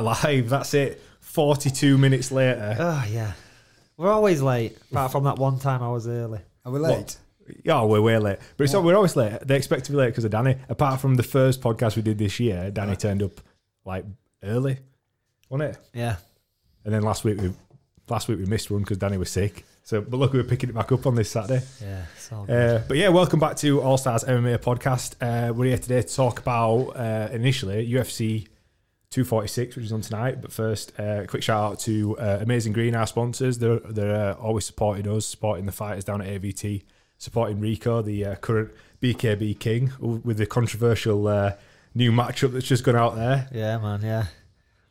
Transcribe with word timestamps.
alive. 0.00 0.48
That's 0.48 0.74
it. 0.74 1.02
42 1.20 1.98
minutes 1.98 2.32
later. 2.32 2.76
Oh 2.78 3.06
yeah, 3.10 3.32
we're 3.96 4.10
always 4.10 4.40
late. 4.42 4.78
Apart 4.90 5.12
from 5.12 5.24
that 5.24 5.38
one 5.38 5.58
time 5.58 5.82
I 5.82 5.90
was 5.90 6.08
early. 6.08 6.40
Are 6.64 6.72
we 6.72 6.78
late? 6.78 7.16
Yeah, 7.64 7.82
we're 7.84 8.00
way 8.00 8.18
late. 8.18 8.38
But 8.56 8.64
it's 8.64 8.72
not, 8.72 8.84
we're 8.84 8.96
always 8.96 9.16
late. 9.16 9.40
They 9.46 9.56
expect 9.56 9.84
to 9.86 9.92
be 9.92 9.96
late 9.96 10.08
because 10.08 10.24
of 10.24 10.30
Danny. 10.30 10.56
Apart 10.68 11.00
from 11.00 11.14
the 11.14 11.22
first 11.22 11.60
podcast 11.60 11.96
we 11.96 12.02
did 12.02 12.18
this 12.18 12.38
year, 12.40 12.70
Danny 12.70 12.96
turned 12.96 13.22
up 13.22 13.40
like 13.84 14.04
early, 14.42 14.78
wasn't 15.48 15.74
it? 15.74 15.78
Yeah. 15.94 16.16
And 16.84 16.92
then 16.92 17.02
last 17.02 17.24
week 17.24 17.40
we 17.40 17.52
last 18.08 18.28
week 18.28 18.38
we 18.38 18.46
missed 18.46 18.70
one 18.70 18.80
because 18.80 18.98
Danny 18.98 19.18
was 19.18 19.30
sick. 19.30 19.64
So, 19.82 20.02
but 20.02 20.18
look, 20.18 20.34
we're 20.34 20.44
picking 20.44 20.68
it 20.68 20.74
back 20.74 20.92
up 20.92 21.06
on 21.06 21.14
this 21.14 21.30
Saturday. 21.30 21.64
Yeah. 21.80 22.04
It's 22.14 22.30
all 22.30 22.44
good. 22.44 22.76
Uh, 22.76 22.82
but 22.86 22.96
yeah, 22.98 23.08
welcome 23.08 23.40
back 23.40 23.56
to 23.58 23.80
All 23.80 23.96
Stars 23.96 24.24
MMA 24.24 24.58
podcast. 24.58 25.14
Uh, 25.20 25.52
we're 25.54 25.68
here 25.68 25.78
today 25.78 26.02
to 26.02 26.14
talk 26.14 26.40
about 26.40 26.90
uh, 26.90 27.28
initially 27.32 27.88
UFC 27.88 28.48
246, 29.10 29.76
which 29.76 29.84
is 29.86 29.92
on 29.92 30.00
tonight. 30.00 30.40
But 30.42 30.52
first, 30.52 30.98
uh, 30.98 31.24
quick 31.26 31.42
shout 31.42 31.72
out 31.72 31.78
to 31.80 32.18
uh, 32.18 32.38
Amazing 32.40 32.72
Green, 32.72 32.94
our 32.94 33.06
sponsors. 33.06 33.58
They're 33.58 33.80
they're 33.80 34.32
uh, 34.32 34.34
always 34.34 34.66
supporting 34.66 35.08
us, 35.08 35.26
supporting 35.26 35.66
the 35.66 35.72
fighters 35.72 36.04
down 36.04 36.20
at 36.20 36.28
AVT, 36.28 36.84
supporting 37.16 37.60
Rico, 37.60 38.02
the 38.02 38.24
uh, 38.24 38.34
current 38.36 38.70
BKB 39.00 39.58
king, 39.58 39.92
with 40.00 40.36
the 40.36 40.46
controversial 40.46 41.26
uh, 41.28 41.52
new 41.94 42.12
matchup 42.12 42.52
that's 42.52 42.66
just 42.66 42.84
gone 42.84 42.96
out 42.96 43.16
there. 43.16 43.48
yeah, 43.52 43.78
man. 43.78 44.02
Yeah. 44.02 44.26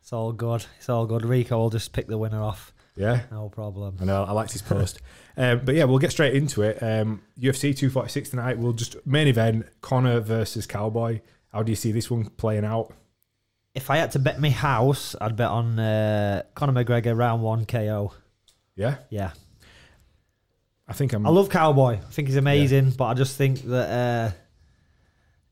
It's 0.01 0.13
all 0.13 0.31
good. 0.31 0.65
It's 0.77 0.87
all 0.87 1.05
good. 1.05 1.25
Rico 1.25 1.57
will 1.57 1.69
just 1.69 1.91
pick 1.91 2.07
the 2.07 2.17
winner 2.17 2.41
off. 2.41 2.71
Yeah. 2.95 3.23
No 3.29 3.49
problem. 3.49 3.97
I 4.01 4.05
know, 4.05 4.23
I 4.23 4.31
liked 4.31 4.53
his 4.53 4.61
post. 4.61 5.01
um, 5.37 5.61
but 5.63 5.75
yeah, 5.75 5.83
we'll 5.83 5.99
get 5.99 6.11
straight 6.11 6.33
into 6.33 6.63
it. 6.63 6.81
Um, 6.81 7.21
UFC 7.39 7.75
246 7.75 8.29
tonight. 8.29 8.57
We'll 8.57 8.73
just 8.73 9.05
main 9.05 9.27
event 9.27 9.67
Conor 9.81 10.21
versus 10.21 10.65
Cowboy. 10.65 11.21
How 11.51 11.61
do 11.61 11.71
you 11.71 11.75
see 11.75 11.91
this 11.91 12.09
one 12.09 12.25
playing 12.25 12.65
out? 12.65 12.93
If 13.77 13.89
I 13.89 13.97
had 13.97 14.11
to 14.11 14.19
bet 14.19 14.39
my 14.39 14.49
house, 14.49 15.15
I'd 15.21 15.35
bet 15.35 15.49
on 15.49 15.79
uh, 15.79 16.43
Conor 16.55 16.83
McGregor 16.83 17.15
round 17.15 17.41
one 17.41 17.65
KO. 17.65 18.11
Yeah, 18.75 18.95
Yeah. 19.09 19.31
I 20.87 20.93
think 20.93 21.13
I'm. 21.13 21.25
I 21.25 21.29
love 21.29 21.49
Cowboy. 21.49 21.95
I 21.95 22.11
think 22.11 22.29
he's 22.29 22.37
amazing, 22.37 22.91
but 22.91 23.05
I 23.05 23.13
just 23.13 23.37
think 23.37 23.61
that 23.63 23.89
uh, 23.89 24.37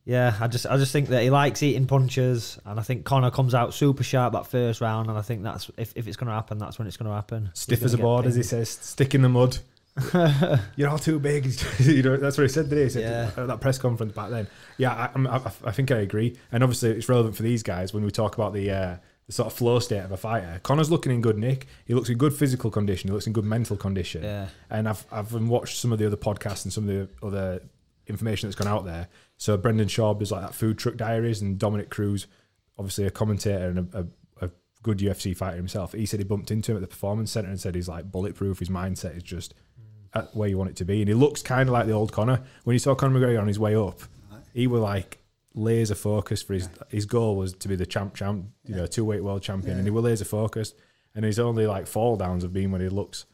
yeah, 0.06 0.36
I 0.40 0.48
just 0.48 0.66
I 0.66 0.78
just 0.78 0.94
think 0.94 1.09
that 1.09 1.23
he 1.23 1.30
likes 1.30 1.62
eating 1.62 1.88
punches, 1.88 2.58
and 2.64 2.80
I 2.80 2.84
think 2.84 3.06
Conor 3.06 3.32
comes 3.32 3.54
out 3.54 3.73
super 3.73 4.04
sharp 4.04 4.34
that 4.34 4.48
first 4.48 4.80
round, 4.80 5.10
and 5.10 5.17
I 5.17 5.22
think 5.22 5.44
that's 5.44 5.70
if, 5.78 5.94
if 5.95 6.08
it's 6.08 6.16
going 6.16 6.28
to 6.28 6.34
happen, 6.34 6.58
that's 6.58 6.80
when 6.80 6.88
it's 6.88 6.95
going 6.95 7.10
to 7.10 7.16
happen. 7.16 7.50
stiff 7.54 7.84
as 7.84 7.94
a 7.94 7.98
board, 7.98 8.26
as 8.26 8.36
he 8.36 8.44
says, 8.44 8.70
stick 8.70 9.14
in 9.14 9.23
the 9.23 9.30
mud. 9.30 9.58
You're 10.76 10.90
all 10.90 10.98
too 11.00 11.20
big. 11.20 11.46
you 11.80 12.04
know, 12.04 12.18
that's 12.18 12.38
what 12.38 12.44
he 12.44 12.50
said 12.50 12.70
today. 12.70 12.84
He 12.84 12.90
said 12.90 13.04
Yeah. 13.36 13.42
at 13.44 13.48
that 13.48 13.62
press 13.62 13.78
conference 13.78 14.14
back 14.14 14.30
then. 14.30 14.48
Yeah, 14.78 14.94
I, 15.16 15.20
I, 15.28 15.52
I 15.66 15.72
think 15.72 15.92
I 15.92 15.98
agree. 15.98 16.38
And 16.52 16.64
obviously, 16.64 16.92
it's 16.92 17.08
relevant 17.10 17.36
for 17.36 17.44
these 17.44 17.64
guys 17.64 17.94
when 17.94 18.04
we 18.04 18.12
talk 18.12 18.36
about 18.36 18.54
the 18.54 18.70
uh, 18.72 18.98
the 19.28 19.32
sort 19.32 19.48
of 19.48 19.54
flow 19.54 19.80
state 19.80 20.00
of 20.04 20.12
a 20.12 20.18
fighter. 20.18 20.60
Conor's 20.64 20.92
looking 20.92 21.12
in 21.12 21.22
good 21.22 21.38
nick. 21.38 21.68
He 21.86 21.94
looks 21.94 22.10
in 22.10 22.18
good 22.18 22.34
physical 22.34 22.70
condition. 22.70 23.08
He 23.10 23.14
looks 23.14 23.26
in 23.28 23.34
good 23.34 23.46
mental 23.46 23.78
condition. 23.78 24.23
Yeah. 24.23 24.48
And 24.70 24.88
I've 24.90 25.06
I've 25.12 25.34
watched 25.34 25.78
some 25.80 25.92
of 25.94 26.00
the 26.00 26.06
other 26.08 26.18
podcasts 26.18 26.66
and 26.66 26.73
some 26.73 26.90
of 26.90 26.90
the 26.90 27.26
other 27.26 27.62
information 28.08 28.48
that's 28.50 28.56
gone 28.62 28.68
out 28.72 28.86
there. 28.86 29.08
So 29.38 29.58
Brendan 29.58 29.88
Schaub 29.88 30.22
is 30.22 30.32
like 30.32 30.42
that 30.42 30.54
food 30.54 30.78
truck 30.78 30.98
diaries, 30.98 31.42
and 31.42 31.58
Dominick 31.58 31.90
Cruz, 31.90 32.28
obviously 32.78 33.06
a 33.06 33.12
commentator 33.12 33.70
and 33.70 33.90
a, 33.94 34.00
a, 34.42 34.46
a 34.48 34.50
good 34.84 35.00
UFC 35.00 35.36
fighter 35.36 35.56
himself. 35.58 35.94
He 35.94 36.06
said 36.06 36.20
he 36.20 36.23
bumped 36.26 36.52
into 36.52 36.72
him 36.73 36.78
at 36.78 36.82
the 36.82 36.88
performance 36.88 37.32
center 37.32 37.48
and 37.50 37.60
said 37.60 37.76
he's 37.76 37.88
like 37.88 38.12
bulletproof. 38.12 38.60
His 38.60 38.70
mindset 38.70 39.16
is 39.18 39.23
just 39.23 39.54
at 40.16 40.35
where 40.35 40.47
you 40.47 40.58
want 40.58 40.69
it 40.69 40.75
to 40.77 40.85
be, 40.85 41.02
and 41.02 41.08
he 41.08 41.13
looks 41.13 41.41
kind 41.41 41.67
of 41.69 41.73
like 41.73 41.85
the 41.85 41.91
old 41.91 42.11
Conor. 42.11 42.41
When 42.63 42.73
you 42.73 42.80
saw 42.80 42.95
Conor 42.95 43.19
McGregor 43.19 43.41
on 43.41 43.47
his 43.47 43.59
way 43.59 43.75
up, 43.75 43.99
he 44.53 44.66
was 44.67 44.81
like 44.81 45.19
laser 45.53 45.95
focused 45.95 46.47
for 46.47 46.53
his 46.53 46.69
his 46.89 47.05
goal 47.05 47.35
was 47.35 47.53
to 47.53 47.67
be 47.67 47.75
the 47.75 47.85
champ 47.85 48.16
champ, 48.16 48.45
you 48.66 48.75
know, 48.75 48.86
two 48.88 49.05
weight 49.05 49.23
world 49.23 49.41
champion, 49.41 49.77
and 49.77 49.86
he 49.86 49.91
was 49.91 50.03
laser 50.03 50.25
focused. 50.25 50.75
And 51.13 51.23
his 51.23 51.39
only 51.39 51.66
like 51.66 51.88
fall 51.88 52.17
downs 52.17 52.43
have 52.43 52.52
been 52.52 52.71
when 52.71 52.81
he 52.81 52.89
looks 52.89 53.25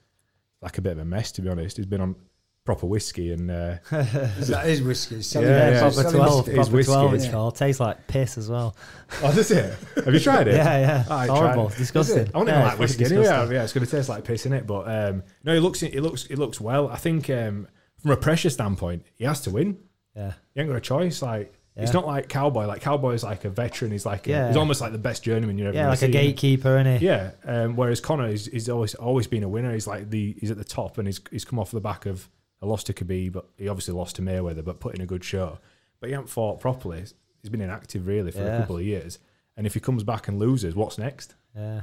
like 0.61 0.77
a 0.77 0.81
bit 0.81 0.93
of 0.93 0.99
a 0.99 1.05
mess. 1.05 1.31
To 1.33 1.41
be 1.41 1.49
honest, 1.49 1.77
he's 1.77 1.85
been 1.87 2.01
on 2.01 2.15
proper 2.63 2.85
whiskey 2.85 3.31
and 3.31 3.49
uh, 3.49 3.75
that 3.91 4.63
is 4.67 4.81
whiskey. 4.81 5.15
It's 5.15 5.33
Yeah, 5.33 5.41
yeah, 5.41 5.47
Yeah, 5.71 5.87
it's 5.87 5.95
proper 5.95 6.11
twelve. 6.15 6.47
It's 6.47 6.55
proper 6.55 6.71
whiskey, 6.75 6.91
twelve. 6.93 7.13
It's 7.13 7.25
yeah. 7.25 7.31
called. 7.31 7.55
Tastes 7.55 7.79
like 7.79 8.07
piss 8.07 8.37
as 8.37 8.49
well. 8.49 8.75
oh, 9.23 9.33
does 9.33 9.51
it? 9.51 9.77
Have 10.05 10.13
you 10.13 10.19
tried 10.19 10.47
it? 10.47 10.55
Yeah, 10.61 10.79
yeah. 10.79 11.05
I 11.09 11.23
it's 11.25 11.33
horrible. 11.33 11.65
it. 11.65 11.69
It's 11.69 11.77
disgusting. 11.77 12.29
I 12.33 12.37
want 12.37 12.49
to 12.49 12.55
yeah, 12.55 12.63
like 12.63 12.71
it's 12.73 12.79
whiskey 12.79 13.03
fucking 13.03 13.17
anyway. 13.17 13.23
disgusting. 13.29 13.55
Yeah, 13.55 13.63
it's 13.63 13.73
going 13.73 13.85
to 13.85 13.91
taste 13.91 14.09
like 14.09 14.23
piss 14.23 14.45
in 14.45 14.53
it. 14.53 14.67
But 14.67 14.87
um, 14.87 15.23
no, 15.43 15.53
he 15.53 15.59
looks 15.59 15.81
it 15.83 15.99
looks 16.01 16.25
it 16.25 16.37
looks 16.37 16.61
well. 16.61 16.87
I 16.89 16.97
think 16.97 17.29
um, 17.29 17.67
from 18.01 18.11
a 18.11 18.17
pressure 18.17 18.49
standpoint, 18.49 19.05
he 19.15 19.25
has 19.25 19.41
to 19.41 19.49
win. 19.51 19.77
Yeah. 20.15 20.33
He 20.53 20.61
ain't 20.61 20.69
got 20.69 20.75
a 20.77 20.81
choice. 20.81 21.21
Like 21.21 21.53
Yeah. 21.75 21.81
he's 21.83 21.93
not 21.93 22.05
like 22.05 22.29
cowboy. 22.29 22.65
Like 22.67 22.81
cowboy 22.81 23.13
is 23.13 23.23
like 23.23 23.43
a 23.45 23.49
veteran. 23.49 23.91
He's 23.91 24.05
like 24.05 24.27
a- 24.27 24.29
Yeah. 24.29 24.47
he's 24.49 24.57
almost 24.57 24.81
like 24.81 24.91
the 24.91 24.97
best 24.99 25.23
journeyman 25.23 25.57
you're 25.57 25.69
ever 25.69 25.75
Yeah, 25.77 25.83
gonna 25.83 25.91
like 25.93 26.01
a 26.03 26.07
gatekeeper, 26.09 26.77
isn't 26.79 26.99
he? 26.99 27.05
Yeah. 27.07 27.31
Um, 27.45 27.75
whereas 27.75 27.99
Conor 28.01 28.27
is 28.27 28.45
he's 28.45 28.69
always 28.69 28.93
always 28.95 29.25
been 29.27 29.43
a 29.43 29.49
winner. 29.49 29.73
He's 29.73 29.87
like 29.87 30.09
the 30.11 30.35
he's 30.39 30.51
at 30.51 30.57
the 30.57 30.63
top 30.65 30.97
and 30.99 31.07
he's 31.07 31.19
he's 31.31 31.45
come 31.45 31.57
off 31.57 31.71
the 31.71 31.79
back 31.81 32.05
of 32.05 32.29
a 32.61 32.65
loss 32.65 32.83
to 32.85 32.93
Khabib, 32.93 33.31
but 33.33 33.45
he 33.57 33.67
obviously 33.67 33.93
lost 33.93 34.15
to 34.17 34.21
Mayweather, 34.21 34.63
but 34.63 34.79
put 34.79 34.95
in 34.95 35.01
a 35.01 35.05
good 35.05 35.23
show. 35.23 35.59
But 35.99 36.07
he 36.07 36.13
hasn't 36.13 36.29
fought 36.29 36.59
properly. 36.59 36.99
He's 37.41 37.49
been 37.49 37.61
inactive 37.61 38.07
really 38.07 38.31
for 38.31 38.43
a 38.47 38.59
couple 38.59 38.77
of 38.77 38.83
years. 38.83 39.19
And 39.57 39.65
if 39.67 39.73
he 39.73 39.79
comes 39.79 40.03
back 40.03 40.27
and 40.27 40.39
loses, 40.39 40.75
what's 40.75 40.97
next? 40.97 41.35
Yeah. 41.55 41.81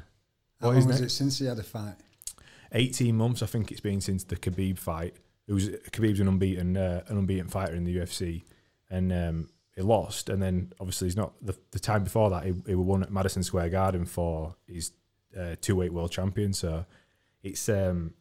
How 0.61 0.69
What 0.69 0.71
long 0.71 0.77
is 0.79 0.87
was 0.87 1.01
next? 1.01 1.13
it 1.13 1.17
since 1.17 1.39
he 1.39 1.47
had 1.47 1.59
a 1.59 1.63
fight? 1.63 1.95
18 2.73 3.17
months, 3.17 3.43
I 3.43 3.47
think 3.47 3.71
it's 3.71 3.81
been 3.81 4.01
since 4.01 4.25
the 4.25 4.37
Khabib 4.37 4.79
fight. 4.79 5.15
It 5.47 5.53
was 5.53 5.69
Khabib's 5.69 6.21
an 6.21 6.29
unbeaten, 6.29 6.77
uh, 6.77 7.03
an 7.09 7.17
unbeaten 7.19 7.49
fighter 7.49 7.75
in 7.75 7.85
the 7.85 7.97
UFC, 7.97 8.45
and 8.91 9.13
um, 9.13 9.49
he 9.75 9.83
lost. 9.83 10.29
And 10.29 10.43
then 10.43 10.73
obviously 10.79 11.07
he's 11.07 11.17
not 11.17 11.33
the, 11.41 11.57
the 11.71 11.79
time 11.79 12.05
before 12.05 12.29
that 12.31 12.45
he, 12.45 12.55
he 12.67 12.75
won 12.75 13.03
at 13.03 13.11
Madison 13.13 13.43
Square 13.43 13.71
Garden 13.71 14.05
for 14.05 14.55
his 14.67 14.93
uh, 15.39 15.55
two 15.61 15.77
weight 15.77 15.93
world 15.93 16.11
champion. 16.11 16.53
So 16.53 16.85
it's 17.43 17.69
um, 17.69 18.13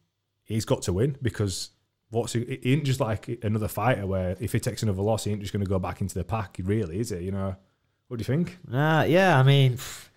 he's 0.44 0.64
got 0.64 0.82
to 0.82 0.92
win 0.92 1.16
because 1.20 1.70
what's 2.10 2.32
he, 2.32 2.58
he 2.62 2.72
ain't 2.74 2.84
just 2.84 3.00
like 3.00 3.38
another 3.42 3.68
fighter 3.68 4.06
where 4.06 4.36
if 4.40 4.52
he 4.52 4.60
takes 4.60 4.82
another 4.82 5.02
loss, 5.02 5.24
he 5.24 5.30
ain't 5.32 5.40
just 5.40 5.52
going 5.52 5.64
to 5.64 5.68
go 5.68 5.78
back 5.78 6.00
into 6.00 6.14
the 6.14 6.24
pack. 6.24 6.56
Really, 6.62 6.98
is 7.00 7.12
it? 7.12 7.22
You 7.22 7.32
know, 7.32 7.54
what 8.08 8.16
do 8.16 8.20
you 8.20 8.24
think? 8.24 8.58
Nah, 8.66 9.02
yeah, 9.02 9.38
I 9.38 9.42
mean, 9.42 9.74
pff, 9.74 10.08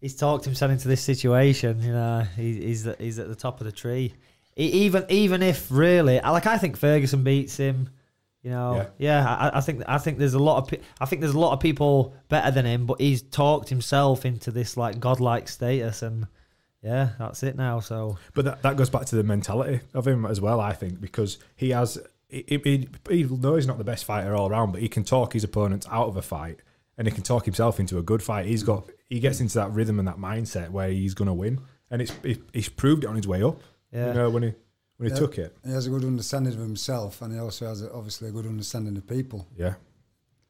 he's 0.00 0.16
talked 0.16 0.44
himself 0.44 0.70
into 0.72 0.88
this 0.88 1.02
situation. 1.02 1.80
You 1.82 1.92
know, 1.92 2.26
he, 2.36 2.54
he's 2.66 2.86
at- 2.86 3.00
he's 3.00 3.18
at 3.18 3.28
the 3.28 3.34
top 3.34 3.60
of 3.60 3.66
the 3.66 3.72
tree. 3.72 4.14
E- 4.58 4.64
even 4.86 5.04
even 5.10 5.42
if 5.42 5.70
really, 5.70 6.18
like 6.20 6.46
I 6.46 6.58
think 6.58 6.76
Ferguson 6.76 7.22
beats 7.24 7.56
him. 7.56 7.90
You 8.42 8.52
know, 8.52 8.86
yeah, 8.96 9.26
I, 9.52 9.58
I 9.58 9.60
think 9.60 9.82
I 9.88 9.98
think 9.98 10.18
there's 10.18 10.34
a 10.34 10.38
lot 10.38 10.58
of 10.62 10.68
pe- 10.68 10.80
I 11.00 11.04
think 11.06 11.20
there's 11.20 11.34
a 11.34 11.38
lot 11.38 11.52
of 11.52 11.58
people 11.58 12.14
better 12.28 12.52
than 12.52 12.64
him, 12.64 12.86
but 12.86 13.00
he's 13.00 13.20
talked 13.22 13.68
himself 13.68 14.24
into 14.24 14.52
this 14.52 14.76
like 14.76 15.00
godlike 15.00 15.48
status, 15.48 16.02
and 16.02 16.28
yeah, 16.86 17.10
that's 17.18 17.42
it 17.42 17.56
now. 17.56 17.80
So 17.80 18.16
But 18.34 18.44
that, 18.44 18.62
that 18.62 18.76
goes 18.76 18.88
back 18.90 19.06
to 19.06 19.16
the 19.16 19.22
mentality 19.24 19.80
of 19.92 20.06
him 20.06 20.24
as 20.24 20.40
well, 20.40 20.60
I 20.60 20.72
think, 20.72 21.00
because 21.00 21.38
he 21.56 21.70
has, 21.70 21.98
he, 22.28 22.44
he, 22.48 22.88
he 23.10 23.22
knows 23.24 23.58
he's 23.64 23.66
not 23.66 23.78
the 23.78 23.84
best 23.84 24.04
fighter 24.04 24.34
all 24.36 24.48
around, 24.48 24.72
but 24.72 24.80
he 24.80 24.88
can 24.88 25.02
talk 25.04 25.32
his 25.32 25.44
opponents 25.44 25.86
out 25.90 26.06
of 26.08 26.16
a 26.16 26.22
fight 26.22 26.60
and 26.96 27.06
he 27.08 27.12
can 27.12 27.22
talk 27.24 27.44
himself 27.44 27.80
into 27.80 27.98
a 27.98 28.02
good 28.02 28.22
fight. 28.22 28.46
He's 28.46 28.62
got, 28.62 28.84
he 29.08 29.18
gets 29.20 29.40
into 29.40 29.54
that 29.58 29.70
rhythm 29.72 29.98
and 29.98 30.06
that 30.08 30.18
mindset 30.18 30.70
where 30.70 30.88
he's 30.88 31.14
going 31.14 31.26
to 31.28 31.34
win. 31.34 31.60
And 31.90 32.00
it's, 32.02 32.12
he, 32.22 32.40
he's 32.52 32.68
proved 32.68 33.04
it 33.04 33.08
on 33.08 33.16
his 33.16 33.26
way 33.28 33.42
up, 33.42 33.60
yeah, 33.92 34.08
you 34.08 34.14
know, 34.14 34.30
when 34.30 34.42
he, 34.44 34.54
when 34.96 35.08
he 35.10 35.14
Yeah. 35.14 35.20
took 35.20 35.38
it. 35.38 35.56
He 35.64 35.72
has 35.72 35.86
a 35.86 35.90
good 35.90 36.04
understanding 36.04 36.52
of 36.54 36.58
himself, 36.60 37.20
and 37.22 37.32
he 37.32 37.38
also 37.38 37.66
has 37.66 37.82
a, 37.82 37.92
obviously 37.92 38.28
a 38.28 38.32
good 38.32 38.46
understanding 38.46 38.96
of 38.96 39.06
people. 39.06 39.46
Yeah. 39.56 39.74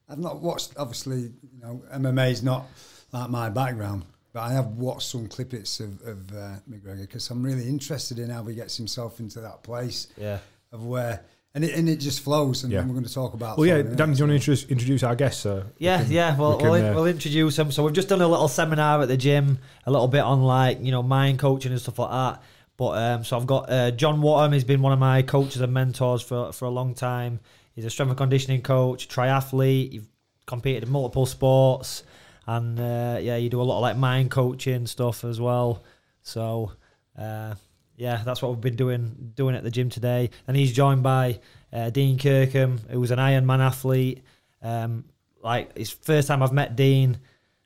I've 0.08 0.18
not 0.18 0.40
watched, 0.40 0.72
obviously, 0.78 1.18
you 1.52 1.60
know, 1.60 1.82
MMA 1.92 2.30
is 2.30 2.42
not 2.42 2.66
like 3.12 3.28
my 3.28 3.48
background, 3.50 4.04
but 4.36 4.42
I 4.42 4.52
have 4.52 4.66
watched 4.66 5.08
some 5.08 5.28
clippets 5.28 5.80
of, 5.80 6.06
of 6.06 6.36
uh, 6.36 6.56
McGregor 6.70 7.00
because 7.00 7.30
I'm 7.30 7.42
really 7.42 7.66
interested 7.66 8.18
in 8.18 8.28
how 8.28 8.44
he 8.44 8.54
gets 8.54 8.76
himself 8.76 9.18
into 9.18 9.40
that 9.40 9.62
place 9.62 10.08
yeah. 10.18 10.40
of 10.72 10.84
where, 10.84 11.22
and 11.54 11.64
it, 11.64 11.74
and 11.74 11.88
it 11.88 12.00
just 12.00 12.20
flows, 12.20 12.62
and 12.62 12.70
Yeah. 12.70 12.82
we're 12.84 12.92
going 12.92 13.06
to 13.06 13.14
talk 13.14 13.32
about. 13.32 13.56
Well, 13.56 13.66
yeah, 13.66 13.76
fighting, 13.76 13.96
Dan, 13.96 14.12
do 14.12 14.18
you 14.18 14.24
want 14.24 14.30
to 14.32 14.34
introduce, 14.34 14.64
introduce 14.66 15.02
our 15.04 15.14
guests? 15.16 15.40
So 15.40 15.64
we 15.80 15.86
Yeah, 15.86 16.02
can- 16.02 16.12
yeah. 16.12 16.36
Well, 16.36 16.58
we 16.58 16.62
can, 16.64 16.70
we'll, 16.70 16.86
uh, 16.86 16.94
we'll 16.94 17.06
introduce 17.06 17.58
him. 17.58 17.72
So 17.72 17.82
we've 17.82 17.94
just 17.94 18.08
done 18.10 18.20
a 18.20 18.28
little 18.28 18.46
seminar 18.48 19.00
at 19.00 19.08
the 19.08 19.16
gym, 19.16 19.58
a 19.86 19.90
little 19.90 20.06
bit 20.06 20.20
on 20.20 20.42
like 20.42 20.82
you 20.82 20.90
know 20.92 21.02
mind 21.02 21.38
coaching 21.38 21.72
and 21.72 21.80
stuff 21.80 21.98
like 21.98 22.10
that. 22.10 22.42
But 22.76 22.90
um, 22.90 23.24
so 23.24 23.38
I've 23.38 23.46
got 23.46 23.70
uh, 23.70 23.90
John 23.92 24.20
Waterham. 24.20 24.52
He's 24.52 24.64
been 24.64 24.82
one 24.82 24.92
of 24.92 24.98
my 24.98 25.22
coaches 25.22 25.62
and 25.62 25.72
mentors 25.72 26.20
for 26.20 26.52
for 26.52 26.66
a 26.66 26.70
long 26.70 26.92
time. 26.92 27.40
He's 27.74 27.86
a 27.86 27.90
strength 27.90 28.10
and 28.10 28.18
conditioning 28.18 28.60
coach, 28.60 29.08
triathlete. 29.08 29.92
You've 29.92 30.08
competed 30.44 30.82
in 30.82 30.90
multiple 30.90 31.24
sports, 31.24 32.02
and 32.46 32.78
uh, 32.78 33.18
yeah, 33.20 33.36
you 33.36 33.48
do 33.48 33.60
a 33.60 33.64
lot 33.64 33.76
of 33.76 33.82
like 33.82 33.96
mind 33.96 34.30
coaching 34.30 34.86
stuff 34.86 35.24
as 35.24 35.40
well. 35.40 35.82
So 36.22 36.72
uh, 37.18 37.54
yeah, 37.96 38.22
that's 38.24 38.42
what 38.42 38.52
we've 38.52 38.60
been 38.60 38.76
doing 38.76 39.32
doing 39.34 39.54
at 39.54 39.62
the 39.62 39.70
gym 39.70 39.90
today. 39.90 40.30
And 40.46 40.56
he's 40.56 40.72
joined 40.72 41.02
by 41.02 41.40
uh, 41.72 41.90
Dean 41.90 42.18
Kirkham, 42.18 42.80
who's 42.90 43.10
an 43.10 43.18
Ironman 43.18 43.60
athlete. 43.60 44.22
Um, 44.62 45.04
like 45.42 45.70
it's 45.74 45.90
first 45.90 46.28
time 46.28 46.42
I've 46.42 46.52
met 46.52 46.76
Dean. 46.76 47.18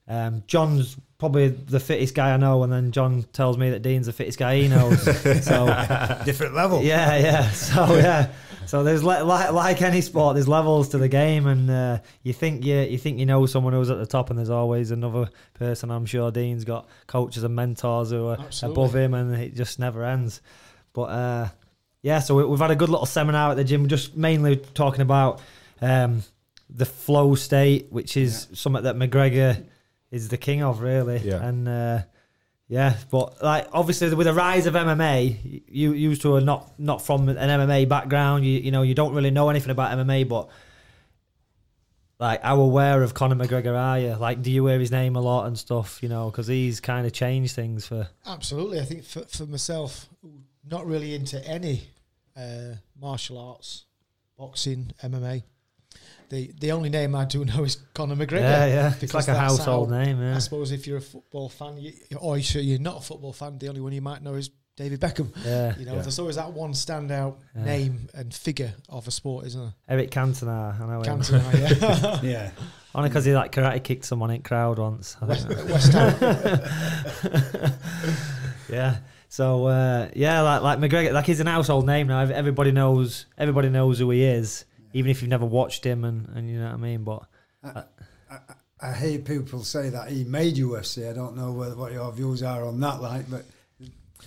Um, 0.08 0.42
John's 0.46 0.96
probably 1.18 1.48
the 1.48 1.78
fittest 1.78 2.14
guy 2.14 2.32
I 2.32 2.36
know, 2.36 2.62
and 2.62 2.72
then 2.72 2.90
John 2.90 3.24
tells 3.32 3.56
me 3.58 3.70
that 3.70 3.82
Dean's 3.82 4.06
the 4.06 4.12
fittest 4.12 4.38
guy 4.38 4.62
he 4.62 4.68
knows. 4.68 5.02
so 5.44 6.22
different 6.24 6.54
level. 6.54 6.82
yeah, 6.82 7.16
yeah. 7.18 7.50
So 7.50 7.94
yeah, 7.96 8.30
So 8.70 8.84
there's 8.84 9.02
le- 9.02 9.24
like 9.24 9.50
like 9.50 9.82
any 9.82 10.00
sport, 10.00 10.36
there's 10.36 10.46
levels 10.46 10.90
to 10.90 10.98
the 10.98 11.08
game, 11.08 11.48
and 11.48 11.68
uh, 11.68 11.98
you 12.22 12.32
think 12.32 12.64
you 12.64 12.76
you 12.76 12.98
think 12.98 13.18
you 13.18 13.26
know 13.26 13.44
someone 13.46 13.72
who's 13.72 13.90
at 13.90 13.98
the 13.98 14.06
top, 14.06 14.30
and 14.30 14.38
there's 14.38 14.48
always 14.48 14.92
another 14.92 15.28
person. 15.54 15.90
I'm 15.90 16.06
sure 16.06 16.30
Dean's 16.30 16.64
got 16.64 16.86
coaches 17.08 17.42
and 17.42 17.56
mentors 17.56 18.10
who 18.10 18.28
are 18.28 18.38
Absolutely. 18.38 18.80
above 18.80 18.94
him, 18.94 19.14
and 19.14 19.34
it 19.34 19.56
just 19.56 19.80
never 19.80 20.04
ends. 20.04 20.40
But 20.92 21.02
uh, 21.02 21.48
yeah, 22.02 22.20
so 22.20 22.36
we, 22.36 22.44
we've 22.44 22.60
had 22.60 22.70
a 22.70 22.76
good 22.76 22.90
little 22.90 23.06
seminar 23.06 23.50
at 23.50 23.56
the 23.56 23.64
gym, 23.64 23.88
just 23.88 24.16
mainly 24.16 24.58
talking 24.58 25.00
about 25.00 25.40
um, 25.80 26.22
the 26.68 26.86
flow 26.86 27.34
state, 27.34 27.88
which 27.90 28.16
is 28.16 28.46
something 28.52 28.84
that 28.84 28.94
McGregor 28.94 29.66
is 30.12 30.28
the 30.28 30.38
king 30.38 30.62
of, 30.62 30.80
really. 30.80 31.18
Yeah. 31.18 31.44
And 31.44 31.66
uh, 31.66 32.02
yeah, 32.70 32.96
but 33.10 33.42
like 33.42 33.66
obviously 33.72 34.14
with 34.14 34.28
the 34.28 34.32
rise 34.32 34.66
of 34.66 34.74
MMA, 34.74 35.64
you 35.66 35.92
used 35.92 36.22
to 36.22 36.36
are 36.36 36.40
not 36.40 36.72
not 36.78 37.02
from 37.02 37.28
an 37.28 37.36
MMA 37.36 37.88
background. 37.88 38.46
You 38.46 38.60
you 38.60 38.70
know 38.70 38.82
you 38.82 38.94
don't 38.94 39.12
really 39.12 39.32
know 39.32 39.50
anything 39.50 39.70
about 39.70 39.90
MMA, 39.98 40.28
but 40.28 40.48
like 42.20 42.44
how 42.44 42.60
aware 42.60 43.02
of 43.02 43.12
Conor 43.12 43.34
McGregor 43.34 43.76
are 43.76 43.98
you? 43.98 44.14
Like, 44.14 44.40
do 44.40 44.52
you 44.52 44.66
hear 44.66 44.78
his 44.78 44.92
name 44.92 45.16
a 45.16 45.20
lot 45.20 45.48
and 45.48 45.58
stuff? 45.58 46.00
You 46.00 46.08
know, 46.08 46.30
because 46.30 46.46
he's 46.46 46.78
kind 46.78 47.08
of 47.08 47.12
changed 47.12 47.56
things 47.56 47.88
for. 47.88 48.08
Absolutely. 48.24 48.78
I 48.78 48.84
think 48.84 49.02
for, 49.02 49.22
for 49.22 49.46
myself, 49.46 50.08
not 50.64 50.86
really 50.86 51.16
into 51.16 51.44
any 51.44 51.88
uh, 52.36 52.74
martial 53.00 53.36
arts, 53.36 53.86
boxing, 54.38 54.92
MMA. 55.02 55.42
The 56.30 56.50
the 56.60 56.72
only 56.72 56.88
name 56.88 57.14
I 57.14 57.24
do 57.26 57.44
know 57.44 57.64
is 57.64 57.76
Conor 57.92 58.16
McGregor. 58.16 58.40
Yeah, 58.40 58.66
yeah. 58.66 58.94
It's 59.00 59.12
like 59.14 59.28
a 59.28 59.34
household 59.34 59.90
how- 59.90 60.02
name. 60.02 60.22
I 60.22 60.38
suppose 60.38 60.72
if 60.72 60.86
you're 60.86 60.98
a 60.98 61.02
football 61.02 61.48
fan, 61.48 61.76
you, 61.78 61.92
or 62.18 62.36
you 62.38 62.42
sure 62.42 62.62
you're 62.62 62.78
not 62.80 62.98
a 62.98 63.00
football 63.00 63.32
fan, 63.32 63.58
the 63.58 63.68
only 63.68 63.80
one 63.82 63.92
you 63.92 64.00
might 64.00 64.22
know 64.22 64.34
is 64.34 64.50
David 64.76 65.00
Beckham. 65.00 65.28
Yeah. 65.44 65.76
You 65.76 65.84
know, 65.86 65.94
Yeah. 65.96 66.02
there's 66.02 66.18
always 66.18 66.36
that 66.36 66.52
one 66.52 66.72
standout 66.72 67.36
Yeah. 67.54 67.64
name 67.64 68.08
and 68.14 68.32
figure 68.32 68.72
of 68.88 69.06
a 69.08 69.10
sport, 69.10 69.46
isn't 69.46 69.60
there? 69.60 69.74
Eric 69.88 70.10
Cantona, 70.10 70.80
I 70.80 70.86
know 70.86 71.02
him. 71.02 71.20
Cantona, 71.20 71.52
yeah. 71.52 72.20
Yeah. 72.22 72.50
Only 72.94 73.08
because 73.08 73.24
he 73.24 73.34
like 73.34 73.52
karate 73.52 73.82
kicked 73.84 74.04
someone 74.04 74.30
in 74.30 74.42
crowd 74.42 74.78
once. 74.78 75.16
West. 75.20 75.48
West 75.48 75.92
Ham. 75.92 76.14
yeah. 78.68 78.96
So 79.28 79.66
uh, 79.66 80.08
yeah, 80.14 80.40
like 80.42 80.62
like 80.62 80.78
McGregor, 80.78 81.12
like 81.12 81.26
he's 81.26 81.40
an 81.40 81.46
household 81.46 81.86
name 81.86 82.08
now. 82.08 82.20
Everybody 82.20 82.72
knows. 82.72 83.26
Everybody 83.38 83.68
knows 83.68 83.98
who 84.00 84.10
he 84.10 84.24
is, 84.24 84.64
even 84.92 85.10
if 85.10 85.22
you've 85.22 85.30
never 85.30 85.46
watched 85.46 85.84
him, 85.84 86.04
and, 86.04 86.28
and 86.34 86.48
you 86.50 86.58
know 86.58 86.66
what 86.66 86.74
I 86.74 86.76
mean. 86.78 87.04
But 87.04 87.22
I, 87.64 87.82
I, 88.30 88.38
I 88.80 88.92
hear 88.94 89.18
people 89.18 89.62
say 89.64 89.90
that 89.90 90.08
he 90.10 90.24
made 90.24 90.54
UFC. 90.56 91.08
I 91.10 91.12
don't 91.12 91.36
know 91.36 91.52
whether, 91.52 91.76
what 91.76 91.92
your 91.92 92.10
views 92.12 92.42
are 92.42 92.64
on 92.64 92.80
that, 92.80 93.00
like, 93.00 93.28
but 93.30 93.44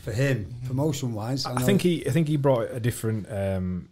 for 0.01 0.11
him, 0.11 0.53
promotion 0.67 1.13
wise, 1.13 1.45
I 1.45 1.61
think 1.61 1.81
he, 1.81 2.05
I 2.07 2.11
think 2.11 2.27
he 2.27 2.37
brought 2.37 2.69
a 2.71 2.79
different, 2.79 3.27
um, 3.31 3.89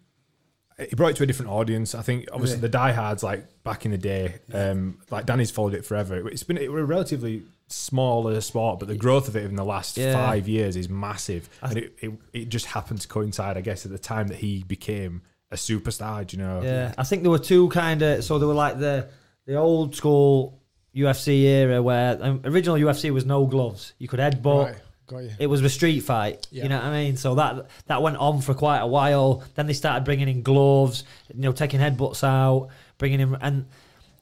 he 0.77 0.95
brought 0.95 1.09
it 1.11 1.15
to 1.17 1.23
a 1.23 1.27
different 1.27 1.51
audience. 1.51 1.93
I 1.95 2.01
think 2.01 2.27
obviously 2.33 2.57
Yeah. 2.57 2.61
the 2.61 2.69
diehards, 2.69 3.23
like 3.23 3.63
back 3.63 3.85
in 3.85 3.91
the 3.91 3.97
day, 3.97 4.35
um, 4.53 4.99
like 5.11 5.25
Danny's 5.25 5.51
followed 5.51 5.73
it 5.75 5.85
forever. 5.85 6.27
It's 6.27 6.43
been 6.43 6.57
it 6.57 6.71
was 6.71 6.81
a 6.81 6.85
relatively 6.85 7.43
smaller 7.67 8.41
sport, 8.41 8.79
but 8.79 8.87
the 8.87 8.95
growth 8.97 9.27
of 9.27 9.35
it 9.35 9.45
in 9.45 9.55
the 9.55 9.63
last 9.63 9.95
Yeah. 9.97 10.13
five 10.13 10.47
years 10.47 10.75
is 10.75 10.89
massive, 10.89 11.49
and 11.61 11.77
it, 11.77 11.93
it 12.01 12.11
it 12.33 12.49
just 12.49 12.65
happened 12.65 13.01
to 13.01 13.07
coincide, 13.07 13.57
I 13.57 13.61
guess, 13.61 13.85
at 13.85 13.91
the 13.91 13.99
time 13.99 14.27
that 14.29 14.37
he 14.39 14.63
became 14.63 15.21
a 15.51 15.55
superstar. 15.55 16.25
do 16.25 16.37
You 16.37 16.43
know, 16.43 16.61
yeah, 16.63 16.93
I 16.97 17.03
think 17.03 17.21
there 17.21 17.31
were 17.31 17.39
two 17.39 17.69
kind 17.69 18.01
of. 18.01 18.23
So 18.23 18.39
there 18.39 18.47
were 18.47 18.53
like 18.53 18.79
the 18.79 19.07
the 19.45 19.55
old 19.55 19.95
school 19.95 20.59
UFC 20.95 21.41
era 21.41 21.81
where 21.81 22.17
um, 22.21 22.41
original 22.43 22.77
UFC 22.77 23.11
was 23.11 23.25
no 23.25 23.45
gloves. 23.45 23.93
You 23.97 24.07
could 24.07 24.19
headbutt. 24.19 24.65
right, 24.65 24.75
got 25.07 25.23
you. 25.23 25.31
It 25.39 25.47
was 25.47 25.61
a 25.61 25.69
street 25.69 26.01
fight. 26.01 26.47
Yeah. 26.51 26.63
You 26.63 26.69
know 26.69 26.77
what 26.77 26.85
I 26.85 27.03
mean? 27.03 27.17
So 27.17 27.35
that 27.35 27.67
that 27.87 28.01
went 28.01 28.17
on 28.17 28.41
for 28.41 28.53
quite 28.53 28.79
a 28.79 28.87
while. 28.87 29.43
Then 29.55 29.67
they 29.67 29.73
started 29.73 30.03
bringing 30.05 30.27
in 30.27 30.41
gloves, 30.41 31.03
you 31.33 31.41
know, 31.41 31.51
taking 31.51 31.79
headbutts 31.79 32.23
out, 32.23 32.69
bringing 32.97 33.19
in, 33.19 33.37
and 33.41 33.65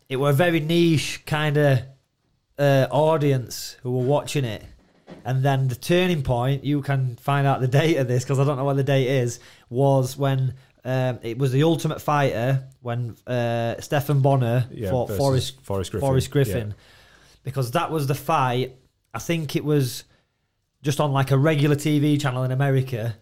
it 0.09 0.17
were 0.17 0.31
a 0.31 0.33
very 0.33 0.59
niche 0.59 1.23
kind 1.25 1.57
of 1.57 1.79
uh, 2.57 2.87
audience 2.91 3.77
who 3.83 3.91
were 3.91 4.05
watching 4.05 4.45
it. 4.45 4.63
And 5.25 5.43
then 5.43 5.67
the 5.67 5.75
turning 5.75 6.21
point, 6.23 6.63
you 6.63 6.81
can 6.81 7.15
find 7.15 7.45
out 7.47 7.61
the 7.61 7.67
date 7.67 7.97
of 7.97 8.07
this 8.07 8.23
because 8.23 8.39
I 8.39 8.43
don't 8.43 8.57
know 8.57 8.63
what 8.63 8.77
the 8.77 8.83
date 8.83 9.07
is, 9.07 9.39
was 9.69 10.17
when 10.17 10.53
um, 10.89 11.19
it 11.21 11.37
was 11.37 11.51
the 11.51 11.63
Ultimate 11.63 12.01
Fighter 12.01 12.63
when 12.81 13.15
uh, 13.27 13.79
Stephan 13.79 14.21
Bonnar 14.21 14.65
Yeah, 14.71 14.89
fought 14.91 15.09
Forrest 15.11 15.61
Forrest 15.61 15.91
Griffin. 15.91 16.07
Forrest 16.07 16.31
Griffin, 16.31 16.73
because 17.43 17.71
that 17.71 17.91
was 17.91 18.07
the 18.07 18.15
fight. 18.15 18.75
I 19.13 19.19
think 19.19 19.55
it 19.55 19.63
was 19.63 20.03
just 20.81 20.99
on 20.99 21.11
like 21.11 21.31
a 21.31 21.37
regular 21.37 21.75
TV 21.75 22.19
channel 22.21 22.43
in 22.43 22.51
America, 22.51 23.15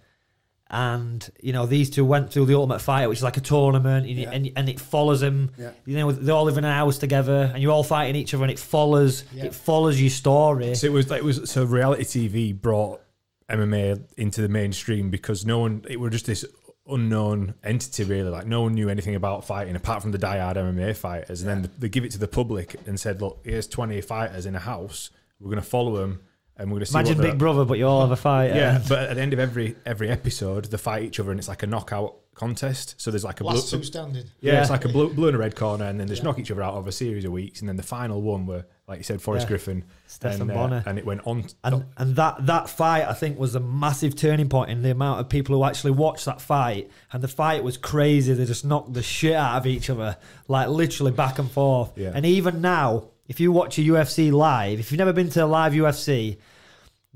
and 0.69 1.29
you 1.41 1.53
know 1.53 1.65
these 1.65 1.89
two 1.89 2.03
went 2.05 2.31
through 2.31 2.45
the 2.45 2.55
Ultimate 2.55 2.79
Fighter, 2.81 3.07
which 3.09 3.19
is 3.19 3.23
like 3.23 3.37
a 3.37 3.41
tournament, 3.41 4.05
and, 4.05 4.17
Yeah. 4.17 4.31
and, 4.31 4.51
and 4.55 4.69
it 4.69 4.79
follows 4.79 5.21
them. 5.21 5.51
Yeah. 5.57 5.71
You 5.85 5.95
know, 5.97 6.11
they 6.11 6.31
all 6.31 6.43
live 6.45 6.57
in 6.57 6.65
a 6.65 6.73
house 6.73 6.97
together, 6.97 7.51
and 7.53 7.61
you're 7.63 7.71
all 7.71 7.83
fighting 7.83 8.15
each 8.15 8.33
other, 8.33 8.43
and 8.43 8.51
it 8.51 8.59
follows 8.59 9.23
Yeah. 9.33 9.45
it 9.45 9.55
follows 9.55 9.99
your 9.99 10.09
story. 10.09 10.75
So 10.75 10.87
it 10.87 10.93
was 10.93 11.09
it 11.11 11.23
was 11.23 11.49
so 11.49 11.63
reality 11.63 12.03
TV 12.29 12.53
brought 12.61 13.01
MMA 13.49 14.01
into 14.17 14.41
the 14.41 14.49
mainstream 14.49 15.09
because 15.09 15.45
no 15.45 15.59
one 15.59 15.85
it 15.89 15.99
was 16.01 16.11
just 16.11 16.25
this 16.25 16.43
unknown 16.89 17.53
entity 17.63 18.03
really. 18.03 18.29
Like 18.29 18.45
no 18.47 18.61
one 18.61 18.73
knew 18.73 18.89
anything 18.89 19.15
about 19.15 19.45
fighting 19.45 19.75
apart 19.75 20.01
from 20.01 20.11
the 20.11 20.17
diehard 20.17 20.55
MMA 20.55 20.95
fighters. 20.95 21.41
And 21.41 21.49
then 21.49 21.71
they 21.77 21.89
give 21.89 22.03
it 22.05 22.11
to 22.11 22.17
the 22.19 22.27
public 22.27 22.75
and 22.85 22.99
said 22.99 23.21
look 23.21 23.39
here's 23.43 23.67
20 23.67 24.01
fighters 24.01 24.45
in 24.45 24.55
a 24.55 24.59
house. 24.59 25.09
We're 25.39 25.51
going 25.51 25.61
to 25.61 25.69
follow 25.69 25.95
them 25.97 26.21
and 26.57 26.69
we're 26.71 26.77
going 26.77 26.85
to 26.85 26.91
see 26.91 26.99
Imagine 26.99 27.21
Big 27.21 27.37
Brother, 27.37 27.65
but 27.65 27.77
you 27.77 27.87
all 27.87 28.01
have 28.01 28.11
a 28.11 28.15
fight. 28.15 28.55
yeah 28.55 28.79
uh, 28.83 28.87
but 28.89 29.09
at 29.09 29.15
the 29.15 29.21
end 29.21 29.33
of 29.33 29.39
every 29.39 29.75
every 29.85 30.09
episode 30.09 30.65
they 30.65 30.77
fight 30.77 31.03
each 31.03 31.19
other 31.19 31.31
and 31.31 31.39
it's 31.39 31.47
like 31.47 31.63
a 31.63 31.67
knockout 31.67 32.15
contest 32.37 32.95
so 32.97 33.11
there's 33.11 33.23
like 33.23 33.41
a 33.41 33.43
Last 33.43 33.69
blue, 33.71 33.79
two 33.79 33.85
standing. 33.85 34.25
yeah, 34.39 34.61
it's 34.61 34.69
like 34.69 34.85
a 34.85 34.89
blue, 34.89 35.13
blue 35.13 35.27
and 35.27 35.35
a 35.35 35.39
red 35.39 35.55
corner, 35.55 35.85
and 35.85 35.99
then 35.99 36.07
they 36.07 36.11
just 36.11 36.21
Yeah. 36.23 36.29
knock 36.29 36.39
each 36.39 36.51
other 36.51 36.63
out 36.63 36.75
over 36.75 36.89
a 36.89 36.91
series 36.93 37.25
of 37.25 37.31
weeks, 37.31 37.59
and 37.59 37.67
then 37.67 37.75
the 37.75 37.83
final 37.83 38.21
one 38.21 38.45
were, 38.45 38.65
like 38.87 38.97
you 38.99 39.03
said, 39.03 39.21
Forrest 39.21 39.45
Yeah. 39.45 39.49
Griffin, 39.49 39.83
Stephan 40.07 40.49
and, 40.49 40.73
uh, 40.73 40.81
and 40.85 40.97
it 40.97 41.05
went 41.05 41.21
on. 41.25 41.45
And 41.63 41.85
and 41.97 42.15
that 42.15 42.45
that 42.45 42.69
fight 42.69 43.05
I 43.07 43.13
think 43.13 43.37
was 43.39 43.55
a 43.55 43.59
massive 43.59 44.15
turning 44.15 44.49
point 44.49 44.69
in 44.71 44.81
the 44.83 44.91
amount 44.91 45.19
of 45.19 45.27
people 45.29 45.55
who 45.55 45.63
actually 45.65 45.91
watched 45.91 46.25
that 46.25 46.39
fight. 46.39 46.89
And 47.11 47.21
the 47.23 47.27
fight 47.27 47.63
was 47.63 47.75
crazy. 47.77 48.33
They 48.33 48.45
just 48.45 48.63
knocked 48.65 48.93
the 48.93 49.03
shit 49.03 49.35
out 49.35 49.57
of 49.57 49.65
each 49.67 49.89
other, 49.89 50.17
like 50.47 50.69
literally 50.69 51.11
back 51.11 51.39
and 51.39 51.49
forth. 51.51 51.91
Yeah. 51.97 52.11
And 52.13 52.25
even 52.25 52.61
now, 52.61 53.05
if 53.27 53.39
you 53.41 53.51
watch 53.51 53.77
a 53.77 53.81
UFC 53.81 54.31
live, 54.31 54.79
if 54.79 54.91
you've 54.91 54.99
never 54.99 55.11
been 55.13 55.29
to 55.31 55.43
a 55.43 55.45
live 55.45 55.73
UFC, 55.73 56.37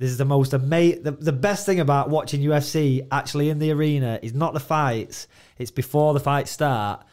this 0.02 0.10
is 0.10 0.18
the 0.18 0.26
most 0.26 0.54
amazing. 0.54 1.04
The, 1.04 1.12
the 1.12 1.32
best 1.32 1.64
thing 1.68 1.80
about 1.80 2.10
watching 2.10 2.42
UFC 2.42 3.06
actually 3.12 3.50
in 3.52 3.60
the 3.60 3.70
arena 3.70 4.18
is 4.24 4.34
not 4.34 4.56
the 4.56 4.60
fights. 4.60 5.28
It's 5.60 5.70
before 5.70 6.16
the 6.16 6.20
fights 6.20 6.50
start. 6.50 7.06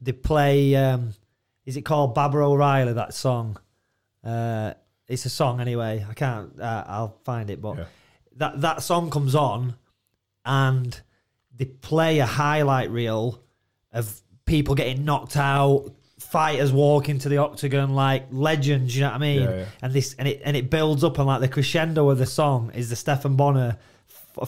They 0.00 0.12
play. 0.12 0.74
Um, 0.74 1.10
is 1.66 1.76
it 1.76 1.82
called 1.82 2.14
Baba 2.14 2.38
O'Riley? 2.38 2.94
That 2.94 3.12
song. 3.12 3.58
Uh, 4.24 4.72
it's 5.06 5.26
a 5.26 5.28
song 5.28 5.60
anyway. 5.60 6.06
I 6.08 6.14
can't. 6.14 6.58
Uh, 6.58 6.84
I'll 6.86 7.18
find 7.24 7.50
it, 7.50 7.60
but 7.60 7.76
Yeah. 7.76 7.84
that 8.36 8.60
that 8.62 8.82
song 8.82 9.10
comes 9.10 9.34
on, 9.34 9.74
and 10.46 10.98
they 11.54 11.66
play 11.66 12.20
a 12.20 12.26
highlight 12.26 12.90
reel 12.90 13.38
of 13.92 14.22
people 14.46 14.74
getting 14.74 15.04
knocked 15.04 15.36
out, 15.36 15.90
fighters 16.34 16.72
walk 16.72 17.08
into 17.08 17.28
the 17.28 17.36
octagon 17.36 17.94
like 17.94 18.26
legends. 18.32 18.96
You 18.96 19.02
know 19.02 19.10
what 19.10 19.14
I 19.14 19.18
mean? 19.18 19.42
Yeah, 19.42 19.56
yeah. 19.56 19.64
And 19.82 19.92
this 19.92 20.16
and 20.18 20.26
it 20.26 20.42
and 20.44 20.56
it 20.56 20.68
builds 20.68 21.04
up, 21.04 21.16
and 21.18 21.28
like 21.28 21.40
the 21.40 21.48
crescendo 21.48 22.10
of 22.10 22.18
the 22.18 22.26
song 22.26 22.72
is 22.74 22.90
the 22.90 22.96
Stephan 22.96 23.36
Bonnar. 23.36 23.78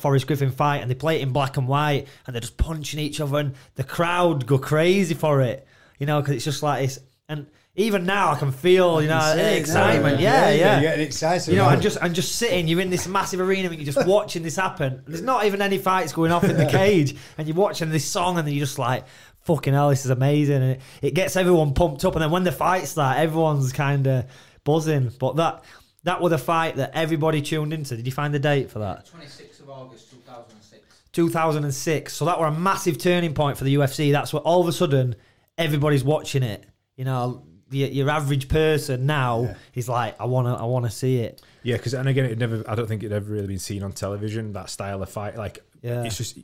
Forrest 0.00 0.26
Griffin 0.26 0.50
fight, 0.50 0.78
and 0.78 0.90
they 0.90 0.97
play 0.97 1.21
it 1.21 1.23
in 1.23 1.33
black 1.33 1.57
and 1.57 1.69
white, 1.69 2.09
and 2.26 2.35
they're 2.35 2.40
just 2.40 2.57
punching 2.57 2.99
each 2.99 3.21
other, 3.21 3.38
and 3.38 3.55
the 3.76 3.85
crowd 3.85 4.45
go 4.45 4.59
crazy 4.59 5.14
for 5.14 5.43
it, 5.43 5.64
you 6.00 6.07
know, 6.07 6.21
because 6.21 6.35
it's 6.35 6.45
just 6.45 6.61
like 6.61 6.83
this. 6.83 6.99
And 7.28 7.47
even 7.76 8.05
now, 8.05 8.33
I 8.33 8.38
can 8.38 8.50
feel, 8.50 9.02
you 9.02 9.09
know, 9.09 9.21
can 9.21 9.37
see 9.37 9.43
now. 9.43 9.50
excitement. 9.50 10.21
Yeah, 10.21 10.50
yeah. 10.50 10.81
You're 10.81 10.90
getting 10.90 11.07
excited. 11.07 11.52
You 11.52 11.59
know, 11.59 11.66
about 11.66 11.75
I'm 11.75 11.81
just 11.83 11.99
I'm 12.02 12.14
just 12.14 12.35
sitting. 12.37 12.66
You're 12.66 12.81
in 12.81 12.90
this 12.90 13.07
massive 13.07 13.38
arena, 13.38 13.69
and 13.69 13.76
you're 13.76 13.93
just 13.93 14.07
watching 14.09 14.43
this 14.43 14.57
happen. 14.57 15.02
There's 15.07 15.23
not 15.23 15.45
even 15.45 15.62
any 15.62 15.78
fights 15.78 16.12
going 16.12 16.33
off 16.33 16.43
in 16.43 16.57
the 16.57 16.66
cage, 16.81 17.14
and 17.38 17.47
you're 17.47 17.57
watching 17.57 17.90
this 17.90 18.05
song, 18.05 18.38
and 18.38 18.47
then 18.49 18.55
you're 18.55 18.64
just 18.64 18.78
like, 18.78 19.05
"Fucking 19.47 19.73
hell, 19.75 19.88
this 19.91 20.05
is 20.05 20.11
amazing!" 20.11 20.57
And 20.62 20.71
it, 20.73 20.81
it 21.03 21.15
gets 21.15 21.35
everyone 21.37 21.75
pumped 21.75 22.05
up. 22.05 22.15
And 22.15 22.23
then 22.23 22.31
when 22.31 22.45
the 22.45 22.53
fight 22.53 22.87
start, 22.87 23.19
everyone's 23.19 23.73
kind 23.73 24.07
of 24.07 24.26
buzzing. 24.65 25.11
But 25.19 25.37
that 25.37 25.65
that 26.05 26.21
was 26.21 26.33
a 26.33 26.38
fight 26.38 26.76
that 26.76 26.93
everybody 26.95 27.43
tuned 27.43 27.73
into. 27.73 27.97
Did 27.97 28.07
you 28.07 28.12
find 28.12 28.33
the 28.33 28.38
date 28.38 28.71
for 28.71 28.79
that? 28.81 29.07
26th 29.07 29.61
of 29.62 29.71
August 29.71 30.11
2006. 30.11 30.83
2006. 31.12 32.12
So 32.12 32.25
that 32.26 32.38
were 32.38 32.47
a 32.47 32.53
massive 32.53 32.99
turning 32.99 33.35
point 33.35 33.57
for 33.59 33.65
the 33.65 33.75
UFC. 33.75 34.12
That's 34.12 34.33
what 34.33 34.43
all 34.45 34.61
of 34.61 34.69
a 34.69 34.73
sudden 34.73 35.17
everybody's 35.59 36.05
watching 36.05 36.43
it. 36.43 36.65
You 36.97 37.05
know, 37.05 37.45
the, 37.71 37.79
your 37.79 38.09
average 38.11 38.49
person 38.49 39.07
now 39.07 39.43
Yeah. 39.43 39.55
is 39.75 39.88
like, 39.88 40.21
I 40.21 40.26
wanna, 40.26 40.55
I 40.55 40.65
wanna 40.65 40.91
see 40.91 41.19
it. 41.19 41.43
Yeah, 41.62 41.76
because 41.76 41.95
and 41.95 42.09
again, 42.09 42.26
it 42.26 42.38
never. 42.38 42.62
I 42.69 42.75
don't 42.76 42.87
think 42.87 43.03
it 43.03 43.11
ever 43.11 43.33
really 43.33 43.49
been 43.49 43.59
seen 43.59 43.83
on 43.83 43.91
television. 43.93 44.53
That 44.53 44.71
style 44.71 45.03
of 45.03 45.09
fight, 45.09 45.37
like 45.37 45.65
Yeah. 45.83 46.05
it's 46.05 46.17
just 46.17 46.38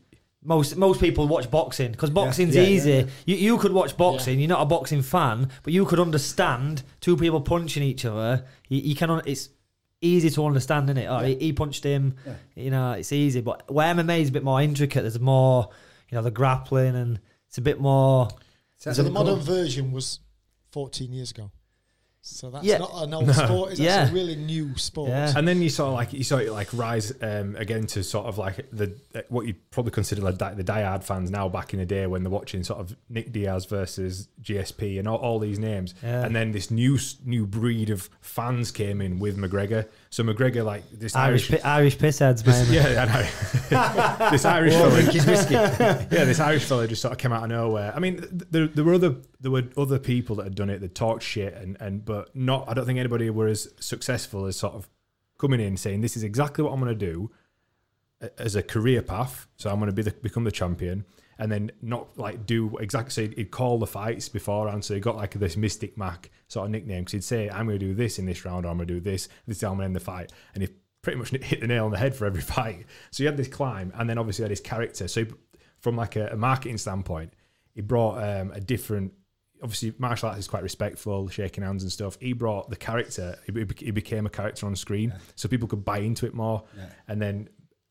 Most 0.44 0.76
most 0.76 1.00
people 1.00 1.28
watch 1.28 1.50
boxing 1.50 1.92
because 1.92 2.10
boxing's 2.10 2.56
Yeah, 2.56 2.62
yeah, 2.62 2.68
easy. 2.68 2.90
yeah. 2.92 3.04
You 3.26 3.36
you 3.36 3.58
could 3.58 3.72
watch 3.72 3.96
boxing. 3.96 4.40
You're 4.40 4.48
not 4.48 4.62
a 4.62 4.66
boxing 4.66 5.02
fan, 5.02 5.48
but 5.62 5.72
you 5.72 5.84
could 5.86 6.00
understand 6.00 6.82
two 7.00 7.16
people 7.16 7.40
punching 7.40 7.82
each 7.82 8.04
other. 8.04 8.44
You, 8.68 8.78
you 8.80 8.94
can. 8.96 9.22
It's 9.24 9.50
easy 10.00 10.30
to 10.30 10.44
understand, 10.44 10.90
isn't 10.90 10.98
it? 11.02 11.06
Oh, 11.06 11.20
he, 11.20 11.36
he 11.36 11.52
punched 11.52 11.84
him. 11.84 12.16
Yeah. 12.26 12.34
You 12.56 12.70
know, 12.72 12.92
it's 12.92 13.12
easy. 13.12 13.40
But 13.40 13.70
where 13.70 13.94
MMA 13.94 14.20
is 14.20 14.30
a 14.30 14.32
bit 14.32 14.42
more 14.42 14.60
intricate, 14.60 15.02
there's 15.02 15.20
more. 15.20 15.68
you 16.10 16.16
know 16.16 16.22
the 16.22 16.30
grappling 16.32 16.96
and 16.96 17.20
it's 17.48 17.58
a 17.58 17.62
bit 17.62 17.80
more. 17.80 18.28
So 18.78 18.92
So 18.92 19.04
the 19.04 19.10
modern 19.10 19.38
version 19.38 19.92
was 19.92 20.18
14 20.72 21.12
years 21.12 21.30
ago. 21.30 21.52
So 22.24 22.50
that's 22.50 22.64
Yeah. 22.64 22.78
not 22.78 22.92
an 23.02 23.12
old 23.14 23.34
sport. 23.34 23.72
It's 23.72 23.80
Yeah. 23.80 23.96
actually 23.96 24.20
a 24.20 24.24
really 24.24 24.36
new 24.36 24.76
sport. 24.78 25.10
Yeah. 25.10 25.32
And 25.36 25.46
then 25.46 25.60
you 25.60 25.68
saw 25.68 25.90
like 25.90 26.12
you 26.12 26.22
saw 26.22 26.36
it 26.38 26.52
like 26.52 26.68
rise 26.72 27.12
um, 27.20 27.56
again 27.56 27.84
to 27.88 28.04
sort 28.04 28.26
of 28.26 28.38
like 28.38 28.64
the 28.72 28.92
what 29.28 29.44
you 29.46 29.54
probably 29.72 29.90
consider 29.90 30.22
like 30.22 30.38
di- 30.38 30.54
the 30.54 30.62
diehard 30.62 31.02
fans 31.02 31.32
now 31.32 31.48
back 31.48 31.74
in 31.74 31.80
the 31.80 31.84
day 31.86 32.06
when 32.06 32.22
they're 32.22 32.30
watching 32.30 32.62
sort 32.62 32.78
of 32.78 32.94
Nick 33.08 33.32
Diaz 33.32 33.64
versus 33.64 34.28
GSP 34.40 35.00
and 35.00 35.08
all, 35.08 35.16
all 35.18 35.40
these 35.40 35.58
names, 35.58 35.94
Yeah. 36.00 36.24
and 36.24 36.34
then 36.36 36.52
this 36.52 36.70
new 36.70 36.96
new 37.24 37.44
breed 37.44 37.90
of 37.90 38.08
fans 38.20 38.70
came 38.70 39.00
in 39.00 39.18
with 39.18 39.36
McGregor. 39.36 39.86
So 40.10 40.22
McGregor 40.22 40.64
like 40.64 40.84
this 40.92 41.16
Irish 41.16 41.50
Irish, 41.50 41.62
pi- 41.62 41.68
Irish 41.76 41.98
pissheads, 41.98 42.46
man. 42.46 42.72
yeah, 42.72 43.02
I 43.02 44.22
know. 44.22 44.30
this 44.30 44.44
Irish 44.44 44.74
fella, 44.74 45.00
yeah, 46.12 46.24
this 46.24 46.38
Irish 46.38 46.64
fella 46.64 46.86
just 46.86 47.02
sort 47.02 47.12
of 47.12 47.18
came 47.18 47.32
out 47.32 47.42
of 47.42 47.48
nowhere. 47.48 47.92
I 47.96 47.98
mean, 47.98 48.18
th- 48.18 48.30
there, 48.50 48.66
there 48.68 48.84
were 48.84 48.94
other 48.94 49.16
there 49.42 49.50
were 49.50 49.64
other 49.76 49.98
people 49.98 50.36
that 50.36 50.44
had 50.44 50.54
done 50.54 50.70
it 50.70 50.80
that 50.80 50.94
talked 50.94 51.22
shit 51.22 51.54
and 51.54 51.76
and 51.80 52.04
but 52.04 52.34
not. 52.34 52.68
I 52.68 52.74
don't 52.74 52.86
think 52.86 52.98
anybody 52.98 53.28
were 53.28 53.48
as 53.48 53.68
successful 53.78 54.46
as 54.46 54.56
sort 54.56 54.74
of 54.74 54.88
coming 55.38 55.60
in 55.60 55.76
saying 55.76 56.00
this 56.00 56.16
is 56.16 56.22
exactly 56.22 56.64
what 56.64 56.72
I'm 56.72 56.80
going 56.80 56.96
to 56.96 57.06
do 57.06 57.30
as 58.38 58.54
a 58.54 58.62
career 58.62 59.02
path. 59.02 59.48
So 59.56 59.70
I'm 59.70 59.78
going 59.78 59.90
to 59.90 59.94
be 59.94 60.02
the, 60.02 60.12
become 60.12 60.44
the 60.44 60.52
champion. 60.52 61.04
And 61.38 61.50
then 61.50 61.72
not 61.80 62.16
like 62.16 62.46
do 62.46 62.76
exactly. 62.76 63.10
So 63.10 63.34
he'd 63.34 63.50
call 63.50 63.78
the 63.78 63.86
fights 63.86 64.28
beforehand. 64.28 64.84
So 64.84 64.94
he 64.94 65.00
got 65.00 65.16
like 65.16 65.32
this 65.32 65.56
Mystic 65.56 65.98
Mac 65.98 66.30
sort 66.46 66.66
of 66.66 66.70
nickname 66.70 67.00
because 67.00 67.12
he'd 67.12 67.24
say, 67.24 67.50
"I'm 67.50 67.66
going 67.66 67.78
to 67.80 67.84
do 67.84 67.94
this 67.94 68.18
in 68.18 68.26
this 68.26 68.44
round. 68.44 68.64
Or 68.64 68.68
I'm 68.68 68.76
going 68.76 68.86
to 68.86 68.94
do 68.94 69.00
this. 69.00 69.28
This 69.46 69.56
is 69.56 69.62
how 69.62 69.68
I'm 69.68 69.74
going 69.74 69.80
to 69.82 69.86
end 69.86 69.96
the 69.96 70.00
fight." 70.00 70.30
And 70.54 70.62
he 70.62 70.68
pretty 71.00 71.18
much 71.18 71.30
hit 71.42 71.60
the 71.60 71.66
nail 71.66 71.86
on 71.86 71.90
the 71.90 71.98
head 71.98 72.14
for 72.14 72.26
every 72.26 72.42
fight. 72.42 72.84
So 73.10 73.22
he 73.22 73.24
had 73.24 73.36
this 73.36 73.48
climb, 73.48 73.92
and 73.96 74.08
then 74.08 74.18
obviously 74.18 74.44
had 74.44 74.50
his 74.50 74.60
character. 74.60 75.08
So 75.08 75.24
he, 75.24 75.32
from 75.78 75.96
like 75.96 76.14
a, 76.14 76.28
a 76.28 76.36
marketing 76.36 76.78
standpoint, 76.78 77.32
he 77.74 77.80
brought 77.80 78.22
um, 78.22 78.52
a 78.52 78.60
different. 78.60 79.12
Obviously, 79.62 79.94
martial 79.98 80.28
arts 80.28 80.40
is 80.40 80.48
quite 80.48 80.64
respectful, 80.64 81.28
shaking 81.28 81.62
hands 81.62 81.84
and 81.84 81.92
stuff. 81.92 82.18
He 82.20 82.32
brought 82.32 82.68
the 82.68 82.76
character. 82.76 83.38
He, 83.46 83.64
he 83.78 83.90
became 83.92 84.26
a 84.26 84.30
character 84.30 84.66
on 84.66 84.74
screen, 84.74 85.14
so 85.36 85.48
people 85.48 85.68
could 85.68 85.84
buy 85.84 85.98
into 85.98 86.26
it 86.26 86.34
more. 86.34 86.64
Yeah. 86.76 86.86
And 87.06 87.22
then, 87.22 87.48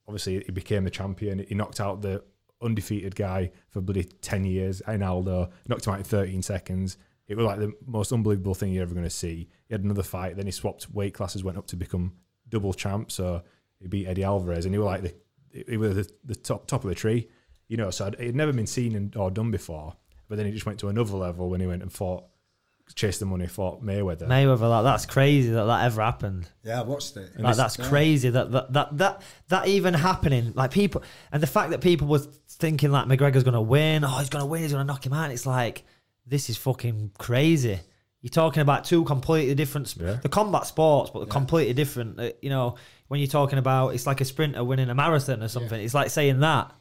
obviously, 0.07 0.43
he 0.45 0.51
became 0.51 0.83
the 0.83 0.89
champion. 0.89 1.39
He 1.39 1.55
knocked 1.55 1.79
out 1.79 2.01
the 2.01 2.23
undefeated 2.61 3.15
guy 3.15 3.51
for 3.69 3.79
bloody 3.79 4.03
ten 4.03 4.43
years, 4.43 4.81
Ainaldo. 4.85 5.49
Knocked 5.67 5.87
him 5.87 5.93
out 5.93 5.99
in 5.99 6.03
thirteen 6.03 6.41
seconds. 6.41 6.97
It 7.27 7.37
was 7.37 7.45
like 7.45 7.59
the 7.59 7.73
most 7.85 8.11
unbelievable 8.11 8.53
thing 8.53 8.73
you're 8.73 8.83
ever 8.83 8.93
going 8.93 9.05
to 9.05 9.09
see. 9.09 9.47
He 9.69 9.73
had 9.73 9.85
another 9.85 10.03
fight. 10.03 10.35
Then 10.35 10.47
he 10.47 10.51
swapped 10.51 10.91
weight 10.91 11.13
classes, 11.13 11.45
went 11.45 11.57
up 11.57 11.67
to 11.67 11.77
become 11.77 12.11
double 12.49 12.73
champ. 12.73 13.09
So 13.09 13.43
he 13.79 13.87
beat 13.87 14.07
Eddie 14.07 14.25
Alvarez, 14.25 14.65
and 14.65 14.73
he 14.73 14.79
was 14.79 14.85
like 14.85 15.03
the 15.03 15.15
he 15.69 15.77
was 15.77 15.95
the, 15.95 16.11
the 16.25 16.35
top 16.35 16.67
top 16.67 16.83
of 16.83 16.89
the 16.89 16.95
tree. 16.95 17.29
You 17.69 17.77
know, 17.77 17.89
so 17.89 18.07
it 18.07 18.19
had 18.19 18.35
never 18.35 18.51
been 18.51 18.67
seen 18.67 18.95
and, 18.95 19.15
or 19.15 19.31
done 19.31 19.49
before. 19.49 19.95
But 20.31 20.37
then 20.37 20.45
he 20.45 20.53
just 20.53 20.65
went 20.65 20.79
to 20.79 20.87
another 20.87 21.17
level 21.17 21.49
when 21.49 21.59
he 21.59 21.67
went 21.67 21.81
and 21.81 21.91
fought, 21.91 22.23
chased 22.95 23.19
the 23.19 23.25
money, 23.25 23.47
fought 23.47 23.83
Mayweather. 23.83 24.27
Mayweather, 24.29 24.69
like 24.69 24.83
that's 24.85 25.05
crazy 25.05 25.49
that 25.51 25.65
that 25.65 25.83
ever 25.83 26.01
happened. 26.01 26.47
Yeah, 26.63 26.79
I 26.79 26.83
watched 26.83 27.17
it. 27.17 27.37
Like 27.37 27.57
that's 27.57 27.77
Yeah. 27.77 27.89
crazy 27.89 28.29
that, 28.29 28.49
that 28.53 28.71
that 28.71 28.97
that 28.97 29.21
that 29.49 29.67
even 29.67 29.93
happening. 29.93 30.53
Like 30.55 30.71
people, 30.71 31.03
and 31.33 31.43
the 31.43 31.47
fact 31.47 31.71
that 31.71 31.81
people 31.81 32.07
were 32.07 32.19
thinking 32.47 32.91
like 32.93 33.07
McGregor's 33.07 33.43
going 33.43 33.55
to 33.55 33.61
win. 33.61 34.05
Oh, 34.05 34.17
he's 34.19 34.29
going 34.29 34.41
to 34.41 34.45
win. 34.45 34.61
He's 34.61 34.71
going 34.71 34.87
to 34.87 34.91
knock 34.93 35.05
him 35.05 35.11
out. 35.11 35.31
It's 35.31 35.45
like 35.45 35.83
this 36.25 36.49
is 36.49 36.55
fucking 36.55 37.11
crazy. 37.17 37.79
You're 38.21 38.29
talking 38.29 38.61
about 38.61 38.85
two 38.85 39.03
completely 39.03 39.53
different, 39.55 39.89
sp- 39.91 39.99
Yeah. 40.01 40.13
the 40.21 40.29
combat 40.29 40.65
sports, 40.65 41.11
but 41.11 41.19
they're 41.19 41.27
completely 41.27 41.73
different. 41.73 42.19
Uh, 42.19 42.29
You 42.41 42.51
know, 42.51 42.75
when 43.09 43.19
you're 43.19 43.27
talking 43.27 43.59
about, 43.59 43.89
it's 43.95 44.07
like 44.07 44.21
a 44.21 44.25
sprinter 44.25 44.63
winning 44.63 44.89
a 44.89 44.95
marathon 44.95 45.43
or 45.43 45.49
something. 45.49 45.81
It's 45.81 45.93
like 45.93 46.09
saying 46.09 46.39
that, 46.39 46.71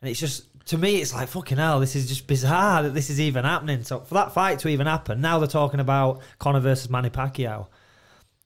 and 0.00 0.08
it's 0.10 0.18
just 0.20 0.44
to 0.66 0.78
me, 0.78 1.00
it's 1.00 1.14
like 1.14 1.28
fucking 1.28 1.58
hell. 1.58 1.80
This 1.80 1.96
is 1.96 2.08
just 2.08 2.26
bizarre 2.26 2.82
that 2.82 2.94
this 2.94 3.08
is 3.08 3.20
even 3.20 3.44
happening. 3.44 3.84
So 3.84 4.00
for 4.00 4.14
that 4.14 4.32
fight 4.32 4.58
to 4.60 4.68
even 4.68 4.86
happen, 4.86 5.20
now 5.20 5.38
they're 5.38 5.48
talking 5.48 5.80
about 5.80 6.22
Conor 6.38 6.60
versus 6.60 6.90
Manny 6.90 7.10
Pacquiao. 7.10 7.68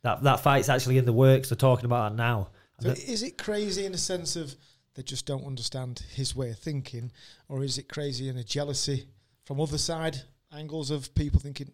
That 0.02 0.22
that 0.22 0.40
fight's 0.40 0.68
actually 0.68 0.98
in 0.98 1.04
the 1.04 1.12
works. 1.12 1.48
They're 1.48 1.56
talking 1.56 1.86
about 1.86 2.12
it 2.12 2.16
now. 2.16 2.48
So 2.80 2.90
is 2.90 3.22
it 3.22 3.36
crazy 3.36 3.84
in 3.84 3.92
the 3.92 3.98
sense 3.98 4.36
of 4.36 4.54
they 4.94 5.02
just 5.02 5.26
don't 5.26 5.44
understand 5.44 6.02
his 6.14 6.34
way 6.34 6.50
of 6.50 6.58
thinking, 6.58 7.12
or 7.48 7.62
is 7.62 7.78
it 7.78 7.88
crazy 7.88 8.28
in 8.28 8.36
a 8.36 8.44
jealousy 8.44 9.06
from 9.44 9.60
other 9.60 9.78
side 9.78 10.22
angles 10.52 10.90
of 10.90 11.14
people 11.14 11.40
thinking, 11.40 11.70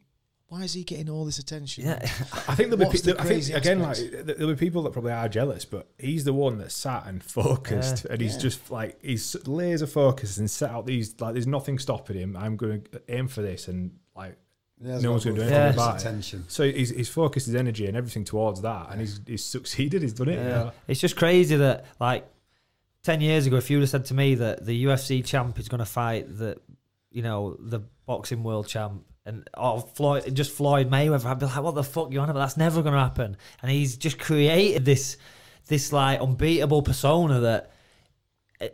why 0.49 0.63
is 0.63 0.73
he 0.75 0.85
getting 0.85 1.09
all 1.11 1.25
this 1.25 1.39
attention? 1.39 1.85
Yeah, 1.87 1.99
I 2.03 2.55
think 2.55 2.71
there'll 2.71 2.77
be, 2.77 2.85
pe- 2.87 2.99
the 3.03 3.13
I 3.15 3.25
think 3.25 3.27
crazy 3.27 3.53
again, 3.53 3.81
like 3.81 3.91
aspects? 3.93 4.25
th- 4.27 4.37
there'll 4.39 4.55
be 4.55 4.59
people 4.59 4.83
that 4.85 4.93
probably 4.93 5.13
are 5.13 5.29
jealous, 5.29 5.65
but 5.65 5.89
he's 5.99 6.25
the 6.25 6.33
one 6.33 6.59
that 6.59 6.71
sat 6.73 7.07
and 7.07 7.23
focused, 7.23 8.05
Yeah. 8.05 8.13
and 8.13 8.21
he's 8.21 8.35
Yeah. 8.37 8.41
just 8.43 8.71
like 8.71 8.99
he's 9.03 9.35
laser 9.47 9.87
focused 9.87 10.39
and 10.39 10.51
set 10.51 10.71
out 10.71 10.87
these 10.87 11.21
like. 11.21 11.33
There's 11.35 11.47
nothing 11.47 11.79
stopping 11.79 12.17
him. 12.19 12.37
I'm 12.37 12.57
going 12.57 12.83
to 12.93 13.03
aim 13.09 13.29
for 13.29 13.43
this, 13.43 13.67
and 13.69 13.93
like 14.17 14.37
Yeah, 14.81 14.99
No 15.01 15.11
one's 15.13 15.25
gonna 15.25 15.37
do 15.37 15.43
anything 15.43 15.59
anything 15.59 15.79
Yeah. 15.79 15.91
about 15.97 16.05
it. 16.05 16.45
so 16.49 16.71
he's, 16.71 16.91
he's 16.91 17.09
focused 17.09 17.47
his 17.47 17.55
energy 17.55 17.87
and 17.87 17.97
everything 17.97 18.25
towards 18.25 18.61
that, 18.63 18.89
and 18.91 19.01
he's 19.01 19.21
he's 19.27 19.45
succeeded. 19.45 20.03
He's 20.03 20.13
done 20.13 20.29
it. 20.29 20.39
you 20.39 20.49
know? 20.49 20.73
It's 20.87 21.01
just 21.01 21.17
crazy 21.17 21.57
that 21.57 21.87
like 21.99 22.25
ten 23.03 23.21
years 23.21 23.47
ago, 23.47 23.57
if 23.57 23.69
you'd 23.71 23.81
have 23.81 23.89
said 23.91 24.05
to 24.07 24.15
me 24.15 24.37
that 24.37 24.65
the 24.65 24.85
UFC 24.85 25.25
champ 25.25 25.59
is 25.59 25.69
going 25.69 25.79
to 25.81 25.85
fight 25.87 26.27
the, 26.39 26.57
you 27.11 27.23
know, 27.23 27.57
the 27.59 27.81
boxing 28.05 28.43
world 28.45 28.69
champ 28.69 29.05
and 29.27 29.49
oh 29.55 29.81
Floyd, 29.81 30.35
just 30.35 30.53
Floyd 30.53 30.89
Mayweather, 30.89 31.27
I'd 31.27 31.39
be 31.39 31.47
like, 31.47 31.63
what 31.63 31.75
the 31.75 31.83
fuck 31.83 32.13
you 32.13 32.21
on 32.21 32.31
about? 32.31 32.41
That's 32.41 32.57
never 32.57 32.83
going 32.83 32.95
to 32.95 33.01
happen. 33.01 33.37
And 33.61 33.71
he's 33.71 33.97
just 33.97 34.19
created 34.19 34.85
this, 34.85 35.17
this 35.67 35.93
like 35.93 36.21
unbeatable 36.21 36.83
persona 36.83 37.41
that 37.41 37.73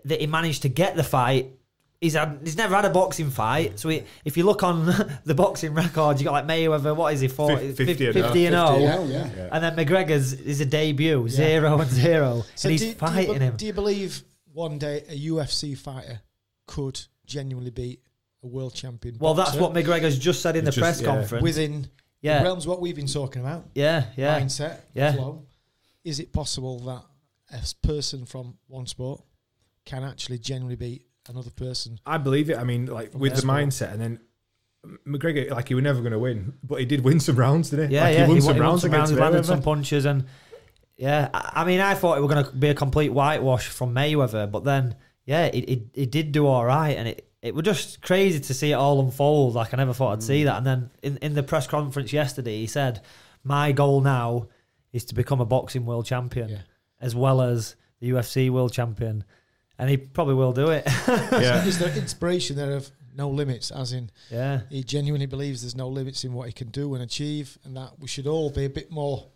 that 0.05 0.21
he 0.21 0.27
managed 0.27 0.63
to 0.63 0.69
get 0.69 0.95
the 0.95 1.03
fight. 1.03 1.59
He's 2.01 2.15
had, 2.15 2.41
he's 2.43 2.57
never 2.57 2.75
had 2.75 2.85
a 2.85 2.91
boxing 2.91 3.31
fight. 3.31 3.79
So 3.79 3.89
he, 3.89 4.03
if 4.25 4.37
you 4.37 4.45
look 4.45 4.63
on 4.63 4.87
the 5.25 5.35
boxing 5.35 5.73
records, 5.73 6.21
you 6.21 6.25
got 6.25 6.33
like 6.33 6.47
Mayweather. 6.47 6.95
What 6.95 7.15
is 7.15 7.21
he? 7.21 7.29
40, 7.29 7.73
50 7.73 7.85
50, 7.85 8.07
and 8.07 8.17
oh. 8.17 8.23
50 8.23 8.47
and 8.47 8.55
50 8.55 8.57
oh. 8.57 8.87
hell, 8.87 9.09
yeah. 9.09 9.31
Yeah. 9.37 9.49
And 9.53 9.65
then 9.65 9.77
McGregor's 9.77 10.33
is 10.35 10.61
a 10.61 10.67
debut, 10.67 11.29
zero 11.29 11.81
and 11.81 11.91
zero, 11.91 12.45
So 12.55 12.69
and 12.69 12.73
he's 12.73 12.81
do, 12.81 12.87
do 12.87 12.91
you 12.91 12.99
fighting 12.99 13.41
him. 13.41 13.57
Do 13.57 13.67
you 13.67 13.73
believe 13.73 14.23
one 14.53 14.79
day 14.79 15.05
a 15.09 15.19
UFC 15.19 15.77
fighter 15.79 16.21
could 16.67 17.01
genuinely 17.27 17.71
beat 17.71 18.03
a 18.43 18.47
world 18.47 18.75
champion? 18.75 19.17
Well, 19.19 19.35
that's 19.35 19.51
boxer 19.57 19.63
what 19.63 19.73
McGregor's 19.73 20.19
just 20.19 20.43
said 20.43 20.57
in 20.57 20.65
He's 20.65 20.75
the 20.75 20.81
just- 20.81 20.83
press 20.83 21.01
yeah. 21.01 21.07
conference. 21.17 21.43
within 21.43 21.83
the 21.83 21.89
yeah, 22.23 22.43
realms 22.43 22.65
of 22.65 22.71
what 22.71 22.81
we've 22.81 22.97
been 22.97 23.07
talking 23.07 23.43
about. 23.43 23.69
yeah, 23.75 24.07
yeah. 24.17 24.41
mindset, 24.41 24.81
Yeah. 24.95 25.13
flow. 25.13 25.45
Is 26.05 26.19
it 26.21 26.33
possible 26.33 26.79
that 26.81 27.05
a 27.53 27.87
person 27.87 28.27
from 28.27 28.59
one 28.67 28.87
sport 28.87 29.23
can 29.85 30.03
actually 30.05 30.39
genuinely 30.39 30.77
beat 30.77 31.07
another 31.29 31.51
person? 31.51 31.99
I 32.07 32.19
believe 32.19 32.51
it. 32.51 32.59
I 32.59 32.65
mean, 32.65 32.87
like 32.87 33.15
with 33.15 33.33
Yeah. 33.33 33.41
the 33.41 33.47
mindset, 33.47 33.93
and 33.93 34.01
then 34.01 34.21
McGregor, 35.07 35.51
like 35.51 35.69
he 35.69 35.75
was 35.75 35.85
never 35.85 36.01
going 36.01 36.13
to 36.13 36.19
win, 36.19 36.55
but 36.65 36.81
he 36.81 36.87
did 36.87 37.05
win 37.05 37.21
some 37.21 37.37
rounds, 37.37 37.71
didn't 37.71 37.91
he? 37.91 37.95
Yeah, 37.95 38.05
like, 38.05 38.15
yeah. 38.15 38.23
He 38.25 38.29
won 38.29 38.35
he 38.37 38.41
some 38.41 38.47
won- 38.47 38.55
he 38.57 38.61
won 38.61 38.69
rounds 38.69 38.83
some 38.83 38.91
against 38.93 39.11
rounds, 39.13 39.21
landed 39.21 39.47
some 39.47 39.63
punches, 39.63 40.05
and 40.05 40.25
yeah. 40.97 41.29
I, 41.33 41.53
I 41.57 41.65
mean, 41.65 41.81
I 41.81 41.95
thought 41.95 42.19
it 42.19 42.21
was 42.21 42.33
going 42.33 42.45
to 42.45 42.51
be 42.53 42.69
a 42.69 42.75
complete 42.75 43.11
whitewash 43.13 43.69
from 43.69 43.95
Mayweather, 43.95 44.51
but 44.51 44.65
then 44.65 44.97
yeah, 45.25 45.45
it, 45.47 45.69
it, 45.69 45.83
it 45.95 46.11
did 46.11 46.33
do 46.33 46.47
all 46.49 46.65
right, 46.65 46.97
and 46.97 47.07
it, 47.09 47.29
it 47.43 47.55
was 47.55 47.65
just 47.65 48.01
crazy 48.03 48.39
to 48.41 48.55
see 48.55 48.71
it 48.71 48.75
all 48.75 49.01
unfold. 49.01 49.55
Like 49.55 49.75
I 49.75 49.77
never 49.77 49.93
thought 49.93 50.13
I'd 50.13 50.19
Mm. 50.21 50.23
see 50.23 50.45
that. 50.45 50.57
And 50.59 50.67
then 50.67 50.91
in, 51.03 51.17
in 51.19 51.35
the 51.35 51.43
press 51.43 51.67
conference 51.67 52.13
yesterday, 52.13 52.59
he 52.61 52.67
said, 52.67 53.03
"My 53.45 53.73
goal 53.73 54.01
now 54.01 54.47
is 54.93 55.05
to 55.07 55.15
become 55.15 55.41
a 55.41 55.45
boxing 55.45 55.85
world 55.85 56.07
champion, 56.07 56.49
Yeah. 56.51 56.59
as 57.01 57.15
well 57.15 57.41
as 57.43 57.75
the 58.01 58.09
UFC 58.11 58.49
world 58.51 58.73
champion." 58.73 59.25
And 59.79 59.91
he 59.91 59.97
probably 59.97 60.35
will 60.35 60.53
do 60.53 60.71
it. 60.71 60.85
Yeah. 61.09 61.65
Is 61.65 61.79
there 61.79 61.93
inspiration 61.97 62.55
there 62.57 62.73
of 62.77 62.91
no 63.15 63.29
limits, 63.29 63.71
as 63.71 63.93
in 63.93 64.11
yeah. 64.31 64.61
he 64.71 64.85
genuinely 64.85 65.27
believes 65.27 65.63
there's 65.63 65.75
no 65.77 65.89
limits 65.89 66.25
in 66.25 66.33
what 66.33 66.47
he 66.47 66.53
can 66.53 66.69
do 66.69 66.95
and 66.95 67.03
achieve, 67.03 67.59
and 67.65 67.77
that 67.77 67.99
we 67.99 68.07
should 68.07 68.27
all 68.27 68.49
be 68.51 68.65
a 68.65 68.71
bit 68.71 68.91
more 68.93 69.27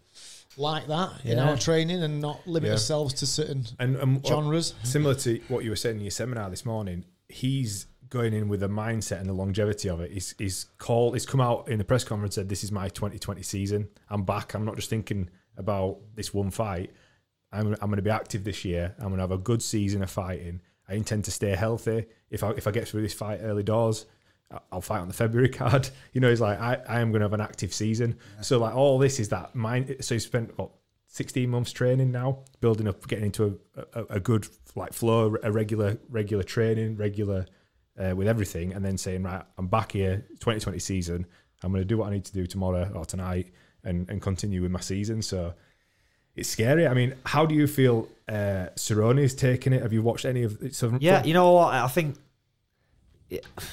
like 0.56 0.86
that 0.86 1.10
in 1.24 1.38
our 1.38 1.56
training 1.58 2.02
and 2.02 2.20
not 2.20 2.46
limit 2.46 2.68
Yeah. 2.68 2.72
ourselves 2.74 3.12
to 3.14 3.26
certain 3.26 3.66
And, 3.78 3.96
and 3.96 4.26
genres. 4.26 4.72
similar 4.84 5.14
to 5.16 5.40
what 5.48 5.64
you 5.64 5.70
were 5.70 5.76
saying 5.76 5.96
in 5.96 6.02
your 6.02 6.10
seminar 6.10 6.48
this 6.48 6.64
morning, 6.64 7.04
he's 7.28 7.86
going 8.08 8.32
in 8.32 8.48
with 8.48 8.60
the 8.60 8.68
mindset 8.68 9.20
and 9.20 9.28
the 9.28 9.32
longevity 9.32 9.88
of 9.88 10.00
it. 10.00 10.12
He's, 10.12 10.34
he's 10.38 10.66
called, 10.78 11.14
he's 11.14 11.26
come 11.26 11.40
out 11.40 11.68
in 11.68 11.78
the 11.78 11.84
press 11.84 12.04
conference 12.04 12.36
and 12.36 12.42
said, 12.42 12.48
"This 12.48 12.64
is 12.64 12.72
my 12.72 12.88
2020 12.88 13.42
season. 13.42 13.88
I'm 14.08 14.24
back. 14.24 14.54
I'm 14.54 14.64
not 14.64 14.76
just 14.76 14.90
thinking 14.90 15.30
about 15.56 15.98
this 16.14 16.32
one 16.32 16.50
fight. 16.50 16.92
I'm, 17.52 17.74
I'm 17.80 17.88
going 17.88 17.96
to 17.96 18.02
be 18.02 18.10
active 18.10 18.44
this 18.44 18.64
year. 18.64 18.94
I'm 18.98 19.08
going 19.08 19.16
to 19.16 19.22
have 19.22 19.32
a 19.32 19.38
good 19.38 19.62
season 19.62 20.02
of 20.02 20.10
fighting. 20.10 20.60
I 20.88 20.94
intend 20.94 21.24
to 21.24 21.30
stay 21.30 21.54
healthy. 21.54 22.06
If 22.30 22.44
I 22.44 22.50
if 22.50 22.66
I 22.66 22.70
get 22.70 22.88
through 22.88 23.02
this 23.02 23.14
fight 23.14 23.40
early 23.42 23.62
doors." 23.62 24.06
I'll 24.70 24.80
fight 24.80 25.00
on 25.00 25.08
the 25.08 25.14
February 25.14 25.48
card. 25.60 25.88
You 26.12 26.20
know, 26.20 26.30
he's 26.30 26.40
like, 26.40 26.60
I, 26.60 26.78
I 26.88 27.00
am 27.00 27.10
going 27.10 27.18
to 27.18 27.24
have 27.24 27.32
an 27.32 27.40
active 27.40 27.74
season. 27.74 28.16
So, 28.42 28.58
like, 28.58 28.76
all 28.76 28.96
this 28.96 29.18
is 29.18 29.28
that 29.30 29.56
mind. 29.56 29.96
So, 30.00 30.14
he 30.14 30.20
spent 30.20 30.56
what 30.56 30.70
16 31.08 31.48
months 31.48 31.72
training 31.72 32.12
now, 32.12 32.44
building 32.60 32.86
up, 32.88 33.06
getting 33.08 33.26
into 33.26 33.58
a, 33.74 34.00
a, 34.00 34.04
a 34.10 34.20
good 34.20 34.46
like 34.74 34.92
flow, 34.92 35.36
a 35.42 35.50
regular 35.50 35.98
regular 36.08 36.44
training, 36.44 36.96
regular 36.96 37.46
uh, 37.98 38.14
with 38.16 38.28
everything, 38.28 38.72
and 38.74 38.84
then 38.84 38.96
saying, 38.98 39.22
right, 39.22 39.42
I'm 39.58 39.66
back 39.68 39.92
here, 39.92 40.24
2020 40.40 40.78
season. 40.78 41.26
I'm 41.62 41.72
going 41.72 41.80
to 41.82 41.86
do 41.86 41.96
what 41.98 42.08
I 42.08 42.10
need 42.12 42.24
to 42.26 42.32
do 42.32 42.46
tomorrow 42.46 42.90
or 42.94 43.04
tonight, 43.04 43.48
and 43.84 44.08
and 44.10 44.20
continue 44.20 44.62
with 44.62 44.70
my 44.70 44.80
season. 44.80 45.22
So 45.22 45.54
it's 46.34 46.48
scary. 46.48 46.86
I 46.86 46.94
mean, 46.94 47.14
how 47.24 47.46
do 47.46 47.54
you 47.54 47.66
feel? 47.66 48.08
Uh, 48.28 48.66
Cerrone's 48.76 49.34
taking 49.34 49.72
it. 49.72 49.82
Have 49.82 49.92
you 49.92 50.02
watched 50.02 50.24
any 50.24 50.42
of? 50.42 50.58
So 50.72 50.96
Yeah, 51.00 51.24
you 51.24 51.32
know 51.34 51.52
what? 51.52 51.72
I 51.74 51.86
think 51.88 52.16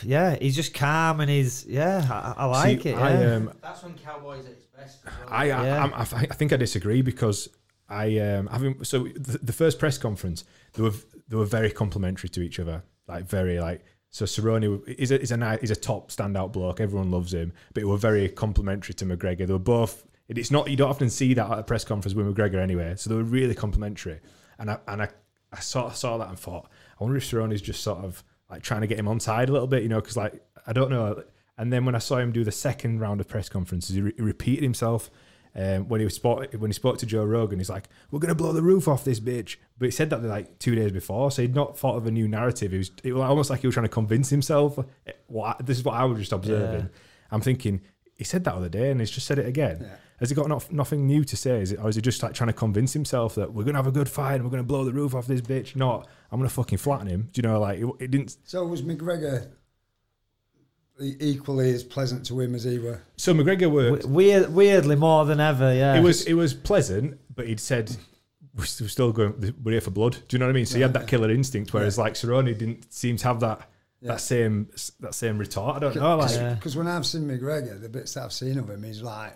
yeah, 0.01 0.35
he's 0.35 0.55
just 0.55 0.73
calm 0.73 1.19
and 1.19 1.29
he's 1.29 1.65
yeah, 1.67 2.07
I, 2.09 2.43
I 2.43 2.45
like 2.45 2.81
See, 2.81 2.89
it. 2.89 2.95
I, 2.97 3.13
yeah. 3.21 3.35
um, 3.35 3.53
That's 3.61 3.83
when 3.83 3.93
Cowboys 3.95 4.45
at 4.45 4.51
its 4.53 4.65
best. 4.65 4.99
as 5.05 5.13
well. 5.19 5.27
I, 5.29 5.43
I, 5.43 5.45
Yeah. 5.65 5.77
I'm- 5.85 5.93
I, 5.93 6.01
I 6.01 6.25
think 6.33 6.51
I 6.53 6.57
disagree 6.57 7.01
because 7.03 7.49
I 7.87 8.17
um 8.19 8.47
having 8.47 8.83
so 8.83 9.03
the, 9.03 9.37
the 9.43 9.53
first 9.53 9.77
press 9.77 9.97
conference 9.99 10.43
they 10.73 10.81
were 10.81 10.93
they 11.27 11.35
were 11.35 11.45
very 11.45 11.69
complimentary 11.69 12.29
to 12.29 12.41
each 12.41 12.59
other 12.59 12.81
like 13.07 13.25
very 13.25 13.59
like 13.59 13.83
so 14.13 14.25
Cerrone 14.25 14.87
is 14.87 15.11
a 15.11 15.19
is 15.19 15.31
a 15.31 15.37
a 15.71 15.75
top 15.75 16.11
standout 16.11 16.51
bloke. 16.51 16.79
Everyone 16.79 17.09
loves 17.09 17.33
him. 17.33 17.51
But 17.73 17.83
were 17.83 17.97
very 17.97 18.29
complimentary 18.29 18.93
to 18.93 19.05
McGregor. 19.05 19.47
They 19.47 19.53
were 19.53 19.57
both 19.57 20.05
it's 20.29 20.51
not 20.51 20.69
you 20.69 20.77
don't 20.77 20.89
often 20.89 21.09
see 21.09 21.33
that 21.33 21.49
at 21.49 21.59
a 21.59 21.63
press 21.63 21.83
conference 21.83 22.13
with 22.13 22.27
McGregor 22.27 22.61
anyway. 22.61 22.93
So 22.95 23.09
they 23.09 23.15
were 23.15 23.23
really 23.23 23.55
complimentary. 23.55 24.19
And 24.59 24.69
I 24.69 24.77
and 24.87 25.01
I, 25.01 25.09
I 25.51 25.59
sort 25.61 25.87
of 25.87 25.95
saw 25.95 26.19
that 26.19 26.29
and 26.29 26.37
thought 26.37 26.69
I 26.99 27.03
wonder 27.03 27.17
if 27.17 27.23
Cerrone's 27.23 27.59
just 27.59 27.81
sort 27.81 28.05
of 28.05 28.23
like 28.51 28.61
trying 28.61 28.81
to 28.81 28.87
get 28.87 28.99
him 28.99 29.07
on 29.07 29.19
side 29.19 29.49
a 29.49 29.51
little 29.51 29.67
bit 29.67 29.81
you 29.81 29.89
know 29.89 29.99
because 29.99 30.15
like 30.15 30.45
I 30.67 30.73
don't 30.73 30.91
know. 30.91 31.23
And 31.57 31.73
then 31.73 31.83
when 31.83 31.95
I 31.95 31.99
saw 31.99 32.17
him 32.17 32.31
do 32.31 32.43
the 32.43 32.51
second 32.51 32.99
round 32.99 33.19
of 33.19 33.27
press 33.27 33.49
conferences 33.49 33.95
he, 33.95 34.01
re- 34.01 34.13
he 34.15 34.21
repeated 34.21 34.63
himself 34.63 35.09
um, 35.55 35.87
when 35.87 35.99
he 36.01 36.05
was 36.05 36.15
spot, 36.15 36.53
when 36.55 36.69
he 36.69 36.73
spoke 36.73 36.97
to 36.99 37.05
Joe 37.05 37.23
Rogan, 37.23 37.59
he's 37.59 37.69
like, 37.69 37.87
"We're 38.11 38.19
gonna 38.19 38.35
blow 38.35 38.53
the 38.53 38.61
roof 38.63 38.87
off 38.87 39.03
this 39.03 39.19
bitch." 39.19 39.57
But 39.77 39.85
he 39.85 39.91
said 39.91 40.09
that 40.09 40.23
like 40.23 40.57
two 40.59 40.75
days 40.75 40.91
before, 40.91 41.29
so 41.31 41.41
he'd 41.41 41.53
not 41.55 41.77
thought 41.77 41.95
of 41.97 42.07
a 42.07 42.11
new 42.11 42.27
narrative. 42.27 42.71
He 42.71 42.77
was, 42.79 42.91
it 43.03 43.13
was 43.13 43.21
almost 43.23 43.49
like 43.49 43.61
he 43.61 43.67
was 43.67 43.73
trying 43.75 43.85
to 43.85 43.89
convince 43.89 44.29
himself. 44.29 44.79
eh, 45.07 45.11
What 45.27 45.57
I- 45.59 45.63
this 45.63 45.77
is 45.77 45.83
what 45.83 45.95
I 45.95 46.05
was 46.05 46.19
just 46.19 46.31
observing. 46.31 46.81
Yeah. 46.81 46.87
I'm 47.31 47.41
thinking 47.41 47.81
he 48.15 48.23
said 48.23 48.43
that 48.45 48.53
other 48.55 48.69
day, 48.69 48.89
and 48.91 48.99
he's 48.99 49.11
just 49.11 49.27
said 49.27 49.39
it 49.39 49.45
again. 49.47 49.79
Yeah. 49.81 49.95
Has 50.19 50.29
he 50.29 50.35
got 50.35 50.47
not, 50.47 50.71
nothing 50.71 51.05
new 51.05 51.23
to 51.25 51.35
say? 51.35 51.59
Is 51.61 51.71
it, 51.73 51.79
or 51.79 51.89
is 51.89 51.95
he 51.95 52.01
just 52.01 52.23
like 52.23 52.33
trying 52.33 52.47
to 52.47 52.53
convince 52.53 52.93
himself 52.93 53.35
that 53.35 53.53
we're 53.53 53.63
gonna 53.63 53.77
have 53.79 53.87
a 53.87 53.91
good 53.91 54.07
fight 54.07 54.35
and 54.35 54.43
we're 54.45 54.51
gonna 54.51 54.63
blow 54.63 54.85
the 54.85 54.93
roof 54.93 55.13
off 55.15 55.27
this 55.27 55.41
bitch? 55.41 55.75
Not, 55.75 56.07
I'm 56.31 56.39
gonna 56.39 56.49
fucking 56.49 56.77
flatten 56.77 57.07
him. 57.07 57.29
Do 57.33 57.39
you 57.41 57.47
know? 57.47 57.59
Like 57.59 57.79
it, 57.79 57.87
it 57.99 58.11
didn't. 58.11 58.37
So 58.45 58.65
was 58.65 58.83
McGregor 58.83 59.49
equally 61.19 61.73
as 61.73 61.83
pleasant 61.83 62.25
to 62.27 62.39
him 62.39 62.55
as 62.55 62.63
he 62.63 62.79
were? 62.79 63.01
So 63.17 63.33
McGregor 63.33 63.69
were 63.71 63.99
Weird, 64.07 64.53
weirdly 64.53 64.95
more 64.95 65.25
than 65.25 65.39
ever. 65.39 65.73
Yeah, 65.73 65.95
it 65.95 66.01
was 66.01 66.25
it 66.25 66.33
was 66.33 66.53
pleasant, 66.53 67.19
but 67.35 67.47
he'd 67.47 67.59
said 67.59 67.95
we're 68.55 68.65
still 68.65 69.11
going. 69.11 69.53
We're 69.63 69.71
here 69.71 69.81
for 69.81 69.91
blood. 69.91 70.17
Do 70.27 70.35
you 70.35 70.39
know 70.39 70.45
what 70.45 70.51
I 70.51 70.53
mean? 70.53 70.65
So 70.65 70.75
he 70.75 70.81
had 70.81 70.93
that 70.93 71.07
killer 71.07 71.31
instinct, 71.31 71.73
whereas 71.73 71.97
like 71.97 72.13
Cerrone 72.13 72.57
didn't 72.57 72.91
seem 72.93 73.17
to 73.17 73.27
have 73.27 73.39
that 73.39 73.69
Yeah. 74.01 74.09
that 74.13 74.21
same 74.21 74.69
that 74.99 75.15
same 75.15 75.37
retort. 75.37 75.75
I 75.75 75.79
don't 75.79 75.95
know. 75.95 76.17
Like 76.17 76.31
Yeah. 76.31 76.53
Because 76.53 76.75
when 76.75 76.87
I've 76.87 77.05
seen 77.05 77.27
McGregor, 77.27 77.79
the 77.81 77.89
bits 77.89 78.13
that 78.13 78.23
I've 78.23 78.33
seen 78.33 78.57
of 78.59 78.69
him, 78.69 78.83
he's 78.83 79.01
like, 79.01 79.33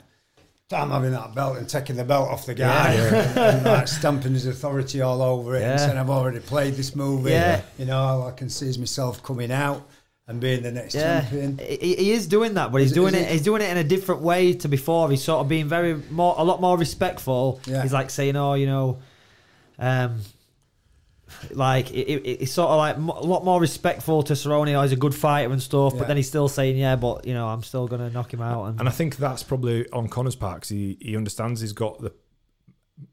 I'm 0.72 0.92
having 0.92 1.12
that 1.12 1.34
belt 1.34 1.58
and 1.58 1.68
taking 1.68 1.96
the 1.96 2.04
belt 2.04 2.30
off 2.30 2.46
the 2.46 2.54
guy 2.54 2.94
and, 2.94 3.38
and, 3.40 3.66
like 3.66 3.88
stamping 4.00 4.34
his 4.34 4.46
authority 4.46 5.02
all 5.02 5.22
over 5.22 5.56
it 5.56 5.64
and 5.64 5.80
saying, 5.80 5.98
I've 5.98 6.10
already 6.10 6.40
played 6.42 6.74
this 6.74 6.94
movie. 6.96 7.32
Yeah. 7.32 7.62
You 7.78 7.86
know, 7.86 7.98
all 7.98 8.28
I 8.28 8.32
can 8.32 8.50
see 8.50 8.68
is 8.68 8.78
myself 8.78 9.24
coming 9.24 9.50
out 9.52 9.88
and 10.28 10.40
being 10.42 10.62
the 10.62 10.72
next 10.72 10.94
Yeah, 10.96 11.22
champion. 11.22 11.58
he, 11.58 11.96
he 11.96 12.12
is 12.12 12.28
doing 12.28 12.56
that, 12.56 12.72
but 12.72 12.82
he's 12.82 12.92
Is- 12.92 12.96
doing 12.96 13.16
is 13.16 13.22
it. 13.22 13.28
he- 13.28 13.34
He's 13.34 13.42
doing 13.44 13.62
it 13.62 13.70
in 13.72 13.78
a 13.78 13.84
different 13.84 14.22
way 14.22 14.54
to 14.54 14.68
before. 14.68 15.10
He's 15.10 15.24
sort 15.24 15.40
of 15.40 15.48
being 15.48 15.68
very 15.68 15.96
more, 16.10 16.36
a 16.38 16.44
lot 16.44 16.60
more 16.62 16.78
respectful. 16.78 17.62
Yeah. 17.66 17.82
He's 17.84 17.94
like 17.94 18.10
saying, 18.10 18.36
"Oh, 18.36 18.54
you 18.56 18.66
know, 18.66 18.98
um, 19.80 20.20
like 21.52 21.92
it, 21.92 22.08
it, 22.10 22.28
it's 22.42 22.52
sort 22.52 22.70
of 22.70 22.78
like 22.78 22.98
a 22.98 23.26
lot 23.26 23.44
more 23.44 23.60
respectful 23.60 24.24
to 24.24 24.34
Cerrone. 24.34 24.74
Oh, 24.74 24.82
he's 24.82 24.92
a 24.94 24.96
good 24.96 25.14
fighter 25.14 25.52
and 25.52 25.62
stuff, 25.62 25.94
Yeah. 25.94 26.00
but 26.00 26.08
then 26.08 26.18
he's 26.18 26.28
still 26.28 26.48
saying, 26.48 26.78
"Yeah, 26.78 26.96
but 26.96 27.26
you 27.28 27.34
know, 27.34 27.48
I'm 27.48 27.64
still 27.64 27.88
gonna 27.88 28.10
knock 28.10 28.34
him 28.34 28.42
out." 28.42 28.66
And, 28.66 28.80
and 28.80 28.90
I 28.90 28.92
think 28.92 29.18
that's 29.18 29.44
probably 29.44 29.88
on 29.92 30.08
Conor's 30.08 30.36
part 30.36 30.62
'cause 30.62 30.70
he 30.70 30.98
he 31.02 31.16
understands 31.16 31.62
he's 31.62 31.74
got 31.74 32.00
the 32.00 32.12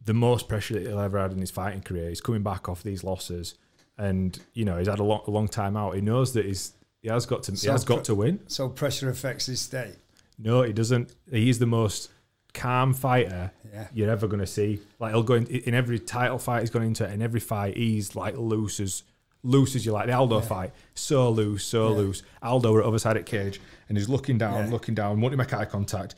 the 0.05 0.15
most 0.15 0.49
pressure 0.49 0.75
that 0.75 0.87
he'll 0.89 0.99
ever 1.01 1.19
had 1.21 1.33
in 1.33 1.39
his 1.41 1.51
fighting 1.51 1.83
career. 1.83 2.09
He's 2.09 2.21
coming 2.21 2.43
back 2.43 2.69
off 2.69 2.83
these 2.83 3.05
losses, 3.05 3.55
and 3.99 4.39
you 4.55 4.65
know 4.65 4.79
he's 4.79 4.89
had 4.89 4.99
a 5.01 5.05
long 5.05 5.23
a 5.27 5.31
long 5.31 5.49
time 5.49 5.77
out. 5.77 5.95
He 5.95 6.01
knows 6.01 6.33
that 6.35 6.47
he's 6.47 6.73
he 7.05 7.11
has 7.11 7.27
got 7.27 7.43
to 7.45 7.53
he 7.53 7.69
has 7.69 7.85
got 7.85 7.99
pr- 7.99 8.05
to 8.05 8.15
win. 8.15 8.41
So 8.49 8.69
pressure 8.71 9.11
affects 9.11 9.45
his 9.47 9.61
state. 9.61 9.97
No, 10.39 10.63
he 10.63 10.73
doesn't. 10.73 11.15
He's 11.31 11.59
the 11.59 11.67
most 11.67 12.11
calm 12.55 12.95
fighter 12.95 13.53
Yeah. 13.73 13.89
you're 13.93 14.11
ever 14.11 14.27
going 14.27 14.41
to 14.41 14.47
see. 14.47 14.81
Like 14.99 15.13
he'll 15.13 15.23
go 15.23 15.35
in, 15.35 15.47
in 15.47 15.75
every 15.75 15.99
title 15.99 16.39
fight 16.39 16.61
he's 16.61 16.71
gone 16.71 16.83
into, 16.83 17.07
in 17.09 17.21
every 17.21 17.41
fight 17.41 17.77
he's 17.77 18.17
like 18.17 18.37
loose 18.39 18.81
as 18.81 19.03
loose 19.43 19.77
as 19.77 19.85
you 19.85 19.93
like. 19.93 20.07
The 20.07 20.15
Aldo 20.15 20.41
fight, 20.41 20.73
so 20.95 21.29
loose, 21.31 21.63
so 21.65 21.91
Yeah. 21.91 21.97
loose. 21.97 22.23
Aldo 22.43 22.73
were 22.73 22.81
at 22.81 22.87
other 22.87 22.99
side 22.99 23.19
of 23.19 23.27
cage 23.27 23.61
and 23.91 23.99
he's 23.99 24.09
looking 24.09 24.39
down, 24.39 24.65
Yeah. 24.67 24.71
looking 24.73 24.95
down, 24.95 25.21
wanting 25.21 25.37
to 25.39 25.45
make 25.45 25.53
eye 25.53 25.67
contact. 25.67 26.15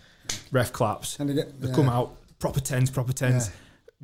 Ref 0.52 0.72
claps. 0.72 1.18
And 1.18 1.28
they 1.28 1.34
get- 1.34 1.60
they 1.60 1.68
yeah. 1.68 1.74
come 1.74 1.88
out 1.88 2.16
proper 2.38 2.60
tens, 2.60 2.90
proper 2.90 3.12
tens. 3.12 3.50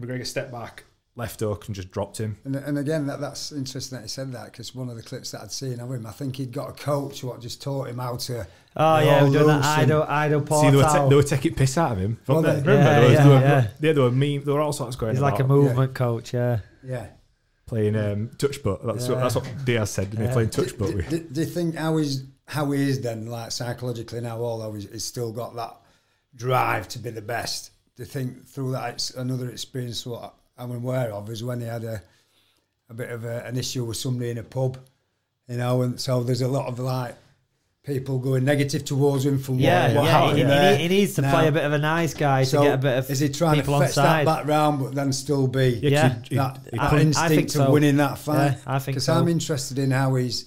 McGregor 0.01 0.27
step 0.27 0.51
back, 0.51 0.85
left 1.15 1.41
hook, 1.41 1.67
and 1.67 1.75
just 1.75 1.91
dropped 1.91 2.17
him. 2.19 2.39
And, 2.45 2.57
and 2.57 2.79
again, 2.79 3.07
that, 3.07 3.21
that's 3.21 3.53
interesting 3.53 3.99
that 3.99 4.03
he 4.03 4.09
said 4.09 4.33
that 4.33 4.47
because 4.47 4.75
one 4.75 4.89
of 4.89 4.97
the 4.97 5.03
clips 5.03 5.33
that 5.33 5.43
I'd 5.43 5.53
seen 5.53 5.79
of 5.81 5.91
him, 5.93 6.07
I 6.07 6.11
think 6.13 6.37
he'd 6.37 6.53
got 6.53 6.71
a 6.71 6.73
coach 6.73 7.21
who 7.21 7.27
what 7.29 7.41
just 7.41 7.61
taught 7.63 7.89
him 7.89 7.99
how 7.99 8.17
to. 8.17 8.47
oh 8.77 8.99
yeah, 8.99 9.21
all 9.21 9.27
we're 9.27 9.33
doing 9.33 9.47
that 9.49 9.57
loose 9.57 9.67
and- 9.67 9.91
Ido, 9.91 10.03
Ido 10.05 10.41
See, 10.41 10.71
they 10.71 10.77
were, 10.77 10.83
portal. 10.83 10.83
ta- 10.83 11.09
they 11.09 11.17
were 11.17 11.23
taking 11.23 11.55
piss 11.55 11.77
out 11.77 11.93
of 11.93 11.99
him. 11.99 12.19
Were 12.27 12.37
Remember? 12.37 12.61
they? 12.61 12.71
Remember? 12.71 12.83
Yeah, 12.91 13.01
there, 13.01 13.03
was, 13.03 13.13
yeah, 13.13 13.25
there, 13.25 13.29
were, 13.29 13.41
yeah. 13.41 13.69
yeah, 13.81 13.93
there 13.93 14.03
were 14.05 14.11
meme. 14.11 14.45
There 14.45 14.55
were 14.55 14.61
all 14.61 14.73
sorts 14.73 14.97
going 14.97 15.13
He's 15.13 15.19
about. 15.21 15.33
like 15.33 15.41
a 15.41 15.47
movement 15.47 15.95
coach. 15.95 16.33
Yeah, 16.33 16.61
Yeah. 16.83 17.07
playing 17.67 17.97
um, 17.97 18.31
touch 18.39 18.63
butt. 18.63 18.85
That's 18.87 19.07
what 19.09 19.19
that's 19.21 19.35
what 19.35 19.65
Diaz 19.67 19.91
said. 19.91 20.11
Didn't 20.11 20.23
he? 20.23 20.27
Yeah. 20.29 20.33
Playing 20.33 20.51
touch 20.51 20.71
do, 20.71 20.77
butt. 20.79 20.91
do, 20.91 21.03
do, 21.03 21.19
do 21.21 21.41
you 21.41 21.47
think 21.47 21.75
how 21.77 21.97
he's 21.99 22.25
how 22.47 22.71
he 22.71 22.83
is 22.89 23.01
then, 23.03 23.27
like 23.27 23.51
psychologically 23.53 24.21
now, 24.23 24.39
although 24.41 24.73
he's, 24.73 24.91
he's 24.91 25.05
still 25.05 25.33
got 25.33 25.55
that 25.57 25.77
drive 26.35 26.89
to 26.89 26.99
be 26.99 27.11
the 27.11 27.21
best? 27.23 27.71
Do 27.97 28.03
you 28.03 28.09
think 28.09 28.47
through 28.47 28.73
that 28.73 28.95
it's 28.95 29.11
another 29.11 29.51
experience 29.51 30.07
what 30.07 30.35
I'm 30.59 30.71
aware 30.73 31.13
of 31.13 31.29
is 31.31 31.43
when 31.43 31.61
he 31.61 31.67
had 31.67 31.85
a 31.85 32.03
a 32.91 32.95
bit 32.95 33.11
of 33.11 33.25
a, 33.25 33.45
an 33.47 33.57
issue 33.57 33.85
with 33.85 33.97
somebody 33.97 34.31
in 34.31 34.39
a 34.39 34.43
pub, 34.43 34.77
you 35.49 35.57
know, 35.57 35.83
and 35.83 35.99
so 36.01 36.23
there's 36.23 36.43
a 36.43 36.49
lot 36.49 36.67
of 36.67 36.79
like 36.79 37.17
people 37.85 38.19
going 38.19 38.45
negative 38.45 38.85
towards 38.85 39.25
him 39.25 39.39
from 39.39 39.59
yeah, 39.59 39.89
what, 39.89 39.97
what 39.97 40.05
yeah. 40.05 40.11
happened 40.11 40.37
He, 40.39 40.43
he 40.45 40.49
there. 40.49 40.73
need- 40.73 40.81
he 40.83 40.89
needs 40.89 41.15
to 41.15 41.23
Now, 41.23 41.33
play 41.33 41.49
a 41.49 41.53
bit 41.53 41.65
of 41.65 41.73
a 41.73 41.79
nice 41.79 42.15
guy 42.15 42.45
so 42.45 42.59
to 42.59 42.65
get 42.67 42.75
a 42.75 42.79
bit 42.79 42.99
of 42.99 43.11
is 43.11 43.19
he 43.21 43.29
trying 43.31 43.57
to 43.57 43.63
people 43.63 43.79
fetch 43.81 43.89
that 43.97 44.25
side. 44.25 44.27
back 44.27 44.47
round, 44.47 44.79
but 44.81 44.95
then 44.95 45.13
still 45.13 45.49
be 45.49 45.81
Yeah, 45.83 45.89
'cause 45.89 45.91
Yeah. 45.91 46.19
he- 46.23 46.29
he- 46.29 46.37
that, 46.37 46.65
that 46.71 46.81
I 46.93 47.01
instinct 47.01 47.29
think 47.35 47.47
of 47.47 47.53
so. 47.53 47.71
winning 47.73 47.97
that 47.97 48.19
fight. 48.19 48.53
Yeah, 48.53 48.57
I 48.67 48.79
think 48.79 48.95
Because 48.95 49.07
so. 49.07 49.15
I'm 49.15 49.27
interested 49.29 49.79
in 49.79 49.91
how 49.91 50.15
he's 50.17 50.45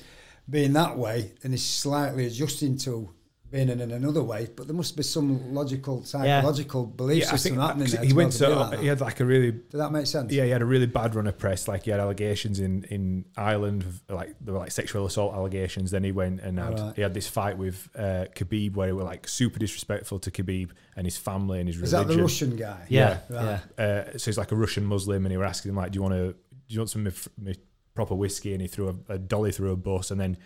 being 0.50 0.74
that 0.74 0.98
way 0.98 1.32
and 1.44 1.52
he's 1.52 1.66
slightly 1.66 2.26
adjusting 2.28 2.78
to 2.80 3.10
being 3.56 3.70
in 3.70 3.80
another 3.92 4.22
way. 4.24 4.48
But 4.56 4.68
there 4.68 4.76
must 4.76 4.96
be 4.98 5.04
some 5.04 5.54
logical, 5.54 6.04
psychological 6.04 6.86
belief 6.86 7.24
Yeah, 7.24 7.30
I 7.34 7.36
system 7.38 7.58
happening 7.60 7.88
there. 7.88 8.04
he 8.04 8.14
went 8.14 8.40
able 8.40 8.56
to 8.56 8.70
so 8.70 8.72
do 8.72 8.78
he 8.82 8.88
had 8.88 9.00
like 9.02 9.20
a 9.22 9.26
really 9.26 9.52
Did 9.52 9.80
that 9.84 9.92
make 9.92 10.08
sense? 10.08 10.32
yeah 10.34 10.44
he 10.44 10.50
had 10.50 10.62
a 10.62 10.66
really 10.66 10.86
bad 10.88 11.16
run 11.16 11.28
of 11.28 11.38
press. 11.38 11.68
Like 11.68 11.84
he 11.86 11.92
had 11.92 12.00
allegations 12.00 12.60
in 12.60 12.84
in 12.96 13.26
Ireland, 13.38 13.84
of, 13.84 14.02
like 14.20 14.36
there 14.42 14.54
were 14.54 14.60
like 14.60 14.72
sexual 14.72 15.06
assault 15.06 15.34
allegations. 15.34 15.92
Then 15.92 16.04
he 16.04 16.12
went 16.12 16.42
and 16.42 16.60
had, 16.60 16.80
Alright. 16.80 16.96
he 16.98 17.02
had 17.02 17.14
this 17.14 17.28
fight 17.28 17.58
with 17.58 17.78
uh, 17.96 18.26
Khabib 18.36 18.76
where 18.76 18.88
he 18.88 18.94
were 18.94 19.04
like 19.04 19.28
super 19.28 19.58
disrespectful 19.60 20.20
to 20.20 20.30
Khabib 20.32 20.72
and 20.98 21.08
his 21.08 21.18
family 21.18 21.60
and 21.60 21.68
his 21.70 21.82
Is 21.82 21.92
that 21.92 22.08
the 22.08 22.22
Russian 22.22 22.56
guy? 22.58 22.86
Yeah, 22.90 23.20
Right. 23.30 23.60
yeah. 23.80 23.84
uh, 23.86 24.18
so 24.18 24.26
he's 24.30 24.38
like 24.38 24.52
a 24.52 24.56
Russian 24.66 24.86
Muslim, 24.86 25.26
and 25.26 25.32
he 25.32 25.38
were 25.38 25.46
asking 25.54 25.70
him 25.72 25.76
like, 25.78 25.92
"Do 25.92 25.98
you 25.98 26.04
want 26.04 26.16
to? 26.16 26.26
Do 26.34 26.74
you 26.74 26.80
want 26.82 26.90
some 26.90 27.06
mif- 27.06 27.28
mi- 27.38 27.56
proper 27.94 28.16
whiskey?" 28.16 28.52
And 28.54 28.62
he 28.62 28.68
threw 28.68 28.88
a, 29.10 29.14
a 29.14 29.18
dolly 29.18 29.52
through 29.52 29.72
a 29.72 29.76
bus, 29.78 30.12
and 30.12 30.20
then 30.20 30.38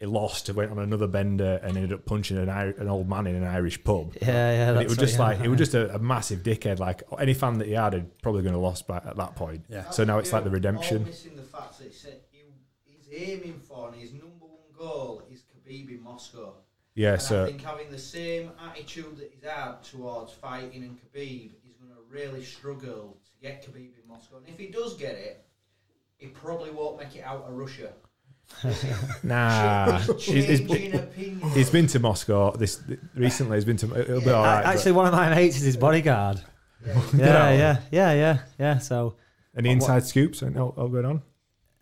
he 0.00 0.06
lost. 0.06 0.52
Went 0.52 0.70
on 0.70 0.78
another 0.78 1.06
bender 1.06 1.58
and 1.62 1.76
ended 1.76 1.92
up 1.92 2.04
punching 2.04 2.36
an, 2.36 2.48
an 2.48 2.88
old 2.88 3.08
man 3.08 3.26
in 3.26 3.36
an 3.36 3.44
Irish 3.44 3.82
pub. 3.82 4.14
Yeah, 4.20 4.26
yeah. 4.26 4.68
And 4.68 4.76
that's 4.76 4.84
it 4.84 4.88
was 4.88 4.98
just 4.98 5.18
yeah, 5.18 5.24
like 5.24 5.40
it 5.40 5.48
was 5.48 5.58
just 5.58 5.74
a, 5.74 5.94
a 5.94 5.98
massive 5.98 6.42
dickhead. 6.42 6.78
Like 6.78 7.02
any 7.18 7.34
fan 7.34 7.58
that 7.58 7.68
he 7.68 7.74
had, 7.74 7.94
had 7.94 8.22
probably 8.22 8.42
going 8.42 8.54
to 8.54 8.60
lost 8.60 8.86
by 8.86 8.98
at 8.98 9.16
that 9.16 9.36
point. 9.36 9.64
Yeah. 9.68 9.88
So 9.90 10.04
now 10.04 10.18
it's 10.18 10.32
like 10.32 10.44
the 10.44 10.50
All 10.50 10.54
redemption. 10.54 11.04
missing 11.04 11.36
the 11.36 11.42
fact 11.42 11.78
that 11.78 11.88
he 11.88 11.92
said 11.92 12.20
he, 12.30 12.42
he's 12.84 13.08
aiming 13.12 13.60
for 13.60 13.88
and 13.88 13.96
his 13.96 14.12
number 14.12 14.44
one 14.44 14.72
goal 14.76 15.22
is 15.30 15.40
Khabib 15.40 15.88
in 15.88 16.02
Moscow. 16.02 16.54
Yeah. 16.94 17.18
and 17.28 17.36
I 17.36 17.46
think 17.46 17.62
having 17.62 17.90
the 17.90 17.98
same 17.98 18.50
attitude 18.70 19.18
that 19.18 19.30
he's 19.34 19.44
had 19.44 19.82
towards 19.82 20.32
fighting 20.32 20.82
and 20.82 20.96
Khabib, 20.98 21.50
he's 21.62 21.76
going 21.76 21.92
to 21.92 22.00
really 22.10 22.42
struggle 22.42 23.18
to 23.24 23.46
get 23.46 23.62
Khabib 23.62 23.92
in 24.02 24.08
Moscow. 24.08 24.36
And 24.38 24.48
if 24.48 24.58
he 24.58 24.68
does 24.68 24.96
get 24.96 25.14
it, 25.14 25.44
he 26.16 26.28
probably 26.28 26.70
won't 26.70 26.98
make 26.98 27.14
it 27.14 27.22
out 27.22 27.44
of 27.46 27.54
Russia. 27.54 27.92
nah, 29.22 29.98
he's, 29.98 30.48
he's, 30.48 30.60
he's 31.54 31.70
been 31.70 31.86
to 31.88 31.98
Moscow 31.98 32.52
this 32.52 32.82
recently. 33.14 33.56
He's 33.58 33.64
been 33.64 33.76
to. 33.78 34.00
It'll 34.00 34.20
be 34.20 34.26
Yeah. 34.26 34.32
all 34.32 34.44
A- 34.44 34.62
but- 34.62 34.66
Actually, 34.66 34.92
one 34.92 35.06
of 35.06 35.12
my 35.12 35.28
mates 35.34 35.56
is 35.56 35.62
his 35.62 35.76
bodyguard. 35.76 36.40
Yeah. 36.86 37.02
Yeah, 37.14 37.50
yeah, 37.52 37.78
yeah, 37.90 38.12
yeah, 38.12 38.38
yeah. 38.58 38.78
So 38.78 39.16
any 39.56 39.70
inside 39.70 40.04
scoops? 40.06 40.42
Anything 40.42 40.60
all, 40.62 40.74
all 40.76 40.88
going 40.88 41.04
on? 41.04 41.22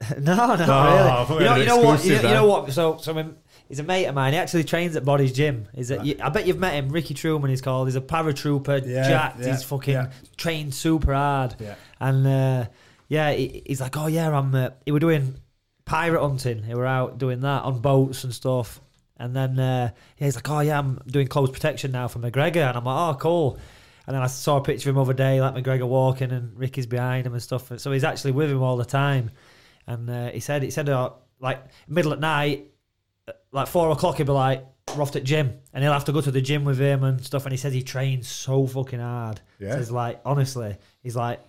no, 0.21 0.35
no, 0.35 0.53
Oh, 0.53 0.55
I 0.57 0.57
thought 0.57 1.29
we 1.39 1.45
really. 1.45 1.45
You 1.45 1.47
know, 1.47 1.57
you 1.57 1.67
know 1.67 1.77
what? 1.83 2.05
You 2.05 2.15
know, 2.17 2.23
you 2.29 2.35
know 2.35 2.47
what? 2.47 2.73
So, 2.73 2.97
so 2.99 3.17
um, 3.19 3.37
he's 3.69 3.79
a 3.79 3.83
mate 3.85 4.07
of 4.07 4.15
mine. 4.15 4.33
He 4.33 4.39
actually 4.39 4.65
trains 4.65 4.97
at 4.97 5.05
Body's 5.05 5.33
gym. 5.33 5.69
He's 5.75 5.91
a, 5.91 6.05
you- 6.05 6.17
I 6.23 6.29
bet 6.31 6.47
you've 6.47 6.59
met 6.59 6.75
him. 6.75 6.89
Ricky 6.89 7.15
Truman. 7.15 7.51
He's 7.51 7.61
called. 7.61 7.87
He's 7.89 7.97
a 7.97 8.01
paratrooper. 8.01 8.85
Yeah, 8.87 9.09
jacked. 9.09 9.41
yeah, 9.41 9.47
he's 9.47 9.63
fucking 9.63 9.95
yeah. 9.95 10.11
trained 10.37 10.75
super 10.75 11.15
hard. 11.15 11.55
Yeah. 11.61 11.75
And 12.01 12.27
uh, 12.27 12.67
yeah, 13.09 13.33
he, 13.33 13.63
he's 13.67 13.81
like, 13.81 13.97
oh 13.97 14.07
yeah, 14.09 14.37
I'm. 14.37 14.55
Uh, 14.55 14.71
he 14.85 14.93
were 14.93 14.99
doing 14.99 15.37
pirate 15.85 16.21
hunting. 16.21 16.63
He 16.63 16.75
were 16.75 16.87
out 16.87 17.19
doing 17.19 17.41
that 17.41 17.63
on 17.63 17.81
boats 17.81 18.25
and 18.25 18.35
stuff. 18.35 18.81
And 19.17 19.35
then 19.35 19.59
uh, 19.59 19.91
yeah, 20.19 20.25
he's 20.25 20.35
like, 20.35 20.49
oh 20.51 20.61
yeah, 20.61 20.79
I'm 20.79 21.01
doing 21.07 21.29
close 21.29 21.51
protection 21.51 21.93
now 21.93 22.09
for 22.09 22.19
McGregor. 22.19 22.69
And 22.69 22.77
I'm 22.77 22.85
like, 22.85 23.17
oh 23.17 23.19
cool. 23.19 23.59
And 24.07 24.15
then 24.15 24.23
I 24.23 24.27
saw 24.27 24.59
a 24.59 24.63
picture 24.63 24.91
of 24.91 24.97
him 24.97 25.01
other 25.01 25.15
day, 25.15 25.41
like 25.41 25.55
McGregor 25.55 25.89
walking 25.89 26.31
and 26.31 26.59
Ricky's 26.59 26.87
behind 26.87 27.27
him 27.27 27.33
and 27.33 27.43
stuff. 27.43 27.73
So 27.79 27.91
he's 27.91 28.05
actually 28.05 28.33
with 28.33 28.51
him 28.51 28.63
all 28.63 28.77
the 28.77 28.85
time. 28.85 29.31
And 29.87 30.11
uh, 30.11 30.31
he 30.31 30.41
said, 30.41 30.63
he 30.63 30.71
said, 30.71 30.89
uh, 30.89 31.11
like 31.41 31.63
middle 31.89 32.13
at 32.13 32.21
night, 32.21 32.71
like 33.53 33.69
four 33.69 33.91
o'clock, 33.91 34.17
he'd 34.17 34.27
be 34.27 34.33
like, 34.33 34.65
"We're 34.95 35.03
off 35.03 35.13
to 35.13 35.21
the 35.21 35.25
gym," 35.25 35.59
and 35.73 35.83
he'll 35.83 35.93
have 35.93 36.05
to 36.07 36.13
go 36.13 36.21
to 36.21 36.31
the 36.31 36.43
gym 36.43 36.65
with 36.65 36.79
him 36.79 37.05
and 37.05 37.25
stuff. 37.25 37.45
And 37.45 37.53
he 37.53 37.57
says 37.57 37.73
he 37.73 37.83
trains 37.83 38.29
so 38.29 38.67
fucking 38.67 39.01
hard. 39.01 39.41
Yeah. 39.59 39.79
He's 39.79 39.91
like, 39.91 40.21
honestly, 40.25 40.77
he's 41.03 41.17
like, 41.17 41.41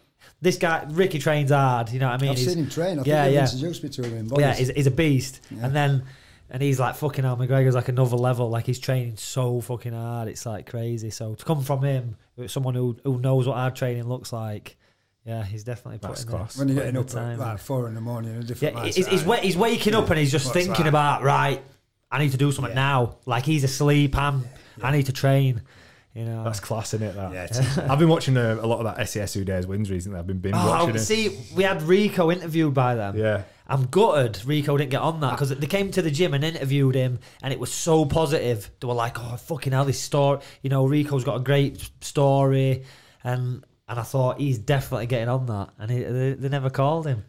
this 0.42 0.58
guy 0.58 0.86
Ricky 0.90 1.20
trains 1.20 1.52
hard. 1.52 1.90
You 1.92 2.00
know 2.00 2.08
what 2.10 2.20
I 2.20 2.22
mean? 2.22 2.32
I've 2.32 2.38
He's- 2.38 2.50
seen 2.54 2.64
him 2.64 2.70
train. 2.70 3.00
I 3.00 3.04
Yeah, 3.04 3.24
think 3.24 3.34
yeah. 3.36 3.40
yeah, 3.40 3.44
introduced 3.44 3.84
me 3.84 3.90
to 3.90 4.04
him 4.04 4.18
in 4.18 4.40
yeah, 4.40 4.54
he's, 4.54 4.70
he's 4.70 4.88
a 4.88 4.92
beast. 4.92 5.42
Yeah. 5.52 5.66
And 5.66 5.76
then, 5.76 6.04
and 6.50 6.62
he's 6.62 6.80
like 6.80 6.96
fucking 6.96 7.24
hell. 7.24 7.38
McGregor's 7.38 7.76
like 7.76 7.88
another 7.90 8.18
level. 8.18 8.50
Like 8.50 8.66
he's 8.66 8.80
training 8.80 9.18
so 9.18 9.62
fucking 9.62 9.94
hard. 9.94 10.28
It's 10.28 10.46
like 10.46 10.70
crazy. 10.70 11.10
So 11.10 11.36
to 11.36 11.44
come 11.46 11.62
from 11.64 11.84
him, 11.84 12.18
someone 12.48 12.76
who 12.76 12.98
who 13.04 13.20
knows 13.20 13.48
what 13.48 13.56
hard 13.58 13.76
training 13.76 14.08
looks 14.08 14.32
like, 14.32 14.78
yeah, 15.26 15.44
he's 15.44 15.64
definitely 15.64 15.98
That's 15.98 16.24
putting 16.24 16.32
the- 16.32 16.38
class. 16.38 16.58
when 16.58 16.68
you're 16.68 16.78
getting 16.78 16.94
the 16.94 17.00
up 17.02 17.16
at 17.32 17.40
like 17.40 17.60
four 17.60 17.88
in 17.88 17.96
the 17.96 18.02
morning 18.02 18.36
in 18.36 18.38
a 18.42 18.44
different 18.44 18.76
Yeah, 18.78 18.84
he's, 18.86 18.96
he's, 18.96 19.24
he's 19.42 19.58
waking 19.58 19.96
up 19.96 20.10
and 20.12 20.20
he's 20.20 20.32
just 20.32 20.46
What's 20.46 20.54
thinking 20.54 20.84
that? 20.84 20.90
about 20.90 21.24
right. 21.24 21.62
I 22.12 22.20
need 22.20 22.32
to 22.32 22.38
do 22.38 22.52
something 22.52 22.76
Yeah. 22.76 22.82
now. 22.82 23.18
Like 23.26 23.44
he's 23.46 23.64
asleep. 23.64 24.16
I'm. 24.16 24.48
I 24.84 24.92
need 24.92 25.08
to 25.08 25.14
train. 25.14 25.62
You 26.16 26.24
know. 26.24 26.46
That's 26.46 26.62
class, 26.62 26.94
in 26.94 27.04
it? 27.04 27.14
That. 27.14 27.34
Yeah. 27.34 27.88
I've 27.92 28.00
been 28.00 28.08
watching 28.08 28.38
a, 28.38 28.54
a 28.56 28.66
lot 28.66 28.80
of 28.80 28.96
that 28.96 29.08
SAS 29.10 29.34
Who 29.34 29.44
Dares 29.44 29.68
wins 29.68 29.92
recently. 29.92 30.18
I've 30.18 30.26
been 30.26 30.40
binge 30.40 30.56
Oh, 30.58 30.70
watching 30.70 30.96
it. 30.96 31.00
see, 31.00 31.38
we 31.54 31.64
had 31.64 31.82
Rico 31.84 32.32
interviewed 32.32 32.74
by 32.74 32.96
them. 32.96 33.18
Yeah. 33.18 33.44
I'm 33.68 33.88
gutted 33.88 34.46
Rico 34.46 34.78
didn't 34.78 34.92
get 34.92 35.02
on 35.02 35.20
that 35.20 35.32
because 35.32 35.50
they 35.50 35.68
came 35.68 35.92
to 35.92 36.02
the 36.02 36.12
gym 36.12 36.34
and 36.34 36.44
interviewed 36.44 36.96
him, 36.96 37.20
and 37.44 37.52
it 37.52 37.60
was 37.60 37.72
so 37.72 38.06
positive. 38.06 38.72
They 38.80 38.88
were 38.88 38.94
like, 38.94 39.20
"Oh, 39.20 39.36
fucking 39.38 39.74
hell, 39.74 39.86
this 39.86 40.00
story! 40.00 40.40
You 40.62 40.70
know, 40.70 40.86
Rico's 40.86 41.24
got 41.24 41.36
a 41.38 41.40
great 41.40 41.90
story," 42.00 42.84
and 43.24 43.66
and 43.90 44.00
I 44.00 44.04
thought 44.04 44.40
he's 44.40 44.60
definitely 44.60 45.08
getting 45.08 45.30
on 45.30 45.48
that, 45.48 45.70
and 45.80 45.90
he, 45.92 46.04
they, 46.04 46.34
they 46.34 46.50
never 46.50 46.70
called 46.70 47.08
him. 47.08 47.26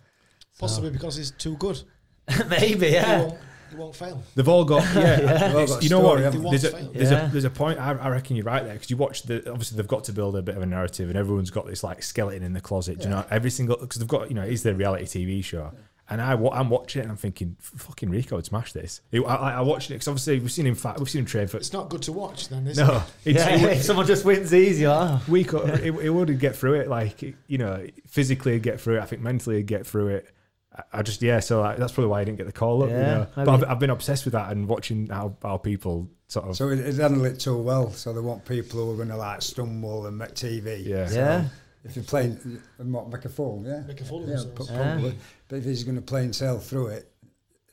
Possibly 0.58 0.90
because 0.90 1.16
he's 1.16 1.30
too 1.32 1.56
good. 1.56 1.82
Maybe, 2.48 2.88
yeah. 2.88 3.22
won't, 3.22 3.38
he 3.70 3.76
won't 3.76 3.94
fail. 3.94 4.22
They've 4.34 4.48
all 4.48 4.64
got 4.64 4.82
yeah. 4.94 5.16
They've 5.50 5.56
all 5.56 5.66
got 5.66 5.82
you 5.82 5.88
know 5.90 6.00
what? 6.00 6.18
There's 6.50 6.64
a, 6.64 6.70
there's 6.92 7.10
Yeah. 7.10 7.26
a 7.26 7.30
there's 7.30 7.44
a 7.44 7.50
point. 7.50 7.78
I, 7.78 7.92
I 7.92 8.08
reckon 8.08 8.36
you're 8.36 8.44
right 8.44 8.64
there 8.64 8.74
because 8.74 8.90
you 8.90 8.96
watch 8.96 9.22
the 9.24 9.50
obviously 9.50 9.76
they've 9.76 9.88
got 9.88 10.04
to 10.04 10.12
build 10.12 10.36
a 10.36 10.42
bit 10.42 10.56
of 10.56 10.62
a 10.62 10.66
narrative 10.66 11.08
and 11.08 11.18
everyone's 11.18 11.50
got 11.50 11.66
this 11.66 11.82
like 11.84 12.02
skeleton 12.02 12.42
in 12.42 12.52
the 12.52 12.60
closet. 12.60 12.98
do 12.98 13.04
You 13.04 13.10
know, 13.10 13.24
every 13.30 13.50
single 13.50 13.76
because 13.76 13.98
they've 13.98 14.08
got 14.08 14.28
you 14.28 14.34
know 14.34 14.42
it's 14.42 14.62
their 14.62 14.74
reality 14.74 15.26
TV 15.26 15.42
show. 15.44 15.72
And 16.08 16.22
I, 16.22 16.34
I'm 16.34 16.70
watching 16.70 17.00
it 17.00 17.02
and 17.02 17.10
I'm 17.10 17.16
thinking, 17.16 17.56
fucking 17.60 18.10
Rico 18.10 18.36
would 18.36 18.44
smash 18.46 18.72
this. 18.72 19.00
I, 19.12 19.18
I, 19.18 19.50
I 19.54 19.60
watched 19.62 19.90
it 19.90 19.94
because 19.94 20.06
obviously 20.06 20.38
we've 20.38 20.52
seen 20.52 20.64
him 20.64 20.76
fight, 20.76 21.00
we've 21.00 21.10
seen 21.10 21.18
him 21.22 21.26
train 21.26 21.48
for. 21.48 21.56
It's 21.56 21.72
not 21.72 21.88
good 21.88 22.02
to 22.02 22.12
watch 22.12 22.48
then, 22.48 22.64
is 22.68 22.78
No, 22.78 22.98
it? 22.98 23.02
it's, 23.34 23.38
yeah, 23.44 23.56
it, 23.56 23.76
if 23.78 23.82
someone 23.82 24.06
just 24.06 24.24
wins 24.24 24.54
easy. 24.54 24.86
We 25.26 25.42
could. 25.42 25.68
it, 25.80 25.92
it 25.96 26.10
would 26.10 26.38
get 26.38 26.54
through 26.54 26.74
it. 26.74 26.86
Like 26.88 27.22
you 27.48 27.58
know, 27.58 27.84
physically 28.06 28.52
he'd 28.52 28.62
get 28.62 28.80
through 28.80 28.98
it. 28.98 29.00
I 29.00 29.06
think 29.06 29.20
mentally 29.20 29.56
he'd 29.56 29.66
get 29.66 29.84
through 29.84 30.08
it. 30.10 30.30
I- 30.78 30.98
I 30.98 31.02
just 31.02 31.22
yeah, 31.22 31.40
so 31.40 31.60
like, 31.62 31.78
that's 31.78 31.92
probably 31.92 32.10
why 32.10 32.20
I 32.20 32.24
didn't 32.24 32.38
get 32.38 32.46
the 32.46 32.52
call 32.52 32.82
up. 32.82 32.90
you 32.90 32.96
Yeah, 32.96 33.14
know? 33.14 33.26
but. 33.36 33.48
I've, 33.48 33.64
I've 33.64 33.78
been 33.78 33.90
obsessed 33.90 34.24
with 34.24 34.32
that 34.32 34.50
and 34.52 34.68
watching 34.68 35.06
how, 35.08 35.36
how 35.42 35.56
people 35.56 36.08
sort 36.28 36.46
of 36.48 36.56
So 36.56 36.68
it, 36.70 36.80
it 36.80 36.96
handled 36.96 37.26
it 37.26 37.38
too 37.40 37.56
well. 37.56 37.90
So 37.92 38.12
they 38.12 38.20
want 38.20 38.44
people 38.44 38.84
who 38.84 38.92
are 38.92 38.96
going 38.96 39.08
to 39.08 39.16
like 39.16 39.42
stumble 39.42 40.06
and 40.06 40.18
make 40.18 40.34
TV. 40.34 40.84
Yeah. 40.84 41.06
So 41.08 41.14
Yeah. 41.14 41.44
If 41.84 41.94
you're 41.94 42.04
playing, 42.04 42.60
and 42.78 42.92
what, 42.92 43.08
make 43.10 43.24
a 43.24 43.28
fool, 43.28 43.62
yeah. 43.64 43.80
Make 43.86 44.00
a 44.00 44.04
fool 44.04 44.24
of 44.24 44.28
yeah, 44.28 44.36
themselves. 44.36 44.66
pro- 44.70 44.76
probably. 44.76 45.14
But 45.46 45.56
if 45.58 45.64
he's 45.64 45.84
going 45.84 45.94
to 45.94 46.02
play 46.02 46.24
and 46.24 46.34
sail 46.34 46.58
through 46.58 46.88
it, 46.88 47.12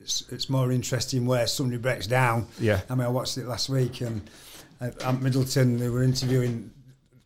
it's 0.00 0.24
it's 0.30 0.48
more 0.48 0.70
interesting 0.70 1.26
where 1.26 1.46
somebody 1.48 1.78
breaks 1.78 2.06
down. 2.06 2.46
yeah. 2.60 2.80
I 2.88 2.94
mean, 2.94 3.06
I 3.06 3.08
watched 3.08 3.38
it 3.38 3.46
last 3.48 3.68
week, 3.68 4.02
and 4.02 4.22
uh, 4.80 4.84
at, 4.86 5.02
Ant 5.04 5.20
Middleton, 5.20 5.78
they 5.78 5.88
were 5.88 6.04
interviewing, 6.04 6.70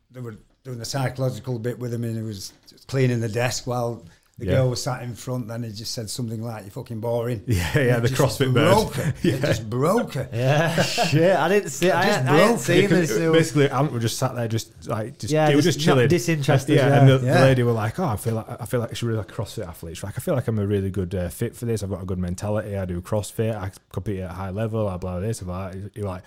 they 0.09 0.19
were 0.19 0.35
doing 0.63 0.79
the 0.79 0.85
psychological 0.85 1.59
bit 1.59 1.77
with 1.77 1.93
him, 1.93 2.03
and 2.05 2.15
he 2.15 2.23
was 2.23 2.53
cleaning 2.87 3.19
the 3.19 3.29
desk 3.29 3.67
while 3.67 4.03
the 4.39 4.45
Yeah. 4.45 4.51
girl 4.53 4.69
was 4.71 4.81
sat 4.81 5.03
in 5.03 5.13
front. 5.15 5.51
And 5.51 5.63
he 5.65 5.71
just 5.71 5.93
said 5.93 6.09
something 6.09 6.41
like, 6.41 6.63
"You're 6.63 6.71
fucking 6.71 6.99
boring." 6.99 7.43
Yeah, 7.45 7.55
yeah, 7.75 7.95
And 7.95 8.03
the 8.03 8.07
it 8.07 8.15
just 8.15 8.39
CrossFit 8.39 8.53
bird. 8.53 8.73
broke 8.73 8.93
her. 8.95 9.13
It 9.23 9.41
just 9.41 9.69
broke 9.69 10.13
her. 10.15 10.29
Yeah, 10.33 10.81
shit. 10.83 11.35
I 11.35 11.47
didn't 11.49 11.69
see. 11.69 11.91
I, 11.91 12.03
just 12.05 12.19
I 12.19 12.21
hadn't 12.21 12.47
broke 12.47 12.59
seen 12.59 12.81
Yeah, 12.83 12.87
'cause 12.89 13.09
this. 13.09 13.17
new- 13.19 13.31
Basically, 13.33 13.69
Ant 13.69 13.91
was 13.91 14.01
just 14.01 14.17
sat 14.17 14.35
there, 14.35 14.47
just 14.47 14.87
like, 14.87 15.17
just 15.19 15.31
Yeah, 15.33 15.49
it 15.49 15.55
was 15.55 15.65
just 15.65 15.77
just 15.79 15.85
chilling, 15.85 16.07
disinterested, 16.07 16.75
Yeah, 16.75 16.87
yeah. 16.87 16.99
and 16.99 17.09
the, 17.09 17.17
the 17.19 17.31
lady 17.41 17.63
were 17.63 17.71
like, 17.71 17.99
"Oh, 17.99 18.05
I 18.05 18.15
feel 18.15 18.33
like 18.35 18.61
I 18.61 18.65
feel 18.65 18.79
like 18.79 18.89
she's 18.95 19.03
really 19.03 19.17
like 19.19 19.31
a 19.31 19.33
CrossFit 19.33 19.67
athlete." 19.67 19.97
She's 19.97 20.03
like, 20.03 20.17
"I 20.17 20.21
feel 20.21 20.33
like 20.35 20.47
I'm 20.47 20.59
a 20.59 20.65
really 20.67 20.89
good 20.89 21.13
uh, 21.13 21.29
fit 21.29 21.55
for 21.55 21.65
this. 21.65 21.83
I've 21.83 21.89
got 21.89 22.01
a 22.01 22.05
good 22.05 22.17
mentality. 22.19 22.75
I 22.77 22.85
do 22.85 23.01
CrossFit. 23.01 23.55
I 23.55 23.71
compete 23.91 24.19
at 24.21 24.31
a 24.31 24.33
high 24.33 24.49
level. 24.51 24.87
I 24.87 24.97
blah 24.97 25.19
this, 25.19 25.41
blah." 25.41 25.69
that." 25.71 25.91
You're 25.95 26.07
like, 26.07 26.23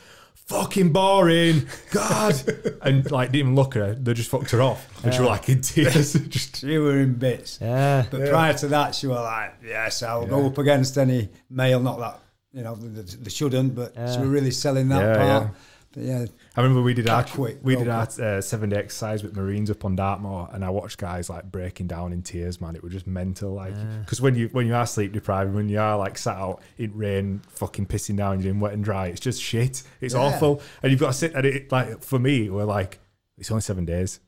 "Fucking 0.47 0.93
boring, 0.93 1.67
God!" 1.91 2.35
and 2.83 3.11
like 3.11 3.29
didn't 3.33 3.41
even 3.47 3.55
look 3.55 3.77
at 3.77 3.83
her. 3.83 3.95
They 3.95 4.15
just 4.15 4.31
fucked 4.31 4.51
her 4.51 4.61
off, 4.63 4.87
and 5.05 5.13
she 5.15 5.21
was 5.21 5.29
like 5.29 5.49
in 5.49 5.61
tears. 5.63 6.13
just 6.29 6.57
She 6.61 6.79
were 6.79 6.99
in 6.99 7.15
bits. 7.15 7.59
yeah. 7.61 8.05
But 8.11 8.29
prior 8.29 8.55
to 8.55 8.69
that, 8.69 8.95
she 8.95 9.07
was 9.07 9.19
like, 9.21 9.55
"Yes, 9.65 10.03
I'll 10.03 10.27
go 10.27 10.47
up 10.47 10.59
against 10.59 10.99
any 10.99 11.29
male." 11.51 11.81
Not 11.81 11.99
that 12.01 12.21
you 12.53 12.63
know 12.63 12.75
they, 12.75 13.03
they 13.03 13.31
shouldn't, 13.31 13.75
but 13.75 13.93
she 13.95 14.01
Yeah. 14.01 14.21
was 14.21 14.29
really 14.29 14.51
selling 14.51 14.89
that 14.89 15.01
Yeah, 15.01 15.15
part. 15.17 15.43
yeah. 15.45 15.49
But 15.93 16.03
yeah, 16.03 16.25
I 16.55 16.61
remember 16.61 16.83
we 16.83 16.93
did 16.93 17.09
our 17.09 17.25
quick, 17.25 17.61
we 17.63 17.77
did 17.77 17.89
our 17.89 18.07
uh, 18.21 18.41
seven 18.43 18.69
day 18.69 18.77
exercise 18.77 19.23
with 19.23 19.35
Marines 19.35 19.71
up 19.71 19.87
on 19.87 19.97
Dartmoor, 19.97 20.51
and 20.53 20.63
I 20.63 20.69
watched 20.69 20.99
guys 20.99 21.31
like 21.31 21.51
breaking 21.51 21.87
down 21.87 22.13
in 22.13 22.23
tears. 22.23 22.61
Man, 22.61 22.77
it 22.77 22.83
was 22.83 22.93
just 22.93 23.07
mental. 23.07 23.55
Like, 23.55 23.75
because 24.01 24.21
when 24.21 24.35
you 24.35 24.49
when 24.53 24.67
you 24.67 24.75
are 24.75 24.85
sleep 24.87 25.13
deprived, 25.13 25.55
when 25.55 25.71
you 25.71 25.81
are 25.81 25.97
like 25.97 26.19
sat 26.19 26.37
out 26.37 26.61
in 26.77 26.95
rain, 26.95 27.41
fucking 27.49 27.87
pissing 27.87 28.17
down, 28.19 28.39
you're 28.39 28.53
doing 28.53 28.61
wet 28.61 28.75
and 28.75 28.85
dry. 28.85 29.07
It's 29.07 29.21
just 29.21 29.41
shit. 29.41 29.83
It's 30.03 30.13
Yeah. 30.15 30.21
awful, 30.21 30.61
and 30.83 30.91
you've 30.93 31.01
got 31.01 31.09
to 31.09 31.13
sit 31.15 31.33
at 31.33 31.47
it. 31.47 31.73
Like 31.73 32.03
for 32.05 32.19
me, 32.19 32.51
we're 32.51 32.65
like, 32.65 33.01
it's 33.39 33.51
only 33.51 33.63
seven 33.63 33.87
days. 33.87 34.21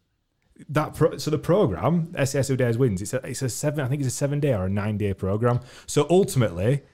That 0.70 0.94
pro- 0.94 1.18
so 1.18 1.30
the 1.30 1.38
program 1.38 2.14
SAS 2.24 2.48
Days 2.48 2.78
wins. 2.78 3.02
It's 3.02 3.12
a 3.12 3.18
it's 3.26 3.42
a 3.42 3.50
seven. 3.50 3.80
I 3.84 3.88
think 3.88 4.00
it's 4.00 4.08
a 4.08 4.16
seven 4.16 4.40
day 4.40 4.54
or 4.54 4.64
a 4.64 4.70
nine 4.70 4.96
day 4.96 5.12
program. 5.12 5.60
So 5.86 6.06
ultimately, 6.08 6.84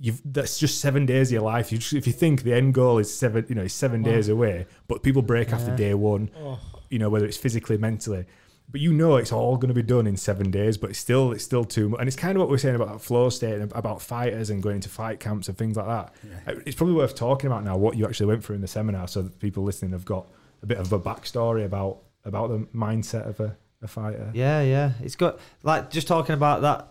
you've 0.00 0.20
that's 0.24 0.58
just 0.58 0.80
seven 0.80 1.06
days 1.06 1.28
of 1.28 1.32
your 1.32 1.42
life. 1.42 1.72
You 1.72 1.78
just, 1.78 1.92
if 1.92 2.06
you 2.06 2.12
think 2.12 2.42
the 2.42 2.54
end 2.54 2.74
goal 2.74 2.98
is 2.98 3.12
seven, 3.12 3.44
you 3.48 3.54
know, 3.54 3.62
it's 3.62 3.74
seven 3.74 4.02
days 4.02 4.28
away, 4.28 4.66
but 4.86 5.02
people 5.02 5.22
break 5.22 5.52
after 5.52 5.74
day 5.76 5.94
one. 5.94 6.30
Oh. 6.40 6.58
You 6.90 6.98
know, 6.98 7.10
whether 7.10 7.26
it's 7.26 7.36
physically, 7.36 7.76
mentally, 7.76 8.24
but 8.70 8.80
you 8.80 8.92
know 8.94 9.16
it's 9.16 9.32
all 9.32 9.56
going 9.56 9.68
to 9.68 9.74
be 9.74 9.82
done 9.82 10.06
in 10.06 10.16
seven 10.16 10.50
days. 10.50 10.78
But 10.78 10.90
it's 10.90 10.98
still 10.98 11.32
it's 11.32 11.44
still 11.44 11.64
too 11.64 11.90
much, 11.90 12.00
and 12.00 12.06
it's 12.08 12.16
kind 12.16 12.36
of 12.36 12.40
what 12.40 12.48
we're 12.48 12.58
saying 12.58 12.76
about 12.76 12.92
that 12.92 13.00
flow 13.00 13.28
state 13.28 13.60
and 13.60 13.70
about 13.72 14.00
fighters 14.00 14.48
and 14.50 14.62
going 14.62 14.76
into 14.76 14.88
fight 14.88 15.20
camps 15.20 15.48
and 15.48 15.58
things 15.58 15.76
like 15.76 15.86
that. 15.86 16.14
Uh, 16.46 16.60
It's 16.64 16.76
probably 16.76 16.94
worth 16.94 17.14
talking 17.14 17.46
about 17.48 17.64
now 17.64 17.76
what 17.76 17.96
you 17.96 18.06
actually 18.06 18.26
went 18.26 18.44
through 18.44 18.56
in 18.56 18.62
the 18.62 18.68
seminar, 18.68 19.06
so 19.08 19.22
that 19.22 19.38
people 19.38 19.64
listening 19.64 19.92
have 19.92 20.04
got 20.04 20.26
a 20.62 20.66
bit 20.66 20.78
of 20.78 20.92
a 20.92 20.98
backstory 20.98 21.64
about 21.64 21.98
about 22.24 22.48
the 22.48 22.58
mindset 22.74 23.26
of 23.28 23.38
a, 23.40 23.56
a 23.82 23.88
fighter. 23.88 24.30
Yeah, 24.34 24.62
yeah. 24.62 24.92
It's 25.02 25.16
good. 25.16 25.38
Like 25.62 25.90
just 25.90 26.08
talking 26.08 26.34
about 26.34 26.62
that 26.62 26.88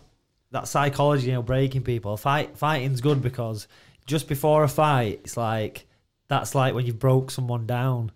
that 0.50 0.68
psychology, 0.68 1.26
you 1.28 1.32
know, 1.34 1.42
breaking 1.42 1.82
people. 1.82 2.16
Fight 2.16 2.56
fighting's 2.56 3.00
good 3.00 3.20
because 3.22 3.66
just 4.06 4.28
before 4.28 4.64
a 4.64 4.68
fight, 4.68 5.20
it's 5.24 5.36
like 5.36 5.86
that's 6.28 6.54
like 6.54 6.74
when 6.74 6.86
you 6.86 6.92
broke 6.92 7.30
someone 7.30 7.66
down. 7.66 8.12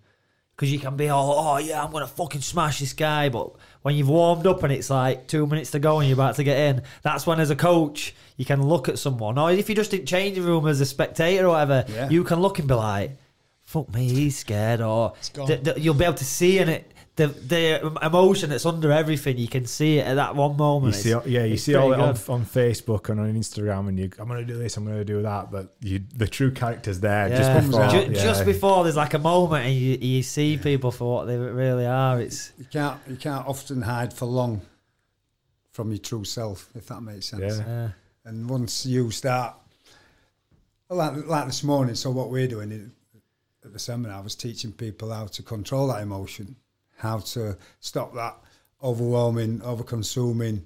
Because 0.55 0.71
you 0.71 0.77
can 0.77 0.95
be 0.95 1.09
all, 1.09 1.33
oh 1.33 1.57
yeah, 1.57 1.83
I'm 1.83 1.91
gonna 1.91 2.05
fucking 2.05 2.41
smash 2.41 2.79
this 2.79 2.93
guy, 2.93 3.27
but 3.29 3.53
when 3.81 3.95
you've 3.95 4.07
warmed 4.07 4.45
up 4.45 4.61
and 4.61 4.71
it's 4.71 4.87
like 4.91 5.27
two 5.27 5.47
minutes 5.47 5.71
to 5.71 5.79
go 5.79 5.97
and 5.99 6.07
you're 6.07 6.13
about 6.13 6.35
to 6.35 6.43
get 6.43 6.57
in, 6.57 6.83
that's 7.01 7.25
when 7.25 7.39
as 7.39 7.49
a 7.49 7.55
coach 7.55 8.13
you 8.37 8.45
can 8.45 8.61
look 8.61 8.87
at 8.87 8.99
someone, 8.99 9.39
or 9.39 9.51
if 9.51 9.67
you're 9.67 9.75
just 9.75 9.95
in 9.95 10.05
changing 10.05 10.43
room 10.43 10.67
as 10.67 10.79
a 10.79 10.85
spectator 10.85 11.45
or 11.47 11.49
whatever, 11.49 11.85
Yeah. 11.89 12.07
you 12.09 12.23
can 12.23 12.39
look 12.39 12.59
and 12.59 12.67
be 12.67 12.75
like, 12.75 13.17
fuck 13.63 13.91
me, 13.91 14.07
he's 14.07 14.37
scared, 14.37 14.79
or 14.79 15.13
th- 15.33 15.63
th- 15.63 15.77
you'll 15.79 15.95
be 15.95 16.05
able 16.05 16.13
to 16.17 16.25
see 16.25 16.59
in 16.59 16.69
it 16.69 16.91
the 17.15 17.27
the 17.27 17.95
emotion 18.05 18.49
that's 18.49 18.65
under 18.65 18.91
everything. 18.91 19.37
You 19.37 19.47
can 19.47 19.65
see 19.67 19.99
it 19.99 20.07
at 20.07 20.15
that 20.15 20.35
one 20.35 20.51
You 20.51 20.57
moment. 20.57 20.95
see, 20.95 21.11
It's- 21.11 21.27
yeah, 21.27 21.43
you 21.43 21.57
see 21.57 21.75
all 21.75 21.93
it 21.93 21.99
on, 21.99 22.09
on 22.09 22.45
Facebook 22.45 23.09
and 23.09 23.19
on 23.19 23.31
Instagram, 23.33 23.87
and 23.89 23.99
you, 23.99 24.09
I'm 24.17 24.27
going 24.27 24.39
to 24.45 24.51
do 24.51 24.57
this, 24.57 24.77
I'm 24.77 24.85
going 24.85 24.97
to 24.97 25.05
do 25.05 25.21
that, 25.21 25.51
but 25.51 25.75
you, 25.81 26.01
the 26.15 26.27
true 26.27 26.49
character's 26.51 26.99
there 26.99 27.27
Yeah. 27.29 27.37
just 27.37 27.67
before. 27.69 27.87
Ju- 27.89 28.11
yeah. 28.13 28.23
just 28.23 28.45
before 28.45 28.83
there's 28.83 28.95
like 28.95 29.13
a 29.13 29.19
moment 29.19 29.65
and 29.65 29.75
you, 29.75 29.97
you 30.01 30.23
see 30.23 30.57
people 30.57 30.91
for 30.91 31.13
what 31.13 31.25
they 31.27 31.37
really 31.37 31.85
are. 31.85 32.19
It's 32.19 32.51
you 32.57 32.65
can't 32.65 32.99
you 33.07 33.15
can't 33.15 33.45
often 33.47 33.81
hide 33.83 34.11
for 34.11 34.25
long 34.25 34.61
from 35.71 35.89
your 35.91 35.99
true 35.99 36.23
self, 36.23 36.69
if 36.75 36.87
that 36.87 37.01
makes 37.01 37.27
sense. 37.27 37.57
Yeah. 37.59 37.85
uh, 37.85 37.89
And 38.25 38.49
once 38.49 38.85
you 38.87 39.11
start, 39.11 39.55
well, 40.89 40.97
like, 40.99 41.27
like 41.27 41.45
this 41.45 41.63
morning, 41.63 41.95
so 41.95 42.09
what 42.11 42.29
we're 42.29 42.47
doing 42.47 42.71
is, 42.71 42.89
at 43.65 43.71
the 43.73 43.79
seminar, 43.79 44.17
I 44.17 44.21
was 44.21 44.35
teaching 44.35 44.71
people 44.71 45.11
how 45.11 45.27
to 45.27 45.41
control 45.43 45.87
that 45.87 46.01
emotion, 46.01 46.55
how 47.03 47.19
to 47.19 47.57
stop 47.81 48.15
that 48.15 48.35
overwhelming, 48.81 49.61
over-consuming 49.61 50.65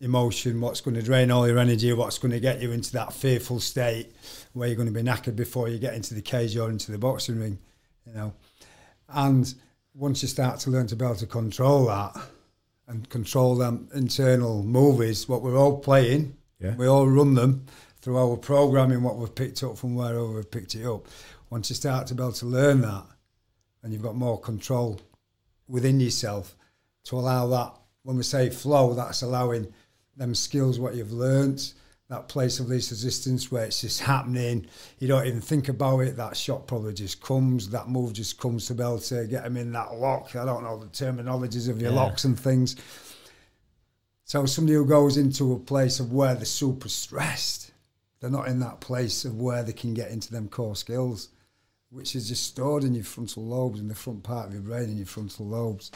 emotion, 0.00 0.60
what's 0.60 0.80
going 0.80 0.94
to 0.94 1.02
drain 1.02 1.30
all 1.30 1.46
your 1.46 1.58
energy, 1.58 1.92
what's 1.92 2.18
going 2.18 2.32
to 2.32 2.40
get 2.40 2.60
you 2.60 2.72
into 2.72 2.92
that 2.92 3.12
fearful 3.12 3.60
state 3.60 4.14
where 4.54 4.68
you're 4.68 4.76
going 4.76 4.92
to 4.92 4.92
be 4.92 5.02
knackered 5.02 5.36
before 5.36 5.68
you 5.68 5.78
get 5.78 5.94
into 5.94 6.14
the 6.14 6.22
cage 6.22 6.56
or 6.56 6.68
into 6.70 6.90
the 6.90 6.98
boxing 6.98 7.38
ring, 7.38 7.58
you 8.06 8.12
know. 8.14 8.32
And 9.08 9.54
once 9.94 10.22
you 10.22 10.28
start 10.28 10.58
to 10.60 10.70
learn 10.70 10.86
to 10.88 10.96
be 10.96 11.04
able 11.04 11.14
to 11.16 11.26
control 11.26 11.86
that 11.86 12.16
and 12.88 13.08
control 13.08 13.54
them 13.54 13.88
internal 13.94 14.62
movies, 14.62 15.28
what 15.28 15.42
we're 15.42 15.58
all 15.58 15.78
playing, 15.78 16.36
Yeah. 16.58 16.74
we 16.76 16.86
all 16.86 17.06
run 17.06 17.34
them 17.34 17.66
through 18.00 18.16
our 18.18 18.36
programming, 18.36 19.02
what 19.02 19.16
we've 19.16 19.34
picked 19.34 19.62
up 19.62 19.76
from 19.76 19.94
wherever 19.94 20.26
we've 20.26 20.50
picked 20.50 20.74
it 20.74 20.86
up. 20.86 21.06
Once 21.50 21.70
you 21.70 21.76
start 21.76 22.06
to 22.06 22.14
be 22.14 22.22
able 22.22 22.32
to 22.32 22.46
learn 22.46 22.80
that, 22.82 23.04
and 23.82 23.92
you've 23.92 24.02
got 24.02 24.14
more 24.16 24.38
control 24.40 25.00
within 25.68 26.00
yourself 26.00 26.56
to 27.04 27.16
allow 27.16 27.46
that, 27.48 27.74
when 28.02 28.16
we 28.16 28.22
say 28.22 28.50
flow, 28.50 28.94
that's 28.94 29.22
allowing 29.22 29.72
them 30.16 30.34
skills, 30.34 30.78
what 30.78 30.94
you've 30.94 31.12
learnt, 31.12 31.74
that 32.08 32.28
place 32.28 32.60
of 32.60 32.68
least 32.68 32.92
resistance 32.92 33.50
where 33.50 33.64
it's 33.64 33.80
just 33.80 34.00
happening. 34.00 34.64
You 35.00 35.08
don't 35.08 35.26
even 35.26 35.40
think 35.40 35.68
about 35.68 36.00
it. 36.00 36.16
That 36.16 36.36
shot 36.36 36.68
probably 36.68 36.94
just 36.94 37.20
comes. 37.20 37.68
That 37.70 37.88
move 37.88 38.12
just 38.12 38.38
comes 38.38 38.66
to 38.68 38.74
be 38.74 38.82
able 38.82 39.00
to 39.00 39.26
get 39.26 39.42
them 39.42 39.56
in 39.56 39.72
that 39.72 39.94
lock. 39.94 40.36
I 40.36 40.44
don't 40.44 40.62
know 40.62 40.78
the 40.78 40.86
terminologies 40.86 41.68
of 41.68 41.80
your 41.80 41.90
Yeah. 41.90 41.96
locks 41.96 42.24
and 42.24 42.38
things. 42.38 42.76
So 44.24 44.46
somebody 44.46 44.74
who 44.74 44.86
goes 44.86 45.16
into 45.16 45.52
a 45.52 45.58
place 45.58 46.00
of 46.00 46.12
where 46.12 46.34
they're 46.34 46.44
super 46.44 46.88
stressed, 46.88 47.72
they're 48.20 48.30
not 48.30 48.48
in 48.48 48.60
that 48.60 48.80
place 48.80 49.24
of 49.24 49.40
where 49.40 49.62
they 49.62 49.72
can 49.72 49.94
get 49.94 50.10
into 50.10 50.32
them 50.32 50.48
core 50.48 50.76
skills, 50.76 51.28
which 51.90 52.16
is 52.16 52.28
just 52.28 52.44
stored 52.44 52.84
in 52.84 52.94
your 52.94 53.04
frontal 53.04 53.44
lobes, 53.44 53.80
in 53.80 53.88
the 53.88 53.94
front 53.94 54.22
part 54.22 54.48
of 54.48 54.52
your 54.52 54.62
brain, 54.62 54.84
in 54.90 54.96
your 54.96 55.06
frontal 55.06 55.46
lobes. 55.46 55.90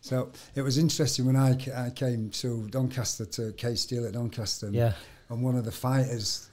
So 0.00 0.30
it 0.54 0.62
was 0.62 0.78
interesting 0.78 1.26
when 1.26 1.36
I, 1.36 1.56
I 1.76 1.90
came 1.90 2.30
to 2.30 2.68
Doncaster 2.68 3.24
to 3.26 3.52
Cage 3.52 3.78
Steel 3.78 4.06
at 4.06 4.12
Doncaster, 4.12 4.68
Yeah. 4.72 4.92
and 5.28 5.42
one 5.42 5.56
of 5.56 5.64
the 5.64 5.72
fighters 5.72 6.48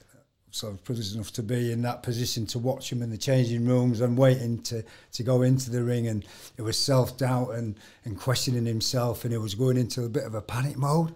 sort 0.52 0.72
of 0.72 0.82
privileged 0.82 1.14
enough 1.14 1.32
to 1.32 1.42
be 1.44 1.70
in 1.70 1.82
that 1.82 2.02
position 2.02 2.44
to 2.44 2.58
watch 2.58 2.90
him 2.90 3.02
in 3.02 3.10
the 3.10 3.16
changing 3.16 3.64
rooms 3.66 4.00
and 4.00 4.18
waiting 4.18 4.60
to, 4.62 4.82
to 5.12 5.22
go 5.22 5.42
into 5.42 5.70
the 5.70 5.80
ring 5.82 6.08
and 6.08 6.24
it 6.56 6.62
was 6.62 6.76
self-doubt 6.76 7.50
and, 7.54 7.76
and 8.04 8.18
questioning 8.18 8.66
himself 8.66 9.24
and 9.24 9.32
it 9.32 9.38
was 9.38 9.54
going 9.54 9.76
into 9.76 10.02
a 10.04 10.08
bit 10.08 10.24
of 10.24 10.34
a 10.34 10.42
panic 10.42 10.76
mode 10.76 11.14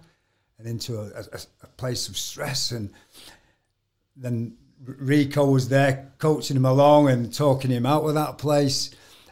and 0.58 0.68
into 0.68 1.00
a, 1.00 1.06
a, 1.32 1.38
a 1.64 1.66
place 1.76 2.08
of 2.08 2.16
stress 2.16 2.70
and 2.70 2.90
then 4.16 4.56
Rico 4.86 5.44
was 5.50 5.68
there 5.68 6.12
coaching 6.18 6.56
him 6.56 6.64
along 6.64 7.08
and 7.08 7.32
talking 7.32 7.70
him 7.70 7.86
out 7.86 8.04
of 8.04 8.14
that 8.14 8.38
place 8.38 8.90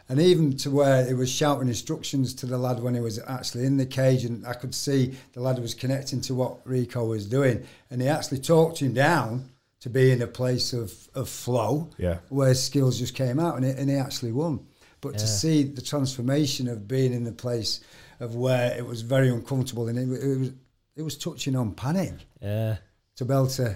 and 0.09 0.19
even 0.19 0.55
to 0.57 0.69
where 0.69 1.05
he 1.05 1.13
was 1.13 1.31
shouting 1.31 1.67
instructions 1.67 2.33
to 2.35 2.45
the 2.45 2.57
lad 2.57 2.81
when 2.81 2.93
he 2.93 2.99
was 3.01 3.19
actually 3.27 3.65
in 3.65 3.77
the 3.77 3.85
cage 3.85 4.25
and 4.25 4.45
I 4.45 4.53
could 4.53 4.75
see 4.75 5.13
the 5.33 5.41
lad 5.41 5.59
was 5.59 5.73
connecting 5.73 6.21
to 6.21 6.35
what 6.35 6.57
Rico 6.65 7.05
was 7.05 7.25
doing 7.27 7.65
and 7.89 8.01
he 8.01 8.07
actually 8.07 8.39
talked 8.39 8.79
him 8.79 8.93
down 8.93 9.49
to 9.79 9.89
be 9.89 10.11
in 10.11 10.21
a 10.21 10.27
place 10.27 10.73
of, 10.73 10.93
of 11.13 11.29
flow 11.29 11.89
Yeah. 11.97 12.19
where 12.29 12.53
skills 12.53 12.99
just 12.99 13.15
came 13.15 13.39
out 13.39 13.55
and, 13.57 13.65
it, 13.65 13.77
and 13.77 13.89
he 13.89 13.95
actually 13.95 14.31
won 14.31 14.65
but 15.01 15.17
to 15.17 15.27
see 15.27 15.63
the 15.63 15.81
transformation 15.81 16.67
of 16.69 16.87
being 16.87 17.11
in 17.13 17.23
the 17.25 17.31
place 17.33 17.81
of 18.21 18.35
where 18.35 18.73
it 18.77 18.85
was 18.85 19.01
very 19.01 19.29
uncomfortable 19.29 19.87
and 19.89 19.97
it, 19.99 20.23
it 20.23 20.37
was 20.39 20.51
it 20.95 21.01
was 21.01 21.17
touching 21.17 21.55
on 21.55 21.73
panic 21.73 22.13
Yeah. 22.41 22.77
to 23.15 23.25
be 23.25 23.33
able 23.33 23.47
to 23.47 23.75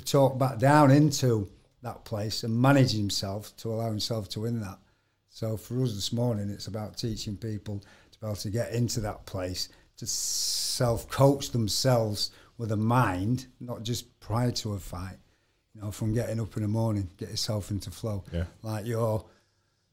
be 0.00 0.04
talked 0.04 0.38
back 0.38 0.58
down 0.58 0.90
into 0.90 1.48
that 1.82 2.04
place 2.04 2.42
and 2.44 2.54
manage 2.60 2.92
himself 2.92 3.56
to 3.58 3.72
allow 3.72 3.88
himself 3.88 4.28
to 4.30 4.40
win 4.40 4.60
that. 4.60 4.78
So 5.28 5.56
for 5.56 5.82
us 5.82 5.94
this 5.94 6.12
morning, 6.12 6.50
it's 6.50 6.66
about 6.66 6.96
teaching 6.96 7.36
people 7.36 7.82
to 8.12 8.20
be 8.20 8.26
able 8.26 8.36
to 8.36 8.50
get 8.50 8.72
into 8.72 9.00
that 9.00 9.24
place, 9.26 9.68
to 9.98 10.06
self-coach 10.06 11.50
themselves 11.50 12.30
with 12.58 12.72
a 12.72 12.76
mind, 12.76 13.46
not 13.60 13.82
just 13.82 14.18
prior 14.20 14.50
to 14.50 14.74
a 14.74 14.78
fight. 14.78 15.16
You 15.74 15.82
know, 15.82 15.90
from 15.92 16.12
getting 16.12 16.40
up 16.40 16.56
in 16.56 16.62
the 16.62 16.68
morning, 16.68 17.08
get 17.16 17.30
yourself 17.30 17.70
into 17.70 17.90
flow. 17.90 18.24
Yeah. 18.32 18.44
Like 18.62 18.86
your, 18.86 19.24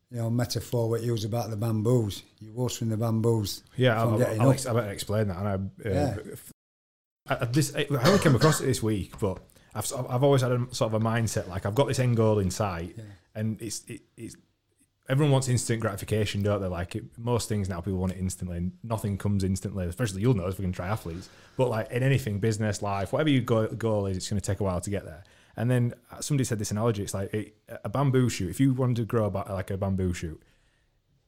you 0.10 0.17
know, 0.17 0.30
metaphor 0.30 0.89
what 0.89 1.02
you 1.02 1.12
use 1.12 1.24
about 1.24 1.52
the 1.52 1.56
bamboos. 1.56 2.24
You're 2.39 2.54
watering 2.54 2.89
the 2.89 2.98
bamboos. 2.98 3.63
Yeah, 3.76 4.02
I'll, 4.02 4.17
getting 4.17 4.41
I'll, 4.41 4.50
up. 4.50 4.54
ex- 4.56 4.65
I 4.65 4.74
better 4.74 4.89
explain 4.91 5.28
that. 5.28 5.38
And 5.38 5.48
I, 5.48 5.54
uh, 5.54 5.93
Yeah. 5.93 6.17
I, 7.30 7.36
I- 7.41 7.46
this, 7.46 7.76
I 7.76 7.86
only 7.89 8.20
came 8.20 8.36
across 8.36 8.60
it 8.60 8.65
this 8.65 8.82
week, 8.82 9.13
but 9.20 9.38
I've, 9.78 9.86
sort 9.86 10.06
of- 10.06 10.12
I've 10.12 10.24
always 10.24 10.42
had 10.42 10.52
a 10.52 10.68
sort 10.72 10.94
of 10.94 11.02
a 11.02 11.06
mindset 11.06 11.48
like 11.48 11.66
I've 11.66 11.76
got 11.76 11.88
this 11.88 12.00
end 12.00 12.18
goal 12.18 12.40
in 12.40 12.52
sight, 12.52 12.96
Yeah. 12.98 13.04
and 13.36 13.62
it's 13.62 13.84
it, 13.88 14.02
it's 14.18 14.36
everyone 15.10 15.32
wants 15.32 15.48
instant 15.48 15.80
gratification, 15.80 16.42
don't 16.44 16.62
they? 16.62 16.68
Like 16.68 16.96
it, 16.96 17.04
most 17.18 17.48
things 17.48 17.70
now, 17.70 17.80
people 17.80 18.00
want 18.00 18.12
it 18.13 18.18
instantly. 18.20 18.58
and 18.58 18.72
Nothing 18.84 19.18
comes 19.18 19.44
instantly. 19.44 19.86
Especially 19.86 20.22
you'll 20.22 20.34
know 20.34 20.48
if 20.48 20.58
we 20.60 20.63
can 20.63 20.74
try 20.74 20.88
athletes, 20.88 21.30
but 21.56 21.70
like 21.70 21.90
in 21.92 22.04
anything, 22.04 22.40
business, 22.40 22.82
life, 22.82 23.13
whatever 23.13 23.30
your 23.30 23.42
go- 23.44 23.68
goal 23.68 24.06
is, 24.08 24.18
it's 24.18 24.30
going 24.30 24.42
to 24.42 24.46
take 24.46 24.60
a 24.60 24.63
while 24.63 24.82
to 24.82 24.90
get 24.90 25.06
there. 25.06 25.24
And 25.56 25.72
then 25.72 25.94
uh, 26.12 26.20
somebody 26.22 26.44
said 26.44 26.60
this 26.60 26.72
analogy. 26.72 27.04
It's 27.04 27.13
like 27.13 27.34
it, 27.34 27.56
a 27.84 27.90
bamboo 27.90 28.30
shoot. 28.30 28.50
If 28.50 28.60
you 28.60 28.74
wanted 28.74 28.98
to 28.98 29.06
grow 29.06 29.26
about 29.26 29.50
like 29.50 29.72
a 29.72 29.78
bamboo 29.78 30.13
shoot, 30.13 30.42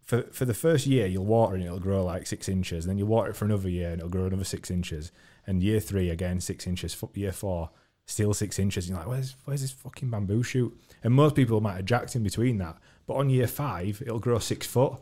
for 0.04 0.24
for 0.32 0.46
the 0.46 0.54
first 0.54 0.86
year 0.88 1.06
you'll 1.08 1.26
water 1.26 1.56
and 1.56 1.64
it'll 1.64 1.80
grow 1.80 2.04
like 2.04 2.28
six 2.28 2.50
inches. 2.50 2.86
Then 2.86 2.98
you 2.98 3.06
water 3.06 3.30
it 3.32 3.36
for 3.36 3.46
another 3.46 3.70
year 3.70 3.90
and 3.92 4.00
it'll 4.00 4.10
grow 4.10 4.26
another 4.26 4.44
six 4.44 4.70
inches. 4.70 5.12
And 5.48 5.64
year 5.64 5.80
three 5.80 6.10
again 6.10 6.42
six 6.42 6.68
inches. 6.68 6.96
Year 7.14 7.32
four 7.32 7.70
still 8.10 8.34
six 8.34 8.60
inches. 8.60 8.88
And 8.88 8.96
you're 8.96 9.00
like, 9.00 9.08
where's 9.08 9.36
where's 9.46 9.62
this 9.62 9.72
fucking 9.72 10.10
bamboo 10.10 10.44
shoot? 10.44 10.78
And 11.04 11.14
most 11.14 11.36
people 11.36 11.62
might 11.62 11.76
have 11.76 11.86
jacked 11.86 12.16
in 12.16 12.24
between 12.24 12.58
that. 12.58 12.78
But 13.08 13.16
on 13.16 13.30
year 13.30 13.48
five 13.48 14.02
it'll 14.02 14.20
grow 14.20 14.40
six 14.40 14.68
foot. 14.68 14.94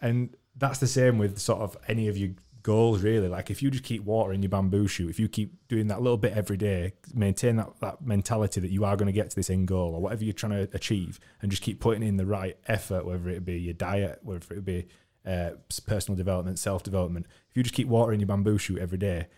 And 0.00 0.34
that's 0.56 0.78
the 0.78 0.86
same 0.86 1.18
with 1.18 1.38
sort 1.38 1.60
of 1.60 1.76
any 1.86 2.08
of 2.08 2.16
your 2.16 2.30
goals 2.62 3.02
really. 3.02 3.28
Like 3.28 3.50
if 3.50 3.62
you 3.62 3.70
just 3.70 3.84
keep 3.84 4.04
watering 4.04 4.42
your 4.42 4.50
bamboo 4.50 4.88
shoot, 4.88 5.10
if 5.10 5.20
you 5.20 5.28
keep 5.28 5.54
doing 5.68 5.88
that 5.88 6.02
little 6.02 6.18
bit 6.18 6.32
every 6.32 6.56
day, 6.56 6.94
maintain 7.14 7.56
that, 7.56 7.70
that 7.80 8.02
mentality 8.02 8.60
that 8.60 8.70
you 8.70 8.84
are 8.84 8.96
going 8.96 9.06
to 9.06 9.12
get 9.12 9.30
to 9.30 9.36
this 9.36 9.50
end 9.50 9.68
goal 9.68 9.94
or 9.94 10.00
whatever 10.00 10.24
you're 10.24 10.32
trying 10.32 10.66
to 10.66 10.68
achieve 10.74 11.20
and 11.42 11.50
just 11.50 11.62
keep 11.62 11.80
putting 11.80 12.02
in 12.02 12.16
the 12.16 12.26
right 12.26 12.56
effort, 12.66 13.04
whether 13.06 13.28
it 13.28 13.44
be 13.44 13.58
your 13.58 13.74
diet, 13.74 14.18
whether 14.22 14.54
it 14.54 14.64
be 14.64 14.86
uh, 15.26 15.50
personal 15.86 16.16
development, 16.16 16.58
self-development. 16.58 17.26
If 17.50 17.56
you 17.56 17.62
just 17.62 17.74
keep 17.74 17.88
watering 17.88 18.20
your 18.20 18.26
bamboo 18.26 18.58
shoot 18.58 18.78
every 18.78 18.98
day, 18.98 19.28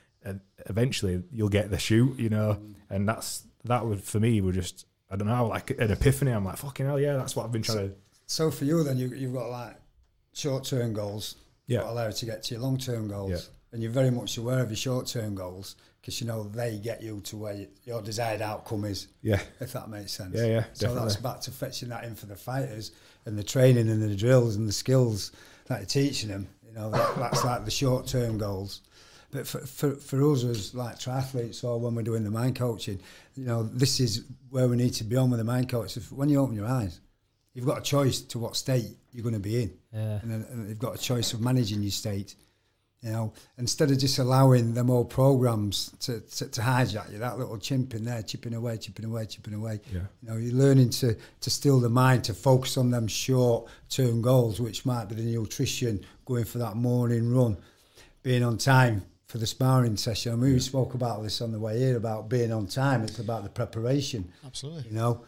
eventually 0.67 1.23
you'll 1.33 1.49
get 1.49 1.71
the 1.71 1.79
shoot, 1.79 2.19
you 2.19 2.29
know, 2.29 2.59
and 2.91 3.09
that's, 3.09 3.45
that 3.65 3.85
would, 3.87 4.03
for 4.03 4.21
me, 4.21 4.41
would 4.41 4.55
just, 4.55 4.87
I 5.11 5.17
don't 5.17 5.29
know, 5.29 5.47
like 5.47 5.71
an 5.71 5.91
epiphany. 5.91 6.31
I'm 6.31 6.45
like, 6.45 6.57
fucking 6.57 6.87
hell, 6.87 6.99
yeah, 7.01 7.17
that's 7.17 7.37
what 7.37 7.45
I've 7.45 7.53
been 7.53 7.63
trying 7.63 7.91
to, 7.91 7.95
So 8.27 8.51
for 8.51 8.65
you, 8.65 8.83
then 8.85 8.99
you, 8.99 9.09
you've 9.09 9.33
got 9.35 9.51
like 9.51 9.77
short-term 10.33 10.93
goals. 10.93 11.37
Yeah. 11.67 11.89
Allow 11.89 12.09
you 12.09 12.13
to 12.13 12.27
get 12.27 12.43
to 12.45 12.55
your 12.55 12.63
long-term 12.63 13.09
goals, 13.09 13.31
Yeah. 13.31 13.39
and 13.73 13.83
you're 13.83 13.93
very 13.93 14.11
much 14.11 14.37
aware 14.37 14.61
of 14.61 14.69
your 14.71 14.77
short-term 14.77 15.35
goals 15.35 15.77
because 16.01 16.21
you 16.21 16.27
know 16.27 16.43
they 16.43 16.79
get 16.79 17.01
you 17.01 17.21
to 17.21 17.37
where 17.37 17.55
you, 17.55 17.69
your 17.85 18.03
desired 18.03 18.43
outcome 18.43 18.85
is. 18.85 19.07
yeah, 19.23 19.41
If 19.61 19.73
that 19.75 19.89
makes 19.89 20.13
sense. 20.13 20.35
Yeah, 20.37 20.47
yeah, 20.47 20.65
So 20.73 20.93
that's 20.95 21.15
back 21.17 21.41
to 21.43 21.53
fetching 21.53 21.91
that 21.91 22.03
in 22.05 22.17
for 22.17 22.27
the 22.27 22.35
fighters 22.35 22.91
and 23.25 23.39
the 23.39 23.45
training 23.45 23.89
and 23.89 24.03
the 24.03 24.17
drills 24.17 24.57
and 24.57 24.69
the 24.69 24.73
skills 24.73 25.31
that 25.69 25.79
you're 25.79 25.87
teaching 25.87 26.29
them. 26.29 26.49
You 26.67 26.73
know, 26.73 26.91
that, 26.91 27.17
that's 27.17 27.45
like 27.45 27.65
the 27.65 27.71
short-term 27.71 28.37
goals. 28.39 28.81
But 29.33 29.47
for, 29.47 29.61
for, 29.61 29.95
for 29.95 30.31
us 30.31 30.45
as 30.45 30.75
like 30.75 30.99
triathletes 30.99 31.65
or 31.65 31.81
when 31.81 31.95
we're 31.95 32.03
doing 32.03 32.23
the 32.23 32.31
mind 32.31 32.55
coaching, 32.55 33.01
you 33.35 33.47
know, 33.47 33.63
this 33.63 33.99
is 33.99 34.25
where 34.51 34.69
we 34.69 34.77
need 34.77 34.93
to 34.95 35.05
be 35.05 35.17
on 35.17 35.31
with 35.31 35.39
the 35.39 35.45
mind 35.45 35.71
coach. 35.71 35.97
If, 35.97 36.13
when 36.13 36.29
you 36.29 36.39
open 36.39 36.55
your 36.55 36.67
eyes, 36.67 37.01
you've 37.55 37.65
got 37.65 37.79
a 37.79 37.83
choice 37.83 38.21
to 38.21 38.39
what 38.39 38.57
state 38.57 38.95
you're 39.11 39.23
going 39.23 39.35
to 39.35 39.41
be 39.41 39.63
in. 39.63 39.73
Yeah. 39.91 40.21
And, 40.21 40.31
then, 40.31 40.47
and 40.51 40.69
you've 40.69 40.79
got 40.79 40.95
a 40.95 40.99
choice 40.99 41.33
of 41.33 41.41
managing 41.41 41.81
your 41.81 41.91
state. 41.91 42.37
You 43.01 43.11
know, 43.11 43.33
instead 43.57 43.91
of 43.91 43.99
just 43.99 44.19
allowing 44.19 44.75
them 44.75 44.91
old 44.91 45.09
programs 45.09 45.91
to, 46.01 46.21
to, 46.21 46.49
to 46.49 46.61
hijack 46.61 47.11
you, 47.11 47.19
that 47.19 47.39
little 47.39 47.59
chimp 47.59 47.95
in 47.95 48.05
there, 48.05 48.23
chipping 48.23 48.55
away, 48.55 48.77
chipping 48.77 49.07
away, 49.07 49.25
chipping 49.25 49.55
away. 49.55 49.81
Yeah. 49.93 50.03
You 50.23 50.29
know, 50.29 50.37
you're 50.37 50.55
learning 50.55 50.91
to, 50.91 51.17
to 51.41 51.51
still 51.51 51.81
the 51.81 51.89
mind, 51.89 52.23
to 52.25 52.35
focus 52.35 52.77
on 52.77 52.91
them 52.91 53.09
short 53.09 53.69
term 53.89 54.21
goals, 54.21 54.61
which 54.61 54.85
might 54.85 55.07
be 55.09 55.15
the 55.15 55.23
nutrition, 55.23 56.05
going 56.27 56.45
for 56.45 56.59
that 56.59 56.77
morning 56.77 57.35
run, 57.35 57.57
being 58.23 58.45
on 58.45 58.59
time 58.59 59.03
for 59.33 59.39
the 59.39 59.47
sparring 59.47 59.97
session. 59.97 60.31
I 60.31 60.37
mean, 60.37 60.53
we 60.53 60.61
spoke 60.61 60.93
about 60.93 61.23
this 61.23 61.41
on 61.41 61.53
the 61.53 61.59
way 61.59 61.79
here 61.79 61.97
about 61.97 62.29
being 62.29 62.53
on 62.53 62.67
time. 62.67 63.03
It's 63.03 63.19
about 63.19 63.45
the 63.45 63.49
preparation 63.49 64.31
Absolutely. 64.45 64.91
you 64.91 64.95
know, 64.95 65.25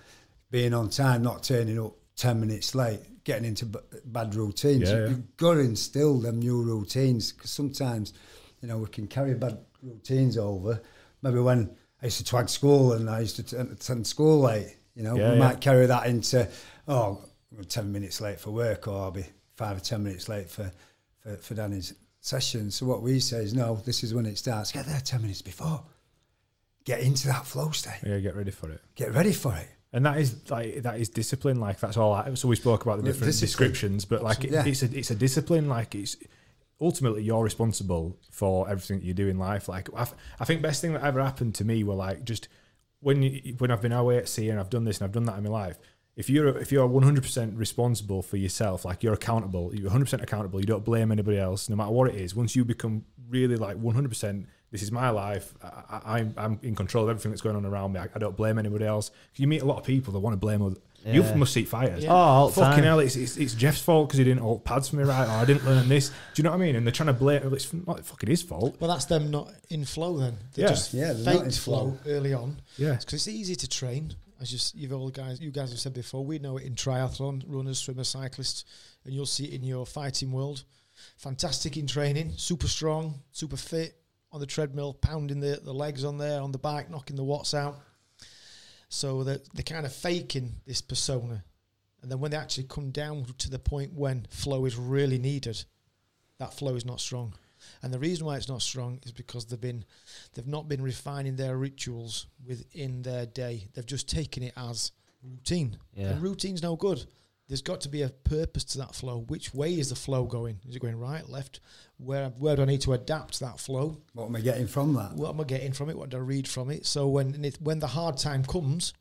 being 0.51 0.75
on 0.75 0.91
time, 0.91 1.23
not 1.23 1.43
turning 1.43 1.81
up 1.81 1.95
10 2.17 2.39
minutes 2.39 2.75
late, 2.75 3.01
getting 3.25 3.47
into 3.47 3.65
b- 3.65 3.79
bad 4.05 4.35
routines. 4.35 4.91
Yeah, 4.91 4.97
You- 4.97 5.03
yeah. 5.05 5.09
You've 5.09 5.37
got 5.39 5.55
to 5.55 5.61
instill 5.61 6.19
them 6.21 6.39
new 6.41 6.63
routines 6.63 7.33
because 7.33 7.51
sometimes, 7.51 8.13
you 8.61 8.69
know, 8.69 8.77
we 8.77 8.89
can 8.89 9.07
carry 9.07 9.33
bad 9.33 9.57
routines 9.83 10.37
over. 10.37 10.83
Maybe 11.23 11.39
when 11.39 11.75
I 12.03 12.05
used 12.05 12.19
to 12.19 12.25
twag 12.37 12.51
school 12.51 12.93
and 12.93 13.09
I 13.09 13.21
used 13.21 13.37
to 13.37 13.43
t- 13.43 13.57
attend 13.57 14.07
school 14.07 14.41
late, 14.41 14.77
you 14.95 15.03
know, 15.03 15.17
Yeah, 15.17 15.31
we 15.31 15.39
yeah. 15.39 15.45
might 15.49 15.63
carry 15.63 15.87
that 15.87 16.07
into, 16.09 16.47
oh, 16.89 17.21
I'm 17.57 17.65
10 17.65 17.91
minutes 17.91 18.21
late 18.21 18.39
for 18.39 18.51
work 18.51 18.87
or 18.87 19.01
I'll 19.05 19.11
be 19.13 19.25
five 19.57 19.79
or 19.79 19.81
10 19.81 20.03
minutes 20.03 20.29
late 20.29 20.51
for, 20.51 20.71
for, 21.23 21.37
for 21.39 21.55
Danny's 21.55 21.95
session. 22.25 22.71
So 22.71 22.87
what 22.87 23.03
we 23.03 23.21
say 23.21 23.39
is, 23.39 23.55
no, 23.55 23.77
this 23.85 24.03
is 24.03 24.15
when 24.15 24.25
it 24.27 24.39
starts. 24.39 24.73
Get 24.73 24.87
there 24.87 25.01
10 25.01 25.21
minutes 25.23 25.43
before. 25.43 25.83
Get 26.85 27.01
into 27.01 27.29
that 27.29 27.47
flow 27.47 27.71
state. 27.71 28.01
yeah, 28.05 28.19
get 28.19 28.35
ready 28.37 28.51
for 28.51 28.71
it. 28.71 28.81
Get 28.95 29.13
ready 29.15 29.33
for 29.33 29.55
it. 29.57 29.69
And 29.93 30.05
that 30.07 30.19
is 30.19 30.51
like 30.51 30.83
that 30.83 30.99
is 30.99 31.09
discipline. 31.09 31.61
Like 31.61 31.79
that's 31.81 31.97
all. 31.97 32.13
I, 32.15 32.35
so 32.35 32.49
we 32.49 32.57
spoke 32.57 32.85
about 32.85 32.97
the 32.97 33.05
different 33.05 33.27
discipline. 33.33 33.71
descriptions, 33.71 34.05
but 34.05 34.23
like 34.25 34.43
it, 34.45 34.51
Yeah. 34.51 34.65
it's 34.67 34.83
a 34.83 34.99
it's 34.99 35.11
a 35.11 35.15
discipline. 35.15 35.69
Like 35.69 35.95
it's 35.95 36.17
ultimately 36.81 37.23
you're 37.23 37.45
responsible 37.45 38.19
for 38.33 38.69
everything 38.69 38.99
that 38.99 39.07
you 39.07 39.15
do 39.15 39.29
in 39.29 39.39
life. 39.39 39.69
Like 39.69 39.89
I, 39.97 40.09
I 40.41 40.45
think 40.45 40.63
best 40.63 40.81
thing 40.81 40.95
that 40.95 41.05
ever 41.05 41.23
happened 41.23 41.55
to 41.57 41.65
me 41.65 41.85
were 41.85 41.95
like 41.95 42.25
just 42.25 42.49
when 43.01 43.23
you, 43.23 43.55
when 43.59 43.71
I've 43.71 43.81
been 43.83 43.93
away 43.93 44.19
at 44.19 44.29
sea 44.29 44.49
and 44.51 44.59
I've 44.59 44.69
done 44.71 44.85
this 44.85 44.99
and 44.99 45.05
I've 45.05 45.13
done 45.13 45.25
that 45.27 45.39
in 45.39 45.45
my 45.45 45.51
life. 45.51 45.79
If 46.17 46.31
you're 46.31 46.57
if 46.59 46.71
you're 46.71 46.89
100% 46.89 47.59
responsible 47.59 48.23
for 48.23 48.37
yourself, 48.37 48.85
like 48.85 49.03
you're 49.03 49.15
accountable, 49.15 49.75
you're 49.75 49.91
100% 49.91 50.23
accountable. 50.23 50.61
You 50.61 50.67
don't 50.67 50.85
blame 50.85 51.11
anybody 51.11 51.39
else, 51.39 51.69
no 51.69 51.75
matter 51.77 51.91
what 51.91 52.09
it 52.11 52.15
is. 52.17 52.37
Once 52.37 52.55
you 52.55 52.65
become 52.65 53.05
really 53.29 53.57
like 53.57 53.77
100%, 53.83 54.47
this 54.71 54.83
is 54.83 54.93
my 54.93 55.11
life. 55.11 55.53
I, 55.63 55.69
I, 55.91 56.19
I'm 56.19 56.35
I'm 56.37 56.59
in 56.63 56.77
control 56.77 57.05
of 57.05 57.11
everything 57.11 57.33
that's 57.33 57.43
going 57.43 57.57
on 57.57 57.67
around 57.67 57.93
me. 57.95 58.01
I, 58.01 58.09
I 58.15 58.19
don't 58.21 58.37
blame 58.37 58.59
anybody 58.59 58.85
else. 58.85 59.11
You 59.35 59.49
meet 59.49 59.63
a 59.63 59.65
lot 59.65 59.79
of 59.79 59.85
people 59.85 60.13
that 60.13 60.21
want 60.21 60.35
to 60.35 60.39
blame 60.39 60.63
other. 60.63 60.77
You 61.07 61.23
must 61.35 61.53
see 61.53 61.65
fighters. 61.65 62.03
Oh, 62.07 62.11
all 62.11 62.49
the 62.49 62.55
Fucking 62.55 62.77
time. 62.77 62.85
hell, 62.85 62.99
it's, 63.01 63.15
it's, 63.15 63.37
it's 63.37 63.53
Jeff's 63.53 63.83
fault 63.83 64.09
because 64.09 64.17
he 64.17 64.25
didn't 64.25 64.41
hold 64.41 64.65
pads 64.65 64.89
for 64.89 64.97
me 64.97 65.03
right, 65.05 65.27
or 65.29 65.33
I 65.33 65.45
didn't 65.45 65.67
learn 65.67 65.87
this. 65.87 66.09
Do 66.09 66.15
you 66.37 66.45
know 66.45 66.51
what 66.51 66.57
I 66.57 66.65
mean? 66.65 66.77
And 66.77 66.87
they're 66.87 66.93
trying 66.93 67.09
to 67.09 67.13
blame. 67.13 67.43
It's 67.53 67.71
not 67.75 68.07
fucking 68.07 68.31
his 68.31 68.41
fault. 68.41 68.77
Well, 68.81 68.89
that's 68.91 69.05
them 69.05 69.31
not 69.31 69.53
in 69.69 69.85
flow 69.85 70.17
then. 70.17 70.39
They 70.55 70.63
Yeah. 70.63 70.69
just 70.69 70.95
Yeah, 70.95 71.13
they're 71.13 71.25
not 71.35 71.35
in 71.45 71.51
faked 71.51 71.59
flow 71.59 71.99
flow. 72.03 72.13
early 72.13 72.33
on. 72.33 72.57
Yeah, 72.79 72.93
because 72.97 73.13
it's 73.15 73.29
easy 73.29 73.55
to 73.55 73.69
train. 73.69 74.15
As 74.41 74.53
you, 74.53 74.81
you've 74.81 74.93
all 74.93 75.11
guys, 75.11 75.41
you 75.41 75.51
guys 75.51 75.71
have 75.71 75.79
said 75.79 75.95
before, 75.95 76.25
we 76.25 76.39
know 76.39 76.57
it 76.57 76.65
in 76.65 76.75
triathlon, 76.75 77.43
runners, 77.47 77.79
swimmers, 77.79 78.09
cyclists, 78.09 78.65
and 79.05 79.15
you'll 79.15 79.27
see 79.27 79.45
it 79.45 79.55
in 79.55 79.65
your 79.65 79.87
fighting 79.87 80.33
world. 80.33 80.65
Fantastic 81.17 81.77
in 81.77 81.87
training, 81.87 82.33
super 82.37 82.69
strong, 82.69 83.21
super 83.33 83.57
fit 83.57 83.97
on 84.33 84.41
the 84.41 84.47
treadmill, 84.47 84.95
pounding 84.95 85.41
the, 85.41 85.61
the 85.63 85.73
legs 85.73 86.05
on 86.05 86.19
there, 86.19 86.41
on 86.41 86.53
the 86.53 86.59
bike, 86.59 86.91
knocking 86.91 87.17
the 87.17 87.25
watts 87.25 87.55
out. 87.55 87.77
So 88.89 89.25
they're, 89.25 89.41
they're 89.55 89.63
kind 89.63 89.87
of 89.87 89.93
faking 89.93 90.55
this 90.67 90.81
persona. 90.81 91.45
And 92.03 92.11
then 92.11 92.21
when 92.21 92.33
they 92.33 92.37
actually 92.37 92.65
come 92.65 92.91
down 92.91 93.25
to 93.39 93.51
the 93.51 93.59
point 93.59 93.95
when 93.95 94.27
flow 94.31 94.67
is 94.67 94.77
really 94.77 95.19
needed, 95.19 95.65
that 96.39 96.53
flow 96.53 96.75
is 96.75 96.85
not 96.85 97.01
strong. 97.01 97.35
And 97.85 97.93
the 97.93 97.99
reason 97.99 98.25
why 98.25 98.39
it's 98.39 98.49
not 98.49 98.63
strong 98.63 98.99
is 99.03 99.13
because 99.13 99.45
they've 99.45 99.61
been 99.61 99.85
they've 100.33 100.47
not 100.47 100.69
been 100.69 100.81
refining 100.81 101.37
their 101.37 101.59
rituals 101.59 102.29
within 102.47 103.03
their 103.03 103.27
day. 103.27 103.69
They've 103.75 103.85
just 103.85 104.09
taken 104.09 104.43
it 104.43 104.55
as 104.57 104.93
routine. 105.23 105.77
Yeah. 105.95 106.09
And 106.09 106.23
routine's 106.23 106.63
no 106.63 106.77
good. 106.77 107.05
There's 107.47 107.61
got 107.61 107.83
to 107.83 107.91
be 107.91 108.01
a 108.01 108.09
purpose 108.09 108.65
to 108.65 108.79
that 108.79 108.95
flow. 108.95 109.19
Which 109.29 109.53
way 109.53 109.79
is 109.79 109.91
the 109.91 109.97
flow 109.97 110.25
going? 110.25 110.61
Is 110.67 110.77
it 110.77 110.79
going 110.81 110.99
right, 110.99 111.29
left? 111.29 111.61
Where 111.99 112.31
where 112.39 112.57
do 112.57 112.63
I 112.63 112.65
need 112.65 112.81
to 112.81 112.95
adapt 112.95 113.39
that 113.41 113.61
flow? 113.61 113.99
What 114.15 114.29
am 114.29 114.37
I 114.37 114.41
getting 114.41 114.67
from 114.67 114.95
that? 114.95 115.13
What 115.13 115.29
am 115.35 115.41
I 115.43 115.45
getting 115.45 115.75
from 115.75 115.91
it? 115.91 115.99
What 115.99 116.09
do 116.09 116.17
I 116.17 116.21
read 116.21 116.49
from 116.49 116.71
it? 116.71 116.87
So 116.87 117.09
when 117.09 117.35
and 117.35 117.45
it, 117.45 117.59
when 117.61 117.81
the 117.81 117.87
hard 117.87 118.17
time 118.17 118.45
comes 118.45 118.95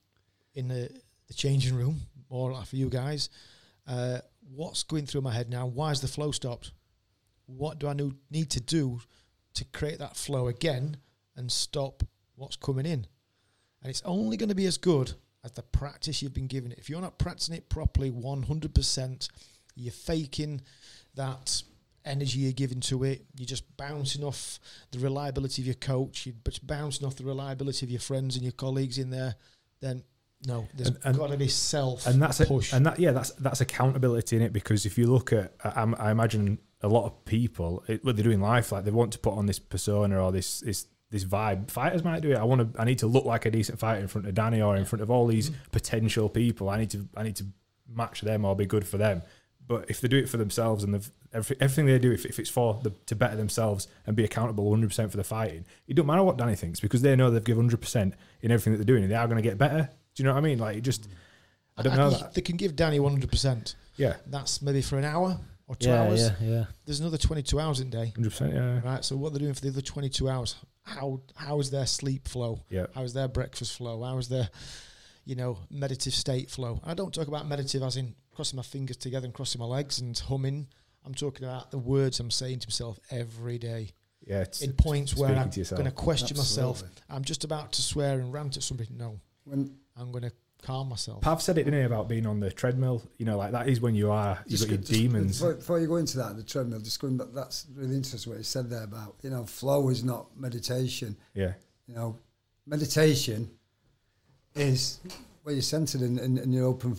in 0.55 0.67
the, 0.67 0.89
the 1.29 1.33
changing 1.33 1.75
room, 1.75 2.01
or 2.27 2.51
like 2.51 2.67
for 2.67 2.75
you 2.75 2.89
guys, 2.89 3.29
uh, 3.87 4.17
what's 4.53 4.83
going 4.83 5.05
through 5.05 5.21
my 5.21 5.31
head 5.31 5.49
now? 5.49 5.67
Why 5.67 5.91
is 5.91 6.01
the 6.01 6.09
flow 6.09 6.31
stopped? 6.31 6.73
What 7.45 7.79
do 7.79 7.87
I 7.87 7.93
need 8.31 8.49
to 8.51 8.59
do 8.61 9.01
to 9.55 9.65
create 9.65 9.99
that 9.99 10.15
flow 10.15 10.47
again 10.47 10.97
and 11.35 11.51
stop 11.51 12.03
what's 12.35 12.55
coming 12.55 12.85
in? 12.85 13.05
And 13.81 13.89
it's 13.89 14.01
only 14.05 14.37
going 14.37 14.49
to 14.49 14.55
be 14.55 14.65
as 14.65 14.77
good 14.77 15.13
as 15.43 15.51
the 15.51 15.61
practice 15.61 16.21
you've 16.21 16.33
been 16.33 16.47
giving 16.47 16.71
it. 16.71 16.79
If 16.79 16.89
you're 16.89 17.01
not 17.01 17.17
practicing 17.17 17.55
it 17.55 17.67
properly, 17.69 18.11
100%, 18.11 19.29
you're 19.75 19.91
faking 19.91 20.61
that 21.15 21.61
energy 22.05 22.39
you're 22.39 22.53
giving 22.53 22.79
to 22.81 23.03
it. 23.03 23.25
You're 23.37 23.45
just 23.45 23.75
bouncing 23.77 24.23
off 24.23 24.59
the 24.91 24.99
reliability 24.99 25.61
of 25.61 25.65
your 25.65 25.75
coach. 25.75 26.25
You're 26.25 26.35
just 26.45 26.65
bouncing 26.65 27.05
off 27.05 27.15
the 27.15 27.25
reliability 27.25 27.85
of 27.85 27.89
your 27.91 27.99
friends 27.99 28.35
and 28.35 28.43
your 28.43 28.51
colleagues 28.53 28.97
in 28.97 29.09
there. 29.09 29.35
Then 29.81 30.03
no, 30.45 30.67
there's 30.75 30.89
And- 30.89 30.99
and- 31.03 31.17
got 31.17 31.31
to 31.31 31.37
be 31.37 31.47
self 31.47 32.05
and 32.07 32.21
that's 32.21 32.39
a, 32.41 32.75
and 32.75 32.85
that 32.85 32.99
yeah, 32.99 33.11
that's 33.11 33.31
that's 33.31 33.61
accountability 33.61 34.35
in 34.35 34.41
it 34.41 34.51
because 34.53 34.85
if 34.85 34.97
you 34.97 35.07
look 35.07 35.31
at, 35.31 35.53
I, 35.63 35.83
I 35.97 36.11
imagine 36.11 36.59
a 36.83 36.87
lot 36.87 37.05
of 37.05 37.25
people, 37.25 37.83
it, 37.87 38.03
what 38.03 38.17
they 38.17 38.23
do 38.23 38.31
in 38.31 38.41
life, 38.41 38.71
like 38.71 38.83
they 38.83 38.91
want 38.91 39.13
to 39.13 39.19
put 39.19 39.33
on 39.33 39.45
this 39.45 39.57
persona 39.57 40.23
or 40.23 40.31
this 40.31 40.59
this 40.59 40.87
this 41.09 41.23
vibe. 41.23 41.71
Fighters 41.71 42.03
might 42.03 42.21
do 42.21 42.31
it. 42.31 42.37
I 42.37 42.43
want 42.43 42.73
to. 42.73 42.81
I 42.81 42.83
need 42.83 42.99
to 42.99 43.07
look 43.07 43.25
like 43.25 43.45
a 43.45 43.51
decent 43.51 43.79
fighter 43.79 44.01
in 44.01 44.07
front 44.07 44.27
of 44.27 44.33
Danny 44.35 44.61
or 44.61 44.75
in 44.75 44.85
front 44.85 45.01
of 45.01 45.09
all 45.09 45.25
these 45.27 45.49
mm-hmm. 45.49 45.71
potential 45.71 46.27
people. 46.27 46.69
I 46.69 46.77
need 46.79 46.89
to. 46.91 47.07
I 47.15 47.23
need 47.23 47.37
to 47.37 47.45
match 47.87 48.21
them 48.21 48.43
or 48.45 48.55
be 48.55 48.65
good 48.65 48.85
for 48.85 48.97
them. 48.97 49.21
But 49.65 49.89
if 49.89 50.01
they 50.01 50.09
do 50.09 50.17
it 50.17 50.27
for 50.27 50.37
themselves 50.37 50.83
and 50.83 50.93
they've, 50.93 51.09
every, 51.31 51.55
everything 51.61 51.85
they 51.85 51.97
do, 51.97 52.11
if, 52.11 52.25
if 52.25 52.37
it's 52.37 52.49
for 52.49 52.81
the, 52.83 52.91
to 53.05 53.15
better 53.15 53.37
themselves 53.37 53.87
and 54.05 54.13
be 54.13 54.25
accountable 54.25 54.69
100% 54.69 55.09
for 55.09 55.15
the 55.15 55.23
fighting, 55.23 55.65
it 55.87 55.95
don't 55.95 56.05
matter 56.05 56.23
what 56.23 56.37
Danny 56.37 56.55
thinks 56.55 56.81
because 56.81 57.01
they 57.01 57.15
know 57.15 57.31
they've 57.31 57.43
given 57.43 57.69
100% 57.69 58.13
in 58.41 58.51
everything 58.51 58.73
that 58.73 58.77
they're 58.77 58.85
doing 58.85 59.03
and 59.03 59.11
they 59.11 59.15
are 59.15 59.27
going 59.27 59.41
to 59.41 59.47
get 59.47 59.57
better. 59.57 59.89
Do 60.15 60.23
you 60.23 60.27
know 60.27 60.33
what 60.33 60.39
I 60.39 60.41
mean? 60.41 60.59
Like, 60.59 60.77
it 60.77 60.81
just, 60.81 61.09
mm. 61.09 61.13
I 61.77 61.83
don't 61.83 61.95
know 61.95 62.09
think 62.09 62.21
that. 62.21 62.33
They 62.33 62.41
can 62.41 62.57
give 62.57 62.75
Danny 62.75 62.99
100%. 62.99 63.75
Yeah, 63.95 64.15
That's 64.27 64.61
maybe 64.61 64.81
for 64.81 64.97
an 64.97 65.05
hour 65.05 65.39
or 65.73 65.75
two 65.75 65.89
Yeah, 65.89 66.03
hours. 66.03 66.21
yeah, 66.21 66.35
yeah. 66.41 66.65
There's 66.85 66.99
another 66.99 67.17
22 67.17 67.59
hours 67.59 67.79
in 67.79 67.87
a 67.87 67.91
day. 67.91 68.13
100%. 68.17 68.53
Yeah. 68.53 68.81
Right, 68.89 69.03
so 69.03 69.15
what 69.17 69.33
they're 69.33 69.39
doing 69.39 69.53
for 69.53 69.61
the 69.61 69.69
other 69.69 69.81
22 69.81 70.29
hours, 70.29 70.55
how 70.83 71.21
how 71.35 71.59
is 71.59 71.69
their 71.71 71.85
sleep 71.85 72.27
flow? 72.27 72.61
Yeah. 72.69 72.87
How 72.95 73.03
is 73.03 73.13
their 73.13 73.27
breakfast 73.27 73.77
flow? 73.77 74.03
How 74.03 74.17
is 74.17 74.27
their, 74.29 74.49
you 75.25 75.35
know, 75.35 75.57
meditative 75.69 76.13
state 76.13 76.49
flow? 76.49 76.79
I 76.83 76.93
don't 76.93 77.13
talk 77.13 77.27
about 77.27 77.47
meditative 77.47 77.83
as 77.83 77.97
in 77.97 78.15
crossing 78.33 78.57
my 78.57 78.63
fingers 78.63 78.97
together 78.97 79.25
and 79.25 79.33
crossing 79.33 79.59
my 79.59 79.65
legs 79.67 79.99
and 79.99 80.17
humming. 80.17 80.67
I'm 81.05 81.13
talking 81.13 81.45
about 81.45 81.71
the 81.71 81.77
words 81.77 82.19
I'm 82.19 82.31
saying 82.31 82.59
to 82.59 82.67
myself 82.67 82.99
every 83.11 83.57
day. 83.57 83.91
Yeah. 84.25 84.41
It's, 84.41 84.61
In 84.61 84.73
points 84.73 85.15
where 85.15 85.29
I'm 85.35 85.49
going 85.49 85.83
to 85.85 85.91
question 85.91 86.37
myself. 86.37 86.81
I'm 87.09 87.23
just 87.23 87.43
about 87.43 87.73
to 87.73 87.81
swear 87.81 88.19
and 88.19 88.31
rant 88.33 88.55
at 88.57 88.63
somebody. 88.63 88.89
No, 88.93 89.19
When 89.43 89.75
I'm 89.97 90.11
going 90.11 90.23
to 90.23 90.31
calm 90.63 90.89
myself. 90.89 91.21
Pav 91.21 91.41
said 91.41 91.57
it, 91.57 91.65
didn't 91.65 91.79
he, 91.79 91.85
about 91.85 92.07
being 92.07 92.25
on 92.25 92.39
the 92.39 92.51
treadmill? 92.51 93.03
You 93.17 93.25
know, 93.25 93.37
like 93.37 93.51
that 93.51 93.67
is 93.67 93.81
when 93.81 93.95
you 93.95 94.11
are, 94.11 94.39
you've 94.45 94.59
Just 94.59 94.63
got 94.63 94.71
your 94.71 94.77
just 94.79 94.91
demons. 94.91 95.39
Before, 95.39 95.53
before 95.55 95.79
you 95.79 95.87
go 95.87 95.97
into 95.97 96.17
that, 96.17 96.35
the 96.35 96.43
treadmill, 96.43 96.79
just 96.79 96.99
going 96.99 97.17
back, 97.17 97.27
that's 97.33 97.67
really 97.75 97.95
interesting 97.95 98.31
what 98.31 98.37
you 98.37 98.43
said 98.43 98.69
there 98.69 98.83
about, 98.83 99.15
you 99.21 99.29
know, 99.29 99.45
flow 99.45 99.89
is 99.89 100.03
not 100.03 100.27
meditation. 100.37 101.15
Yeah. 101.33 101.53
You 101.87 101.95
know, 101.95 102.17
meditation 102.65 103.51
is 104.55 104.99
where 105.43 105.53
you're 105.53 105.61
centered 105.61 106.01
and, 106.01 106.19
and, 106.19 106.39
and 106.39 106.53
you're 106.53 106.65
open 106.65 106.97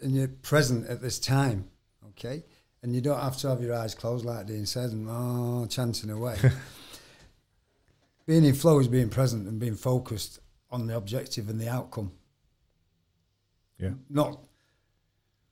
and 0.00 0.14
you're 0.14 0.28
present 0.28 0.88
at 0.88 1.00
this 1.00 1.18
time, 1.18 1.68
okay? 2.10 2.44
And 2.82 2.94
you 2.94 3.00
don't 3.00 3.20
have 3.20 3.36
to 3.38 3.48
have 3.48 3.62
your 3.62 3.74
eyes 3.74 3.94
closed, 3.94 4.24
like 4.24 4.46
Dean 4.46 4.66
said, 4.66 4.90
and 4.90 5.08
oh, 5.10 5.66
chanting 5.66 6.10
away. 6.10 6.36
being 8.26 8.44
in 8.44 8.54
flow 8.54 8.78
is 8.78 8.88
being 8.88 9.08
present 9.08 9.48
and 9.48 9.58
being 9.58 9.74
focused 9.74 10.40
on 10.70 10.86
the 10.86 10.96
objective 10.96 11.48
and 11.48 11.60
the 11.60 11.68
outcome. 11.68 12.12
Yeah. 13.78 13.90
Not, 14.08 14.38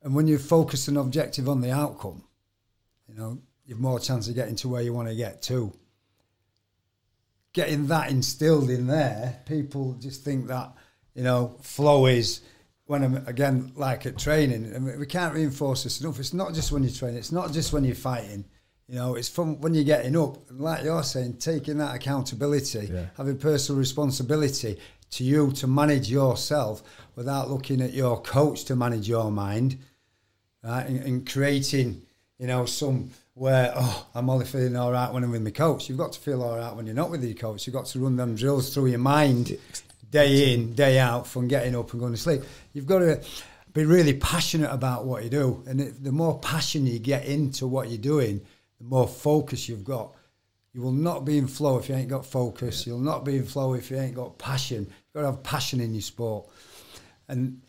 and 0.02 0.14
when 0.14 0.26
you 0.26 0.38
focus 0.38 0.88
an 0.88 0.96
objective 0.96 1.48
on 1.48 1.60
the 1.60 1.70
outcome, 1.70 2.24
you 3.08 3.14
know, 3.14 3.38
you've 3.66 3.80
more 3.80 4.00
chance 4.00 4.28
of 4.28 4.34
getting 4.34 4.56
to 4.56 4.68
where 4.68 4.82
you 4.82 4.92
want 4.92 5.08
to 5.08 5.14
get 5.14 5.42
to. 5.42 5.72
Getting 7.52 7.86
that 7.86 8.10
instilled 8.10 8.68
in 8.70 8.86
there, 8.86 9.40
people 9.46 9.94
just 10.00 10.24
think 10.24 10.48
that, 10.48 10.72
you 11.14 11.22
know, 11.22 11.56
flow 11.60 12.06
is 12.06 12.40
when 12.86 13.04
I'm 13.04 13.26
again 13.28 13.72
like 13.76 14.06
at 14.06 14.18
training, 14.18 14.72
and 14.74 14.98
we 14.98 15.06
can't 15.06 15.34
reinforce 15.34 15.84
this 15.84 16.00
enough. 16.00 16.18
It's 16.18 16.34
not 16.34 16.52
just 16.52 16.72
when 16.72 16.82
you're 16.82 16.92
training, 16.92 17.18
it's 17.18 17.32
not 17.32 17.52
just 17.52 17.72
when 17.72 17.84
you're 17.84 17.94
fighting. 17.94 18.44
You 18.88 18.96
know, 18.96 19.14
it's 19.14 19.28
from 19.28 19.60
when 19.62 19.72
you're 19.72 19.84
getting 19.84 20.16
up, 20.16 20.36
like 20.50 20.84
you're 20.84 21.02
saying, 21.02 21.34
taking 21.38 21.78
that 21.78 21.94
accountability, 21.94 22.90
Yeah. 22.92 23.06
having 23.16 23.38
personal 23.38 23.78
responsibility 23.78 24.78
to 25.14 25.24
you 25.24 25.52
to 25.52 25.66
manage 25.66 26.10
yourself 26.10 26.82
without 27.16 27.50
looking 27.50 27.80
at 27.80 27.92
your 27.92 28.20
coach 28.20 28.64
to 28.64 28.76
manage 28.76 29.08
your 29.08 29.30
mind, 29.30 29.78
right? 30.62 30.86
And, 30.86 31.00
and 31.04 31.30
creating, 31.30 32.02
you 32.38 32.46
know, 32.46 32.66
some 32.66 33.10
where 33.34 33.72
oh, 33.76 34.06
I'm 34.14 34.30
only 34.30 34.46
feeling 34.46 34.76
all 34.76 34.92
right 34.92 35.12
when 35.12 35.24
I'm 35.24 35.30
with 35.30 35.42
my 35.42 35.50
coach. 35.50 35.88
You've 35.88 35.98
got 35.98 36.12
to 36.12 36.20
feel 36.20 36.42
all 36.42 36.56
right 36.56 36.74
when 36.74 36.86
you're 36.86 36.94
not 36.94 37.10
with 37.10 37.24
your 37.24 37.34
coach. 37.34 37.66
You've 37.66 37.74
got 37.74 37.86
to 37.86 37.98
run 38.00 38.16
them 38.16 38.36
drills 38.36 38.72
through 38.72 38.86
your 38.86 38.98
mind, 38.98 39.56
day 40.10 40.54
in, 40.54 40.74
day 40.74 40.98
out, 40.98 41.26
from 41.26 41.48
getting 41.48 41.76
up 41.76 41.92
and 41.92 42.00
going 42.00 42.12
to 42.12 42.18
sleep. 42.18 42.42
You've 42.72 42.86
got 42.86 43.00
to 43.00 43.20
be 43.72 43.84
really 43.84 44.14
passionate 44.14 44.72
about 44.72 45.04
what 45.04 45.24
you 45.24 45.30
do, 45.30 45.62
and 45.66 45.80
the 45.80 46.12
more 46.12 46.38
passion 46.38 46.86
you 46.86 47.00
get 47.00 47.26
into 47.26 47.66
what 47.66 47.88
you're 47.88 47.98
doing, 47.98 48.40
the 48.78 48.84
more 48.84 49.08
focus 49.08 49.68
you've 49.68 49.84
got. 49.84 50.14
You 50.72 50.82
will 50.82 50.92
not 50.92 51.24
be 51.24 51.38
in 51.38 51.46
flow 51.46 51.78
if 51.78 51.88
you 51.88 51.94
ain't 51.94 52.08
got 52.08 52.26
focus. 52.26 52.84
You'll 52.84 52.98
not 52.98 53.24
be 53.24 53.36
in 53.36 53.44
flow 53.44 53.74
if 53.74 53.90
you 53.90 53.96
ain't 53.96 54.16
got 54.16 54.38
passion. 54.38 54.92
Got 55.14 55.20
to 55.20 55.26
have 55.26 55.42
passion 55.42 55.80
in 55.80 55.94
your 55.94 56.02
sport. 56.02 56.46
And 57.28 57.60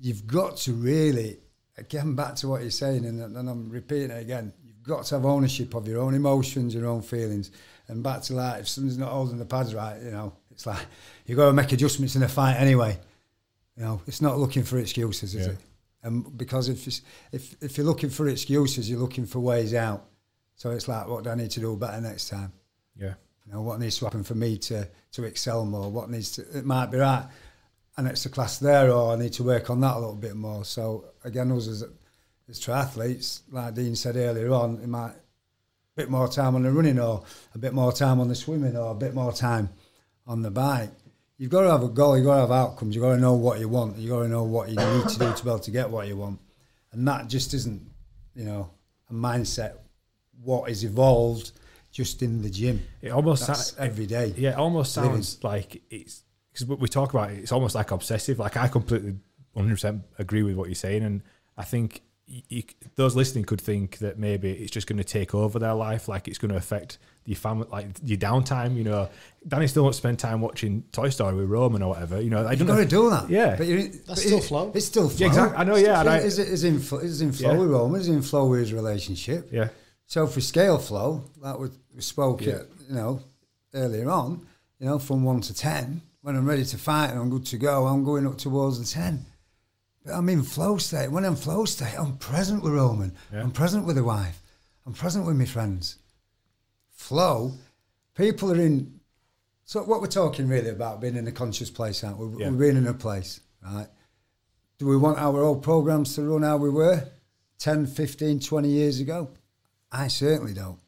you've 0.00 0.26
got 0.26 0.56
to 0.58 0.72
really, 0.72 1.38
again, 1.78 2.14
back 2.14 2.34
to 2.36 2.48
what 2.48 2.62
you're 2.62 2.70
saying, 2.70 3.04
and, 3.06 3.20
and 3.20 3.48
I'm 3.48 3.70
repeating 3.70 4.10
it 4.10 4.20
again, 4.20 4.52
you've 4.64 4.82
got 4.82 5.04
to 5.06 5.14
have 5.14 5.24
ownership 5.24 5.74
of 5.74 5.86
your 5.86 6.00
own 6.00 6.14
emotions, 6.14 6.74
your 6.74 6.86
own 6.86 7.02
feelings. 7.02 7.50
And 7.88 8.02
back 8.02 8.22
to 8.22 8.34
like, 8.34 8.60
if 8.60 8.68
somebody's 8.68 8.98
not 8.98 9.10
holding 9.12 9.38
the 9.38 9.44
pads 9.44 9.74
right, 9.74 10.02
you 10.02 10.10
know, 10.10 10.32
it's 10.50 10.66
like 10.66 10.84
you've 11.24 11.38
got 11.38 11.46
to 11.46 11.52
make 11.52 11.70
adjustments 11.72 12.16
in 12.16 12.22
a 12.24 12.28
fight 12.28 12.56
anyway. 12.56 12.98
You 13.76 13.84
know, 13.84 14.00
it's 14.06 14.20
not 14.20 14.38
looking 14.38 14.64
for 14.64 14.78
excuses, 14.78 15.34
is 15.34 15.46
Yeah. 15.46 15.52
it? 15.52 15.58
And 16.02 16.36
because 16.36 16.68
if, 16.68 16.86
it's, 16.86 17.02
if 17.32 17.62
if 17.62 17.76
you're 17.76 17.86
looking 17.86 18.10
for 18.10 18.28
excuses, 18.28 18.88
you're 18.88 18.98
looking 19.00 19.26
for 19.26 19.40
ways 19.40 19.74
out. 19.74 20.06
So 20.54 20.70
it's 20.70 20.88
like, 20.88 21.06
what 21.08 21.24
do 21.24 21.30
I 21.30 21.34
need 21.34 21.50
to 21.52 21.60
do 21.60 21.76
better 21.76 22.00
next 22.00 22.28
time? 22.28 22.52
Yeah. 22.96 23.14
You 23.46 23.52
know, 23.52 23.62
what 23.62 23.78
needs 23.78 23.98
to 23.98 24.06
happen 24.06 24.24
for 24.24 24.34
me 24.34 24.58
to 24.58 24.88
to 25.12 25.24
excel 25.24 25.64
more? 25.64 25.90
What 25.90 26.10
needs 26.10 26.32
to? 26.32 26.42
It 26.58 26.64
might 26.64 26.90
be 26.90 26.98
right, 26.98 27.26
an 27.96 28.06
extra 28.06 28.30
class 28.30 28.58
there, 28.58 28.90
or 28.90 29.12
I 29.12 29.16
need 29.16 29.32
to 29.34 29.44
work 29.44 29.70
on 29.70 29.80
that 29.80 29.94
a 29.94 29.98
little 29.98 30.14
bit 30.14 30.34
more. 30.34 30.64
So 30.64 31.06
again, 31.24 31.52
us 31.52 31.68
as 31.68 31.84
as 32.48 32.60
triathletes, 32.60 33.40
like 33.50 33.74
Dean 33.74 33.96
said 33.96 34.16
earlier 34.16 34.52
on, 34.52 34.80
it 34.82 34.88
might 34.88 35.10
a 35.10 35.96
bit 35.96 36.10
more 36.10 36.28
time 36.28 36.54
on 36.54 36.62
the 36.62 36.70
running, 36.70 36.98
or 36.98 37.24
a 37.54 37.58
bit 37.58 37.72
more 37.72 37.92
time 37.92 38.20
on 38.20 38.28
the 38.28 38.34
swimming, 38.34 38.76
or 38.76 38.90
a 38.90 38.94
bit 38.94 39.14
more 39.14 39.32
time 39.32 39.68
on 40.26 40.42
the 40.42 40.50
bike. 40.50 40.90
You've 41.38 41.50
got 41.50 41.62
to 41.62 41.70
have 41.70 41.82
a 41.82 41.88
goal. 41.88 42.16
You've 42.16 42.26
got 42.26 42.36
to 42.36 42.40
have 42.42 42.50
outcomes. 42.50 42.94
You've 42.94 43.02
got 43.02 43.14
to 43.14 43.20
know 43.20 43.34
what 43.34 43.60
you 43.60 43.68
want. 43.68 43.98
You've 43.98 44.10
got 44.10 44.22
to 44.22 44.28
know 44.28 44.44
what 44.44 44.70
you 44.70 44.76
need 44.76 45.08
to 45.08 45.18
do 45.18 45.32
to 45.32 45.44
be 45.44 45.50
able 45.50 45.58
to 45.60 45.70
get 45.70 45.90
what 45.90 46.08
you 46.08 46.16
want. 46.16 46.40
And 46.92 47.06
that 47.06 47.28
just 47.28 47.52
isn't, 47.52 47.82
you 48.34 48.44
know, 48.44 48.70
a 49.10 49.12
mindset. 49.12 49.74
What 50.42 50.70
is 50.70 50.82
evolved 50.82 51.52
just 51.96 52.22
in 52.22 52.42
the 52.42 52.50
gym. 52.50 52.82
It 53.00 53.10
almost 53.10 53.46
That's 53.46 53.72
sa- 53.72 53.82
every 53.82 54.06
day. 54.06 54.34
yeah, 54.36 54.50
it 54.50 54.56
almost 54.58 54.92
sounds 54.92 55.42
like 55.42 55.82
it's 55.90 56.22
because 56.52 56.66
we 56.66 56.88
talk 56.88 57.14
about 57.14 57.30
it. 57.30 57.38
It's 57.38 57.52
almost 57.52 57.74
like 57.74 57.90
obsessive. 57.90 58.38
Like 58.38 58.56
I 58.58 58.68
completely, 58.68 59.12
one 59.54 59.64
hundred 59.64 59.76
percent 59.76 60.02
agree 60.18 60.42
with 60.42 60.56
what 60.56 60.68
you're 60.68 60.74
saying, 60.74 61.02
and 61.04 61.22
I 61.56 61.64
think 61.64 62.02
y 62.28 62.42
you, 62.48 62.62
those 62.96 63.14
listening 63.16 63.44
could 63.44 63.60
think 63.60 63.98
that 63.98 64.18
maybe 64.18 64.50
it's 64.50 64.70
just 64.72 64.86
going 64.86 64.98
to 64.98 65.04
take 65.18 65.34
over 65.34 65.58
their 65.58 65.74
life, 65.74 66.06
like 66.08 66.28
it's 66.28 66.38
going 66.38 66.50
to 66.50 66.56
affect 66.58 66.98
your 67.24 67.36
family, 67.36 67.66
like 67.72 67.86
your 68.04 68.18
downtime. 68.18 68.76
You 68.76 68.84
know, 68.84 69.08
Danny 69.48 69.66
still 69.68 69.84
wants 69.84 69.98
to 69.98 70.02
spend 70.02 70.18
time 70.18 70.40
watching 70.42 70.82
Toy 70.92 71.08
Story 71.10 71.34
with 71.36 71.48
Roman 71.48 71.82
or 71.82 71.90
whatever. 71.90 72.20
You 72.20 72.30
know, 72.30 72.46
I 72.46 72.54
don't 72.56 72.66
got 72.66 72.76
know. 72.78 72.82
to 72.84 72.88
do 72.88 73.10
that. 73.10 73.30
Yeah. 73.30 73.56
but 73.56 73.66
you're, 73.66 73.82
That's 73.82 74.06
but 74.06 74.18
still 74.18 74.38
it- 74.38 74.44
flow. 74.44 74.72
It's 74.74 74.86
still 74.86 75.08
flow. 75.08 75.18
Yeah, 75.20 75.26
exactly. 75.28 75.56
I 75.56 75.64
know, 75.64 75.74
It's 75.76 75.86
yeah, 75.86 76.00
still- 76.00 76.12
I- 76.12 76.18
Is 76.18 76.38
it 76.38 76.48
is 76.48 76.64
in 76.64 76.78
flow? 76.80 76.98
Is 76.98 77.20
in 77.22 77.32
flow 77.32 77.52
Yeah. 77.52 77.58
with 77.58 77.70
Roman? 77.70 78.00
Is 78.02 78.08
in 78.08 78.22
flow 78.22 78.44
with 78.50 78.60
his 78.60 78.72
relationship? 78.72 79.48
Yeah, 79.52 79.68
So 80.06 80.26
for 80.26 80.40
scale 80.40 80.78
flow, 80.78 81.24
that 81.42 81.58
we 81.58 81.68
we 81.94 82.00
spoke 82.02 82.42
Yeah. 82.42 82.54
it, 82.56 82.70
you 82.88 82.94
know, 82.94 83.20
earlier 83.74 84.10
on, 84.10 84.46
you 84.78 84.86
know, 84.86 84.98
from 84.98 85.24
one 85.24 85.40
to 85.42 85.54
ten. 85.54 86.02
When 86.22 86.36
I'm 86.36 86.46
ready 86.46 86.64
to 86.64 86.78
fight 86.78 87.10
and 87.10 87.18
I'm 87.20 87.30
good 87.30 87.46
to 87.46 87.56
go, 87.58 87.86
I'm 87.86 88.04
going 88.04 88.26
up 88.26 88.36
towards 88.38 88.78
the 88.78 88.84
ten. 88.86 89.24
But 90.04 90.14
I'm 90.14 90.28
in 90.28 90.42
flow 90.42 90.76
state. 90.78 91.10
When 91.10 91.24
I'm 91.24 91.36
flow 91.36 91.64
state, 91.64 91.94
I'm 91.98 92.16
present 92.18 92.62
with 92.62 92.72
Roman. 92.74 93.12
Yeah. 93.32 93.42
I'm 93.42 93.50
present 93.52 93.86
with 93.86 93.96
the 93.96 94.04
wife. 94.04 94.40
I'm 94.86 94.92
present 94.92 95.26
with 95.26 95.36
my 95.36 95.44
friends. 95.44 95.96
Flow, 96.90 97.52
people 98.14 98.52
are 98.52 98.60
in. 98.60 99.00
So 99.64 99.82
what 99.82 100.00
we're 100.00 100.06
talking 100.06 100.48
really 100.48 100.70
about 100.70 101.00
being 101.00 101.16
in 101.16 101.26
a 101.26 101.32
conscious 101.32 101.70
place, 101.70 102.02
aren't 102.04 102.18
we? 102.18 102.40
Yeah. 102.40 102.50
We're 102.50 102.58
being 102.58 102.76
in 102.76 102.86
a 102.86 102.94
place, 102.94 103.40
right? 103.62 103.88
Do 104.78 104.86
we 104.86 104.96
want 104.96 105.18
our 105.18 105.42
old 105.42 105.62
programs 105.62 106.14
to 106.14 106.22
run 106.22 106.42
how 106.42 106.56
we 106.56 106.70
were 106.70 107.02
10, 107.58 107.86
15, 107.86 108.40
20 108.40 108.68
years 108.68 109.00
ago? 109.00 109.28
I 109.96 110.08
certainly 110.08 110.52
don't. 110.52 110.78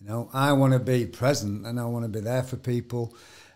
You 0.00 0.08
know, 0.08 0.30
I 0.32 0.52
want 0.52 0.72
to 0.72 0.78
be 0.78 1.04
present 1.06 1.66
and 1.66 1.78
I 1.78 1.84
want 1.84 2.04
to 2.04 2.08
be 2.08 2.20
there 2.20 2.42
for 2.42 2.56
people. 2.56 3.14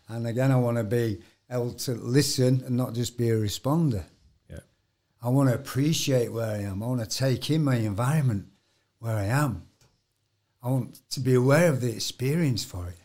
And 0.08 0.26
again, 0.26 0.52
I 0.52 0.56
want 0.56 0.76
to 0.76 0.84
be 0.84 1.20
able 1.50 1.72
to 1.72 1.92
listen 1.92 2.62
and 2.66 2.76
not 2.76 2.92
just 2.92 3.16
be 3.16 3.30
a 3.30 3.36
responder. 3.36 4.04
yeah, 4.50 4.60
I 5.22 5.30
want 5.30 5.48
to 5.48 5.54
appreciate 5.54 6.32
where 6.32 6.50
I 6.50 6.58
am. 6.58 6.82
I 6.82 6.86
want 6.86 7.00
to 7.00 7.18
take 7.18 7.50
in 7.50 7.64
my 7.64 7.76
environment 7.76 8.48
where 8.98 9.16
I 9.16 9.24
am. 9.24 9.62
I 10.62 10.68
want 10.68 11.00
to 11.10 11.20
be 11.20 11.34
aware 11.34 11.70
of 11.70 11.80
the 11.80 11.90
experience 11.90 12.62
for 12.62 12.86
it. 12.88 12.99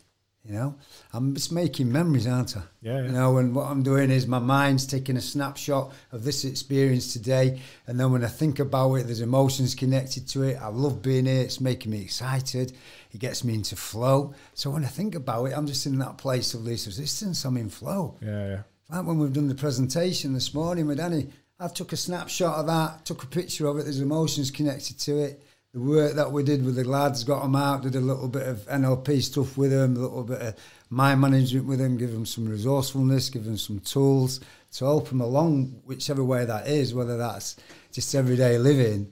You 0.48 0.54
know, 0.54 0.76
I'm 1.12 1.34
just 1.34 1.52
making 1.52 1.92
memories, 1.92 2.28
aren't 2.28 2.56
I? 2.56 2.62
Yeah, 2.82 2.98
yeah. 2.98 3.04
You 3.06 3.12
know, 3.14 3.38
and 3.38 3.56
what 3.56 3.66
I'm 3.66 3.82
doing 3.82 4.12
is 4.12 4.28
my 4.28 4.38
mind's 4.38 4.86
taking 4.86 5.18
a 5.18 5.22
snapshot 5.22 5.92
of 6.12 6.24
this 6.24 6.46
experience 6.46 7.12
today, 7.14 7.60
and 7.88 8.00
then 8.00 8.12
when 8.12 8.24
I 8.24 8.28
think 8.28 8.60
about 8.60 8.94
it, 8.96 9.08
there's 9.08 9.22
emotions 9.22 9.74
connected 9.74 10.28
to 10.30 10.44
it. 10.44 10.58
I 10.62 10.68
love 10.68 11.02
being 11.02 11.26
here. 11.26 11.42
It's 11.42 11.60
making 11.60 11.92
me 11.92 12.02
excited. 12.02 12.74
It 13.12 13.20
gets 13.20 13.44
me 13.44 13.56
into 13.56 13.76
flow. 13.76 14.36
So 14.54 14.70
when 14.70 14.84
I 14.86 14.90
think 14.90 15.16
about 15.16 15.46
it, 15.46 15.58
I'm 15.58 15.66
just 15.66 15.86
in 15.88 15.98
that 16.00 16.18
place 16.18 16.54
of 16.54 16.64
least 16.64 16.86
resistance. 16.86 17.44
I'm 17.44 17.58
in 17.58 17.70
flow. 17.70 18.18
yeah, 18.22 18.48
yeah. 18.48 18.62
Like 18.90 19.08
when 19.08 19.18
we've 19.18 19.34
done 19.34 19.48
the 19.48 19.56
presentation 19.56 20.34
this 20.34 20.54
morning 20.54 20.86
with 20.86 20.98
Danny, 20.98 21.30
I 21.60 21.70
took 21.70 21.94
a 21.94 21.98
snapshot 21.98 22.60
of 22.60 22.68
that, 22.68 23.06
took 23.06 23.24
a 23.24 23.28
picture 23.28 23.66
of 23.68 23.78
it. 23.78 23.84
There's 23.84 24.02
emotions 24.02 24.52
connected 24.52 25.00
to 25.00 25.18
it. 25.20 25.42
The 25.76 25.82
work 25.82 26.14
that 26.14 26.32
we 26.32 26.42
did 26.42 26.64
with 26.64 26.78
the 26.78 26.86
lads, 26.86 27.26
got 27.26 27.42
them 27.42 27.54
out, 27.54 27.82
did 27.82 27.96
a 27.96 28.00
little 28.00 28.30
bit 28.30 28.48
of 28.48 28.60
NLP 28.60 29.22
stuff 29.22 29.58
with 29.58 29.72
them, 29.72 29.98
a 29.98 30.00
little 30.00 30.24
bit 30.24 30.42
of 30.42 30.56
mind 30.90 31.20
management 31.20 31.66
with 31.66 31.80
them, 31.80 31.98
give 31.98 32.14
them 32.14 32.26
some 32.26 32.48
resourcefulness, 32.48 33.30
give 33.30 33.44
them 33.44 33.58
some 33.58 33.82
tools 33.82 34.40
to 34.72 34.86
help 34.86 35.10
them 35.10 35.20
along, 35.20 35.82
whichever 35.84 36.24
way 36.24 36.46
that 36.46 36.68
is, 36.68 36.94
whether 36.94 37.18
that's 37.18 37.58
just 37.92 38.16
everyday 38.16 38.58
living 38.58 39.12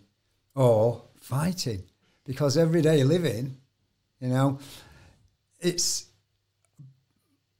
or 0.55 1.01
fighting. 1.19 1.83
Because 2.23 2.57
everyday 2.57 3.03
living, 3.03 3.57
you 4.21 4.29
know, 4.29 4.57
it's 5.59 6.05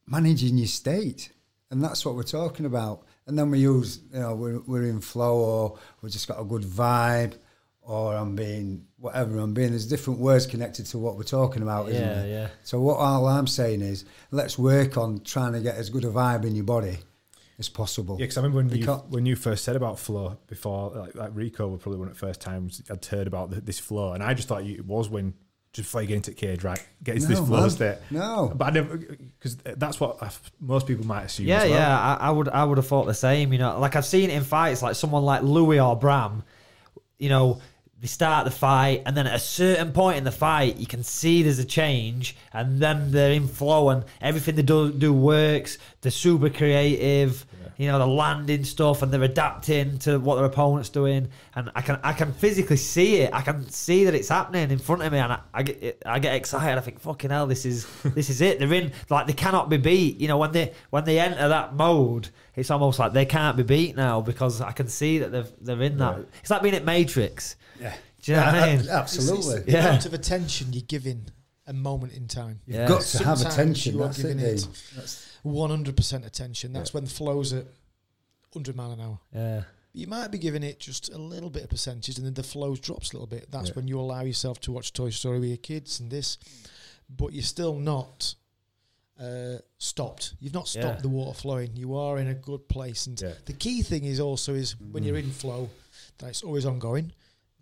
managing 0.07 0.57
your 0.57 0.67
state. 0.67 1.29
And 1.71 1.83
that's 1.83 2.05
what 2.05 2.15
we're 2.15 2.23
talking 2.23 2.65
about. 2.65 3.03
And 3.27 3.37
then 3.37 3.51
we 3.51 3.59
use, 3.59 3.99
you 4.13 4.21
know, 4.21 4.33
we're, 4.33 4.59
we're 4.59 4.85
in 4.85 5.01
flow 5.01 5.39
or 5.39 5.79
we've 6.01 6.13
just 6.13 6.29
got 6.29 6.39
a 6.39 6.45
good 6.45 6.63
vibe 6.63 7.33
or 7.85 8.15
I'm 8.15 8.35
being 8.35 8.85
whatever 9.03 9.37
I'm 9.37 9.53
being. 9.53 9.71
There's 9.71 9.85
different 9.85 10.19
words 10.19 10.47
connected 10.47 10.85
to 10.87 10.97
what 10.97 11.17
we're 11.17 11.23
talking 11.23 11.61
about, 11.61 11.89
isn't 11.89 12.01
Yeah, 12.01 12.13
there? 12.13 12.27
yeah. 12.27 12.47
So 12.63 12.79
what 12.79 12.95
all 12.97 13.27
I'm 13.27 13.47
saying 13.47 13.81
is 13.81 14.05
let's 14.31 14.57
work 14.57 14.95
on 14.97 15.19
trying 15.19 15.51
to 15.53 15.59
get 15.59 15.75
as 15.75 15.89
good 15.89 16.05
a 16.05 16.07
vibe 16.09 16.45
in 16.45 16.55
your 16.55 16.63
body 16.63 16.99
as 17.59 17.67
possible. 17.67 18.15
Yeah, 18.17 18.23
because 18.23 18.37
I 18.37 18.41
remember 18.41 18.75
when 18.75 18.81
you 18.81 18.85
when 19.09 19.25
you 19.25 19.35
first 19.35 19.65
said 19.65 19.75
about 19.75 19.99
flow 19.99 20.37
before, 20.47 20.91
like, 20.95 21.15
like 21.15 21.31
Rico 21.33 21.67
was 21.67 21.81
probably 21.81 21.99
one 21.99 22.07
of 22.07 22.13
the 22.13 22.19
first 22.19 22.39
times 22.39 22.81
I'd 22.89 23.05
heard 23.05 23.27
about 23.27 23.51
th 23.51 23.63
this 23.65 23.77
flow, 23.79 24.13
and 24.13 24.23
I 24.23 24.33
just 24.33 24.47
thought 24.47 24.63
you, 24.63 24.75
it 24.75 24.85
was 24.85 25.09
when 25.09 25.33
just 25.73 25.87
before 25.89 26.01
you 26.03 26.07
get 26.07 26.15
into 26.15 26.29
the 26.31 26.35
cage, 26.37 26.63
right, 26.63 26.81
get 27.03 27.15
into 27.15 27.27
this 27.27 27.39
flow 27.39 27.61
man. 27.61 27.69
state. 27.71 27.97
No. 28.09 28.53
but 28.55 28.65
I 28.65 28.71
never 28.71 28.95
because 28.95 29.57
that's 29.57 29.99
what 29.99 30.23
I, 30.23 30.29
most 30.61 30.87
people 30.87 31.05
might 31.05 31.23
assume. 31.23 31.47
Yeah, 31.47 31.63
as 31.63 31.69
well. 31.69 31.79
yeah, 31.79 31.99
I, 31.99 32.27
I 32.27 32.29
would, 32.29 32.47
I 32.47 32.63
would 32.63 32.77
have 32.77 32.87
thought 32.87 33.05
the 33.05 33.13
same. 33.13 33.51
You 33.51 33.59
know, 33.59 33.79
like 33.79 33.97
I've 33.97 34.05
seen 34.05 34.29
it 34.29 34.33
in 34.35 34.43
fights, 34.43 34.81
like 34.81 34.95
someone 34.95 35.23
like 35.23 35.41
Louis 35.43 35.79
or 35.81 35.95
Bram. 35.97 36.43
You 37.19 37.29
know, 37.29 37.61
they 38.03 38.07
start 38.07 38.43
the 38.43 38.51
fight, 38.51 39.01
and 39.05 39.15
then 39.15 39.27
at 39.27 39.33
a 39.33 39.39
certain 39.39 39.93
point 39.93 40.17
in 40.17 40.25
the 40.25 40.31
fight, 40.31 40.75
you 40.75 40.85
can 40.85 41.03
see 41.03 41.41
there's 41.41 41.57
a 41.57 41.63
change, 41.63 42.35
and 42.51 42.81
then 42.81 43.11
they're 43.11 43.31
in 43.31 43.47
flow, 43.47 43.87
and 43.91 44.03
everything 44.19 44.55
they 44.55 44.61
do 44.61 44.91
do 44.91 45.13
works. 45.13 45.77
They're 46.01 46.11
super 46.11 46.49
creative. 46.49 47.45
You 47.77 47.87
know, 47.87 47.99
they're 47.99 48.07
landing 48.07 48.65
stuff, 48.65 49.03
and 49.03 49.13
they're 49.13 49.23
adapting 49.23 49.99
to 49.99 50.19
what 50.19 50.35
their 50.35 50.43
opponent's 50.43 50.89
doing, 50.89 51.29
and 51.55 51.71
I 51.75 51.81
can, 51.81 51.97
I 52.03 52.11
can 52.11 52.33
physically 52.33 52.75
see 52.75 53.21
it. 53.21 53.33
I 53.33 53.39
can 53.39 53.69
see 53.69 54.03
that 54.03 54.13
it's 54.13 54.27
happening 54.27 54.69
in 54.69 54.79
front 54.79 55.01
of 55.01 55.09
me, 55.09 55.19
and 55.19 55.31
I, 55.31 55.39
I 55.53 55.63
get, 55.63 56.01
I 56.05 56.19
get 56.19 56.35
excited. 56.35 56.77
I 56.77 56.81
think, 56.81 56.99
fucking 56.99 57.29
hell, 57.29 57.47
this 57.47 57.65
is, 57.65 57.87
this 58.03 58.29
is 58.29 58.41
it. 58.41 58.59
They're 58.59 58.73
in, 58.73 58.91
like 59.09 59.27
they 59.27 59.33
cannot 59.33 59.69
be 59.69 59.77
beat. 59.77 60.19
You 60.19 60.27
know, 60.27 60.37
when 60.37 60.51
they, 60.51 60.73
when 60.89 61.05
they 61.05 61.21
enter 61.21 61.47
that 61.47 61.73
mode, 61.73 62.27
it's 62.53 62.69
almost 62.69 62.99
like 62.99 63.13
they 63.13 63.25
can't 63.25 63.55
be 63.55 63.63
beat 63.63 63.95
now 63.95 64.19
because 64.19 64.59
I 64.59 64.73
can 64.73 64.89
see 64.89 65.19
that 65.19 65.31
they're, 65.31 65.47
they're 65.61 65.81
in 65.81 65.99
that. 65.99 66.17
Right. 66.17 66.27
It's 66.41 66.49
like 66.49 66.61
being 66.63 66.75
at 66.75 66.83
Matrix. 66.83 67.55
Yeah. 68.27 68.51
Do 68.51 68.57
you 68.57 68.61
know 68.61 68.61
what 68.61 68.69
I 68.69 68.77
mean? 68.77 68.89
Absolutely. 68.89 69.55
It's, 69.55 69.65
the 69.65 69.71
Yeah. 69.71 69.87
amount 69.89 70.05
of 70.05 70.13
attention 70.13 70.73
you're 70.73 70.81
giving 70.87 71.25
a 71.67 71.73
moment 71.73 72.13
in 72.13 72.27
time. 72.27 72.59
You've 72.65 72.75
Yeah. 72.77 72.87
got 72.87 73.01
to 73.01 73.23
have 73.23 73.41
attention. 73.41 73.95
you 73.95 74.03
are 74.03 74.07
That's 74.07 74.17
giving 74.21 74.39
it- 74.39 74.67
100% 75.43 76.25
attention. 76.25 76.73
That's 76.73 76.93
when 76.93 77.03
the 77.05 77.09
flow's 77.09 77.53
at 77.53 77.65
100 78.51 78.75
mile 78.75 78.91
an 78.91 79.01
hour. 79.01 79.19
Yeah. 79.33 79.63
You 79.93 80.07
might 80.07 80.29
be 80.29 80.37
giving 80.39 80.63
it 80.63 80.79
just 80.79 81.09
a 81.11 81.17
little 81.17 81.49
bit 81.49 81.63
of 81.63 81.69
percentage 81.69 82.17
and 82.17 82.25
then 82.25 82.33
the 82.33 82.43
flow 82.43 82.75
drops 82.75 83.11
a 83.11 83.13
little 83.15 83.27
bit. 83.27 83.51
That's 83.51 83.69
Yeah. 83.69 83.73
when 83.75 83.87
you 83.87 83.99
allow 83.99 84.21
yourself 84.21 84.59
to 84.61 84.71
watch 84.71 84.91
Toy 84.93 85.09
Story 85.11 85.39
with 85.39 85.49
your 85.49 85.57
kids 85.57 85.99
and 85.99 86.09
this, 86.09 86.37
but 87.09 87.33
you're 87.33 87.43
still 87.43 87.75
not 87.75 88.35
uh, 89.19 89.59
stopped. 89.77 90.33
You've 90.39 90.55
not 90.55 90.67
stopped 90.67 90.95
Yeah. 90.97 91.01
the 91.01 91.07
water 91.09 91.37
flowing. 91.37 91.75
You 91.77 91.95
are 91.95 92.17
in 92.17 92.27
a 92.27 92.33
good 92.33 92.67
place. 92.67 93.05
And 93.05 93.21
Yeah. 93.21 93.33
the 93.45 93.53
key 93.53 93.83
thing 93.83 94.05
is 94.05 94.19
also 94.19 94.55
is 94.55 94.77
when 94.79 95.03
Mm. 95.03 95.05
you're 95.07 95.17
in 95.17 95.31
flow, 95.31 95.69
that 96.17 96.29
it's 96.29 96.41
always 96.43 96.65
ongoing. 96.65 97.13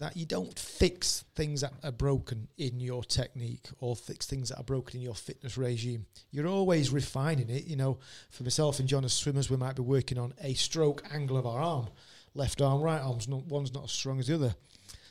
That 0.02 0.18
you 0.18 0.26
don't 0.26 0.58
fix 0.58 1.26
things 1.36 1.62
that 1.62 1.74
are 1.84 1.91
broken 1.91 2.47
in 2.58 2.80
your 2.80 3.04
technique 3.04 3.68
or 3.80 3.95
fix 3.95 4.26
things 4.26 4.49
that 4.49 4.58
are 4.58 4.64
broken 4.64 4.97
in 4.97 5.04
your 5.04 5.14
fitness 5.14 5.60
regime. 5.60 6.08
You're 6.32 6.47
always 6.47 6.89
refining 6.89 7.52
it. 7.52 7.66
You 7.66 7.76
know, 7.76 7.99
for 8.32 8.41
myself 8.41 8.80
and 8.80 8.89
John 8.89 9.06
as 9.06 9.14
swimmers, 9.14 9.52
we 9.52 9.58
might 9.58 9.76
be 9.76 9.84
working 9.84 10.18
on 10.18 10.34
a 10.41 10.56
stroke 10.56 11.04
angle 11.14 11.38
of 11.38 11.45
our 11.45 11.62
arm. 11.62 11.89
Left 12.34 12.64
arm, 12.64 12.82
right 12.82 12.99
arm's 12.99 13.28
not 13.28 13.45
one's 13.45 13.76
not 13.76 13.84
as 13.84 13.91
strong 13.91 14.18
as 14.20 14.26
the 14.26 14.34
other. 14.34 14.56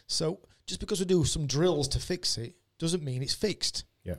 So 0.09 0.41
just 0.67 0.81
because 0.81 0.99
we 0.99 1.07
do 1.07 1.25
some 1.25 1.47
drills 1.47 1.87
to 1.89 2.01
fix 2.01 2.37
it 2.37 2.57
doesn't 2.81 3.05
mean 3.05 3.23
it's 3.23 3.33
fixed. 3.33 3.85
Yeah. 4.03 4.17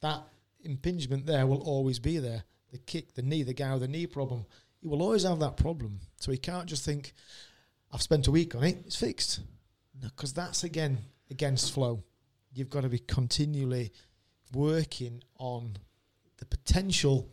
That 0.00 0.22
impingement 0.62 1.26
there 1.26 1.46
will 1.46 1.60
always 1.60 1.98
be 1.98 2.20
there. 2.20 2.44
The 2.72 2.78
kick, 2.78 3.12
the 3.12 3.22
knee, 3.22 3.42
the 3.42 3.52
guy 3.52 3.74
with 3.74 3.82
the 3.82 3.88
knee 3.88 4.06
problem, 4.06 4.46
he 4.80 4.88
will 4.88 5.02
always 5.02 5.24
have 5.24 5.40
that 5.40 5.58
problem. 5.58 6.00
So 6.20 6.32
he 6.32 6.38
can't 6.38 6.66
just 6.66 6.86
think, 6.86 7.12
I've 7.92 8.00
spent 8.00 8.28
a 8.28 8.30
week 8.30 8.54
on 8.54 8.64
it, 8.64 8.78
it's 8.86 8.96
fixed. 8.96 9.40
Because 10.00 10.32
that's 10.32 10.64
again 10.64 10.98
against 11.30 11.72
flow. 11.72 12.02
You've 12.52 12.70
got 12.70 12.82
to 12.82 12.88
be 12.88 12.98
continually 12.98 13.92
working 14.52 15.22
on 15.38 15.76
the 16.38 16.46
potential 16.46 17.28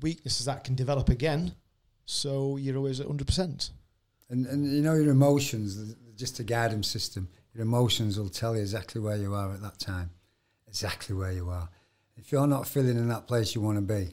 weaknesses 0.00 0.46
that 0.46 0.64
can 0.64 0.74
develop 0.74 1.08
again. 1.08 1.54
So 2.06 2.56
you're 2.56 2.76
always 2.76 3.00
at 3.00 3.06
100%. 3.06 3.70
And, 4.30 4.46
and 4.46 4.72
you 4.72 4.82
know 4.82 4.94
your 4.94 5.12
emotions, 5.12 5.94
just 6.16 6.38
a 6.40 6.44
guidance 6.44 6.88
system. 6.88 7.28
Your 7.54 7.62
emotions 7.62 8.18
will 8.18 8.28
tell 8.28 8.54
you 8.54 8.60
exactly 8.60 9.00
where 9.00 9.16
you 9.16 9.34
are 9.34 9.52
at 9.52 9.62
that 9.62 9.78
time, 9.78 10.10
exactly 10.66 11.14
where 11.14 11.32
you 11.32 11.48
are. 11.48 11.68
If 12.16 12.32
you're 12.32 12.46
not 12.46 12.66
feeling 12.66 12.96
in 12.96 13.08
that 13.08 13.26
place 13.26 13.54
you 13.54 13.60
want 13.60 13.78
to 13.78 13.82
be, 13.82 14.12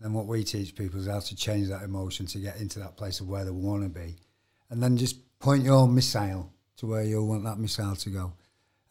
then 0.00 0.12
what 0.12 0.26
we 0.26 0.44
teach 0.44 0.74
people 0.74 0.98
is 1.00 1.06
how 1.06 1.20
to 1.20 1.36
change 1.36 1.68
that 1.68 1.82
emotion 1.82 2.26
to 2.26 2.38
get 2.38 2.60
into 2.60 2.78
that 2.78 2.96
place 2.96 3.20
of 3.20 3.28
where 3.28 3.44
they 3.44 3.50
want 3.50 3.82
to 3.82 3.88
be, 3.88 4.16
and 4.70 4.82
then 4.82 4.96
just 4.96 5.16
point 5.38 5.64
your 5.64 5.86
missile 5.86 6.52
to 6.80 6.86
where 6.86 7.02
you 7.02 7.22
want 7.22 7.44
that 7.44 7.58
missile 7.58 7.94
to 7.94 8.10
go. 8.10 8.32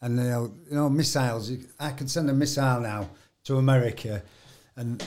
And 0.00 0.16
you 0.16 0.22
know, 0.22 0.54
you 0.70 0.76
know 0.76 0.88
missiles. 0.88 1.50
You, 1.50 1.66
I 1.78 1.90
can 1.90 2.06
send 2.06 2.30
a 2.30 2.32
missile 2.32 2.80
now 2.80 3.10
to 3.44 3.56
America, 3.56 4.22
and 4.76 5.04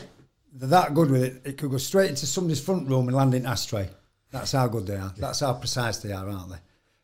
they're 0.54 0.70
that 0.70 0.94
good 0.94 1.10
with 1.10 1.24
it. 1.24 1.42
It 1.46 1.58
could 1.58 1.72
go 1.72 1.78
straight 1.78 2.10
into 2.10 2.26
somebody's 2.26 2.64
front 2.64 2.90
room 2.90 3.08
and 3.08 3.16
land 3.16 3.34
in 3.34 3.46
ashtray. 3.46 3.90
That's 4.32 4.52
how 4.52 4.68
good 4.68 4.86
they 4.86 4.98
are. 4.98 5.14
That's 5.18 5.40
how 5.40 5.54
precise 5.54 5.98
they 6.00 6.12
are, 6.12 6.30
aren't 6.30 6.50
they? 6.50 6.58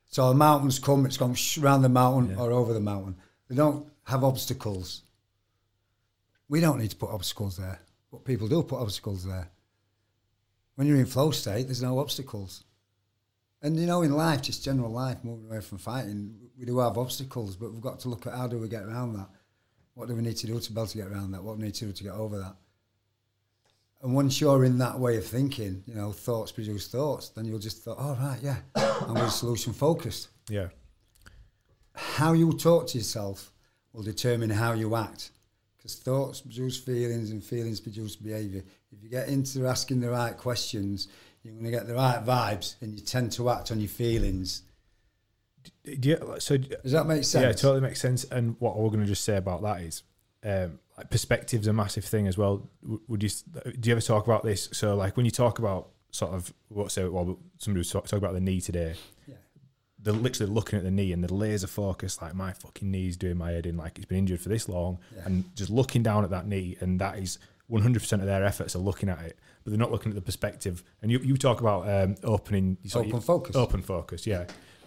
So 0.07 0.27
the 0.27 0.35
mountains 0.35 0.79
come, 0.79 1.05
it's 1.05 1.17
gone 1.17 1.33
sh- 1.35 1.59
around 1.59 1.83
the 1.83 1.89
mountain 1.89 2.37
or 2.37 2.51
over 2.51 2.73
the 2.73 2.79
mountain. 2.79 3.15
They 3.47 3.55
don't 3.55 3.87
have 4.03 4.23
obstacles. 4.23 5.03
We 6.49 6.59
don't 6.59 6.79
need 6.79 6.91
to 6.91 6.95
put 6.95 7.11
obstacles 7.11 7.55
there, 7.57 7.79
but 8.11 8.25
people 8.25 8.47
do 8.47 8.63
put 8.63 8.81
obstacles 8.81 9.23
there. 9.23 9.47
When 10.75 10.87
you're 10.87 10.99
in 10.99 11.05
flow 11.05 11.31
state, 11.31 11.67
there's 11.67 11.81
no 11.81 11.99
obstacles. 11.99 12.65
And 13.61 13.77
you 13.77 13.85
know, 13.85 14.03
in 14.03 14.13
life, 14.13 14.41
just 14.41 14.63
general 14.63 14.91
life, 14.91 15.17
moving 15.23 15.45
away 15.49 15.61
from 15.61 15.77
fighting, 15.79 16.33
we 16.57 16.65
do 16.65 16.79
have 16.79 16.97
obstacles, 16.97 17.55
but 17.55 17.71
we've 17.71 17.81
got 17.81 17.99
to 18.01 18.09
look 18.09 18.25
at 18.25 18.33
how 18.33 18.47
do 18.47 18.57
we 18.57 18.69
get 18.69 18.83
around 18.83 19.13
that. 19.13 19.27
What 19.95 20.07
do 20.07 20.15
we 20.15 20.21
need 20.21 20.37
to 20.37 20.47
do 20.47 20.59
to 20.59 20.71
be 20.71 20.79
able 20.79 20.87
to 20.87 20.97
get 20.97 21.07
around 21.07 21.31
that? 21.31 21.43
What 21.43 21.55
do 21.55 21.59
we 21.59 21.65
need 21.65 21.75
to 21.75 21.85
do 21.85 21.91
to 21.91 22.03
get 22.03 22.13
over 22.13 22.37
that? 22.39 22.55
And 24.01 24.15
once 24.15 24.39
you're 24.39 24.63
in 24.63 24.77
that 24.77 24.97
way 24.97 25.17
of 25.17 25.25
thinking, 25.25 25.83
you 25.85 25.93
know, 25.93 26.13
thoughts 26.13 26.53
produce 26.53 26.87
thoughts, 26.87 27.29
then 27.29 27.43
you'll 27.43 27.59
just 27.59 27.83
thought, 27.83 27.97
oh, 27.99 28.15
right, 28.15 28.39
yeah, 28.41 28.57
I'm 28.75 29.29
solution 29.29 29.73
focused. 29.73 30.29
Yeah. 30.49 30.69
How 31.93 32.31
you 32.31 32.53
talk 32.53 32.87
to 32.87 32.97
yourself 32.97 33.51
will 33.91 34.03
determine 34.03 34.49
how 34.49 34.71
you 34.71 34.95
act. 34.95 35.31
Because 35.75 35.95
thoughts 35.95 36.39
produce 36.41 36.77
feelings 36.77 37.31
and 37.31 37.43
feelings 37.43 37.81
produce 37.81 38.15
behaviour. 38.15 38.63
If 38.91 39.03
you 39.03 39.09
get 39.09 39.27
into 39.27 39.67
asking 39.67 39.99
the 39.99 40.09
right 40.09 40.35
questions, 40.35 41.09
you're 41.43 41.53
going 41.53 41.65
to 41.65 41.71
get 41.71 41.87
the 41.87 41.95
right 41.95 42.23
vibes 42.25 42.75
and 42.81 42.93
you 42.93 43.05
tend 43.05 43.31
to 43.33 43.49
act 43.49 43.71
on 43.71 43.79
your 43.79 43.89
feelings. 43.89 44.63
Do 45.83 46.09
you, 46.09 46.35
so 46.39 46.57
Does 46.57 46.91
that 46.91 47.05
make 47.05 47.23
sense? 47.23 47.43
Yeah, 47.43 47.49
it 47.49 47.57
totally 47.57 47.81
makes 47.81 47.99
sense. 47.99 48.23
And 48.25 48.55
what 48.59 48.77
we're 48.77 48.89
going 48.89 49.01
to 49.01 49.05
just 49.05 49.23
say 49.23 49.37
about 49.37 49.61
that 49.63 49.81
is, 49.81 50.03
um, 50.45 50.79
like 50.97 51.09
perspective's 51.09 51.67
a 51.67 51.73
massive 51.73 52.05
thing 52.05 52.27
as 52.27 52.37
well. 52.37 52.69
Would 53.07 53.23
you 53.23 53.29
do 53.79 53.89
you 53.89 53.91
ever 53.93 54.01
talk 54.01 54.25
about 54.25 54.43
this? 54.43 54.69
So 54.73 54.95
like 54.95 55.15
when 55.17 55.25
you 55.25 55.31
talk 55.31 55.59
about 55.59 55.89
sort 56.11 56.31
of 56.31 56.53
what 56.69 56.91
say 56.91 57.05
well 57.07 57.37
somebody 57.57 57.79
was 57.79 57.91
talk- 57.91 58.05
talking 58.05 58.17
about 58.23 58.33
the 58.33 58.39
knee 58.41 58.59
today. 58.61 58.95
Yeah. 59.27 59.35
They're 60.01 60.13
literally 60.13 60.51
looking 60.51 60.77
at 60.79 60.85
the 60.85 60.91
knee 60.91 61.11
and 61.11 61.21
they're 61.23 61.29
laser 61.37 61.67
focus, 61.67 62.21
like 62.21 62.33
my 62.33 62.53
fucking 62.53 62.89
knee's 62.89 63.17
doing 63.17 63.37
my 63.37 63.51
head 63.51 63.65
in, 63.65 63.75
like 63.77 63.97
it's 63.97 64.05
been 64.05 64.19
injured 64.19 64.39
for 64.39 64.49
this 64.49 64.69
long, 64.69 64.97
Yeah. 65.15 65.23
and 65.25 65.55
just 65.55 65.69
looking 65.69 66.03
down 66.03 66.23
at 66.23 66.29
that 66.29 66.47
knee, 66.47 66.77
and 66.79 66.99
that 67.01 67.17
is 67.19 67.37
100% 67.69 68.13
of 68.13 68.25
their 68.25 68.43
efforts 68.45 68.75
are 68.75 68.79
looking 68.79 69.09
at 69.09 69.19
it, 69.21 69.37
but 69.63 69.71
they're 69.71 69.79
not 69.79 69.91
looking 69.91 70.11
at 70.11 70.15
the 70.15 70.21
perspective. 70.21 70.83
And 71.01 71.11
you, 71.11 71.19
you 71.19 71.37
talk 71.37 71.61
about 71.61 71.87
um, 71.89 72.15
opening, 72.23 72.77
of- 72.85 72.95
Open 72.95 73.19
focus. 73.21 73.55
open 73.55 73.81
focus, 73.81 74.25
yeah. 74.27 74.45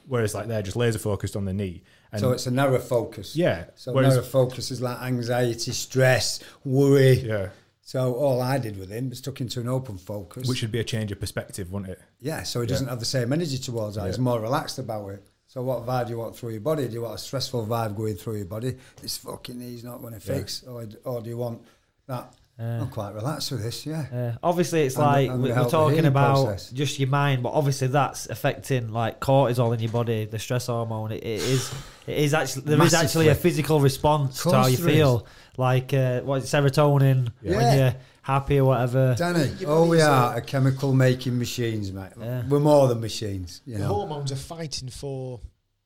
Whereas 0.09 0.35
like 0.35 0.49
they're 0.49 0.63
just 0.63 0.77
laser 0.77 0.99
focused 0.99 1.37
on 1.37 1.45
the 1.45 1.53
knee, 1.53 1.85
and 2.11 2.21
so 2.21 2.33
it's 2.33 2.47
a 2.49 2.51
narrow 2.51 2.81
focus. 2.81 3.37
yeah. 3.37 3.67
So 3.77 3.93
whereas, 3.93 4.15
narrow 4.15 4.27
focus 4.27 4.73
is 4.73 4.83
like 4.83 5.01
anxiety, 5.01 5.71
stress, 5.71 6.41
worry. 6.65 7.21
yeah, 7.21 7.51
So 7.83 8.13
all 8.15 8.41
I 8.43 8.59
did 8.59 8.77
with 8.79 8.91
him 8.91 9.11
was 9.11 9.21
took 9.21 9.41
him 9.41 9.49
to 9.51 9.61
an 9.61 9.69
open 9.69 9.99
focus. 9.99 10.49
which 10.49 10.61
would 10.63 10.73
be 10.73 10.81
a 10.81 10.85
change 10.85 11.13
of 11.13 11.21
perspective, 11.21 11.71
wouldn't 11.71 11.93
it? 11.93 12.01
Yeah, 12.19 12.43
so 12.43 12.61
he 12.61 12.67
doesn't 12.67 12.89
have 12.89 12.99
the 12.99 13.05
same 13.05 13.33
energy 13.33 13.59
towards 13.59 13.95
that. 13.95 14.07
He's 14.09 14.19
more 14.19 14.41
relaxed 14.41 14.79
about 14.81 15.07
it. 15.11 15.25
So 15.47 15.63
what 15.63 15.87
vibe 15.87 16.07
do 16.07 16.13
you 16.15 16.19
want 16.19 16.35
through 16.35 16.51
your 16.51 16.63
body? 16.63 16.89
Do 16.89 16.95
you 16.95 17.03
want 17.03 17.15
a 17.15 17.19
stressful 17.19 17.67
vibe 17.69 17.95
going 17.95 18.17
through 18.17 18.37
your 18.39 18.47
body? 18.47 18.75
This 19.01 19.19
fucking 19.19 19.57
knee's 19.59 19.85
not 19.85 20.01
going 20.03 20.19
to 20.19 20.27
Yeah. 20.27 20.39
fix. 20.39 20.65
Or, 20.65 20.85
or 21.05 21.21
do 21.23 21.31
you 21.31 21.37
want 21.37 21.63
that? 22.09 22.35
Yeah. 22.63 22.81
I'm 22.83 22.89
quite 22.91 23.13
relaxed 23.15 23.51
with 23.51 23.63
this, 23.63 23.85
yeah. 23.87 24.07
Uh, 24.13 24.37
obviously, 24.43 24.83
it's 24.87 24.95
And- 24.97 25.05
like 25.05 25.31
and 25.31 25.43
we- 25.43 25.51
we 25.51 25.55
we're 25.59 25.69
talking 25.69 26.07
about 26.07 26.45
process. 26.45 26.71
just 26.71 26.99
your 27.01 27.09
mind, 27.09 27.43
but 27.43 27.51
obviously 27.51 27.89
that's 27.89 28.27
affecting 28.31 28.93
like 28.93 29.19
cortisol 29.21 29.75
in 29.75 29.81
your 29.81 29.91
body, 29.91 30.27
the 30.27 30.39
stress 30.39 30.67
hormone. 30.69 31.11
It, 31.13 31.25
it 31.25 31.43
is, 31.43 31.73
it 32.07 32.19
is 32.19 32.35
actually 32.35 32.63
there 32.63 32.83
is 32.83 32.95
actually 32.95 33.29
a 33.29 33.35
physical 33.35 33.81
response 33.81 34.43
to 34.45 34.53
how 34.53 34.67
you 34.69 34.77
there 34.77 34.87
feel, 34.95 35.27
like 35.57 35.93
uh, 35.93 36.21
what 36.21 36.43
is 36.43 36.55
it, 36.55 36.57
serotonin 36.57 37.33
Yeah. 37.43 37.57
when 37.57 37.79
you're 37.79 37.95
happy 38.23 38.59
or 38.61 38.67
whatever. 38.67 39.17
Danny, 39.19 39.49
Your 39.59 39.71
all 39.71 39.89
we 39.89 39.97
body's, 39.97 40.05
are 40.05 40.35
uh, 40.35 40.37
are 40.39 40.41
chemical 40.43 40.93
making 40.93 41.37
machines, 41.39 41.91
mate. 41.93 42.13
Yeah. 42.21 42.43
We're 42.49 42.61
more 42.61 42.87
than 42.87 43.01
machines, 43.01 43.61
you 43.67 43.75
The 43.75 43.81
know. 43.81 43.89
hormones 43.95 44.31
are 44.31 44.37
fighting 44.37 44.89
for 44.91 45.41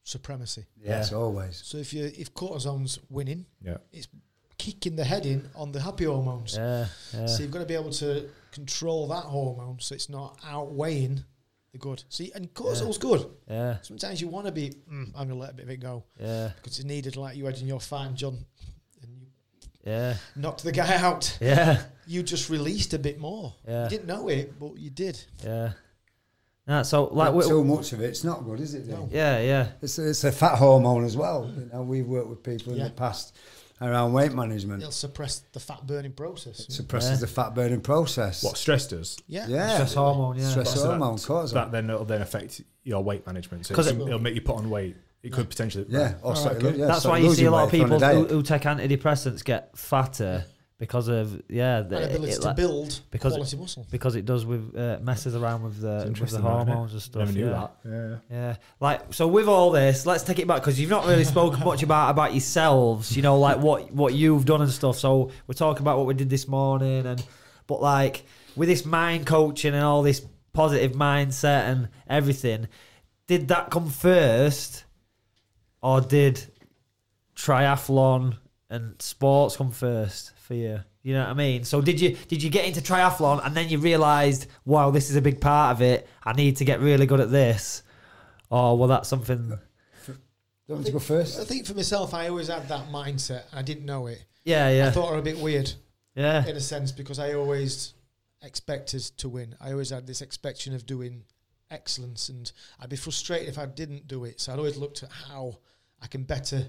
supremacy. 0.04 0.64
Yes, 0.84 1.10
Yeah. 1.10 1.16
always. 1.18 1.62
So 1.64 1.78
if 1.78 1.92
you 1.94 2.04
if 2.16 2.34
cortisone's 2.34 2.98
winning, 3.08 3.46
Yeah. 3.64 3.78
it's 3.92 4.08
kicking 4.58 4.96
the 4.96 5.04
head 5.04 5.26
in 5.26 5.48
on 5.54 5.72
the 5.72 5.80
happy 5.80 6.04
hormones. 6.04 6.56
Yeah, 6.56 6.86
yeah, 7.14 7.26
So 7.26 7.42
you've 7.42 7.52
got 7.52 7.60
to 7.60 7.66
be 7.66 7.74
able 7.74 7.90
to 7.92 8.28
control 8.52 9.06
that 9.08 9.24
hormone 9.24 9.78
so 9.80 9.94
it's 9.94 10.08
not 10.08 10.38
outweighing 10.46 11.24
the 11.72 11.78
good. 11.78 12.02
See, 12.08 12.32
and 12.34 12.52
cortisol's 12.54 12.98
good. 12.98 13.26
yeah, 13.48 13.76
Sometimes 13.82 14.20
you 14.20 14.28
want 14.28 14.46
to 14.46 14.52
be, 14.52 14.70
mm, 14.90 15.06
I'm 15.14 15.28
going 15.28 15.28
to 15.28 15.34
let 15.34 15.50
a 15.50 15.54
bit 15.54 15.64
of 15.64 15.70
it 15.70 15.76
go 15.80 16.04
yeah, 16.18 16.50
because 16.56 16.78
it's 16.78 16.86
needed, 16.86 17.16
like 17.16 17.36
you 17.36 17.44
had 17.44 17.58
in 17.58 17.66
your 17.66 17.80
fight, 17.80 18.14
John, 18.14 18.38
and 19.02 19.10
you 19.20 19.26
yeah, 19.84 20.14
knocked 20.36 20.62
the 20.64 20.72
guy 20.72 20.96
out. 20.96 21.36
yeah, 21.40 21.82
You 22.06 22.22
just 22.22 22.48
released 22.50 22.94
a 22.94 22.98
bit 22.98 23.18
more. 23.18 23.54
Yeah. 23.68 23.84
You 23.84 23.90
didn't 23.90 24.06
know 24.06 24.28
it, 24.28 24.58
but 24.58 24.78
you 24.78 24.90
did. 24.90 25.22
yeah. 25.44 25.72
Nah, 26.68 26.82
so 26.82 27.04
like, 27.04 27.32
Like 27.32 27.34
we, 27.34 27.44
too 27.48 27.62
much 27.62 27.92
of 27.92 28.00
it, 28.00 28.06
it's 28.06 28.24
not 28.24 28.42
good, 28.44 28.58
is 28.58 28.74
it? 28.74 28.88
No. 28.88 29.08
Yeah, 29.12 29.38
yeah, 29.40 29.68
It's, 29.82 30.00
it's 30.00 30.24
a 30.24 30.32
fat 30.32 30.56
hormone 30.56 31.04
as 31.04 31.16
well. 31.16 31.48
You 31.56 31.70
know, 31.72 31.82
we've 31.82 32.06
worked 32.06 32.28
with 32.28 32.42
people 32.42 32.72
in 32.72 32.78
Yeah. 32.78 32.84
the 32.88 32.90
past 32.90 33.36
around 33.80 34.12
weight 34.12 34.32
management. 34.32 34.82
It'll 34.82 34.92
suppress 34.92 35.40
the 35.52 35.60
fat 35.60 35.86
burning 35.86 36.12
process. 36.12 36.60
It 36.60 36.72
suppresses 36.72 37.10
Yeah. 37.10 37.16
the 37.16 37.26
fat 37.26 37.54
burning 37.54 37.80
process. 37.80 38.42
What 38.42 38.56
stress 38.56 38.86
does? 38.86 39.18
Yeah. 39.26 39.46
Yeah. 39.48 39.74
stress 39.74 39.94
hormone, 39.94 40.38
yeah. 40.38 40.48
Stress 40.50 40.74
So 40.74 40.80
that- 40.82 40.86
hormone, 40.88 41.16
cortisol. 41.16 41.52
That 41.52 41.72
then 41.72 41.90
it'll 41.90 42.04
then 42.04 42.22
affect 42.22 42.62
your 42.84 43.02
weight 43.04 43.26
management. 43.26 43.66
So 43.66 43.74
'Cause 43.74 43.88
it'll, 43.88 44.02
it- 44.02 44.08
it'll 44.08 44.20
make 44.20 44.34
you 44.34 44.40
put 44.40 44.56
on 44.56 44.70
weight. 44.70 44.96
It 45.22 45.32
could 45.32 45.48
potentially. 45.48 45.86
yeah, 45.88 46.14
or 46.22 46.36
Alright, 46.36 46.38
sorry, 46.38 46.56
okay. 46.56 46.78
yeah, 46.78 46.86
That's 46.86 47.02
so 47.02 47.08
why 47.10 47.18
you 47.18 47.34
see 47.34 47.46
a 47.46 47.50
lot 47.50 47.64
of 47.64 47.70
people 47.72 47.98
who, 47.98 48.26
who 48.26 48.42
take 48.44 48.62
antidepressants 48.62 49.42
get 49.44 49.76
fatter 49.76 50.44
because 50.78 51.08
of 51.08 51.40
yeah, 51.48 51.80
the, 51.80 51.96
And 51.96 52.04
ability 52.10 52.32
it- 52.32 52.40
to 52.40 52.46
like- 52.48 52.56
build 52.56 53.00
because- 53.10 53.32
quality 53.32 53.56
muscle. 53.56 53.86
because 53.90 54.14
it 54.14 54.26
does 54.26 54.44
with 54.44 54.76
uh, 54.76 54.98
messes 55.00 55.34
around 55.34 55.62
with 55.62 55.80
the 55.80 55.88
with 55.88 56.00
the 56.02 56.06
interesting, 56.08 56.42
that, 56.42 56.48
isn't 56.50 56.60
it? 56.68 56.70
hormones 56.72 56.92
and 56.92 57.02
stuff. 57.02 57.20
Never 57.20 57.32
knew 57.32 57.46
yeah. 57.46 57.50
that. 57.52 57.76
Yeah. 57.84 58.16
Yeah, 58.30 58.56
like 58.80 59.14
so 59.14 59.26
with 59.26 59.48
all 59.48 59.70
this, 59.70 60.04
let's 60.04 60.22
take 60.22 60.38
it 60.38 60.46
back 60.46 60.60
because 60.60 60.78
you've 60.78 60.90
not 60.90 61.06
really 61.06 61.24
spoken 61.34 61.64
much 61.64 61.82
about 61.82 62.10
about 62.10 62.32
yourselves. 62.32 63.16
You 63.16 63.22
know, 63.22 63.38
like 63.38 63.58
what 63.58 63.90
what 63.92 64.12
you've 64.14 64.44
done 64.44 64.60
and 64.60 64.70
stuff. 64.70 64.98
So 64.98 65.30
we're 65.46 65.54
talking 65.54 65.80
about 65.82 65.96
what 65.96 66.06
we 66.06 66.14
did 66.14 66.28
this 66.28 66.46
morning, 66.46 67.06
and 67.06 67.24
but 67.66 67.80
like 67.80 68.24
with 68.54 68.68
this 68.68 68.84
mind 68.84 69.26
coaching 69.26 69.74
and 69.74 69.82
all 69.82 70.02
this 70.02 70.20
positive 70.52 70.92
mindset 70.92 71.70
and 71.70 71.88
everything, 72.08 72.68
did 73.26 73.48
that 73.48 73.70
come 73.70 73.88
first, 73.88 74.84
or 75.82 76.00
did 76.02 76.42
triathlon 77.34 78.36
and 78.70 79.00
sports 79.00 79.56
come 79.56 79.70
first 79.70 80.32
for 80.46 80.54
you? 80.54 80.80
You 81.02 81.14
know 81.14 81.20
what 81.20 81.30
I 81.30 81.34
mean? 81.34 81.64
So 81.64 81.80
did 81.80 82.00
you 82.00 82.16
did 82.28 82.42
you 82.42 82.50
get 82.50 82.64
into 82.64 82.80
triathlon 82.80 83.44
and 83.44 83.54
then 83.54 83.68
you 83.68 83.78
realised, 83.78 84.46
wow, 84.64 84.90
this 84.90 85.10
is 85.10 85.16
a 85.16 85.22
big 85.22 85.40
part 85.40 85.76
of 85.76 85.82
it. 85.82 86.08
I 86.24 86.32
need 86.32 86.56
to 86.56 86.64
get 86.64 86.80
really 86.80 87.06
good 87.06 87.20
at 87.20 87.30
this, 87.30 87.82
or 88.50 88.78
well, 88.78 88.88
that's 88.88 89.08
something. 89.08 89.58
Do 90.06 90.12
you 90.72 90.74
want 90.74 90.80
me 90.80 90.86
to 90.86 90.92
go 90.92 90.98
first? 90.98 91.38
I 91.38 91.44
think 91.44 91.66
for 91.66 91.74
myself, 91.74 92.12
I 92.12 92.28
always 92.28 92.48
had 92.48 92.68
that 92.68 92.88
mindset. 92.88 93.44
I 93.52 93.62
didn't 93.62 93.84
know 93.84 94.06
it. 94.08 94.24
Yeah, 94.44 94.66
I 94.66 94.72
yeah, 94.72 94.90
thought 94.90 95.08
I 95.08 95.12
were 95.12 95.18
a 95.18 95.22
bit 95.22 95.38
weird 95.38 95.72
yeah, 96.16 96.46
in 96.46 96.56
a 96.56 96.60
sense 96.60 96.90
because 96.92 97.18
I 97.18 97.34
always 97.34 97.94
expected 98.42 99.02
to 99.18 99.28
win. 99.28 99.54
I 99.60 99.72
always 99.72 99.90
had 99.90 100.06
this 100.06 100.22
expectation 100.22 100.74
of 100.74 100.86
doing 100.86 101.24
excellence, 101.70 102.28
and 102.28 102.50
I'd 102.80 102.88
be 102.88 102.96
frustrated 102.96 103.48
if 103.48 103.58
I 103.58 103.66
didn't 103.66 104.08
do 104.08 104.24
it. 104.24 104.40
So 104.40 104.52
I'd 104.52 104.58
always 104.58 104.76
looked 104.76 105.02
at 105.02 105.10
how 105.10 105.58
I 106.00 106.06
can 106.06 106.24
better 106.24 106.66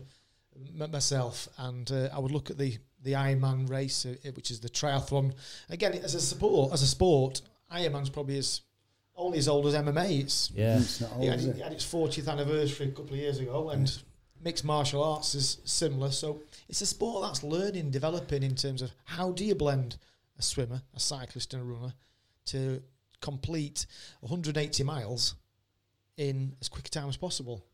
m- 0.55 0.91
myself, 0.91 1.47
and 1.57 1.89
uh, 1.91 2.09
I 2.13 2.19
would 2.19 2.31
look 2.31 2.49
at 2.49 2.57
the 2.57 2.77
the 3.03 3.13
Ironman 3.13 3.69
race, 3.69 4.05
uh, 4.05 4.15
which 4.33 4.51
is 4.51 4.59
the 4.59 4.69
triathlon. 4.69 5.33
Again, 5.69 5.93
as 5.93 6.15
a 6.15 6.21
sport, 6.21 6.73
as 6.73 6.81
a 6.81 6.87
sport, 6.87 7.41
Ironman's 7.71 8.09
probably 8.09 8.37
as 8.37 8.61
only 9.15 9.39
as 9.39 9.47
old 9.47 9.65
as 9.67 9.73
MMA. 9.73 10.21
It's 10.21 10.51
yeah, 10.51 10.77
It's 10.77 11.01
not 11.01 11.11
old, 11.13 11.23
it 11.23 11.27
is 11.35 11.45
had, 11.45 11.55
it? 11.55 11.59
it 11.59 11.63
had 11.63 11.73
its 11.73 11.85
40th 11.85 12.27
anniversary 12.27 12.87
a 12.87 12.91
couple 12.91 13.13
of 13.13 13.19
years 13.19 13.39
ago, 13.39 13.69
and 13.69 13.97
mixed 14.43 14.63
martial 14.63 15.03
arts 15.03 15.33
is 15.35 15.57
similar. 15.65 16.11
So 16.11 16.41
it's 16.69 16.81
a 16.81 16.85
sport 16.85 17.23
that's 17.23 17.43
learning, 17.43 17.89
developing 17.91 18.43
in 18.43 18.55
terms 18.55 18.81
of 18.81 18.91
how 19.05 19.31
do 19.31 19.43
you 19.43 19.55
blend 19.55 19.97
a 20.37 20.41
swimmer, 20.41 20.81
a 20.95 20.99
cyclist, 20.99 21.53
and 21.53 21.63
a 21.63 21.65
runner 21.65 21.93
to 22.45 22.81
complete 23.21 23.87
180 24.21 24.83
miles 24.83 25.35
in 26.17 26.55
as 26.61 26.69
quick 26.69 26.87
a 26.87 26.89
time 26.89 27.09
as 27.09 27.17
possible 27.17 27.65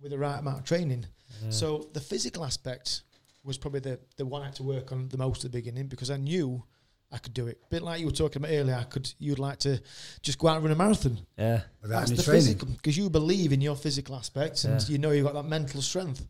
with 0.00 0.10
the 0.10 0.18
right 0.18 0.38
amount 0.38 0.58
of 0.58 0.64
training. 0.64 1.06
So 1.48 1.88
the 1.94 2.00
physical 2.00 2.44
aspect 2.44 3.02
was 3.44 3.58
probably 3.58 3.80
the, 3.80 3.98
the 4.16 4.24
one 4.26 4.42
I 4.42 4.46
had 4.46 4.56
to 4.56 4.62
work 4.62 4.92
on 4.92 5.08
the 5.08 5.18
most 5.18 5.44
at 5.44 5.50
the 5.52 5.58
beginning 5.58 5.86
because 5.88 6.10
I 6.10 6.16
knew 6.16 6.62
I 7.10 7.18
could 7.18 7.34
do 7.34 7.46
it. 7.48 7.60
A 7.66 7.68
bit 7.68 7.82
like 7.82 8.00
you 8.00 8.06
were 8.06 8.12
talking 8.12 8.42
about 8.42 8.54
earlier, 8.54 8.74
I 8.76 8.84
could 8.84 9.12
you'd 9.18 9.38
like 9.38 9.58
to 9.60 9.80
just 10.22 10.38
go 10.38 10.48
out 10.48 10.56
and 10.56 10.64
run 10.64 10.72
a 10.72 10.76
marathon. 10.76 11.18
yeah, 11.36 11.62
Without 11.82 11.98
That's 12.00 12.10
any 12.10 12.16
the 12.18 12.22
training. 12.22 12.40
physical 12.42 12.68
because 12.68 12.96
you 12.96 13.10
believe 13.10 13.52
in 13.52 13.60
your 13.60 13.76
physical 13.76 14.14
aspects 14.16 14.64
and 14.64 14.80
Yeah. 14.80 14.86
you 14.88 14.98
know 14.98 15.10
you've 15.10 15.26
got 15.26 15.34
that 15.34 15.44
mental 15.48 15.82
strength. 15.82 16.26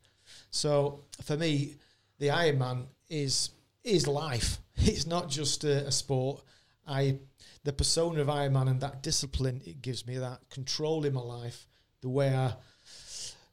So 0.50 1.04
for 1.22 1.36
me, 1.36 1.76
the 2.18 2.28
Ironman 2.28 2.86
is 3.08 3.50
is 3.84 4.06
life. 4.06 4.58
It's 4.76 5.06
not 5.06 5.28
just 5.28 5.64
a, 5.64 5.86
a 5.86 5.92
sport. 5.92 6.42
I 6.86 7.18
the 7.62 7.72
persona 7.72 8.20
of 8.22 8.26
Ironman 8.28 8.68
and 8.70 8.80
that 8.80 9.02
discipline 9.02 9.60
it 9.64 9.82
gives 9.82 10.06
me 10.06 10.16
that 10.18 10.40
control 10.50 11.04
in 11.04 11.12
my 11.14 11.20
life, 11.20 11.66
the 12.00 12.08
way 12.08 12.34
I 12.34 12.54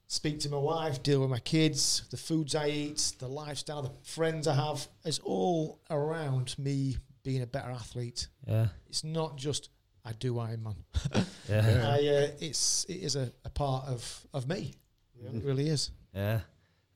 speak 0.09 0.39
to 0.41 0.49
my 0.49 0.57
wife, 0.57 1.01
deal 1.03 1.21
with 1.21 1.29
my 1.29 1.39
kids, 1.39 2.03
the 2.09 2.17
foods 2.17 2.55
I 2.55 2.67
eat, 2.67 3.13
the 3.19 3.27
lifestyle, 3.27 3.83
the 3.83 3.91
friends 4.03 4.47
I 4.47 4.55
have. 4.55 4.87
It's 5.05 5.19
all 5.19 5.79
around 5.89 6.55
me 6.57 6.97
being 7.23 7.43
a 7.43 7.47
better 7.47 7.69
athlete. 7.69 8.27
yeah, 8.47 8.67
It's 8.87 9.03
not 9.03 9.37
just 9.37 9.69
I 10.03 10.13
do 10.13 10.33
Ironman. 10.33 10.75
yeah, 11.49 11.95
I, 11.95 12.07
uh, 12.07 12.27
it's 12.41 12.85
it 12.89 12.97
is 13.03 13.15
a, 13.15 13.31
a 13.45 13.49
part 13.49 13.85
of 13.87 14.27
of 14.33 14.47
me. 14.47 14.73
It 15.21 15.43
really 15.43 15.69
is. 15.69 15.91
yeah. 16.13 16.41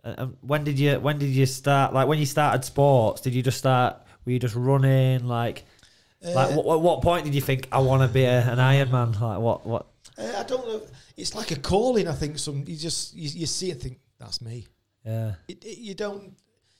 Uh, 0.03 0.16
um, 0.18 0.38
when 0.41 0.64
did 0.64 0.80
you 0.80 0.99
when 0.99 1.20
did 1.20 1.30
you 1.30 1.45
start? 1.45 1.93
Like 1.93 2.07
when 2.07 2.18
you 2.20 2.26
started 2.26 2.66
sports, 2.66 3.22
did 3.22 3.34
you 3.34 3.43
just 3.43 3.57
start? 3.57 4.01
Were 4.26 4.32
you 4.32 4.39
just 4.39 4.55
running? 4.55 5.28
Like, 5.28 5.66
like 6.22 6.51
Uh, 6.51 6.55
what, 6.55 6.66
what, 6.66 6.82
what 6.82 7.01
point 7.01 7.26
did 7.26 7.36
you 7.36 7.41
think 7.41 7.68
I 7.72 7.80
want 7.80 8.01
to 8.01 8.07
be 8.07 8.24
a, 8.24 8.41
an 8.41 8.57
Ironman? 8.57 9.20
Like 9.20 9.39
what 9.39 9.66
what? 9.66 9.86
Uh, 10.18 10.34
I 10.38 10.43
don't 10.43 10.68
know. 10.68 10.82
It's 11.18 11.34
like 11.36 11.51
a 11.51 11.55
calling. 11.59 12.07
I 12.07 12.14
think 12.14 12.38
some 12.38 12.64
you 12.68 12.76
just 12.78 13.16
you, 13.16 13.30
you 13.41 13.45
see 13.45 13.70
it 13.70 13.74
and 13.74 13.82
think 13.82 13.99
that's 14.20 14.41
me. 14.41 14.68
Yeah, 15.05 15.34
It, 15.47 15.64
it, 15.66 15.78
you 15.80 15.95
don't 15.95 16.34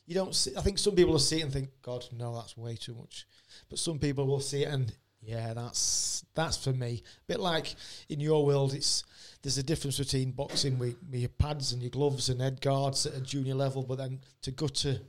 you 0.06 0.16
don't 0.16 0.34
see. 0.36 0.52
I 0.58 0.62
think 0.62 0.78
some 0.78 0.96
people 0.96 1.14
will 1.14 1.20
see 1.20 1.40
it 1.40 1.44
and 1.44 1.52
think, 1.52 1.70
God, 1.82 2.06
no, 2.18 2.36
that's 2.36 2.56
way 2.58 2.76
too 2.76 2.94
much. 2.96 3.26
But 3.70 3.80
some 3.80 4.00
people 4.00 4.26
will 4.28 4.40
see 4.40 4.64
it 4.64 4.70
and 4.70 4.94
yeah, 5.22 5.54
that's 5.54 6.26
that's 6.36 6.58
for 6.58 6.74
me. 6.74 7.02
A 7.06 7.26
bit 7.28 7.40
like 7.40 7.76
in 8.10 8.20
your 8.20 8.46
world, 8.46 8.74
it's 8.74 9.04
there's 9.42 9.58
a 9.58 9.64
difference 9.64 9.98
between 9.98 10.32
boxing 10.32 10.78
with, 10.80 10.96
with 11.12 11.20
your 11.20 11.30
pads 11.30 11.74
and 11.74 11.82
your 11.82 11.90
gloves 11.92 12.30
and 12.30 12.40
head 12.42 12.62
guards 12.62 13.06
at 13.06 13.16
a 13.16 13.22
junior 13.22 13.56
level, 13.56 13.84
but 13.84 13.98
then 13.98 14.20
to 14.42 14.52
go 14.52 14.68
to 14.68 15.00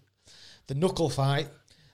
the 0.66 0.74
knuckle 0.74 1.08
fight, 1.10 1.48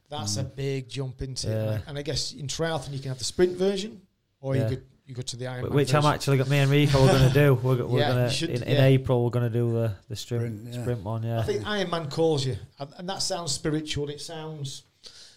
that's 0.09 0.37
a 0.39 0.45
big 0.45 0.89
jump 0.89 1.21
into 1.23 1.49
it. 1.49 1.55
Mm. 1.55 1.55
Yeah. 1.67 1.73
And, 1.73 1.83
I, 1.87 1.89
and 1.91 1.99
I 1.99 2.03
guess 2.03 2.33
in 2.33 2.47
triathlon 2.47 2.93
you 2.93 2.99
can 2.99 3.09
have 3.09 3.19
the 3.19 3.25
sprint 3.25 3.57
version, 3.59 4.01
or 4.41 4.57
Yeah. 4.57 4.63
you 4.63 4.69
could 4.77 4.85
you 5.11 5.17
go 5.17 5.23
to 5.23 5.37
the 5.37 5.45
Ironman. 5.47 5.71
which 5.73 5.93
I'm 5.95 6.05
actually 6.07 6.39
got. 6.39 6.49
Me 6.49 6.59
and 6.59 6.71
Rico 6.71 7.01
we're 7.03 7.09
gonna 7.13 7.33
do. 7.33 7.55
We're, 7.55 7.77
go- 7.77 7.87
we're 7.87 7.99
Yeah, 8.01 8.09
gonna 8.09 8.25
you 8.25 8.31
should- 8.31 8.51
in, 8.51 8.63
in 8.63 8.77
yeah. 8.77 8.85
April. 8.85 9.25
We're 9.25 9.31
gonna 9.31 9.51
do 9.51 9.73
the 9.73 9.93
the 10.09 10.17
sprint 10.17 10.59
Sprint, 10.61 10.75
yeah. 10.75 10.81
sprint 10.83 11.03
one. 11.05 11.23
Yeah, 11.25 11.41
I 11.41 11.43
think 11.43 11.67
Iron 11.67 11.91
Man 11.91 12.09
calls 12.09 12.47
you, 12.47 12.57
and, 12.79 12.91
and 12.97 13.09
that 13.09 13.21
sounds 13.23 13.53
spiritual. 13.53 14.09
It 14.09 14.21
sounds, 14.21 14.85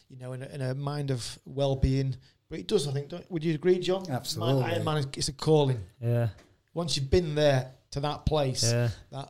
you 0.09 0.17
know, 0.19 0.33
in 0.33 0.43
a, 0.43 0.45
in 0.47 0.61
a 0.61 0.73
mind 0.75 1.11
of 1.11 1.39
well-being. 1.45 2.15
But 2.49 2.59
it 2.59 2.67
does, 2.67 2.87
I 2.87 2.91
think. 2.93 3.09
Don't, 3.09 3.29
would 3.31 3.43
you 3.43 3.55
agree, 3.55 3.79
John? 3.79 4.03
Absolutely. 4.09 4.61
Man, 4.61 4.81
Ironman, 4.85 4.99
is- 4.99 5.07
it's 5.17 5.27
a 5.29 5.33
calling. 5.33 5.79
yeah, 5.99 6.27
Once 6.75 6.95
you've 6.95 7.09
been 7.09 7.33
there 7.35 7.71
to 7.91 7.99
that 8.01 8.25
place, 8.25 8.71
yeah. 8.71 8.89
that 9.11 9.29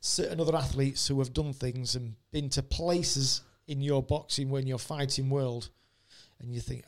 certain 0.00 0.40
other 0.40 0.56
athletes 0.56 1.06
who 1.08 1.18
have 1.18 1.32
done 1.34 1.52
things 1.52 1.94
and 1.96 2.14
been 2.32 2.48
to 2.50 2.62
places 2.62 3.42
in 3.68 3.80
your 3.82 4.02
boxing 4.02 4.48
when 4.50 4.66
you're 4.66 4.78
fighting 4.78 5.28
world, 5.30 5.68
and 6.40 6.50
you 6.52 6.60
think, 6.60 6.84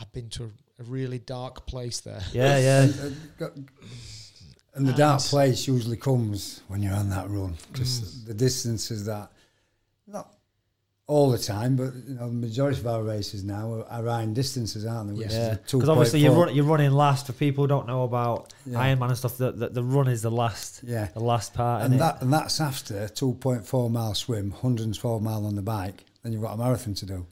I've 0.00 0.12
been 0.12 0.28
to 0.30 0.44
a, 0.44 0.48
a 0.78 0.82
really 0.84 1.18
dark 1.18 1.66
place 1.66 2.00
there. 2.00 2.22
Yeah, 2.32 2.58
yeah, 2.58 2.82
And, 2.82 3.16
got- 3.38 3.52
and 4.74 4.86
the 4.86 4.92
dark 4.92 5.22
place 5.22 5.66
usually 5.66 5.96
comes 5.96 6.60
when 6.68 6.82
you're 6.82 6.94
on 6.94 7.08
that 7.10 7.30
run 7.30 7.54
because 7.72 8.00
mm. 8.00 8.26
the 8.26 8.34
distance 8.34 8.90
is 8.90 9.06
that 9.06 9.32
not 10.06 10.34
all 11.08 11.30
the 11.30 11.38
time, 11.38 11.76
but 11.76 11.94
you 12.06 12.14
know, 12.14 12.26
the 12.26 12.34
majority 12.34 12.80
of 12.80 12.86
our 12.86 13.02
races 13.02 13.44
now 13.44 13.72
are, 13.72 13.84
are 13.84 14.08
iron 14.08 14.34
distances, 14.34 14.84
aren't 14.84 15.08
they? 15.08 15.14
Which 15.14 15.32
yeah. 15.32 15.54
Because 15.54 15.88
obviously 15.88 16.20
you're 16.20 16.32
run, 16.32 16.54
you're 16.54 16.64
running 16.64 16.90
last. 16.90 17.26
For 17.26 17.32
people 17.32 17.64
who 17.64 17.68
don't 17.68 17.86
know 17.86 18.02
about 18.02 18.52
Yeah. 18.66 18.78
Ironman 18.78 19.08
and 19.08 19.16
stuff, 19.16 19.38
the, 19.38 19.52
the 19.52 19.68
the 19.68 19.82
run 19.84 20.08
is 20.08 20.22
the 20.22 20.30
last 20.30 20.82
Yeah, 20.82 21.08
the 21.14 21.20
last 21.20 21.54
part. 21.54 21.84
and 21.84 21.94
innit? 21.94 21.98
that 21.98 22.22
and 22.22 22.32
that's 22.32 22.60
after 22.60 23.06
2.4 23.06 23.90
mile 23.90 24.14
swim, 24.14 24.50
112 24.50 25.22
mile 25.22 25.46
on 25.46 25.54
the 25.54 25.62
bike. 25.62 26.04
Then 26.22 26.32
you've 26.32 26.42
got 26.42 26.54
a 26.54 26.56
marathon 26.56 26.94
to 26.94 27.06
do. 27.06 27.26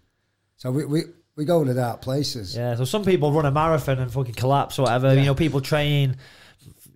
So 0.57 0.71
we 0.71 0.85
we, 0.85 1.03
we 1.37 1.45
go 1.45 1.65
to 1.65 1.75
dark 1.75 2.01
places. 2.03 2.57
Yeah, 2.57 2.77
so 2.77 2.85
some 2.85 3.05
people 3.05 3.33
run 3.33 3.47
a 3.47 3.51
marathon 3.51 3.99
and 3.99 4.13
fucking 4.13 4.35
collapse 4.35 4.79
or 4.79 4.83
whatever. 4.83 5.15
Yeah. 5.15 5.21
You 5.21 5.27
know, 5.27 5.35
people 5.35 5.61
train, 5.61 6.17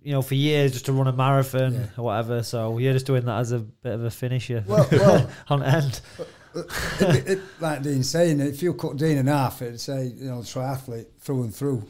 you 0.03 0.11
know, 0.13 0.21
for 0.21 0.35
years 0.35 0.71
just 0.73 0.85
to 0.85 0.93
run 0.93 1.07
a 1.07 1.13
marathon 1.13 1.73
Yeah. 1.73 1.85
or 1.97 2.05
whatever. 2.05 2.43
So 2.43 2.77
you're 2.77 2.93
just 2.93 3.05
doing 3.05 3.25
that 3.25 3.39
as 3.39 3.51
a 3.51 3.59
bit 3.59 3.93
of 3.93 4.03
a 4.03 4.09
finisher 4.11 4.63
Well, 4.65 4.87
well 4.91 5.29
on 5.49 5.63
end. 5.63 6.01
Uh, 6.19 6.23
uh, 6.59 6.63
it, 7.01 7.27
it, 7.27 7.39
like 7.59 7.83
Dean's 7.83 8.09
saying, 8.09 8.39
if 8.39 8.63
you 8.63 8.73
cut 8.73 8.97
Dean 8.97 9.17
in 9.17 9.27
half, 9.27 9.61
it'd 9.61 9.79
say, 9.79 10.05
you 10.15 10.29
know, 10.29 10.37
triathlete 10.37 11.07
through 11.19 11.43
and 11.43 11.53
through. 11.55 11.85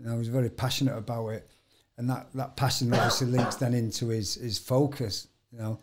You 0.00 0.06
know, 0.06 0.18
he's 0.18 0.28
very 0.28 0.50
passionate 0.50 0.96
about 0.98 1.28
it. 1.28 1.48
And 1.96 2.10
that, 2.10 2.26
that 2.34 2.56
passion 2.56 2.92
obviously 2.92 3.28
links 3.28 3.54
then 3.56 3.72
into 3.72 4.08
his, 4.08 4.34
his 4.34 4.58
focus, 4.58 5.28
you 5.52 5.58
know, 5.58 5.78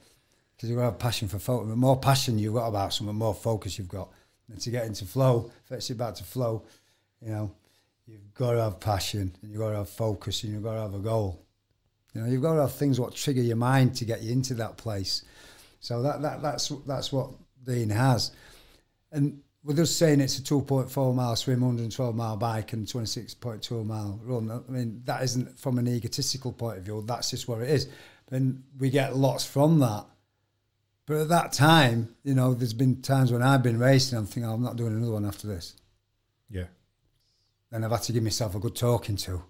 because 0.55 0.69
you've 0.69 0.77
got 0.77 0.83
to 0.85 0.91
have 0.91 0.99
passion 0.99 1.29
for 1.29 1.39
focus. 1.39 1.69
The 1.69 1.75
more 1.77 1.97
passion 1.99 2.37
you've 2.37 2.53
got 2.53 2.67
about 2.67 2.93
something, 2.93 3.07
the 3.15 3.17
more 3.17 3.33
focus 3.33 3.79
you've 3.79 3.87
got. 3.87 4.11
And 4.51 4.59
to 4.61 4.69
get 4.69 4.85
into 4.85 5.05
flow, 5.05 5.51
if 5.65 5.71
it's 5.71 5.89
about 5.89 6.15
to 6.17 6.23
flow, 6.23 6.65
you 7.21 7.31
know, 7.31 7.51
you've 8.05 8.33
got 8.33 8.51
to 8.51 8.61
have 8.61 8.79
passion 8.79 9.33
and 9.41 9.51
you've 9.51 9.59
got 9.59 9.71
to 9.71 9.77
have 9.77 9.89
focus 9.89 10.43
and 10.43 10.53
you've 10.53 10.63
got 10.63 10.75
to 10.75 10.81
have 10.81 10.93
a 10.93 10.99
goal. 10.99 11.45
You 12.13 12.21
know, 12.21 12.27
you've 12.27 12.41
got 12.41 12.55
to 12.55 12.61
have 12.61 12.73
things 12.73 12.99
what 12.99 13.15
trigger 13.15 13.41
your 13.41 13.55
mind 13.55 13.95
to 13.95 14.05
get 14.05 14.21
you 14.21 14.31
into 14.31 14.53
that 14.55 14.77
place. 14.77 15.23
So 15.79 16.01
that, 16.03 16.21
that 16.21 16.41
that's 16.41 16.69
that's 16.85 17.11
what 17.11 17.31
Dean 17.63 17.89
has. 17.89 18.31
And 19.11 19.41
with 19.63 19.79
us 19.79 19.91
saying 19.91 20.19
it's 20.19 20.39
a 20.39 20.41
2.4 20.41 21.15
mile 21.15 21.35
swim, 21.35 21.61
112 21.61 22.15
mile 22.15 22.37
bike, 22.37 22.73
and 22.73 22.85
26.2 22.85 23.85
mile 23.85 24.19
run, 24.23 24.51
I 24.51 24.71
mean, 24.71 25.01
that 25.05 25.23
isn't 25.23 25.57
from 25.59 25.77
an 25.77 25.87
egotistical 25.87 26.51
point 26.51 26.79
of 26.79 26.83
view, 26.83 27.03
that's 27.05 27.29
just 27.29 27.47
where 27.47 27.61
it 27.61 27.69
is. 27.69 27.87
And 28.31 28.63
we 28.79 28.89
get 28.89 29.15
lots 29.15 29.45
from 29.45 29.79
that. 29.79 30.05
But 31.11 31.19
at 31.19 31.27
that 31.27 31.51
time, 31.51 32.15
you 32.23 32.33
know, 32.33 32.53
there's 32.53 32.71
been 32.71 33.01
times 33.01 33.33
when 33.33 33.43
I've 33.43 33.61
been 33.61 33.77
racing, 33.77 34.17
I'm 34.17 34.25
thinking, 34.25 34.49
oh, 34.49 34.53
I'm 34.53 34.63
not 34.63 34.77
doing 34.77 34.93
another 34.93 35.11
one 35.11 35.25
after 35.25 35.45
this. 35.45 35.75
Yeah. 36.49 36.67
Then 37.69 37.83
I've 37.83 37.91
had 37.91 38.03
to 38.03 38.13
give 38.13 38.23
myself 38.23 38.55
a 38.55 38.59
good 38.59 38.77
talking 38.77 39.17
to. 39.17 39.43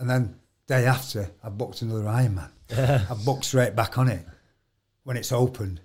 And 0.00 0.10
then 0.10 0.40
day 0.66 0.86
after, 0.86 1.30
I 1.44 1.50
booked 1.50 1.82
another 1.82 2.02
Ironman. 2.02 2.50
Yeah. 2.68 3.04
I 3.08 3.14
booked 3.14 3.44
straight 3.44 3.76
back 3.76 3.96
on 3.96 4.08
it 4.08 4.26
when 5.04 5.16
it's 5.16 5.30
opened. 5.30 5.80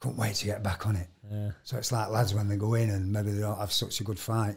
Couldn't 0.00 0.18
wait 0.18 0.34
to 0.34 0.44
get 0.44 0.62
back 0.62 0.86
on 0.86 0.96
it. 0.96 1.08
Yeah. 1.32 1.52
So 1.62 1.78
it's 1.78 1.90
like 1.90 2.10
lads 2.10 2.34
when 2.34 2.48
they 2.48 2.56
go 2.56 2.74
in 2.74 2.90
and 2.90 3.10
maybe 3.10 3.30
they 3.30 3.40
don't 3.40 3.56
have 3.56 3.72
such 3.72 3.98
a 4.02 4.04
good 4.04 4.18
fight, 4.18 4.56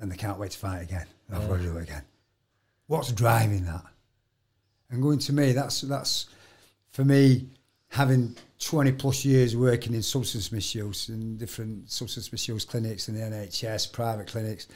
then 0.00 0.08
they 0.08 0.16
can't 0.16 0.36
wait 0.36 0.50
to 0.50 0.58
fight 0.58 0.82
again. 0.82 1.06
I've 1.32 1.48
got 1.48 1.58
to 1.58 1.62
do 1.62 1.76
it 1.76 1.84
again. 1.84 2.02
What's 2.88 3.12
driving 3.12 3.66
that? 3.66 3.84
And 4.90 5.00
going 5.00 5.20
to 5.20 5.32
me, 5.32 5.52
that's 5.52 5.82
that's 5.82 6.26
for 6.90 7.04
me 7.04 7.50
having 7.90 8.36
20 8.60 8.92
plus 8.92 9.24
years 9.24 9.56
working 9.56 9.94
in 9.94 10.02
substance 10.02 10.52
misuse 10.52 11.08
in 11.08 11.36
different 11.36 11.90
substance 11.90 12.30
misuse 12.30 12.64
clinics 12.64 13.08
in 13.08 13.14
the 13.14 13.20
NHS, 13.20 13.92
private 13.92 14.28
clinics, 14.28 14.68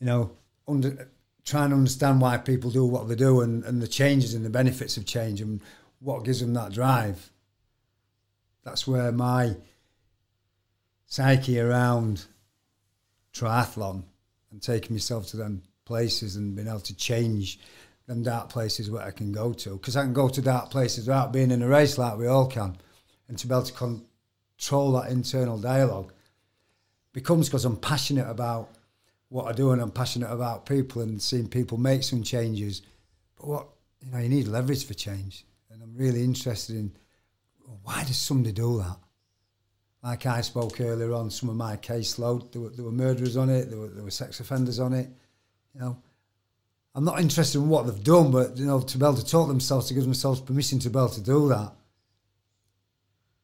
you 0.00 0.06
know, 0.06 0.32
under, 0.66 1.08
trying 1.44 1.70
to 1.70 1.76
understand 1.76 2.20
why 2.20 2.36
people 2.36 2.70
do 2.70 2.84
what 2.84 3.08
they 3.08 3.14
do 3.14 3.40
and, 3.40 3.64
and 3.64 3.80
the 3.80 3.88
changes 3.88 4.34
and 4.34 4.44
the 4.44 4.50
benefits 4.50 4.96
of 4.96 5.06
change 5.06 5.40
and 5.40 5.60
what 6.00 6.24
gives 6.24 6.40
them 6.40 6.54
that 6.54 6.72
drive. 6.72 7.30
That's 8.64 8.86
where 8.86 9.12
my 9.12 9.56
psyche 11.06 11.60
around 11.60 12.24
triathlon 13.32 14.02
and 14.50 14.60
taking 14.60 14.94
myself 14.94 15.28
to 15.28 15.36
them 15.36 15.62
places 15.84 16.36
and 16.36 16.54
being 16.54 16.68
able 16.68 16.80
to 16.80 16.96
change 16.96 17.60
them 18.08 18.22
dark 18.22 18.48
places 18.48 18.90
where 18.90 19.02
I 19.02 19.12
can 19.12 19.30
go 19.30 19.52
to. 19.52 19.74
Because 19.74 19.94
I 19.94 20.02
can 20.02 20.14
go 20.14 20.28
to 20.28 20.42
dark 20.42 20.70
places 20.70 21.06
without 21.06 21.32
being 21.32 21.50
in 21.50 21.62
a 21.62 21.68
race 21.68 21.98
like 21.98 22.18
we 22.18 22.26
all 22.26 22.46
can. 22.46 22.76
And 23.28 23.38
to 23.38 23.46
be 23.46 23.54
able 23.54 23.64
to 23.64 23.72
control 23.72 24.92
that 24.92 25.10
internal 25.10 25.58
dialogue 25.58 26.12
becomes 27.12 27.48
because 27.48 27.66
I'm 27.66 27.76
passionate 27.76 28.28
about 28.28 28.70
what 29.28 29.44
I 29.44 29.52
do 29.52 29.72
and 29.72 29.82
I'm 29.82 29.90
passionate 29.90 30.32
about 30.32 30.64
people 30.64 31.02
and 31.02 31.20
seeing 31.20 31.48
people 31.48 31.76
make 31.76 32.02
some 32.02 32.22
changes. 32.22 32.80
But 33.36 33.46
what, 33.46 33.66
you 34.00 34.10
know, 34.10 34.18
you 34.18 34.30
need 34.30 34.48
leverage 34.48 34.86
for 34.86 34.94
change. 34.94 35.44
And 35.70 35.82
I'm 35.82 35.94
really 35.94 36.24
interested 36.24 36.76
in 36.76 36.92
why 37.82 38.04
does 38.04 38.16
somebody 38.16 38.52
do 38.52 38.78
that? 38.78 38.96
Like 40.02 40.24
I 40.24 40.40
spoke 40.40 40.80
earlier 40.80 41.12
on, 41.12 41.30
some 41.30 41.50
of 41.50 41.56
my 41.56 41.76
caseload, 41.76 42.52
there 42.52 42.62
were, 42.62 42.70
there 42.70 42.84
were 42.86 42.90
murderers 42.90 43.36
on 43.36 43.50
it, 43.50 43.68
there 43.68 43.78
were, 43.78 43.88
there 43.88 44.04
were 44.04 44.10
sex 44.10 44.40
offenders 44.40 44.78
on 44.78 44.94
it. 44.94 45.10
You 45.74 45.80
know, 45.80 45.98
I'm 46.98 47.04
not 47.04 47.20
interested 47.20 47.58
in 47.58 47.68
what 47.68 47.86
they've 47.86 48.02
done, 48.02 48.32
but 48.32 48.56
you 48.56 48.66
know, 48.66 48.80
to 48.80 48.98
be 48.98 49.04
able 49.04 49.14
to 49.14 49.24
talk 49.24 49.46
themselves, 49.46 49.86
to 49.86 49.94
give 49.94 50.02
themselves 50.02 50.40
permission 50.40 50.80
to 50.80 50.90
be 50.90 50.98
able 50.98 51.08
to 51.10 51.20
do 51.20 51.48
that, 51.48 51.72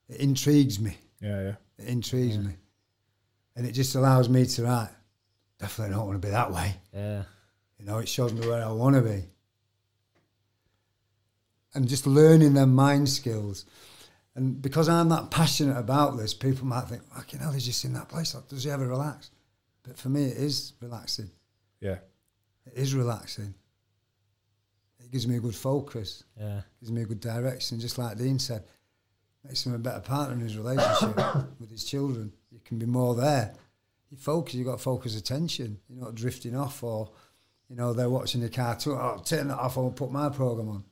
it 0.08 0.16
intrigues 0.16 0.80
me. 0.80 0.96
Yeah, 1.20 1.40
yeah. 1.40 1.54
It 1.78 1.86
intrigues 1.86 2.36
me, 2.36 2.56
and 3.54 3.64
it 3.64 3.70
just 3.70 3.94
allows 3.94 4.28
me 4.28 4.44
to 4.44 4.64
right. 4.64 4.90
Definitely 5.60 5.94
don't 5.94 6.04
want 6.04 6.20
to 6.20 6.26
be 6.26 6.32
that 6.32 6.50
way. 6.50 6.74
Yeah. 6.92 7.22
You 7.78 7.84
know, 7.84 7.98
it 7.98 8.08
shows 8.08 8.32
me 8.32 8.44
where 8.44 8.64
I 8.64 8.72
want 8.72 8.96
to 8.96 9.02
be. 9.02 9.22
And 11.74 11.88
just 11.88 12.08
learning 12.08 12.54
their 12.54 12.66
mind 12.66 13.08
skills. 13.08 13.66
And 14.34 14.60
because 14.60 14.88
I'm 14.88 15.10
that 15.10 15.30
passionate 15.30 15.78
about 15.78 16.16
this, 16.16 16.34
people 16.34 16.66
might 16.66 16.88
think, 16.88 17.04
fucking 17.04 17.38
hell, 17.38 17.52
he's 17.52 17.66
just 17.66 17.84
in 17.84 17.92
that 17.92 18.08
place. 18.08 18.32
Does 18.32 18.64
he 18.64 18.70
ever 18.72 18.88
relax? 18.88 19.30
But 19.84 19.96
for 19.96 20.08
me, 20.08 20.24
it 20.24 20.38
is 20.38 20.72
relaxing. 20.80 21.30
Yeah. 21.80 21.98
It 22.66 22.74
is 22.74 22.94
relaxing. 22.94 23.54
It 25.00 25.10
gives 25.10 25.26
me 25.28 25.36
a 25.36 25.40
good 25.40 25.54
focus, 25.54 26.24
Yeah. 26.38 26.62
gives 26.80 26.90
me 26.92 27.02
a 27.02 27.06
good 27.06 27.20
direction. 27.20 27.78
Just 27.80 27.98
like 27.98 28.16
Dean 28.18 28.38
said, 28.38 28.64
makes 29.44 29.64
him 29.66 29.74
a 29.74 29.78
better 29.78 30.00
partner 30.00 30.34
in 30.34 30.40
his 30.40 30.56
relationship 30.56 31.16
with 31.60 31.70
his 31.70 31.84
children. 31.84 32.32
You 32.50 32.60
can 32.64 32.78
be 32.78 32.86
more 32.86 33.14
there. 33.14 33.54
You 34.10 34.16
focus, 34.16 34.54
you've 34.54 34.66
got 34.66 34.80
focus 34.80 35.16
attention. 35.16 35.78
You're 35.88 36.04
not 36.04 36.14
drifting 36.14 36.56
off 36.56 36.82
or, 36.82 37.10
you 37.68 37.76
know, 37.76 37.92
they're 37.92 38.08
watching 38.10 38.40
the 38.40 38.48
cartoon. 38.48 38.96
Oh, 38.98 39.20
turn 39.24 39.48
that 39.48 39.58
off, 39.58 39.76
I'll 39.76 39.90
put 39.90 40.10
my 40.10 40.28
program 40.30 40.68
on. 40.68 40.84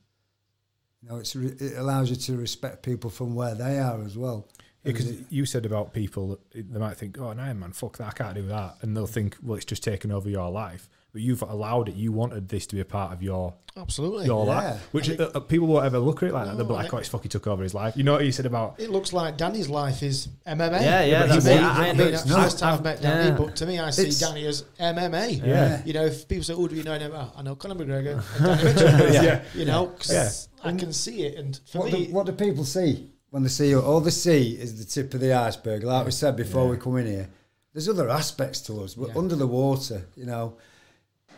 You 1.03 1.09
know, 1.09 1.17
it's 1.17 1.35
re- 1.35 1.57
it 1.59 1.79
allows 1.79 2.11
you 2.11 2.17
to 2.17 2.37
respect 2.37 2.83
people 2.83 3.11
from 3.11 3.35
where 3.35 3.55
they 3.55 3.79
are 3.79 4.03
as 4.05 4.17
well. 4.17 4.47
Because 4.85 5.13
you 5.31 5.47
said 5.47 5.65
about 5.65 5.93
people, 5.93 6.41
they 6.55 6.63
might 6.79 6.97
think, 6.97 7.17
"Oh, 7.19 7.33
no, 7.33 7.55
man, 7.55 7.71
fuck 7.73 7.99
that, 7.99 8.09
I 8.09 8.11
can't 8.13 8.35
do 8.35 8.47
that," 8.49 8.79
and 8.83 8.97
they'll 8.97 9.07
think, 9.07 9.37
"Well, 9.43 9.57
it's 9.57 9.65
just 9.65 9.85
taken 9.85 10.11
over 10.11 10.29
your 10.29 10.51
life." 10.51 10.89
But 11.13 11.21
you've 11.21 11.43
allowed 11.43 11.91
it. 11.91 11.95
You 11.95 12.11
wanted 12.11 12.49
this 12.49 12.67
to 12.69 12.75
be 12.75 12.81
a 12.81 12.87
part 12.87 13.13
of 13.13 13.23
your 13.23 13.53
Absolutely. 13.77 14.25
your 14.27 14.47
Yeah. 14.47 14.55
life, 14.57 14.89
which 14.93 15.09
And 15.09 15.21
uh, 15.21 15.31
uh, 15.35 15.41
people 15.41 15.67
won't 15.69 15.85
ever 15.85 15.99
look 15.99 16.23
at 16.23 16.31
it 16.31 16.33
like 16.33 16.47
that. 16.47 16.57
They'll 16.57 16.67
be 16.67 16.73
like, 16.73 16.93
I- 16.93 16.97
"Oh, 16.97 17.01
it's 17.01 17.09
fucking 17.11 17.29
took 17.29 17.47
over 17.47 17.63
his 17.63 17.75
life." 17.75 17.97
You 17.99 18.03
know 18.03 18.15
what 18.15 18.25
you 18.25 18.33
said 18.33 18.47
about 18.47 18.81
It 18.81 18.89
looks 18.91 19.13
like 19.13 19.37
Danny's 19.37 19.69
life 19.69 20.03
is 20.03 20.29
MMA. 20.47 20.81
Yeah, 20.81 21.05
yeah, 21.05 21.21
But 21.21 21.29
that's 21.29 21.45
to 21.45 21.51
me, 21.51 21.57
it. 21.57 21.63
I- 21.63 21.69
I, 21.69 21.89
I- 21.91 21.93
mean, 21.93 22.01
it's 22.09 22.23
it's 22.23 22.31
not. 22.31 22.43
first 22.45 22.59
time 22.59 22.75
I've 22.75 22.83
met 22.83 23.03
Danny, 23.03 23.29
Yeah. 23.29 23.37
but 23.37 23.55
to 23.57 23.67
me, 23.67 23.79
I 23.79 23.91
see 23.91 24.03
It's- 24.03 24.19
Danny 24.21 24.47
as 24.47 24.65
MMA. 24.81 25.43
Yeah. 25.47 25.83
You 25.85 25.93
know, 25.93 26.07
if 26.07 26.27
people 26.27 26.45
say, 26.45 26.55
"Oh, 26.55 26.67
do 26.67 26.75
you 26.75 26.83
know 26.83 26.99
him?" 26.99 27.13
I 27.37 27.43
know 27.43 27.55
Conor 27.57 27.75
McGregor 27.75 28.25
and 28.39 28.45
Danny 28.45 28.65
Mitchell. 28.65 29.13
Yeah. 29.23 29.43
You 29.55 29.67
know, 29.67 29.87
'cause 29.89 30.11
Yeah. 30.11 30.31
I 30.69 30.73
can 30.77 30.93
see 30.95 31.25
it, 31.27 31.37
and 31.39 31.61
for 31.71 31.81
What 31.81 31.93
me, 31.93 32.07
do, 32.07 32.13
what 32.15 32.25
do 32.27 32.33
people 32.33 32.65
see 32.65 33.11
when 33.33 33.43
they 33.43 33.49
see 33.49 33.71
you? 33.71 33.81
Oh, 33.81 33.85
all 33.95 34.01
they 34.01 34.11
see 34.11 34.53
is 34.53 34.79
the 34.79 34.85
tip 34.85 35.13
of 35.15 35.21
the 35.21 35.33
iceberg. 35.33 35.83
Like 35.85 36.05
we 36.05 36.13
said 36.13 36.37
before 36.37 36.69
we 36.69 36.77
come 36.77 36.99
in 36.99 37.07
here, 37.07 37.29
there's 37.73 37.89
other 37.89 38.09
aspects 38.11 38.61
to 38.63 38.83
us. 38.83 38.97
We're 38.97 39.09
Yeah. 39.09 39.17
under 39.19 39.35
the 39.35 39.47
water, 39.47 40.05
you 40.17 40.27
know, 40.27 40.57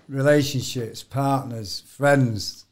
relationships, 0.09 1.03
partners, 1.03 1.81
friends. 1.87 2.65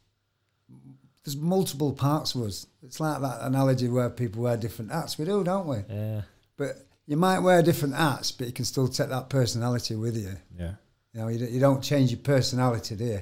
There's 1.23 1.37
multiple 1.37 1.93
parts 1.93 2.35
of 2.35 2.41
us. 2.43 2.67
It's 2.83 2.99
like 2.99 3.21
that 3.21 3.39
analogy 3.41 3.87
where 3.87 4.09
people 4.09 4.43
wear 4.43 4.57
different 4.57 4.91
hats. 4.91 5.17
We 5.17 5.23
do, 5.25 5.43
don't 5.43 5.67
we? 5.67 5.77
Yeah. 5.89 6.23
But 6.57 6.85
you 7.07 7.15
might 7.17 7.39
wear 7.39 7.61
different 7.61 7.95
hats, 7.95 8.31
but 8.33 8.47
you 8.47 8.53
can 8.53 8.65
still 8.65 8.87
take 8.89 9.09
that 9.09 9.29
personality 9.29 9.95
with 9.95 10.17
you. 10.17 10.35
yeah. 10.57 10.73
You 11.13 11.21
know, 11.21 11.27
you, 11.29 11.39
don't- 11.39 11.51
you 11.51 11.59
don't 11.59 11.81
change 11.83 12.11
your 12.11 12.19
personality, 12.19 12.95
do 12.95 13.05
you? 13.05 13.21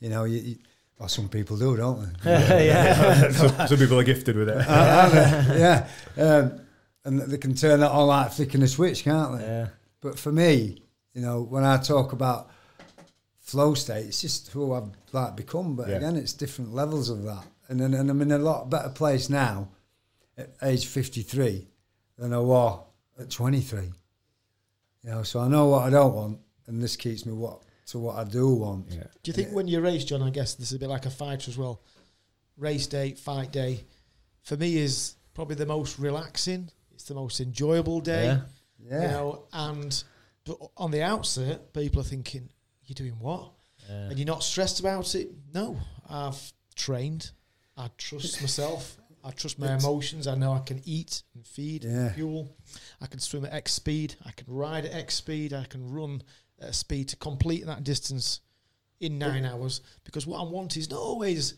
You 0.00 0.08
know, 0.10 0.24
you, 0.24 0.38
you 0.38 0.56
well, 1.02 1.08
some 1.08 1.28
people 1.28 1.56
do, 1.56 1.76
don't 1.76 2.00
they? 2.22 2.66
yeah. 2.68 3.30
some, 3.32 3.66
some 3.66 3.76
people 3.78 3.98
are 3.98 4.04
gifted 4.04 4.36
with 4.36 4.48
it. 4.48 4.64
yeah, 4.68 5.88
um, 6.16 6.60
and 7.04 7.20
they 7.22 7.38
can 7.38 7.56
turn 7.56 7.80
that 7.80 7.90
on 7.90 8.06
like 8.06 8.30
flicking 8.32 8.62
a 8.62 8.68
switch, 8.68 9.02
can't 9.02 9.36
they? 9.38 9.44
Yeah. 9.44 9.66
But 10.00 10.16
for 10.16 10.30
me, 10.30 10.80
you 11.12 11.20
know, 11.22 11.42
when 11.42 11.64
I 11.64 11.78
talk 11.78 12.12
about 12.12 12.50
flow 13.40 13.74
state, 13.74 14.06
it's 14.06 14.20
just 14.20 14.52
who 14.52 14.72
I've 14.74 14.90
like 15.10 15.34
become. 15.34 15.74
But 15.74 15.88
Yeah. 15.88 15.96
again, 15.96 16.14
it's 16.14 16.32
different 16.32 16.72
levels 16.72 17.10
of 17.10 17.24
that, 17.24 17.44
and 17.68 17.80
then, 17.80 17.94
and 17.94 18.08
I'm 18.08 18.22
in 18.22 18.30
a 18.30 18.38
lot 18.38 18.70
better 18.70 18.88
place 18.88 19.28
now, 19.28 19.70
at 20.38 20.50
age 20.62 20.86
53, 20.86 21.66
than 22.16 22.32
I 22.32 22.38
was 22.38 22.80
at 23.18 23.28
23. 23.28 23.90
You 25.02 25.10
know, 25.10 25.24
so 25.24 25.40
I 25.40 25.48
know 25.48 25.66
what 25.66 25.82
I 25.82 25.90
don't 25.90 26.14
want, 26.14 26.38
and 26.68 26.80
this 26.80 26.94
keeps 26.94 27.26
me 27.26 27.32
what 27.32 27.60
to 27.86 27.98
what 27.98 28.16
I 28.16 28.24
do 28.24 28.48
want. 28.54 28.86
Yeah. 28.90 29.04
do 29.22 29.30
you 29.30 29.32
think 29.32 29.50
when 29.52 29.68
you 29.68 29.80
race, 29.80 30.04
John? 30.04 30.22
I 30.22 30.30
guess 30.30 30.54
this 30.54 30.68
is 30.70 30.76
a 30.76 30.78
bit 30.78 30.88
like 30.88 31.06
a 31.06 31.10
fighter 31.10 31.50
as 31.50 31.58
well. 31.58 31.82
Race 32.56 32.86
day, 32.86 33.12
fight 33.14 33.50
day, 33.52 33.84
for 34.42 34.56
me 34.56 34.76
is 34.76 35.16
probably 35.34 35.56
the 35.56 35.66
most 35.66 35.98
relaxing. 35.98 36.70
It's 36.92 37.04
the 37.04 37.14
most 37.14 37.40
enjoyable 37.40 38.00
day. 38.00 38.24
Yeah. 38.26 38.40
Yeah, 38.84 39.02
You 39.02 39.08
know, 39.08 39.44
and 39.52 40.04
but 40.44 40.58
on 40.76 40.90
the 40.90 41.02
outset, 41.02 41.72
people 41.72 42.00
are 42.00 42.04
thinking, 42.04 42.50
"You're 42.84 42.94
doing 42.94 43.18
what?" 43.20 43.52
Yeah. 43.88 44.08
and 44.10 44.18
you're 44.18 44.26
not 44.26 44.42
stressed 44.42 44.80
about 44.80 45.14
it. 45.14 45.30
No, 45.54 45.78
I've 46.08 46.52
trained. 46.74 47.30
I 47.76 47.88
trust 47.96 48.40
myself. 48.40 48.98
I 49.24 49.30
trust 49.30 49.58
my 49.58 49.74
emotions. 49.76 50.26
I 50.26 50.34
know 50.34 50.52
I 50.52 50.58
can 50.58 50.82
eat 50.84 51.22
and 51.34 51.46
feed 51.46 51.84
and 51.84 52.12
fuel. 52.12 52.56
I 53.00 53.06
can 53.06 53.20
swim 53.20 53.44
at 53.44 53.52
X 53.52 53.72
speed. 53.72 54.16
I 54.26 54.32
can 54.32 54.52
ride 54.52 54.84
at 54.84 54.92
X 54.92 55.14
speed. 55.14 55.52
I 55.52 55.64
can 55.64 55.88
run 55.88 56.22
at 56.62 56.68
a 56.68 56.72
speed 56.72 57.08
to 57.08 57.16
complete 57.16 57.66
that 57.66 57.84
distance 57.84 58.40
in 59.00 59.18
nine 59.18 59.44
hours. 59.44 59.80
Because 60.04 60.26
what 60.26 60.40
I 60.40 60.44
want 60.44 60.76
is 60.76 60.90
not 60.90 61.00
always 61.00 61.54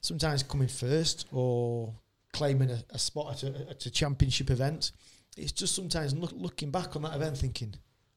sometimes 0.00 0.42
coming 0.42 0.68
first 0.68 1.26
or 1.32 1.92
claiming 2.32 2.70
a, 2.70 2.82
a 2.90 2.98
spot 2.98 3.42
at 3.42 3.50
a, 3.50 3.70
at 3.70 3.86
a 3.86 3.90
championship 3.90 4.50
event. 4.50 4.92
It's 5.36 5.52
just 5.52 5.74
sometimes 5.74 6.14
look, 6.14 6.32
looking 6.34 6.70
back 6.70 6.96
on 6.96 7.02
that 7.02 7.14
event 7.14 7.36
thinking, 7.36 7.74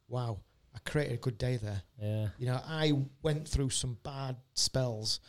wow, 0.07 0.39
I 0.75 0.89
created 0.89 1.13
a 1.13 1.17
good 1.17 1.38
day 1.38 1.57
there. 1.57 1.82
Yeah. 2.01 2.27
You 2.38 2.45
know, 2.47 2.61
I 2.65 2.93
went 3.21 3.47
through 3.47 3.71
some 3.71 3.97
bad 4.03 4.38
spells, 4.53 5.19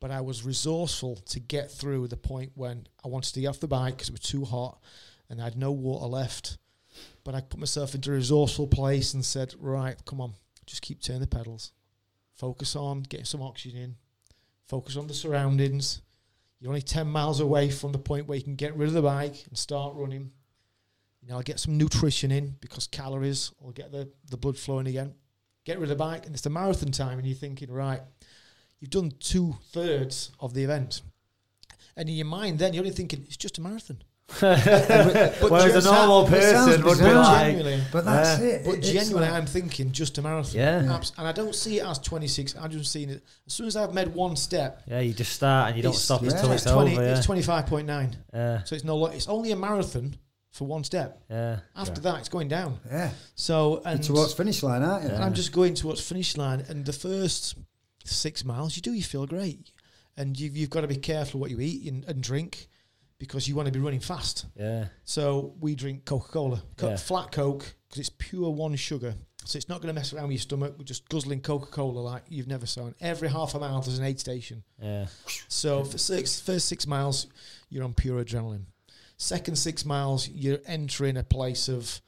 but 0.00 0.10
I 0.10 0.20
was 0.20 0.44
resourceful 0.44 1.16
to 1.16 1.40
get 1.40 1.70
through 1.70 2.08
the 2.08 2.16
point 2.16 2.52
when 2.54 2.86
I 3.04 3.08
wanted 3.08 3.34
to 3.34 3.40
get 3.40 3.48
off 3.48 3.60
the 3.60 3.68
bike 3.68 3.96
because 3.96 4.08
it 4.08 4.12
was 4.12 4.20
too 4.20 4.44
hot 4.44 4.80
and 5.30 5.40
I 5.40 5.44
had 5.44 5.56
no 5.56 5.72
water 5.72 6.06
left. 6.06 6.58
But 7.24 7.34
I 7.34 7.40
put 7.40 7.60
myself 7.60 7.94
into 7.94 8.10
a 8.10 8.14
resourceful 8.14 8.66
place 8.66 9.14
and 9.14 9.24
said, 9.24 9.54
right, 9.58 9.96
come 10.04 10.20
on, 10.20 10.32
just 10.68 10.82
keep 10.82 11.02
turning 11.02 11.20
the 11.20 11.26
pedals. 11.26 11.72
Focus 12.34 12.76
on 12.76 13.02
getting 13.02 13.26
some 13.26 13.42
oxygen 13.42 13.80
in. 13.80 13.96
Focus 14.66 14.96
on 14.96 15.06
the 15.06 15.14
surroundings. 15.14 16.02
You're 16.60 16.70
only 16.70 16.82
10 16.82 17.08
miles 17.08 17.40
away 17.40 17.70
from 17.70 17.92
the 17.92 17.98
point 17.98 18.28
where 18.28 18.38
you 18.38 18.44
can 18.44 18.54
get 18.54 18.76
rid 18.76 18.88
of 18.88 18.94
the 18.94 19.02
bike 19.02 19.44
and 19.48 19.56
start 19.58 19.94
running. 19.96 20.30
You 21.20 21.28
know, 21.28 21.36
I'll 21.36 21.42
get 21.42 21.58
some 21.58 21.76
nutrition 21.76 22.30
in 22.30 22.54
because 22.60 22.86
calories 22.86 23.52
will 23.60 23.72
get 23.72 23.90
the, 23.90 24.08
the 24.30 24.36
blood 24.36 24.56
flowing 24.56 24.86
again 24.86 25.14
get 25.68 25.78
rid 25.78 25.90
of 25.90 25.98
the 25.98 26.02
bike, 26.02 26.24
and 26.24 26.34
it's 26.34 26.42
the 26.42 26.50
marathon 26.50 26.90
time, 26.90 27.18
and 27.18 27.26
you're 27.26 27.36
thinking, 27.36 27.70
right, 27.70 28.00
you've 28.80 28.90
done 28.90 29.12
two 29.20 29.54
thirds 29.70 30.32
of 30.40 30.54
the 30.54 30.64
event, 30.64 31.02
and 31.94 32.08
in 32.08 32.14
your 32.14 32.26
mind, 32.26 32.58
then 32.58 32.72
you're 32.72 32.80
only 32.80 32.94
thinking 32.94 33.22
it's 33.26 33.36
just 33.36 33.58
a 33.58 33.60
marathon. 33.60 34.02
But 34.40 35.50
Whereas 35.50 35.86
a 35.86 35.90
normal 35.90 36.26
it 36.26 36.42
sounds 36.42 36.76
person 36.76 36.84
would 36.84 36.98
be 36.98 37.04
like, 37.04 37.46
genuinely, 37.46 37.82
But 37.90 38.04
that's 38.04 38.40
Yeah. 38.40 38.46
it. 38.48 38.64
but 38.64 38.74
It's 38.76 38.90
genuinely, 38.90 39.28
like- 39.28 39.32
I'm 39.38 39.46
thinking 39.46 39.90
just 39.92 40.18
a 40.18 40.22
marathon. 40.22 40.54
Yeah. 40.56 40.94
Abs- 40.94 41.12
and 41.16 41.26
I 41.26 41.32
don't 41.32 41.54
see 41.54 41.78
it 41.80 41.84
as 41.86 41.98
26. 41.98 42.54
I'm 42.60 42.70
just 42.70 42.92
seeing 42.92 43.08
it 43.10 43.22
as 43.46 43.52
soon 43.54 43.66
as 43.66 43.76
I've 43.76 43.94
made 43.94 44.08
one 44.08 44.36
step. 44.36 44.82
yeah, 44.86 45.00
you 45.00 45.14
just 45.14 45.32
start 45.32 45.68
and 45.68 45.76
you 45.76 45.82
don't 45.82 45.94
stop 45.94 46.22
yeah. 46.22 46.30
until 46.30 46.52
it's 46.52 46.64
it's 46.64 46.72
20. 46.72 46.92
over. 46.92 47.02
It's 47.04 47.26
25.9. 47.26 48.16
Yeah. 48.34 48.64
So 48.64 48.74
it's 48.76 48.84
no. 48.84 48.96
lo- 48.96 49.06
It's 49.06 49.28
only 49.28 49.50
a 49.52 49.56
marathon 49.56 50.16
for 50.52 50.66
one 50.66 50.84
step. 50.84 51.22
Yeah. 51.30 51.60
After 51.74 52.00
Yeah. 52.02 52.12
that, 52.12 52.18
it's 52.20 52.28
going 52.28 52.48
down. 52.48 52.80
yeah, 52.90 53.10
So 53.34 53.80
and 53.84 54.00
You're 54.06 54.16
towards 54.16 54.34
finish 54.34 54.62
line, 54.62 54.82
aren't 54.82 55.04
you? 55.04 55.10
And 55.10 55.24
I'm 55.24 55.34
just 55.34 55.52
going 55.52 55.74
towards 55.74 56.00
finish 56.00 56.36
line, 56.36 56.64
and 56.68 56.84
the 56.84 56.92
first 56.92 57.54
six 58.04 58.44
miles, 58.44 58.76
you 58.76 58.82
do 58.82 58.92
you 58.92 59.02
feel 59.02 59.26
great, 59.26 59.72
and 60.16 60.38
you've 60.38 60.56
you've 60.56 60.70
got 60.70 60.82
to 60.82 60.86
be 60.88 60.96
careful 60.96 61.40
what 61.40 61.50
you 61.50 61.60
eat 61.60 61.90
and, 61.90 62.04
and 62.06 62.22
drink, 62.22 62.68
because 63.18 63.48
you 63.48 63.54
want 63.54 63.66
to 63.66 63.72
be 63.72 63.80
running 63.80 64.00
fast. 64.00 64.46
Yeah. 64.56 64.86
So 65.04 65.54
we 65.60 65.74
drink 65.74 66.04
Coca 66.04 66.28
Cola, 66.28 66.62
Yeah. 66.80 66.96
flat 66.96 67.32
Coke, 67.32 67.74
because 67.88 68.00
it's 68.00 68.10
pure 68.18 68.50
one 68.50 68.76
sugar, 68.76 69.14
so 69.44 69.56
it's 69.56 69.68
not 69.68 69.80
going 69.80 69.88
to 69.88 69.98
mess 69.98 70.12
around 70.12 70.24
with 70.24 70.32
your 70.32 70.40
stomach. 70.40 70.74
We're 70.78 70.84
just 70.84 71.08
guzzling 71.08 71.40
Coca 71.40 71.66
Cola 71.66 71.98
like 72.00 72.22
you've 72.28 72.46
never 72.48 72.66
seen. 72.66 72.94
Every 73.00 73.28
half 73.28 73.54
a 73.54 73.58
mile 73.58 73.80
there's 73.80 73.98
an 73.98 74.04
aid 74.04 74.20
station. 74.20 74.62
Yeah. 74.80 75.06
So 75.48 75.84
for 75.84 75.98
six 75.98 76.38
first 76.40 76.68
six 76.68 76.86
miles, 76.86 77.26
you're 77.70 77.84
on 77.84 77.94
pure 77.94 78.22
adrenaline. 78.24 78.64
Second 79.16 79.56
six 79.56 79.84
miles, 79.84 80.28
you're 80.28 80.60
entering 80.66 81.16
a 81.16 81.24
place 81.24 81.68
of 81.68 82.00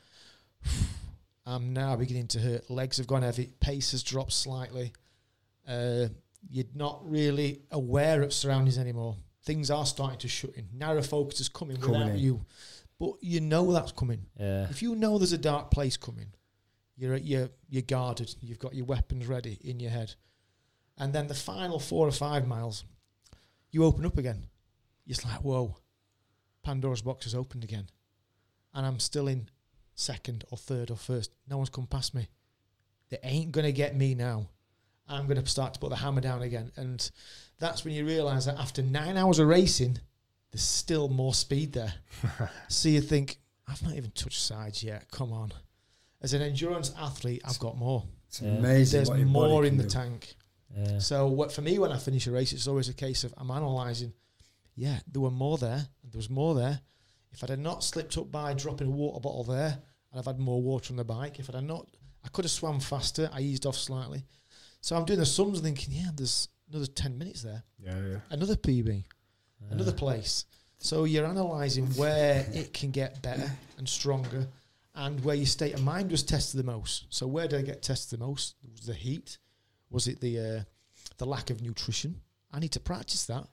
I'm 1.46 1.72
now 1.72 1.96
beginning 1.96 2.28
to 2.28 2.38
hurt. 2.38 2.70
Legs 2.70 2.98
have 2.98 3.06
gone 3.06 3.22
heavy. 3.22 3.50
Pace 3.60 3.90
has 3.92 4.02
dropped 4.02 4.32
slightly. 4.32 4.92
Uh, 5.66 6.06
you're 6.50 6.66
not 6.74 7.00
really 7.10 7.62
aware 7.70 8.22
of 8.22 8.32
surroundings 8.32 8.78
anymore. 8.78 9.16
Things 9.42 9.70
are 9.70 9.86
starting 9.86 10.18
to 10.18 10.28
shut 10.28 10.54
in. 10.54 10.68
Narrow 10.74 11.02
focus 11.02 11.40
is 11.40 11.48
coming, 11.48 11.78
Coming 11.78 12.00
without 12.00 12.14
in. 12.16 12.18
you, 12.18 12.44
but 12.98 13.12
you 13.20 13.40
know 13.40 13.72
that's 13.72 13.92
coming. 13.92 14.26
Yeah. 14.38 14.66
If 14.68 14.82
you 14.82 14.94
know 14.94 15.18
there's 15.18 15.32
a 15.32 15.38
dark 15.38 15.70
place 15.70 15.96
coming, 15.96 16.26
you're 16.96 17.16
you're 17.16 17.48
you're 17.68 17.82
guarded. 17.82 18.34
You've 18.40 18.58
got 18.58 18.74
your 18.74 18.84
weapons 18.84 19.26
ready 19.26 19.58
in 19.64 19.80
your 19.80 19.90
head, 19.90 20.14
and 20.98 21.12
then 21.12 21.26
the 21.26 21.34
final 21.34 21.78
four 21.78 22.06
or 22.06 22.12
five 22.12 22.46
miles, 22.46 22.84
you 23.70 23.84
open 23.84 24.04
up 24.04 24.18
again. 24.18 24.46
It's 25.06 25.24
like 25.24 25.42
whoa, 25.42 25.76
Pandora's 26.62 27.02
box 27.02 27.24
has 27.24 27.34
opened 27.34 27.64
again, 27.64 27.86
and 28.74 28.84
I'm 28.84 28.98
still 29.00 29.26
in 29.26 29.48
second 29.94 30.44
or 30.50 30.58
third 30.58 30.90
or 30.90 30.96
first. 30.96 31.30
No 31.48 31.56
one's 31.56 31.70
come 31.70 31.86
past 31.86 32.14
me. 32.14 32.28
They 33.08 33.18
ain't 33.22 33.52
gonna 33.52 33.72
get 33.72 33.96
me 33.96 34.14
now. 34.14 34.48
I'm 35.08 35.26
gonna 35.26 35.44
start 35.46 35.74
to 35.74 35.80
put 35.80 35.88
the 35.90 35.96
hammer 35.96 36.20
down 36.20 36.42
again, 36.42 36.70
and 36.76 37.10
that's 37.60 37.84
when 37.84 37.94
you 37.94 38.04
realise 38.04 38.46
that 38.46 38.58
after 38.58 38.82
nine 38.82 39.16
hours 39.16 39.38
of 39.38 39.46
racing, 39.48 39.98
there's 40.50 40.62
still 40.62 41.08
more 41.08 41.32
speed 41.34 41.72
there. 41.72 41.92
so 42.68 42.88
you 42.88 43.00
think, 43.00 43.38
I've 43.68 43.82
not 43.82 43.94
even 43.94 44.10
touched 44.10 44.40
sides 44.40 44.82
yet. 44.82 45.08
Come 45.12 45.32
on. 45.32 45.52
As 46.22 46.34
an 46.34 46.42
endurance 46.42 46.92
athlete, 46.98 47.42
I've 47.44 47.58
got 47.60 47.76
more. 47.78 48.02
It's 48.28 48.42
Yeah. 48.42 48.48
amazing. 48.50 48.98
There's 48.98 49.08
what 49.10 49.20
more 49.20 49.64
in 49.64 49.70
can 49.72 49.76
the 49.78 49.84
do. 49.84 49.88
tank. 49.90 50.34
Yeah. 50.76 50.98
So 50.98 51.28
what 51.28 51.52
for 51.52 51.62
me 51.62 51.78
when 51.78 51.92
I 51.92 51.98
finish 51.98 52.26
a 52.26 52.32
race, 52.32 52.52
it's 52.52 52.66
always 52.66 52.88
a 52.88 52.94
case 52.94 53.22
of 53.24 53.32
I'm 53.36 53.50
analysing. 53.50 54.12
Yeah, 54.74 54.98
there 55.10 55.20
were 55.22 55.30
more 55.30 55.58
there. 55.58 55.86
There 56.04 56.18
was 56.18 56.30
more 56.30 56.54
there. 56.54 56.80
If 57.32 57.42
I'd 57.44 57.50
have 57.50 57.58
not 57.58 57.84
slipped 57.84 58.16
up 58.18 58.30
by 58.32 58.54
dropping 58.54 58.88
a 58.88 58.90
water 58.90 59.20
bottle 59.20 59.44
there, 59.44 59.78
I'd 60.12 60.16
have 60.16 60.26
had 60.26 60.38
more 60.40 60.60
water 60.62 60.92
on 60.92 60.96
the 60.96 61.04
bike. 61.04 61.38
If 61.38 61.48
I'd 61.48 61.54
have 61.56 61.64
not, 61.64 61.86
I 62.24 62.28
could 62.28 62.44
have 62.44 62.50
swam 62.52 62.80
faster. 62.80 63.28
I 63.32 63.40
eased 63.40 63.66
off 63.66 63.76
slightly. 63.76 64.24
So 64.80 64.96
I'm 64.96 65.04
doing 65.04 65.18
the 65.20 65.26
sums 65.26 65.58
and 65.58 65.64
thinking, 65.66 65.94
yeah, 65.94 66.10
there's 66.14 66.48
another 66.70 66.86
ten 66.86 67.18
minutes 67.18 67.42
there, 67.42 67.62
Yeah, 67.78 67.98
yeah. 68.10 68.16
another 68.30 68.56
PB, 68.56 69.04
another 69.70 69.92
place. 69.92 70.44
So 70.78 71.04
you're 71.04 71.26
analysing 71.26 71.86
where 71.94 72.46
it 72.52 72.72
can 72.72 72.90
get 72.90 73.20
better 73.22 73.50
and 73.78 73.88
stronger, 73.88 74.46
and 74.94 75.22
where 75.24 75.34
your 75.36 75.46
state 75.46 75.74
of 75.74 75.82
mind 75.82 76.10
was 76.10 76.22
tested 76.22 76.58
the 76.58 76.64
most. 76.64 77.04
So 77.10 77.26
where 77.26 77.46
did 77.48 77.58
I 77.58 77.62
get 77.62 77.82
tested 77.82 78.18
the 78.18 78.24
most? 78.24 78.54
Was 78.72 78.86
the 78.86 78.94
heat? 78.94 79.38
Was 79.90 80.06
it 80.08 80.20
the 80.20 80.38
uh, 80.38 80.60
the 81.18 81.26
lack 81.26 81.50
of 81.50 81.60
nutrition? 81.62 82.20
I 82.52 82.60
need 82.60 82.72
to 82.72 82.80
practice 82.80 83.26
that. 83.26 83.46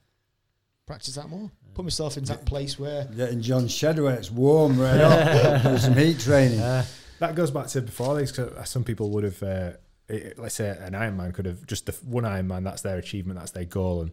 practice 0.86 1.14
that 1.16 1.28
more. 1.28 1.50
Put 1.74 1.84
myself 1.84 2.16
in 2.16 2.24
that 2.24 2.44
place 2.46 2.78
where 2.78 3.04
Getting 3.04 3.42
John 3.42 3.68
Shed 3.68 3.98
where 4.00 4.14
it's 4.16 4.30
warm, 4.30 4.80
right 4.80 5.00
up, 5.00 5.62
do 5.62 5.78
some 5.78 5.94
heat 5.94 6.18
training. 6.18 6.58
That 6.58 7.34
goes 7.34 7.50
back 7.50 7.66
to 7.68 7.82
before 7.82 8.16
these. 8.18 8.32
'cause 8.32 8.68
some 8.70 8.84
people 8.84 9.10
would 9.10 9.24
have, 9.24 9.42
uh, 9.42 9.72
it, 10.08 10.38
let's 10.38 10.54
say, 10.54 10.68
an 10.70 10.92
Ironman 10.94 11.34
could 11.34 11.46
have 11.46 11.66
just 11.66 11.86
the 11.86 11.92
one 12.04 12.24
Ironman. 12.24 12.64
That's 12.64 12.82
their 12.82 12.98
achievement. 12.98 13.38
That's 13.38 13.52
their 13.52 13.64
goal, 13.64 14.02
and 14.02 14.12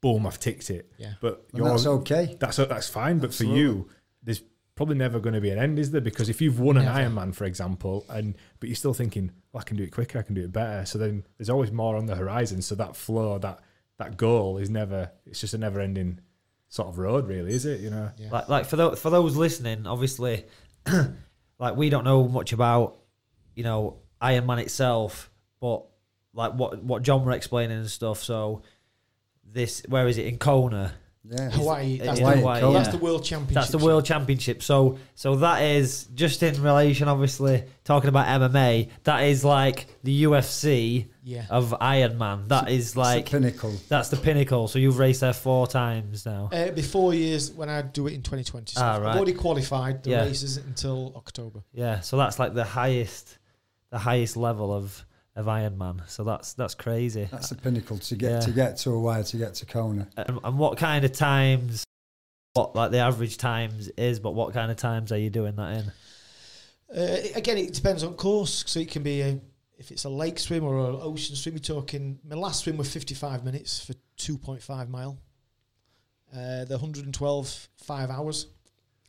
boom, 0.00 0.26
I've 0.26 0.40
ticked 0.40 0.70
it. 0.70 0.90
Yeah. 0.98 1.14
But 1.20 1.46
And 1.52 1.58
you're, 1.58 1.68
that's 1.68 1.86
okay. 1.86 2.36
that's 2.38 2.56
that's 2.56 2.88
fine. 2.88 3.18
But 3.18 3.28
Absolutely. 3.30 3.56
for 3.56 3.60
you, 3.62 3.88
there's 4.22 4.42
probably 4.74 4.96
never 4.96 5.18
going 5.18 5.34
to 5.34 5.40
be 5.40 5.50
an 5.50 5.58
end, 5.58 5.78
is 5.78 5.90
there? 5.90 6.00
Because 6.00 6.28
if 6.28 6.40
you've 6.40 6.60
won 6.60 6.76
an 6.76 6.84
Never. 6.84 7.00
Ironman, 7.00 7.34
for 7.34 7.44
example, 7.44 8.04
and 8.08 8.34
but 8.60 8.68
you're 8.68 8.76
still 8.76 8.94
thinking, 8.94 9.32
well, 9.52 9.60
I 9.60 9.64
can 9.64 9.76
do 9.76 9.82
it 9.82 9.90
quicker, 9.92 10.18
I 10.18 10.22
can 10.22 10.34
do 10.34 10.44
it 10.44 10.52
better. 10.52 10.84
So 10.86 10.98
then 10.98 11.24
there's 11.38 11.50
always 11.50 11.72
more 11.72 11.96
on 11.96 12.06
the 12.06 12.14
horizon. 12.14 12.62
So 12.62 12.74
that 12.76 12.96
flow, 12.96 13.38
that 13.38 13.60
that 13.98 14.16
goal 14.16 14.58
is 14.58 14.70
never. 14.70 15.10
It's 15.26 15.40
just 15.40 15.54
a 15.54 15.58
never-ending 15.58 16.20
sort 16.68 16.88
of 16.88 16.98
road, 16.98 17.26
really, 17.28 17.52
is 17.52 17.64
it? 17.66 17.80
You 17.80 17.90
know. 17.90 18.10
Yeah. 18.18 18.30
Like, 18.30 18.48
like 18.48 18.66
for 18.66 18.76
those 18.76 18.98
for 18.98 19.10
those 19.10 19.36
listening, 19.36 19.86
obviously, 19.86 20.44
like 21.58 21.76
we 21.76 21.90
don't 21.90 22.04
know 22.04 22.28
much 22.28 22.52
about, 22.52 22.98
you 23.54 23.64
know, 23.64 23.98
Ironman 24.30 24.58
itself, 24.60 25.30
but 25.60 25.84
like 26.32 26.52
what 26.54 26.82
what 26.82 27.02
John 27.02 27.24
were 27.24 27.32
explaining 27.32 27.78
and 27.78 27.90
stuff. 27.90 28.22
So 28.22 28.62
this, 29.44 29.82
where 29.88 30.06
is 30.08 30.18
it 30.18 30.26
in 30.26 30.38
Kona? 30.38 30.92
Yeah. 31.28 31.50
Hawaii, 31.50 31.98
that's, 31.98 32.20
it 32.20 32.22
the, 32.22 32.30
Hawaii, 32.36 32.60
Hawaii, 32.60 32.74
that's 32.74 32.86
yeah. 32.86 32.92
the 32.92 32.98
world 33.04 33.24
championship. 33.24 33.54
That's 33.54 33.70
the 33.70 33.78
world 33.78 34.04
championship. 34.04 34.62
So 34.62 34.98
so 35.16 35.34
that 35.36 35.60
is 35.62 36.04
just 36.14 36.40
in 36.44 36.62
relation, 36.62 37.08
obviously, 37.08 37.64
talking 37.82 38.08
about 38.08 38.26
MMA. 38.40 38.90
That 39.02 39.24
is 39.24 39.44
like 39.44 39.86
the 40.04 40.22
UFC 40.22 41.06
Yeah. 41.24 41.46
of 41.50 41.74
Ironman. 41.80 42.46
That 42.46 42.70
is 42.70 42.84
It's 42.84 42.92
the 42.92 43.00
like 43.00 43.26
pinnacle. 43.30 43.72
that's 43.88 44.08
the 44.10 44.18
pinnacle. 44.18 44.68
So 44.68 44.78
you've 44.78 44.98
raced 45.00 45.22
there 45.22 45.32
four 45.32 45.66
times 45.66 46.24
now. 46.26 46.48
Uh, 46.52 46.70
be 46.70 46.82
four 46.82 47.12
years 47.12 47.50
when 47.50 47.68
I 47.70 47.82
do 47.82 48.06
it 48.06 48.14
in 48.14 48.22
2020. 48.22 48.74
So 48.74 48.80
Ah, 48.80 48.94
I've 48.94 49.02
right. 49.02 49.16
already 49.16 49.32
qualified. 49.32 50.04
The 50.04 50.10
Yeah. 50.10 50.20
race 50.26 50.44
isn't 50.44 50.64
until 50.66 51.12
October. 51.16 51.64
Yeah, 51.72 52.00
so 52.02 52.16
that's 52.18 52.38
like 52.38 52.54
the 52.54 52.62
highest, 52.64 53.38
the 53.96 54.00
highest 54.00 54.36
level 54.36 54.74
of 54.74 55.04
of 55.36 55.46
Ironman. 55.46 56.06
So 56.08 56.22
that's 56.22 56.52
that's 56.52 56.74
crazy. 56.74 57.28
That's 57.30 57.48
the 57.48 57.54
pinnacle 57.54 57.96
to 57.98 58.14
get 58.16 58.30
Yeah. 58.30 58.40
to 58.40 58.50
get 58.50 58.76
to 58.78 58.90
Hawaii, 58.90 59.22
to 59.24 59.36
get 59.38 59.54
to 59.54 59.66
Kona. 59.66 60.06
And, 60.18 60.38
and 60.44 60.58
what 60.58 60.76
kind 60.78 61.02
of 61.04 61.12
times? 61.12 61.84
What 62.52 62.76
like 62.76 62.90
the 62.90 62.98
average 62.98 63.38
times 63.38 63.88
is, 63.96 64.20
but 64.20 64.32
what 64.32 64.52
kind 64.52 64.70
of 64.70 64.76
times 64.76 65.12
are 65.12 65.18
you 65.18 65.30
doing 65.30 65.56
that 65.56 65.70
in? 65.78 65.92
Uh, 66.98 67.16
again, 67.34 67.56
it 67.58 67.72
depends 67.72 68.02
on 68.02 68.14
course. 68.14 68.64
So 68.66 68.80
it 68.80 68.90
can 68.90 69.02
be 69.02 69.20
a, 69.22 69.40
if 69.78 69.90
it's 69.90 70.04
a 70.04 70.10
lake 70.10 70.38
swim 70.38 70.62
or 70.64 70.88
an 70.90 70.98
ocean 71.00 71.36
swim. 71.36 71.54
We're 71.54 71.58
talking. 71.60 72.18
My 72.28 72.36
last 72.36 72.64
swim 72.64 72.76
was 72.76 72.92
55 72.92 73.44
minutes 73.44 73.84
for 73.84 73.94
2.5 74.18 74.88
mile. 74.88 75.18
Uh, 76.34 76.64
the 76.64 76.76
112 76.78 77.68
five 77.76 78.10
hours. 78.10 78.46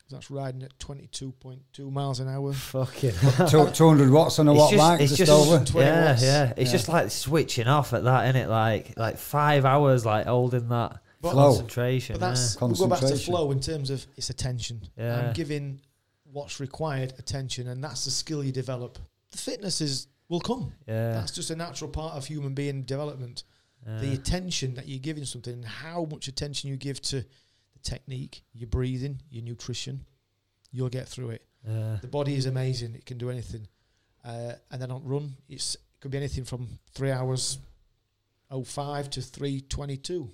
That's 0.09 0.31
riding 0.31 0.63
at 0.63 0.77
22.2 0.79 1.91
miles 1.91 2.19
an 2.19 2.27
hour. 2.29 2.53
Fucking. 2.53 3.11
200 3.49 4.09
watts 4.09 4.39
on 4.39 4.47
a 4.47 4.51
It's 4.53 4.59
watt 4.59 4.71
just- 4.71 4.79
bike, 4.81 5.01
it's 5.01 5.15
just, 5.17 5.29
yeah, 5.75 6.07
watts. 6.09 6.23
yeah. 6.23 6.53
It's 6.55 6.69
Yeah. 6.71 6.71
just 6.77 6.87
like 6.89 7.11
switching 7.11 7.67
off 7.67 7.93
at 7.93 8.03
that, 8.05 8.25
isn't 8.29 8.41
it? 8.41 8.49
Like 8.49 8.97
like 8.97 9.17
five 9.17 9.65
hours, 9.65 10.05
like 10.05 10.25
holding 10.25 10.69
that 10.69 11.01
But, 11.21 11.31
Flow. 11.33 11.47
concentration. 11.49 12.13
but 12.19 12.21
that's 12.29 12.55
yeah. 12.55 12.65
we'll 12.67 12.75
go 12.75 12.87
back 12.87 12.99
to 13.01 13.15
flow 13.17 13.51
in 13.51 13.59
terms 13.59 13.89
of 13.89 14.05
its 14.15 14.29
attention. 14.29 14.81
Yeah. 14.97 15.27
I'm 15.27 15.33
giving 15.33 15.81
what's 16.31 16.59
required 16.59 17.13
attention, 17.19 17.67
and 17.67 17.83
that's 17.83 18.05
the 18.05 18.11
skill 18.11 18.43
you 18.43 18.51
develop. 18.51 18.99
The 19.31 19.37
fitness 19.37 19.81
is 19.81 20.07
will 20.29 20.39
come. 20.41 20.73
yeah. 20.87 21.13
That's 21.13 21.31
just 21.31 21.49
a 21.51 21.55
natural 21.55 21.89
part 21.89 22.15
of 22.15 22.25
human 22.25 22.53
being 22.53 22.83
development. 22.83 23.43
yeah. 23.85 23.99
the 23.99 24.11
attention 24.13 24.73
that 24.75 24.87
you're 24.87 24.99
giving 24.99 25.23
something 25.23 25.53
and 25.53 25.63
how 25.65 26.05
much 26.11 26.27
attention 26.27 26.69
you 26.69 26.75
give 26.75 27.01
to 27.01 27.23
the 27.83 27.89
technique, 27.89 28.43
your 28.53 28.67
breathing, 28.67 29.21
your 29.29 29.43
nutrition, 29.43 30.05
you'll 30.71 30.89
get 30.89 31.07
through 31.07 31.31
it. 31.31 31.45
yeah. 31.67 31.97
The 32.01 32.07
body 32.07 32.35
is 32.35 32.45
amazing; 32.45 32.95
it 32.95 33.05
can 33.05 33.17
do 33.17 33.29
anything. 33.29 33.67
Uh, 34.23 34.53
and 34.71 34.81
then 34.81 34.91
on 34.91 35.03
run, 35.03 35.35
it's 35.47 35.75
it 35.75 35.81
could 36.01 36.11
be 36.11 36.17
anything 36.17 36.43
from 36.45 36.67
three 36.93 37.11
hours, 37.11 37.59
oh 38.51 38.63
five 38.63 39.09
to 39.11 39.21
three 39.21 39.61
twenty 39.61 39.97
two. 39.97 40.29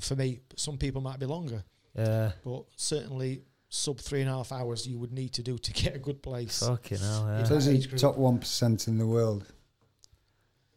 For 0.00 0.16
me, 0.16 0.40
some 0.56 0.76
people 0.78 1.00
might 1.00 1.20
be 1.20 1.26
longer, 1.26 1.62
yeah. 1.96 2.32
but 2.44 2.64
certainly 2.76 3.42
sub 3.68 3.98
three 3.98 4.20
and 4.22 4.30
a 4.30 4.32
half 4.32 4.50
hours 4.52 4.86
you 4.86 4.98
would 4.98 5.12
need 5.12 5.32
to 5.34 5.42
do 5.42 5.56
to 5.58 5.72
get 5.82 5.94
a 5.94 5.98
good 5.98 6.22
place. 6.22 6.60
Fucking 6.66 6.98
hell, 6.98 7.26
yeah. 7.28 7.44
So 7.44 7.54
That 7.54 7.62
he's 7.62 7.68
age 7.86 7.90
the 7.90 7.98
top 7.98 8.16
1% 8.16 8.88
in 8.88 8.98
the 8.98 9.06
world, 9.06 9.44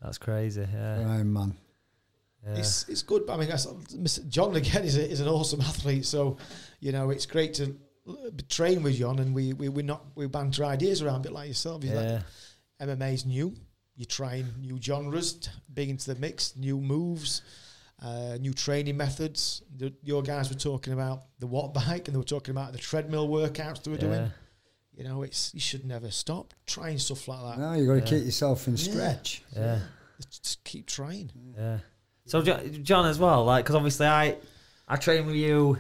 That's 0.02 0.18
crazy. 0.18 0.66
for 0.66 0.72
Yeah. 0.72 0.98
Ironman. 1.00 1.56
Yeah. 2.46 2.56
It's 2.56 2.88
it's 2.90 3.02
good. 3.02 3.26
But 3.26 3.34
I 3.34 3.38
mean, 3.38 3.50
that's, 3.50 3.66
John 4.30 4.56
again 4.56 4.84
is, 4.84 4.98
a, 4.98 5.10
is 5.10 5.20
an 5.20 5.28
awesome 5.28 5.62
athlete. 5.62 6.06
So, 6.06 6.38
you 6.80 6.92
know, 6.92 7.10
it's 7.10 7.26
great 7.26 7.54
to 7.56 7.76
train 8.50 8.84
with 8.84 8.96
John, 8.96 9.20
and 9.20 9.34
we 9.34 9.54
we 9.54 9.70
we 9.70 9.84
not 9.84 10.06
we 10.16 10.28
banter 10.28 10.66
ideas 10.66 11.02
around 11.02 11.18
a 11.18 11.24
bit 11.24 11.32
like 11.34 11.48
yourself. 11.48 11.84
He's 11.84 11.92
yeah. 11.92 12.22
like 12.80 12.90
MMA's 12.90 13.26
new. 13.26 13.54
You're 13.96 14.06
trying 14.06 14.46
new 14.60 14.80
genres, 14.80 15.34
t- 15.34 15.50
big 15.74 15.90
into 15.90 16.14
the 16.14 16.20
mix, 16.20 16.56
new 16.56 16.80
moves, 16.80 17.42
uh, 18.02 18.38
new 18.40 18.54
training 18.54 18.96
methods. 18.96 19.64
The, 19.76 19.92
your 20.04 20.22
guys 20.22 20.50
were 20.50 20.60
talking 20.60 20.94
about 20.94 21.24
the 21.40 21.48
watt 21.48 21.74
bike, 21.74 22.08
and 22.08 22.14
they 22.14 22.18
were 22.18 22.24
talking 22.24 22.52
about 22.52 22.74
the 22.74 22.78
treadmill 22.78 23.28
workouts 23.28 23.84
they 23.84 23.92
were 23.92 23.98
yeah. 23.98 24.02
doing. 24.02 24.32
You 24.94 25.04
know, 25.04 25.24
it's 25.24 25.54
you 25.54 25.60
should 25.60 25.86
never 25.86 26.12
stop 26.12 26.54
trying 26.66 27.00
stuff 27.00 27.28
like 27.28 27.56
that. 27.56 27.60
No, 27.60 27.74
you've 27.74 27.88
got 27.88 27.94
to 27.96 28.00
Yeah. 28.00 28.20
keep 28.20 28.26
yourself 28.26 28.68
in 28.68 28.76
Yeah. 28.76 28.92
stretch. 28.92 29.44
yeah. 29.56 29.80
Just 30.20 30.64
keep 30.64 30.88
trying. 30.88 31.32
Yeah. 31.56 31.80
So 32.28 32.42
John 32.42 33.06
as 33.06 33.18
well, 33.20 33.46
like, 33.46 33.66
because 33.66 33.76
obviously 33.76 34.06
I, 34.08 34.36
I 34.88 34.96
trained 34.98 35.26
with 35.28 35.36
you. 35.36 35.78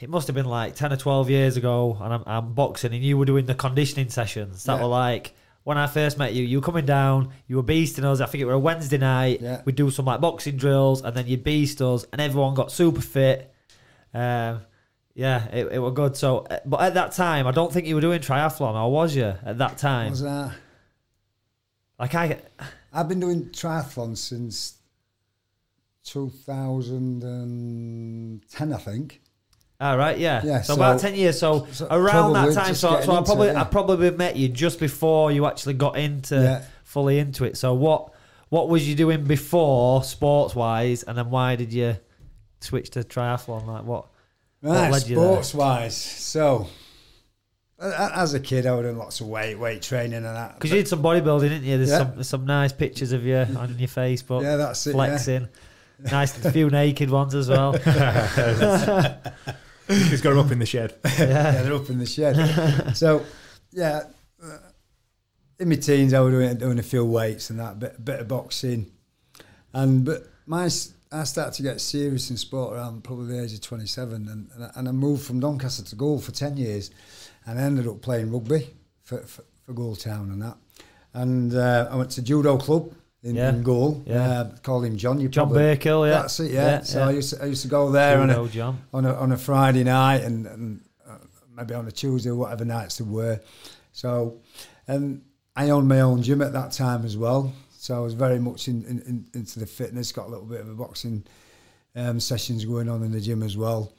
It 0.00 0.08
must 0.10 0.26
have 0.28 0.34
been 0.36 0.46
like 0.46 0.74
ten 0.76 0.92
or 0.92 0.96
twelve 0.96 1.28
years 1.30 1.56
ago, 1.56 1.96
and 2.00 2.12
I'm, 2.14 2.22
I'm 2.26 2.52
boxing, 2.52 2.92
and 2.94 3.02
you 3.02 3.16
were 3.18 3.24
doing 3.24 3.46
the 3.46 3.54
conditioning 3.54 4.10
sessions 4.10 4.64
that 4.64 4.76
Yeah. 4.76 4.82
were 4.82 4.88
like 4.88 5.34
when 5.64 5.76
I 5.76 5.86
first 5.88 6.18
met 6.18 6.34
you. 6.34 6.44
You 6.44 6.58
were 6.58 6.64
coming 6.64 6.86
down, 6.86 7.30
you 7.48 7.56
were 7.56 7.62
beasting 7.64 8.04
us. 8.04 8.20
I 8.20 8.26
think 8.26 8.42
it 8.42 8.44
were 8.44 8.52
a 8.52 8.58
Wednesday 8.58 8.98
night. 8.98 9.40
Yeah. 9.40 9.62
We'd 9.64 9.74
do 9.74 9.90
some 9.90 10.04
like 10.04 10.20
boxing 10.20 10.56
drills, 10.56 11.02
and 11.02 11.16
then 11.16 11.26
you'd 11.26 11.42
beast 11.42 11.82
us, 11.82 12.06
and 12.12 12.20
everyone 12.20 12.54
got 12.54 12.70
super 12.70 13.00
fit. 13.00 13.52
Um, 14.14 14.60
yeah, 15.14 15.46
it, 15.48 15.66
it 15.72 15.78
was 15.80 15.92
good. 15.94 16.16
So, 16.16 16.46
uh, 16.48 16.60
but 16.64 16.80
at 16.80 16.94
that 16.94 17.10
time, 17.12 17.48
I 17.48 17.50
don't 17.50 17.72
think 17.72 17.86
you 17.88 17.96
were 17.96 18.00
doing 18.00 18.20
triathlon, 18.20 18.74
or 18.74 18.90
was 18.92 19.16
you 19.16 19.34
at 19.44 19.58
that 19.58 19.78
time? 19.78 20.10
Was 20.10 20.22
that? 20.22 20.52
Like 21.98 22.14
I, 22.14 22.38
I've 22.92 23.08
been 23.08 23.18
doing 23.20 23.46
triathlon 23.46 24.16
since 24.16 24.77
2010, 26.08 28.72
I 28.72 28.76
think. 28.78 29.20
All 29.80 29.96
right, 29.96 30.18
yeah. 30.18 30.42
Yeah, 30.44 30.62
so, 30.62 30.74
about 30.74 30.98
ten 30.98 31.14
years. 31.14 31.38
So, 31.38 31.68
so 31.70 31.86
around 31.88 32.32
that 32.32 32.52
time, 32.52 32.74
so, 32.74 33.00
so 33.00 33.12
I 33.12 33.22
probably 33.22 33.48
it, 33.48 33.52
yeah. 33.52 33.60
I 33.60 33.64
probably 33.64 34.10
met 34.10 34.34
you 34.36 34.48
just 34.48 34.80
before 34.80 35.30
you 35.30 35.46
actually 35.46 35.74
got 35.74 35.96
into 35.96 36.34
Yeah. 36.34 36.64
fully 36.82 37.20
into 37.20 37.44
it. 37.44 37.56
So 37.56 37.74
what 37.74 38.12
what 38.48 38.68
was 38.68 38.88
you 38.88 38.96
doing 38.96 39.22
before 39.24 40.02
sports 40.02 40.56
wise, 40.56 41.04
and 41.04 41.16
then 41.16 41.30
why 41.30 41.54
did 41.54 41.72
you 41.72 41.96
switch 42.60 42.90
to 42.90 43.00
triathlon? 43.00 43.66
Like 43.66 43.84
what? 43.84 44.06
Right, 44.62 44.88
ah, 44.88 44.90
led 44.90 45.06
you 45.06 45.14
there? 45.14 45.24
sports 45.26 45.54
wise. 45.54 45.96
So, 45.96 46.66
as 47.80 48.34
a 48.34 48.40
kid, 48.40 48.66
I 48.66 48.74
was 48.74 48.82
doing 48.82 48.98
lots 48.98 49.20
of 49.20 49.28
weight, 49.28 49.56
weight 49.56 49.82
training 49.82 50.14
and 50.14 50.24
that. 50.24 50.54
Because 50.54 50.72
you 50.72 50.78
did 50.78 50.88
some 50.88 51.04
bodybuilding, 51.04 51.42
didn't 51.42 51.62
you? 51.62 51.76
There's 51.76 51.90
Yeah. 51.90 51.98
some 51.98 52.14
there's 52.14 52.28
some 52.28 52.46
nice 52.46 52.72
pictures 52.72 53.12
of 53.12 53.24
you 53.24 53.36
on 53.36 53.76
your 53.78 53.86
Facebook 53.86 54.42
yeah, 54.42 54.56
that's 54.56 54.84
it. 54.88 54.96
Yeah. 54.96 55.46
Flexing. 56.06 56.46
a 56.46 56.52
few 56.52 56.70
naked 56.70 57.10
ones 57.10 57.34
as 57.34 57.48
well. 57.48 57.72
He's 59.88 60.20
got 60.20 60.32
him 60.32 60.38
up 60.38 60.50
in 60.52 60.58
the 60.58 60.66
shed. 60.66 60.94
yeah, 61.18 61.62
they're 61.62 61.74
up 61.74 61.88
in 61.88 61.98
the 61.98 62.06
shed. 62.06 62.96
so, 62.96 63.24
yeah, 63.72 64.02
uh, 64.42 64.58
in 65.58 65.68
my 65.68 65.76
teens, 65.76 66.14
I 66.14 66.20
was 66.20 66.32
doing, 66.32 66.56
doing 66.56 66.78
a 66.78 66.82
few 66.82 67.04
weights 67.04 67.50
and 67.50 67.58
that, 67.58 67.78
bit, 67.78 68.04
bit 68.04 68.20
of 68.20 68.28
boxing. 68.28 68.92
And 69.72 70.04
but 70.04 70.28
my, 70.46 70.64
I 71.10 71.24
started 71.24 71.54
to 71.54 71.62
get 71.62 71.80
serious 71.80 72.30
in 72.30 72.36
sport 72.36 72.74
around 72.74 73.02
probably 73.02 73.36
the 73.36 73.42
age 73.42 73.54
of 73.54 73.60
27. 73.62 74.28
And, 74.28 74.50
and, 74.54 74.64
I, 74.64 74.70
and 74.76 74.88
I 74.88 74.92
moved 74.92 75.24
from 75.24 75.40
Doncaster 75.40 75.82
to 75.84 75.96
Goole 75.96 76.20
for 76.20 76.32
10 76.32 76.56
years. 76.56 76.90
And 77.46 77.58
I 77.58 77.62
ended 77.62 77.86
up 77.86 78.02
playing 78.02 78.30
rugby 78.30 78.68
for, 79.02 79.18
for, 79.22 79.42
for 79.64 79.72
Goole 79.72 79.96
Town 79.96 80.30
and 80.30 80.42
that. 80.42 80.56
And 81.14 81.54
uh, 81.54 81.88
I 81.90 81.96
went 81.96 82.10
to 82.12 82.22
judo 82.22 82.58
club 82.58 82.92
in, 83.22 83.34
Yeah. 83.34 83.50
in 83.50 83.62
Goole. 83.62 84.02
Yeah. 84.06 84.30
Uh, 84.40 84.56
called 84.62 84.84
him 84.84 84.96
John. 84.96 85.20
You 85.20 85.28
John 85.28 85.46
probably, 85.48 85.62
Burkill, 85.74 86.06
yeah. 86.06 86.12
That's 86.12 86.40
it, 86.40 86.52
yeah. 86.52 86.82
so 86.82 87.02
I 87.02 87.10
used 87.12 87.34
to, 87.34 87.42
I 87.42 87.46
used 87.46 87.62
to 87.62 87.68
go 87.68 87.90
there 87.90 88.20
and. 88.20 88.30
Judo, 88.30 88.48
John. 88.48 88.82
on 88.92 89.04
a, 89.04 89.14
on 89.14 89.32
a 89.32 89.36
Friday 89.36 89.84
night 89.84 90.22
and, 90.22 90.46
and 90.46 90.80
uh, 91.08 91.14
maybe 91.56 91.74
on 91.74 91.86
a 91.86 91.92
Tuesday, 91.92 92.30
whatever 92.30 92.64
nights 92.64 92.98
there 92.98 93.06
were. 93.06 93.40
So, 93.92 94.38
and 94.86 95.22
I 95.56 95.70
owned 95.70 95.88
my 95.88 96.00
own 96.00 96.22
gym 96.22 96.40
at 96.42 96.52
that 96.52 96.72
time 96.72 97.04
as 97.04 97.16
well. 97.16 97.52
So 97.76 97.96
I 97.96 98.00
was 98.00 98.14
very 98.14 98.38
much 98.38 98.68
in, 98.68 98.84
in, 98.84 99.00
in, 99.02 99.26
into 99.34 99.58
the 99.60 99.66
fitness. 99.66 100.12
Got 100.12 100.26
a 100.26 100.30
little 100.30 100.46
bit 100.46 100.60
of 100.60 100.68
a 100.68 100.74
boxing 100.74 101.24
um, 101.96 102.20
sessions 102.20 102.64
going 102.64 102.88
on 102.88 103.02
in 103.02 103.12
the 103.12 103.20
gym 103.20 103.42
as 103.42 103.56
well. 103.56 103.92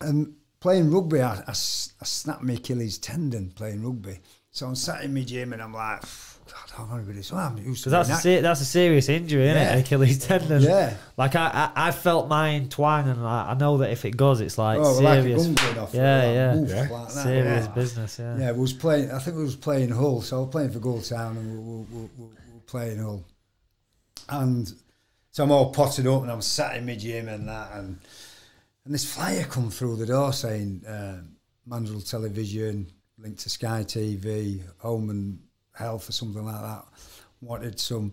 And 0.00 0.34
playing 0.60 0.90
rugby, 0.92 1.20
I, 1.20 1.34
I 1.34 1.50
I 1.50 2.04
snapped 2.04 2.42
my 2.42 2.54
Achilles 2.54 2.98
tendon 2.98 3.50
playing 3.54 3.84
rugby. 3.84 4.18
So 4.52 4.66
I'm 4.66 4.74
sat 4.74 5.02
in 5.02 5.14
my 5.14 5.22
gym 5.22 5.54
and 5.54 5.62
I'm 5.62 5.72
like, 5.72 6.02
God, 6.02 6.72
I 6.74 6.78
don't 6.78 6.90
want 6.90 7.02
to 7.04 7.08
be 7.08 7.14
this. 7.16 7.32
Well, 7.32 7.40
I'm 7.40 7.56
used 7.56 7.84
to 7.84 7.90
that's 7.90 8.10
a 8.10 8.16
se- 8.16 8.40
that's 8.42 8.60
a 8.60 8.66
serious 8.66 9.08
injury, 9.08 9.44
isn't 9.44 9.56
Yeah. 9.56 9.76
it? 9.76 9.80
Achilles 9.80 10.26
tendon. 10.26 10.60
Yeah. 10.62 10.94
Like 11.16 11.34
I, 11.36 11.70
I, 11.74 11.88
I 11.88 11.90
felt 11.92 12.28
mine 12.28 12.68
twang, 12.68 13.08
and 13.08 13.24
like, 13.24 13.46
I 13.46 13.54
know 13.54 13.78
that 13.78 13.90
if 13.90 14.04
it 14.04 14.14
goes, 14.16 14.42
it's 14.42 14.58
like 14.58 14.78
oh, 14.78 14.98
like 14.98 15.22
serious, 15.22 15.46
off. 15.78 15.94
Yeah, 15.94 16.16
like, 16.18 16.34
yeah. 16.34 16.54
woof, 16.54 16.68
Yeah. 16.70 16.80
like 16.80 16.90
that, 16.90 17.10
serious 17.10 17.66
yeah. 17.66 17.72
business. 17.72 18.18
Yeah. 18.18 18.38
Yeah, 18.38 18.52
we 18.52 18.60
was 18.60 18.72
playing. 18.74 19.10
I 19.10 19.18
think 19.20 19.38
we 19.38 19.42
was 19.42 19.56
playing 19.56 19.88
Hull, 19.88 20.20
so 20.20 20.36
I 20.36 20.40
was 20.40 20.50
playing 20.50 20.70
for 20.72 20.80
Goole 20.80 21.00
Town, 21.00 21.36
and 21.38 21.50
we 21.50 21.58
we, 21.58 21.84
we, 21.84 22.00
we, 22.18 22.24
we 22.26 22.54
were 22.54 22.60
playing 22.66 22.98
Hull. 22.98 23.24
And 24.28 24.70
so 25.30 25.44
I'm 25.44 25.50
all 25.50 25.72
potted 25.72 26.06
up, 26.06 26.22
and 26.22 26.30
I'm 26.30 26.42
sat 26.42 26.76
in 26.76 26.84
my 26.84 26.94
gym 26.94 27.28
and 27.28 27.48
that, 27.48 27.72
and 27.72 27.98
and 28.84 28.92
this 28.92 29.10
flyer 29.10 29.44
come 29.44 29.70
through 29.70 29.96
the 29.96 30.06
door 30.06 30.34
saying 30.34 30.84
uh, 30.86 31.22
Mandrill 31.66 32.02
Television, 32.02 32.90
linked 33.22 33.40
to 33.40 33.50
Sky 33.50 33.84
TV, 33.84 34.62
Home 34.78 35.10
and 35.10 35.38
Health 35.74 36.08
or 36.08 36.12
something 36.12 36.44
like 36.44 36.60
that. 36.60 36.84
Wanted 37.40 37.80
some, 37.80 38.12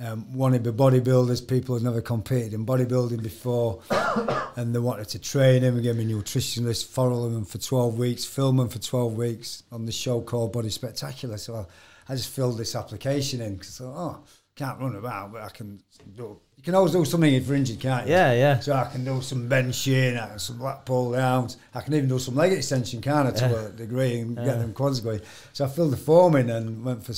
um, 0.00 0.32
wanted 0.32 0.64
the 0.64 0.72
bodybuilders, 0.72 1.46
people 1.46 1.74
who'd 1.74 1.84
never 1.84 2.00
competed 2.00 2.54
in 2.54 2.66
bodybuilding 2.66 3.22
before, 3.22 3.82
and 4.56 4.74
they 4.74 4.78
wanted 4.78 5.08
to 5.10 5.18
train 5.18 5.62
him 5.62 5.74
and 5.74 5.82
give 5.82 5.98
him 5.98 6.08
a 6.08 6.12
nutritionist, 6.12 6.86
follow 6.86 7.28
him 7.28 7.44
for 7.44 7.58
12 7.58 7.98
weeks, 7.98 8.24
film 8.24 8.58
him 8.58 8.68
for 8.68 8.80
12 8.80 9.14
weeks 9.14 9.62
on 9.70 9.86
the 9.86 9.92
show 9.92 10.20
called 10.20 10.52
Body 10.52 10.70
Spectacular. 10.70 11.36
So 11.36 11.66
I 12.08 12.14
just 12.16 12.30
filled 12.30 12.58
this 12.58 12.74
application 12.74 13.40
in 13.40 13.54
because 13.54 13.80
I 13.80 13.84
thought, 13.84 13.96
oh, 13.96 14.24
can't 14.56 14.78
run 14.80 14.96
about, 14.96 15.32
but 15.32 15.42
I 15.42 15.48
can 15.48 15.80
do. 16.16 16.38
You 16.56 16.62
can 16.62 16.74
always 16.76 16.92
do 16.92 17.04
something 17.04 17.32
if 17.34 17.46
you're 17.46 17.56
injured, 17.56 17.80
can't 17.80 18.06
you? 18.06 18.12
Yeah, 18.12 18.32
yeah. 18.32 18.60
So 18.60 18.72
I 18.72 18.84
can 18.84 19.04
do 19.04 19.20
some 19.20 19.48
benching, 19.48 20.20
I 20.22 20.28
can 20.28 20.38
some 20.38 20.60
lat 20.60 20.86
pull 20.86 21.12
downs. 21.12 21.56
I 21.74 21.80
can 21.80 21.92
even 21.94 22.08
do 22.08 22.18
some 22.18 22.36
leg 22.36 22.52
extension, 22.52 23.00
can 23.02 23.26
I, 23.26 23.30
to 23.32 23.48
Yeah. 23.48 23.60
a 23.66 23.68
degree 23.70 24.20
and 24.20 24.36
Yeah. 24.36 24.44
get 24.44 24.58
them 24.60 24.72
quads 24.72 25.00
going. 25.00 25.20
So 25.52 25.64
I 25.64 25.68
filled 25.68 25.92
the 25.92 25.96
form 25.96 26.36
in 26.36 26.50
and 26.50 26.84
went 26.84 27.04
for 27.04 27.12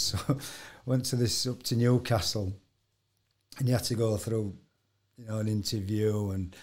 went 0.87 1.05
to 1.07 1.17
this 1.17 1.47
up 1.47 1.63
to 1.65 1.77
Newcastle, 1.77 2.53
and 3.59 3.69
you 3.69 3.75
had 3.75 3.85
to 3.85 3.95
go 3.95 4.17
through, 4.17 4.55
you 5.19 5.27
know, 5.27 5.39
an 5.39 5.49
interview 5.49 6.31
and 6.31 6.57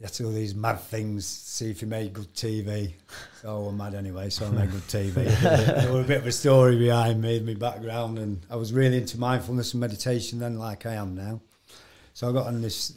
you 0.00 0.06
had 0.06 0.14
to 0.14 0.22
do 0.22 0.32
these 0.32 0.54
mad 0.54 0.80
things, 0.80 1.26
see 1.26 1.70
if 1.70 1.82
you 1.82 1.88
made 1.88 2.14
good 2.14 2.32
TV. 2.32 2.94
So 3.42 3.66
I'm 3.66 3.76
mad 3.76 3.94
anyway, 3.94 4.30
so 4.30 4.46
I 4.46 4.50
made 4.50 4.70
good 4.70 4.86
TV. 4.88 5.14
there 5.42 5.92
was 5.92 6.04
a 6.06 6.08
bit 6.08 6.18
of 6.18 6.26
a 6.26 6.32
story 6.32 6.78
behind 6.78 7.20
me, 7.20 7.38
my 7.40 7.52
background, 7.52 8.18
and 8.18 8.40
I 8.48 8.56
was 8.56 8.72
really 8.72 8.96
into 8.96 9.18
mindfulness 9.18 9.74
and 9.74 9.80
meditation 9.82 10.38
then, 10.38 10.58
like 10.58 10.86
I 10.86 10.94
am 10.94 11.14
now. 11.14 11.42
So 12.14 12.30
I 12.30 12.32
got 12.32 12.46
on 12.46 12.62
this 12.62 12.94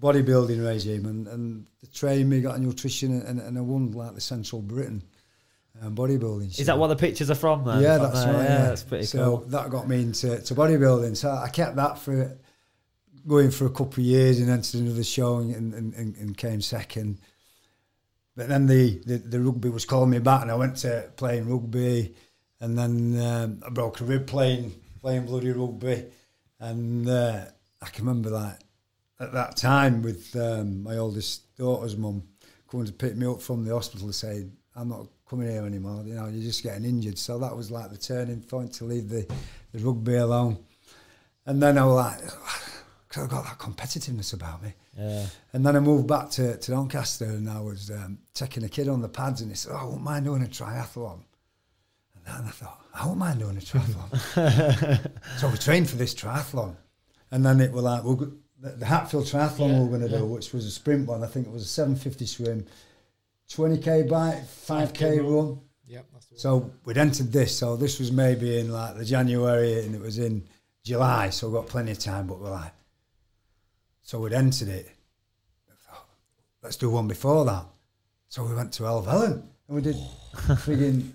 bodybuilding 0.00 0.66
regime 0.66 1.06
and, 1.06 1.28
and 1.28 1.66
they 1.80 1.88
trained 1.94 2.28
me, 2.28 2.40
got 2.40 2.56
a 2.56 2.60
nutrition, 2.60 3.22
and, 3.22 3.40
and 3.40 3.56
I 3.56 3.60
won 3.60 3.92
like 3.92 4.16
the 4.16 4.20
Central 4.20 4.62
Britain 4.62 5.00
um, 5.80 5.94
bodybuilding. 5.94 6.58
Is 6.58 6.66
that 6.66 6.76
what 6.76 6.88
the 6.88 6.96
pictures 6.96 7.30
are 7.30 7.36
from? 7.36 7.64
Then? 7.64 7.82
yeah, 7.82 7.98
that's 7.98 8.26
right. 8.26 8.32
Yeah, 8.32 8.42
Yeah, 8.42 8.62
that's 8.64 8.82
pretty 8.82 9.04
so 9.04 9.24
cool. 9.24 9.42
So 9.42 9.48
that 9.50 9.70
got 9.70 9.88
me 9.88 10.02
into 10.02 10.40
to 10.40 10.54
bodybuilding. 10.56 11.16
So 11.16 11.30
I 11.30 11.48
kept 11.50 11.76
that 11.76 12.00
for 12.00 12.36
going 13.26 13.50
for 13.50 13.66
a 13.66 13.70
couple 13.70 14.00
of 14.00 14.06
years 14.06 14.40
and 14.40 14.50
entered 14.50 14.80
another 14.80 15.04
show 15.04 15.38
and, 15.38 15.54
and, 15.54 15.94
and, 15.94 16.16
and 16.16 16.36
came 16.36 16.60
second. 16.60 17.18
But 18.36 18.48
then 18.48 18.66
the, 18.66 19.00
the, 19.04 19.18
the 19.18 19.40
rugby 19.40 19.68
was 19.68 19.84
calling 19.84 20.10
me 20.10 20.18
back, 20.18 20.42
and 20.42 20.50
I 20.50 20.54
went 20.54 20.76
to 20.78 21.10
playing 21.16 21.48
rugby, 21.48 22.14
and 22.60 22.78
then 22.78 23.20
um, 23.20 23.62
I 23.66 23.70
broke 23.70 24.00
a 24.00 24.04
rib 24.04 24.26
playing 24.26 24.74
playing 25.00 25.26
bloody 25.26 25.50
rugby, 25.50 26.06
and 26.60 27.08
uh, 27.08 27.44
I 27.82 27.88
can 27.90 28.06
remember 28.06 28.30
that 28.30 28.62
at 29.20 29.32
that 29.32 29.56
time 29.56 30.02
with 30.02 30.34
um, 30.36 30.82
my 30.82 30.96
oldest 30.96 31.54
daughter's 31.56 31.96
mum 31.96 32.22
coming 32.70 32.86
to 32.86 32.92
pick 32.92 33.16
me 33.16 33.26
up 33.26 33.42
from 33.42 33.64
the 33.64 33.74
hospital 33.74 34.10
saying, 34.12 34.52
"I'm 34.74 34.88
not 34.88 35.08
coming 35.28 35.50
here 35.50 35.66
anymore. 35.66 36.02
You 36.06 36.14
know, 36.14 36.28
you're 36.28 36.42
just 36.42 36.62
getting 36.62 36.86
injured." 36.86 37.18
So 37.18 37.38
that 37.38 37.54
was 37.54 37.70
like 37.70 37.90
the 37.90 37.98
turning 37.98 38.40
point 38.40 38.72
to 38.74 38.84
leave 38.84 39.10
the, 39.10 39.26
the 39.72 39.84
rugby 39.84 40.14
alone. 40.14 40.56
And 41.44 41.62
then 41.62 41.76
I 41.76 41.84
was 41.84 41.96
like, 41.96 42.32
because 43.12 43.24
I've 43.24 43.30
got 43.30 43.44
that 43.44 43.58
competitiveness 43.58 44.32
about 44.32 44.62
me. 44.62 44.72
Yeah. 44.98 45.26
And 45.52 45.66
then 45.66 45.76
I 45.76 45.80
moved 45.80 46.08
back 46.08 46.30
to, 46.30 46.56
to 46.56 46.70
Doncaster 46.70 47.26
and 47.26 47.46
I 47.46 47.60
was 47.60 47.90
um, 47.90 48.18
taking 48.32 48.64
a 48.64 48.70
kid 48.70 48.88
on 48.88 49.02
the 49.02 49.08
pads 49.08 49.42
and 49.42 49.50
he 49.50 49.54
said, 49.54 49.72
oh, 49.74 49.76
I 49.76 49.84
wouldn't 49.84 50.02
mind 50.02 50.24
doing 50.24 50.42
a 50.42 50.46
triathlon. 50.46 51.20
And 52.14 52.24
then 52.24 52.44
I 52.46 52.50
thought, 52.50 52.80
I 52.94 53.02
wouldn't 53.02 53.18
mind 53.18 53.40
doing 53.40 53.58
a 53.58 53.60
triathlon. 53.60 55.10
so 55.38 55.50
we 55.50 55.58
trained 55.58 55.90
for 55.90 55.96
this 55.96 56.14
triathlon. 56.14 56.74
And 57.30 57.44
then 57.44 57.60
it 57.60 57.70
was 57.70 57.84
like, 57.84 58.02
we'll 58.02 58.14
go, 58.14 58.32
the, 58.58 58.70
the 58.70 58.86
Hatfield 58.86 59.26
triathlon 59.26 59.74
we 59.74 59.80
were 59.80 59.98
going 59.98 60.10
to 60.10 60.18
do, 60.18 60.24
which 60.24 60.54
was 60.54 60.64
a 60.64 60.70
sprint 60.70 61.06
one. 61.06 61.22
I 61.22 61.26
think 61.26 61.46
it 61.46 61.52
was 61.52 61.64
a 61.64 61.68
750 61.68 62.24
swim, 62.24 62.66
20k 63.50 64.08
bike, 64.08 64.42
5k 64.42 65.18
run. 65.22 65.60
Yeah, 65.86 66.00
that's 66.14 66.26
the 66.26 66.34
one. 66.36 66.40
So 66.40 66.72
we'd 66.86 66.96
entered 66.96 67.30
this. 67.30 67.58
So 67.58 67.76
this 67.76 67.98
was 67.98 68.10
maybe 68.10 68.58
in 68.58 68.72
like 68.72 68.96
the 68.96 69.04
January 69.04 69.84
and 69.84 69.94
it 69.94 70.00
was 70.00 70.18
in 70.18 70.48
July. 70.82 71.28
So 71.28 71.48
we 71.48 71.54
got 71.56 71.66
plenty 71.66 71.90
of 71.92 71.98
time, 71.98 72.26
but 72.26 72.40
we're 72.40 72.50
like, 72.50 72.72
so 74.02 74.20
we'd 74.20 74.32
entered 74.32 74.68
it. 74.68 74.88
I 75.70 75.74
thought, 75.90 76.06
let's 76.62 76.76
do 76.76 76.90
one 76.90 77.08
before 77.08 77.44
that. 77.44 77.64
So 78.28 78.44
we 78.44 78.54
went 78.54 78.72
to 78.74 78.84
Elvellen 78.84 79.42
and 79.68 79.76
we 79.76 79.82
did 79.82 79.96
frigging 80.34 81.12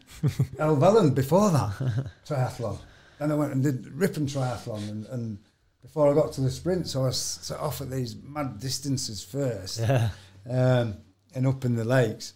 before 1.15 1.49
that 1.51 2.07
triathlon. 2.27 2.77
Then 3.19 3.31
I 3.31 3.35
went 3.35 3.53
and 3.53 3.63
did 3.63 3.88
Ripon 3.88 4.27
triathlon 4.27 4.89
and, 4.89 5.05
and 5.07 5.38
before 5.81 6.11
I 6.11 6.13
got 6.15 6.33
to 6.33 6.41
the 6.41 6.51
sprint, 6.51 6.88
so 6.88 7.05
I 7.05 7.11
set 7.11 7.59
off 7.59 7.81
at 7.81 7.89
these 7.89 8.15
mad 8.23 8.59
distances 8.59 9.23
first 9.23 9.79
Yeah. 9.79 10.09
um, 10.49 10.95
and 11.33 11.47
up 11.47 11.65
in 11.65 11.75
the 11.75 11.85
lakes. 11.85 12.33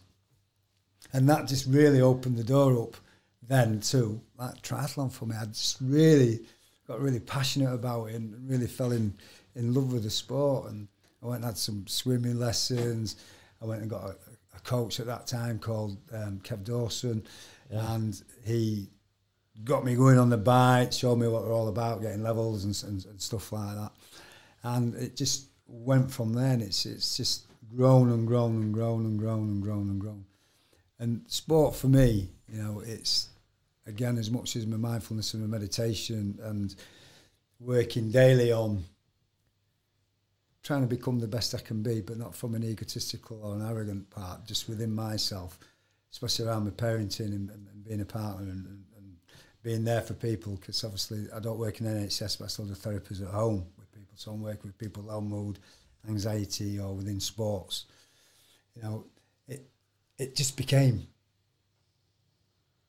And 1.13 1.27
that 1.29 1.47
just 1.47 1.67
really 1.67 2.01
opened 2.01 2.37
the 2.37 2.43
door 2.43 2.81
up 2.81 2.95
then 3.47 3.81
to 3.81 4.21
that 4.39 4.61
triathlon 4.61 5.11
for 5.11 5.25
me. 5.25 5.35
I 5.39 5.45
just 5.45 5.77
really 5.81 6.39
got 6.87 7.01
really 7.01 7.19
passionate 7.19 7.73
about 7.73 8.05
it 8.05 8.15
and 8.15 8.49
really 8.49 8.67
fell 8.67 8.91
in, 8.93 9.13
in 9.55 9.73
love 9.73 9.93
with 9.93 10.03
the 10.03 10.09
sport. 10.09 10.71
And 10.71 10.87
I 11.21 11.27
went 11.27 11.37
and 11.37 11.45
had 11.45 11.57
some 11.57 11.85
swimming 11.87 12.39
lessons. 12.39 13.17
I 13.61 13.65
went 13.65 13.81
and 13.81 13.89
got 13.89 14.03
a, 14.03 14.15
a 14.55 14.59
coach 14.61 14.99
at 14.99 15.05
that 15.07 15.27
time 15.27 15.59
called 15.59 15.97
um, 16.13 16.39
Kev 16.43 16.63
Dawson. 16.63 17.23
And 17.69 18.21
he 18.45 18.89
got 19.63 19.85
me 19.85 19.95
going 19.95 20.17
on 20.17 20.29
the 20.29 20.37
bike, 20.37 20.91
showed 20.91 21.17
me 21.17 21.27
what 21.27 21.43
we're 21.43 21.53
all 21.53 21.67
about, 21.67 22.01
getting 22.01 22.23
levels 22.23 22.65
and, 22.65 22.91
and, 22.91 23.05
and 23.05 23.21
stuff 23.21 23.51
like 23.51 23.75
that. 23.75 23.91
And 24.63 24.95
it 24.95 25.15
just 25.15 25.47
went 25.67 26.11
from 26.11 26.33
there. 26.33 26.53
And 26.53 26.61
it's 26.61 26.85
it's 26.85 27.17
just 27.17 27.45
grown 27.75 28.11
and 28.11 28.27
grown 28.27 28.61
and 28.61 28.73
grown 28.73 29.05
and 29.05 29.19
grown 29.19 29.49
and 29.49 29.61
grown 29.61 29.89
and 29.89 30.01
grown. 30.01 30.25
And 30.99 31.23
sport 31.27 31.75
for 31.75 31.87
me, 31.87 32.29
you 32.47 32.61
know, 32.61 32.81
it's 32.85 33.29
again 33.87 34.17
as 34.17 34.29
much 34.29 34.55
as 34.55 34.65
my 34.67 34.77
mindfulness 34.77 35.33
and 35.33 35.43
my 35.43 35.57
meditation 35.57 36.37
and 36.43 36.75
working 37.59 38.11
daily 38.11 38.51
on 38.51 38.83
trying 40.63 40.81
to 40.81 40.87
become 40.87 41.19
the 41.19 41.27
best 41.27 41.55
I 41.55 41.59
can 41.59 41.81
be, 41.81 42.01
but 42.01 42.17
not 42.17 42.35
from 42.35 42.53
an 42.55 42.63
egotistical 42.63 43.39
or 43.43 43.55
an 43.55 43.67
arrogant 43.67 44.09
part, 44.09 44.45
just 44.45 44.69
within 44.69 44.93
myself, 44.93 45.57
especially 46.11 46.45
around 46.45 46.65
my 46.65 46.71
parenting 46.71 47.33
and, 47.33 47.49
and, 47.49 47.67
being 47.83 48.01
a 48.01 48.05
partner 48.05 48.43
and, 48.43 48.65
and, 48.67 48.83
and 48.95 49.15
being 49.63 49.83
there 49.83 50.01
for 50.01 50.13
people. 50.13 50.55
Because 50.55 50.83
obviously, 50.83 51.25
I 51.35 51.39
don't 51.39 51.57
work 51.57 51.81
in 51.81 51.87
NHS, 51.87 52.37
but 52.37 52.45
I 52.45 52.47
still 52.47 52.65
do 52.65 52.73
therapies 52.73 53.21
at 53.21 53.29
home 53.29 53.65
with 53.77 53.91
people. 53.91 54.13
So 54.15 54.31
I'm 54.31 54.41
working 54.41 54.65
with 54.65 54.77
people 54.77 55.03
low 55.03 55.19
mood, 55.21 55.57
anxiety, 56.07 56.79
or 56.79 56.93
within 56.93 57.19
sports. 57.19 57.85
You 58.75 58.83
know, 58.83 59.05
it 59.47 59.67
it 60.19 60.35
just 60.35 60.55
became 60.57 61.07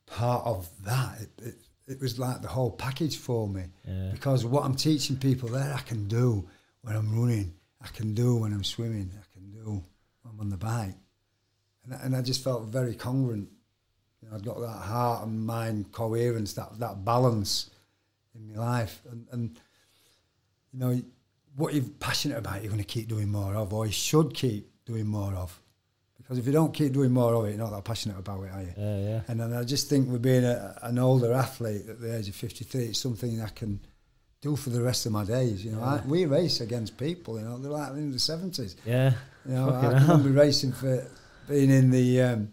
part 0.07 0.45
of 0.47 0.69
that. 0.85 1.21
It, 1.23 1.31
it, 1.47 1.55
it 1.87 2.01
was 2.01 2.19
like 2.19 2.43
the 2.43 2.49
whole 2.49 2.71
package 2.71 3.17
for 3.17 3.49
me 3.49 3.65
Yeah. 3.87 4.11
because 4.13 4.45
what 4.45 4.65
I'm 4.65 4.75
teaching 4.75 5.17
people 5.17 5.49
there, 5.49 5.75
I 5.75 5.81
can 5.81 6.07
do 6.07 6.49
when 6.83 6.97
I'm 6.97 7.19
running, 7.19 7.55
I 7.83 7.89
can 7.89 8.15
do 8.15 8.37
when 8.37 8.53
I'm 8.53 8.65
swimming, 8.65 9.11
I 9.15 9.25
can 9.35 9.51
do 9.51 9.71
when 10.23 10.33
I'm 10.35 10.41
on 10.41 10.49
the 10.51 10.57
bike, 10.57 10.95
and, 11.85 11.95
I- 11.95 12.01
and 12.05 12.17
I 12.17 12.23
just 12.23 12.43
felt 12.45 12.65
very 12.65 12.95
congruent. 12.95 13.49
You 14.23 14.29
know, 14.29 14.35
I've 14.37 14.45
got 14.45 14.61
that 14.61 14.69
heart 14.69 15.27
and 15.27 15.45
mind 15.45 15.91
coherence, 15.93 16.53
that 16.55 16.79
that 16.79 17.05
balance 17.05 17.71
in 18.35 18.55
my 18.55 18.61
life, 18.61 19.03
and 19.11 19.27
and 19.33 19.59
you 20.73 20.79
know 20.79 21.03
what 21.57 21.75
you're 21.75 21.85
passionate 22.01 22.39
about, 22.39 22.63
you're 22.63 22.71
going 22.73 22.83
to 22.83 22.87
keep 22.87 23.09
doing 23.09 23.29
more 23.29 23.55
of, 23.57 23.75
or 23.75 23.85
you 23.85 23.93
should 23.93 24.33
keep 24.33 24.71
doing 24.87 25.07
more 25.07 25.35
of, 25.35 25.61
because 26.17 26.39
if 26.39 26.47
you 26.47 26.53
don't 26.53 26.73
keep 26.73 26.93
doing 26.95 27.11
more 27.13 27.35
of 27.35 27.45
it, 27.45 27.51
you're 27.51 27.59
not 27.59 27.73
that 27.73 27.85
passionate 27.85 28.19
about 28.19 28.43
it, 28.45 28.51
are 28.53 28.63
you? 28.63 28.73
Yeah. 28.79 28.99
Yeah. 29.01 29.21
And 29.29 29.39
then 29.41 29.53
I 29.53 29.63
just 29.65 29.91
think 29.91 30.09
with 30.11 30.23
being 30.23 30.45
a, 30.45 30.79
an 30.83 30.99
older 30.99 31.31
athlete 31.35 31.83
at 31.91 32.01
the 32.01 32.17
age 32.17 32.29
of 32.29 32.35
53, 32.37 32.85
it's 32.85 32.99
something 33.01 33.43
I 33.43 33.49
can 33.49 33.81
do 34.43 34.57
for 34.57 34.71
the 34.71 34.83
rest 34.83 35.07
of 35.07 35.13
my 35.13 35.25
days. 35.25 35.65
You 35.65 35.73
know, 35.73 35.83
I, 35.83 36.03
we 36.05 36.27
race 36.27 36.61
against 36.61 36.99
people, 36.99 37.39
you 37.39 37.45
know, 37.45 37.57
they're 37.59 37.71
like 37.71 37.93
in 37.93 38.11
the 38.11 38.19
70s. 38.19 38.75
Yeah. 38.85 39.13
You 39.47 39.55
know, 39.55 39.71
Fucking 39.71 39.89
I 39.89 39.99
hell. 40.01 40.17
remember 40.19 40.41
racing 40.41 40.73
for 40.73 41.07
being 41.49 41.71
in 41.71 41.91
the 41.91 42.21
um, 42.23 42.53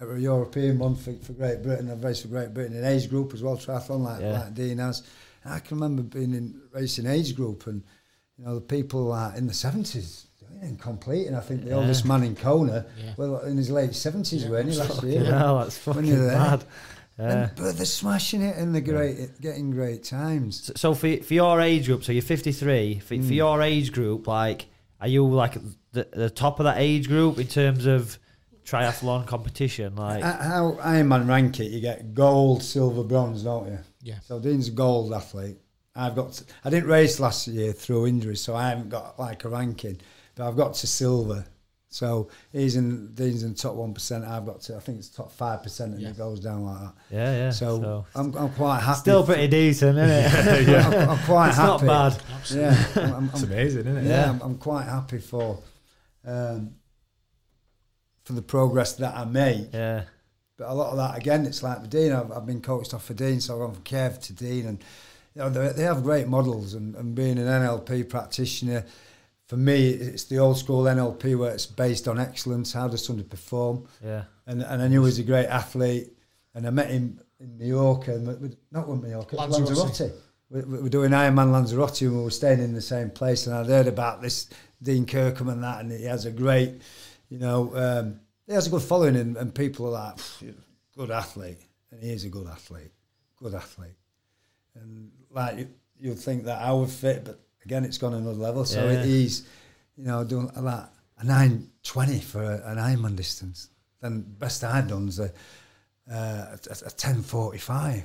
European 0.00 0.78
one 0.78 0.96
for, 0.96 1.12
for 1.14 1.34
Great 1.34 1.62
Britain. 1.62 1.90
I've 1.90 2.02
raced 2.02 2.22
for 2.22 2.28
Great 2.28 2.52
Britain 2.54 2.76
in 2.76 2.84
age 2.84 3.08
group 3.08 3.32
as 3.34 3.42
well, 3.42 3.56
triathlon 3.56 4.00
like, 4.02 4.20
Yeah. 4.22 4.40
like 4.40 4.54
Dean 4.54 4.78
has. 4.78 5.02
And 5.44 5.52
I 5.54 5.58
can 5.60 5.76
remember 5.78 6.02
being 6.02 6.34
in 6.34 6.60
racing 6.72 7.06
age 7.06 7.36
group 7.36 7.66
and, 7.66 7.82
you 8.38 8.44
know, 8.44 8.54
the 8.56 8.60
people 8.62 9.12
in 9.36 9.46
the 9.46 9.52
70s 9.52 10.24
doing 10.40 10.52
it 10.62 10.78
and. 10.80 11.36
I 11.36 11.40
think 11.40 11.64
the 11.64 11.70
Yeah. 11.70 11.76
oldest 11.76 12.04
man 12.06 12.22
in 12.22 12.34
Kona, 12.34 12.86
Yeah. 12.98 13.12
well, 13.18 13.38
in 13.40 13.56
his 13.58 13.70
late 13.70 13.90
70s, 13.90 14.42
Yeah, 14.44 14.50
weren't 14.50 14.70
he, 14.70 14.76
last 14.76 15.02
year? 15.02 15.24
hell, 15.24 15.58
that's 15.58 15.76
fucking 15.78 16.04
you're 16.06 16.26
there. 16.28 16.38
mad. 16.38 16.60
Yeah. 16.60 16.66
And, 17.18 17.50
but 17.56 17.76
they're 17.76 17.86
smashing 17.86 18.42
it 18.42 18.56
and 18.56 18.74
they're 18.74 18.82
great, 18.82 19.40
getting 19.40 19.70
great 19.70 20.04
times. 20.04 20.64
So- 20.66 20.72
So 20.76 20.94
for 20.94 21.16
for 21.18 21.34
your 21.34 21.60
age 21.60 21.86
group, 21.86 22.04
so 22.04 22.12
you're 22.12 22.22
53. 22.22 22.98
For, 23.00 23.14
Mm. 23.14 23.26
for 23.26 23.32
your 23.34 23.62
age 23.62 23.90
group, 23.92 24.26
like, 24.26 24.66
are 25.00 25.08
you 25.08 25.26
like 25.26 25.54
the, 25.92 26.06
the 26.12 26.28
top 26.30 26.60
of 26.60 26.64
that 26.64 26.76
age 26.78 27.08
group 27.08 27.38
in 27.38 27.46
terms 27.46 27.86
of 27.86 28.18
triathlon 28.64 29.26
competition? 29.26 29.96
Like, 29.96 30.22
Uh, 30.22 30.42
How 30.42 30.72
Ironman 30.82 31.26
rank 31.28 31.58
it, 31.60 31.70
you 31.70 31.80
get 31.80 32.12
gold, 32.14 32.62
silver, 32.62 33.02
bronze, 33.02 33.42
don't 33.44 33.66
you? 33.68 33.78
Yeah. 34.02 34.18
So 34.20 34.38
Dean's 34.38 34.68
a 34.68 34.72
gold 34.72 35.12
athlete. 35.12 35.56
I've 35.94 36.14
got. 36.14 36.32
To, 36.34 36.44
I 36.64 36.68
didn't 36.70 36.88
race 36.90 37.18
last 37.18 37.48
year 37.48 37.72
through 37.72 38.06
injuries, 38.06 38.42
so 38.42 38.54
I 38.54 38.68
haven't 38.68 38.90
got 38.90 39.18
like 39.18 39.44
a 39.44 39.48
ranking. 39.48 39.98
But 40.34 40.46
I've 40.48 40.56
got 40.56 40.74
to 40.74 40.86
silver. 40.86 41.46
So 41.96 42.28
he's 42.52 42.76
in 42.76 43.14
Dean's 43.14 43.42
in 43.42 43.54
top 43.54 43.74
one 43.74 43.94
percent. 43.94 44.24
I've 44.24 44.44
got 44.44 44.60
to. 44.62 44.76
I 44.76 44.80
think 44.80 44.98
it's 44.98 45.08
top 45.08 45.32
five 45.32 45.62
percent, 45.62 45.94
and 45.94 46.02
Yeah. 46.02 46.10
it 46.10 46.18
goes 46.18 46.40
down 46.40 46.62
like 46.64 46.78
that. 46.80 46.92
yeah, 47.10 47.36
yeah. 47.36 47.50
So, 47.50 47.80
So, 47.80 48.06
I'm, 48.14 48.34
I'm 48.36 48.50
quite 48.50 48.80
happy. 48.80 48.98
still 49.00 49.24
pretty 49.24 49.48
decent, 49.48 49.96
isn't 49.98 50.68
it? 50.68 50.84
I'm, 50.84 51.10
I'm 51.10 51.18
quite 51.24 51.48
it's 51.48 51.56
happy. 51.56 51.86
not 51.86 52.12
bad. 52.12 52.22
Yeah, 52.50 52.86
I'm, 52.96 53.14
I'm, 53.14 53.30
It's 53.32 53.42
amazing, 53.44 53.80
isn't 53.86 53.96
it? 53.96 54.04
yeah, 54.04 54.10
Yeah. 54.24 54.30
I'm, 54.30 54.40
I'm 54.42 54.58
quite 54.58 54.84
happy 54.84 55.18
for 55.20 55.58
um, 56.26 56.74
for 58.24 58.32
the 58.34 58.42
progress 58.42 58.92
that 58.96 59.16
I 59.16 59.24
make. 59.24 59.72
Yeah, 59.72 60.02
But 60.56 60.68
a 60.68 60.74
lot 60.74 60.90
of 60.90 60.96
that, 60.98 61.16
again, 61.16 61.46
it's 61.46 61.62
like 61.62 61.80
the 61.82 61.88
Dean. 61.88 62.12
I've, 62.12 62.30
I've 62.32 62.46
been 62.46 62.60
coached 62.60 62.92
off 62.92 63.04
for 63.04 63.14
Dean, 63.14 63.40
so 63.40 63.54
I've 63.54 63.60
gone 63.60 63.74
from 63.74 63.84
Kev 63.84 64.20
to 64.26 64.32
Dean. 64.32 64.66
And 64.66 64.84
you 65.34 65.42
know, 65.42 65.50
they, 65.50 65.68
they 65.72 65.82
have 65.84 66.02
great 66.02 66.26
models. 66.28 66.74
And, 66.74 66.94
and 66.96 67.14
being 67.14 67.38
an 67.38 67.46
NLP 67.46 68.08
practitioner, 68.08 68.84
for 69.46 69.56
me, 69.56 69.88
it's 69.90 70.24
the 70.24 70.38
old 70.38 70.58
school 70.58 70.84
NLP 70.84 71.38
where 71.38 71.52
it's 71.52 71.66
based 71.66 72.08
on 72.08 72.18
excellence. 72.18 72.72
How 72.72 72.88
does 72.88 73.04
somebody 73.04 73.28
perform? 73.28 73.86
yeah. 74.04 74.24
And, 74.48 74.62
and 74.62 74.80
I 74.82 74.86
knew 74.88 75.00
he 75.02 75.06
was 75.06 75.18
a 75.18 75.24
great 75.24 75.46
athlete. 75.46 76.12
And 76.54 76.66
I 76.66 76.70
met 76.70 76.88
him 76.90 77.20
in 77.38 77.58
Mallorca, 77.58 78.14
and 78.14 78.26
we- 78.26 78.34
we- 78.48 78.56
not 78.70 78.88
with 78.88 79.02
Mallorca, 79.02 79.36
Lanzarote. 79.36 79.76
Lanzarote. 79.76 80.12
We, 80.48 80.60
we 80.62 80.78
were 80.82 80.88
doing 80.88 81.10
Ironman 81.10 81.50
Lanzarote, 81.52 82.00
and 82.02 82.16
we 82.16 82.22
were 82.24 82.30
staying 82.30 82.60
in 82.60 82.72
the 82.72 82.80
same 82.80 83.10
place. 83.10 83.46
And 83.46 83.54
I'd 83.54 83.66
heard 83.66 83.88
about 83.88 84.22
this 84.22 84.48
Dean 84.82 85.04
Kirkham 85.04 85.48
and 85.48 85.62
that, 85.62 85.80
and 85.80 85.90
he 85.92 86.04
has 86.04 86.24
a 86.24 86.30
great, 86.30 86.80
you 87.28 87.38
know, 87.38 87.76
um, 87.76 88.20
he 88.46 88.52
has 88.54 88.66
a 88.68 88.70
good 88.70 88.82
following, 88.82 89.16
and, 89.16 89.36
and 89.36 89.54
people 89.54 89.86
are 89.86 89.90
like, 89.90 90.18
good 90.96 91.10
athlete, 91.10 91.58
and 91.90 92.00
he 92.02 92.10
is 92.10 92.24
a 92.24 92.28
good 92.30 92.46
athlete, 92.46 92.92
good 93.36 93.54
athlete. 93.54 93.96
And 94.74 95.10
like 95.30 95.58
you, 95.58 95.68
you'd 95.98 96.18
think 96.18 96.44
that 96.44 96.62
I 96.62 96.72
would 96.72 96.90
fit, 96.90 97.24
but 97.24 97.40
again, 97.66 97.84
it's 97.84 97.98
gone 97.98 98.14
another 98.14 98.38
level. 98.48 98.64
So 98.64 98.80
Yeah. 98.88 99.02
he's, 99.04 99.42
you 99.96 100.04
know, 100.04 100.22
doing 100.24 100.48
a 100.54 100.62
lot, 100.62 100.94
a 101.18 101.24
nine 101.24 101.70
twenty 101.82 102.20
for 102.20 102.42
a, 102.42 102.56
an 102.70 102.78
Ironman 102.78 103.16
distance. 103.16 103.70
Then 104.00 104.22
best 104.38 104.62
I've 104.62 104.86
done 104.88 105.08
is 105.08 105.18
a, 105.18 105.30
uh, 106.10 106.56
a, 106.70 106.86
a 106.86 106.90
ten 106.90 107.22
forty 107.22 107.58
five. 107.58 108.04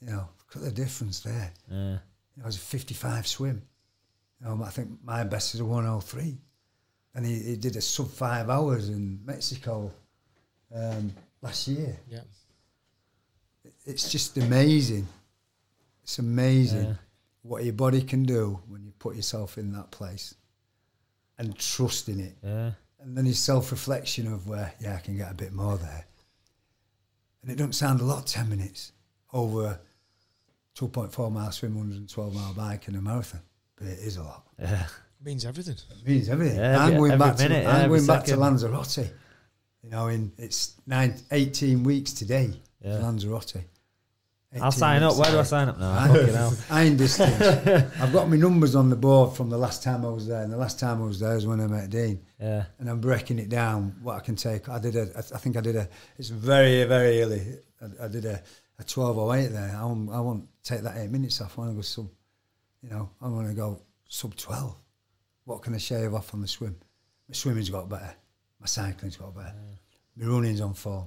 You 0.00 0.08
know, 0.10 0.28
look 0.38 0.56
at 0.56 0.62
the 0.62 0.72
difference 0.72 1.20
there. 1.20 1.52
yeah. 1.70 1.98
You 2.36 2.38
know, 2.42 2.44
it 2.44 2.46
was 2.46 2.56
a 2.56 2.60
fifty 2.76 2.94
five 2.94 3.26
swim. 3.26 3.62
You 4.40 4.46
know, 4.46 4.64
I 4.64 4.70
think 4.70 4.88
my 5.04 5.22
best 5.24 5.54
is 5.54 5.60
a 5.60 5.64
one 5.64 5.86
oh 5.86 6.00
three, 6.00 6.36
and 7.14 7.26
he, 7.26 7.34
he 7.50 7.56
did 7.56 7.76
a 7.76 7.80
sub 7.82 8.08
five 8.10 8.48
hours 8.48 8.88
in 8.88 9.20
Mexico 9.24 9.92
um, 10.74 11.12
last 11.42 11.68
year. 11.68 11.94
Yeah. 12.08 12.24
It's 13.86 14.10
just 14.10 14.36
amazing. 14.38 15.06
It's 16.02 16.18
amazing 16.18 16.84
Yeah. 16.86 16.94
What 17.44 17.62
your 17.62 17.74
body 17.74 18.02
can 18.02 18.24
do 18.24 18.58
when 18.68 18.84
you 18.84 18.92
put 18.98 19.14
yourself 19.14 19.58
in 19.58 19.70
that 19.72 19.90
place 19.90 20.34
and 21.38 21.56
trust 21.58 22.08
in 22.08 22.18
it. 22.18 22.34
Yeah. 22.42 22.70
And 23.00 23.16
then 23.16 23.26
his 23.26 23.38
self 23.38 23.70
reflection 23.70 24.26
of 24.32 24.48
where, 24.48 24.72
yeah, 24.80 24.96
I 24.96 24.98
can 24.98 25.16
get 25.16 25.30
a 25.30 25.34
bit 25.34 25.52
more 25.52 25.76
there. 25.76 26.06
And 27.42 27.50
it 27.50 27.56
doesn't 27.56 27.74
sound 27.74 28.00
a 28.00 28.04
lot, 28.04 28.26
10 28.26 28.48
minutes 28.48 28.92
over 29.34 29.78
2.4 30.78 31.30
mile 31.30 31.52
swim, 31.52 31.74
112 31.76 32.34
mile 32.34 32.54
bike, 32.54 32.88
and 32.88 32.96
a 32.96 33.02
marathon. 33.02 33.42
But 33.76 33.88
it 33.88 33.98
is 33.98 34.16
a 34.16 34.22
lot. 34.22 34.46
Yeah. 34.58 34.86
Means 35.22 35.44
everything. 35.44 35.74
It 35.74 36.08
means 36.08 36.28
everything. 36.28 36.58
Yeah, 36.58 36.84
I'm 36.84 36.96
going 36.96 37.12
every 37.12 37.26
back 37.26 37.38
minute, 37.38 37.62
to 37.62 37.62
yeah, 37.62 37.76
I'm 37.76 37.88
going 37.88 38.06
back 38.06 38.24
to. 38.24 38.36
Lanzarote. 38.36 39.10
You 39.82 39.90
know, 39.90 40.08
in 40.08 40.32
it's 40.38 40.74
nine, 40.86 41.14
18 41.30 41.82
weeks 41.82 42.12
today. 42.12 42.50
Yeah. 42.82 42.98
Lanzarote. 42.98 43.64
I'll 44.62 44.68
18 44.68 44.78
sign 44.78 45.02
up. 45.02 45.16
Where 45.16 45.30
do 45.30 45.38
I 45.40 45.42
sign 45.42 45.68
up 45.68 45.78
now? 45.78 45.92
I- 45.92 46.08
Fucking 46.08 46.34
hell. 46.34 46.56
Iron 46.70 46.96
distance. 46.96 47.40
I've 48.00 48.12
got 48.12 48.28
my 48.28 48.36
numbers 48.36 48.74
on 48.76 48.88
the 48.90 48.96
board 48.96 49.36
from 49.36 49.50
the 49.50 49.58
last 49.58 49.82
time 49.82 50.04
I 50.04 50.10
was 50.10 50.26
there, 50.26 50.42
and 50.42 50.52
the 50.52 50.56
last 50.56 50.78
time 50.78 51.02
I 51.02 51.06
was 51.06 51.18
there 51.20 51.34
was 51.34 51.46
when 51.46 51.60
I 51.60 51.66
met 51.66 51.90
Dean, 51.90 52.20
Yeah. 52.40 52.64
and 52.78 52.88
I'm 52.88 53.00
breaking 53.00 53.38
it 53.38 53.48
down 53.48 53.96
what 54.02 54.16
I 54.16 54.20
can 54.20 54.36
take. 54.36 54.68
I 54.68 54.78
did 54.78 54.96
a, 54.96 55.08
I 55.16 55.38
think 55.38 55.56
I 55.56 55.60
did 55.60 55.76
a. 55.76 55.88
It's 56.18 56.28
very 56.28 56.84
very 56.84 57.22
early. 57.22 57.42
I, 57.80 58.04
I 58.04 58.08
did 58.08 58.24
a, 58.26 58.42
a 58.78 58.84
12:08 58.84 59.50
there. 59.52 59.76
I 59.76 59.84
want, 59.84 60.10
I 60.10 60.20
want 60.20 60.46
to 60.62 60.72
take 60.74 60.82
that 60.82 60.96
eight 60.98 61.10
minutes 61.10 61.40
off. 61.40 61.58
I 61.58 61.62
want 61.62 61.72
to 61.72 61.76
go 61.76 61.82
sub. 61.82 62.08
You 62.82 62.90
know, 62.90 63.10
I 63.20 63.28
want 63.28 63.48
to 63.48 63.54
go 63.54 63.80
sub 64.08 64.36
12. 64.36 64.76
What 65.46 65.62
can 65.62 65.74
I 65.74 65.78
shave 65.78 66.14
off 66.14 66.32
on 66.34 66.40
the 66.42 66.48
swim? 66.48 66.76
My 67.28 67.34
swimming's 67.34 67.70
got 67.70 67.88
better. 67.88 68.14
My 68.60 68.66
cycling's 68.66 69.16
got 69.16 69.34
better. 69.34 69.54
My 70.16 70.26
running's 70.26 70.60
on 70.60 70.74
form. 70.74 71.06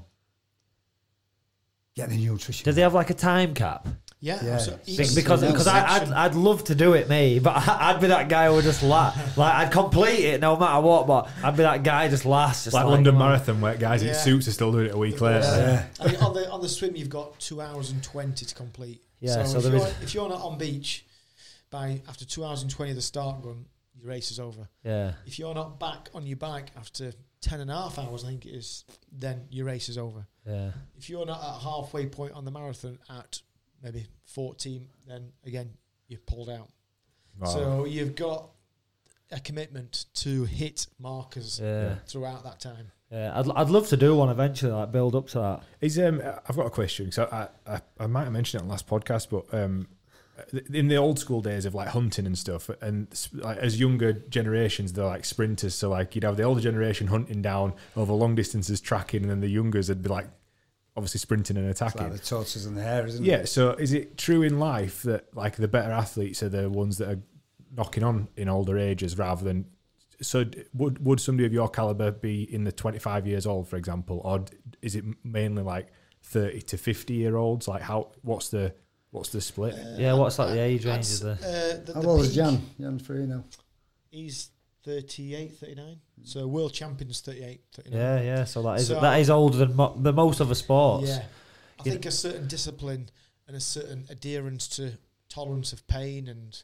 Get 1.98 2.10
the 2.10 2.18
nutrition. 2.18 2.64
Do 2.64 2.72
they 2.72 2.82
have 2.82 2.94
like 2.94 3.10
a 3.10 3.14
time 3.16 3.54
cap? 3.54 3.88
Yeah. 4.20 4.40
Yeah. 4.44 4.58
so 4.58 4.80
Be- 4.86 4.94
each- 4.94 5.14
because 5.16 5.42
because 5.42 5.68
I, 5.68 5.86
I'd, 5.98 6.12
I'd 6.12 6.36
love 6.36 6.64
to 6.66 6.76
do 6.76 6.94
it 6.94 7.10
me, 7.10 7.40
but 7.40 7.56
I'd 7.68 8.00
be 8.00 8.08
that 8.08 8.30
guy 8.30 8.48
who 8.48 8.54
would 8.54 8.64
just 8.64 8.82
laugh. 8.84 9.36
Like 9.38 9.54
I'd 9.54 9.72
complete 9.72 10.24
it 10.26 10.40
no 10.42 10.56
matter 10.58 10.80
what, 10.82 11.06
but 11.08 11.30
I'd 11.44 11.58
be 11.58 11.64
that 11.64 11.84
guy 11.84 12.08
just 12.08 12.26
laughs. 12.26 12.64
Just 12.64 12.74
Like, 12.74 12.86
like, 12.86 12.94
London. 12.94 13.18
Marathon, 13.18 13.60
where 13.62 13.76
guys 13.76 14.02
in 14.04 14.08
Yeah. 14.10 14.14
suits 14.14 14.48
are 14.48 14.52
still 14.54 14.72
doing 14.72 14.88
it 14.88 14.94
a 14.96 14.98
week 14.98 15.20
later. 15.22 15.40
Yeah. 15.46 15.86
I 16.00 16.08
mean, 16.12 16.16
on 16.22 16.34
the 16.34 16.50
on 16.50 16.62
the 16.62 16.70
swim, 16.70 16.96
you've 16.96 17.10
got 17.10 17.38
two 17.40 17.62
hours 17.62 17.92
and 17.92 18.02
twenty 18.04 18.46
to 18.46 18.56
complete. 18.56 19.02
Yeah, 19.20 19.44
so 19.44 19.58
if, 19.58 19.64
there 19.66 19.76
you're, 19.76 19.88
is- 19.88 20.02
if 20.04 20.14
you're 20.16 20.30
not 20.30 20.42
on 20.42 20.58
beach 20.58 21.06
by 21.70 22.02
after 22.08 22.26
two 22.26 22.44
hours 22.46 22.62
and 22.62 22.72
twenty 22.72 22.92
of 22.92 22.96
the 22.96 23.02
start 23.02 23.42
gun, 23.42 23.66
your 24.00 24.08
race 24.10 24.32
is 24.32 24.40
over. 24.40 24.68
Yeah, 24.84 25.14
If 25.26 25.38
you're 25.40 25.56
not 25.56 25.80
back 25.80 26.10
on 26.14 26.26
your 26.28 26.38
bike 26.38 26.72
after 26.78 27.14
10 27.48 27.62
and 27.62 27.72
a 27.72 27.74
half 27.74 27.98
hours, 28.00 28.24
I 28.24 28.28
think 28.30 28.46
it 28.46 28.52
is, 28.56 28.84
then 29.12 29.46
your 29.50 29.66
race 29.66 29.90
is 29.90 29.98
over. 29.98 30.26
yeah, 30.46 30.72
If 30.98 31.10
you're 31.10 31.26
not 31.26 31.40
at 31.42 31.62
halfway 31.62 32.06
point 32.08 32.34
on 32.34 32.46
the 32.46 32.52
marathon 32.52 33.00
at 33.10 33.42
maybe 33.82 34.06
14, 34.26 34.88
then 35.08 35.32
again 35.46 35.72
you're 36.08 36.20
pulled 36.26 36.50
out. 36.50 36.70
Wow. 37.40 37.48
So 37.48 37.86
you've 37.86 38.16
got 38.16 38.50
a 39.32 39.40
commitment 39.40 40.06
to 40.16 40.46
hit 40.46 40.88
markers 41.00 41.60
yeah, 41.62 41.96
throughout 42.08 42.44
that 42.44 42.60
time. 42.60 42.92
yeah. 43.12 43.38
I'd 43.38 43.50
I'd 43.52 43.70
love 43.70 43.88
to 43.90 43.98
do 43.98 44.16
one 44.16 44.30
eventually, 44.30 44.72
like 44.72 44.92
build 44.92 45.16
up 45.16 45.28
to 45.30 45.40
that. 45.40 45.64
Is 45.82 46.00
um, 46.00 46.22
I've 46.48 46.56
got 46.56 46.66
a 46.66 46.70
question. 46.70 47.12
So 47.12 47.28
I, 47.32 47.48
I, 47.72 47.82
I 48.00 48.08
might 48.08 48.24
have 48.24 48.34
mentioned 48.34 48.60
it 48.60 48.64
on 48.64 48.68
the 48.68 48.72
last 48.72 48.88
podcast, 48.88 49.28
but 49.30 49.54
um, 49.58 49.88
in 50.74 50.88
the 50.88 50.96
old 50.96 51.20
school 51.20 51.42
days 51.42 51.66
of 51.66 51.74
like 51.76 51.90
hunting 51.90 52.26
and 52.26 52.38
stuff, 52.38 52.70
and 52.82 53.08
like 53.34 53.58
as 53.58 53.80
younger 53.80 54.14
generations, 54.14 54.94
they're 54.94 55.06
like 55.06 55.26
sprinters. 55.26 55.74
So 55.76 55.90
like 55.90 56.16
you'd 56.16 56.24
have 56.24 56.38
the 56.38 56.44
older 56.44 56.62
generation 56.62 57.08
hunting 57.08 57.42
down 57.42 57.74
over 57.96 58.14
long 58.14 58.36
distances, 58.36 58.80
tracking, 58.82 59.22
and 59.24 59.30
then 59.32 59.40
the 59.42 59.48
youngers 59.50 59.90
would 59.90 60.02
be 60.04 60.10
like 60.10 60.28
obviously 60.96 61.20
sprinting 61.20 61.58
and 61.58 61.68
It's 61.70 61.82
attacking. 61.82 62.04
like 62.10 62.14
the 62.14 62.26
tortoises 62.26 62.66
and 62.66 62.76
the 62.78 62.82
hare, 62.82 63.06
isn't 63.06 63.24
Yeah. 63.24 63.38
it? 63.38 63.48
So 63.48 63.72
is 63.72 63.94
it 63.94 64.18
true 64.18 64.42
in 64.42 64.60
life 64.60 65.04
that 65.04 65.26
like 65.36 65.56
the 65.56 65.68
better 65.68 65.92
athletes 65.92 66.42
are 66.44 66.50
the 66.50 66.70
ones 66.70 66.98
that 66.98 67.10
are 67.10 67.20
knocking 67.76 68.04
on 68.04 68.28
in 68.36 68.50
older 68.50 68.78
ages 68.80 69.18
rather 69.18 69.44
than 69.44 69.66
so 70.22 70.44
would 70.74 71.06
would 71.06 71.20
somebody 71.20 71.46
of 71.46 71.54
your 71.54 71.70
caliber 71.70 72.10
be 72.12 72.52
in 72.52 72.64
the 72.64 72.72
25 72.72 73.28
years 73.28 73.46
old 73.46 73.68
for 73.68 73.76
example 73.76 74.20
or 74.24 74.44
is 74.82 74.96
it 74.96 75.04
mainly 75.24 75.62
like 75.62 75.90
30 76.24 76.62
to 76.62 76.78
50 76.78 77.14
year 77.14 77.36
olds 77.36 77.68
like 77.68 77.84
how 77.84 78.10
what's 78.24 78.50
the 78.50 78.74
what's 79.18 79.30
the 79.30 79.42
split 79.42 79.76
Yeah, 79.98 80.14
what's 80.14 80.40
like 80.40 80.50
the 80.54 80.60
age 80.60 80.86
I'd 80.86 80.90
range 80.94 81.06
s- 81.06 81.22
of 81.22 81.40
the? 81.40 81.48
uh, 81.48 81.86
the- 81.86 81.94
How 81.94 82.02
the 82.02 82.08
old 82.08 82.22
is 82.22 82.28
peak- 82.30 82.36
Jan? 82.36 82.62
Jan 82.80 83.00
Frodeno. 83.00 83.44
He's 84.10 84.50
38, 84.84 85.58
39. 85.58 86.00
So 86.24 86.48
world 86.48 86.74
champions 86.74 87.22
38, 87.22 87.62
39. 87.74 88.00
Yeah, 88.00 88.22
yeah. 88.22 88.44
So 88.46 88.62
that 88.64 88.80
is 88.80 88.88
So- 88.88 89.00
that 89.02 89.20
is 89.20 89.30
older 89.30 89.58
than 89.58 89.76
mo- 89.76 89.96
the 89.98 90.14
most 90.14 90.40
other 90.42 90.56
sports. 90.56 91.08
Yeah. 91.10 91.26
I 91.80 91.84
You 91.86 91.92
think 91.92 92.06
a 92.06 92.12
certain 92.12 92.48
discipline 92.48 93.10
and 93.48 93.56
a 93.56 93.60
certain 93.60 94.06
adherence 94.10 94.68
to 94.70 94.94
tolerance 95.30 95.74
of 95.74 95.86
pain 95.88 96.28
and 96.28 96.62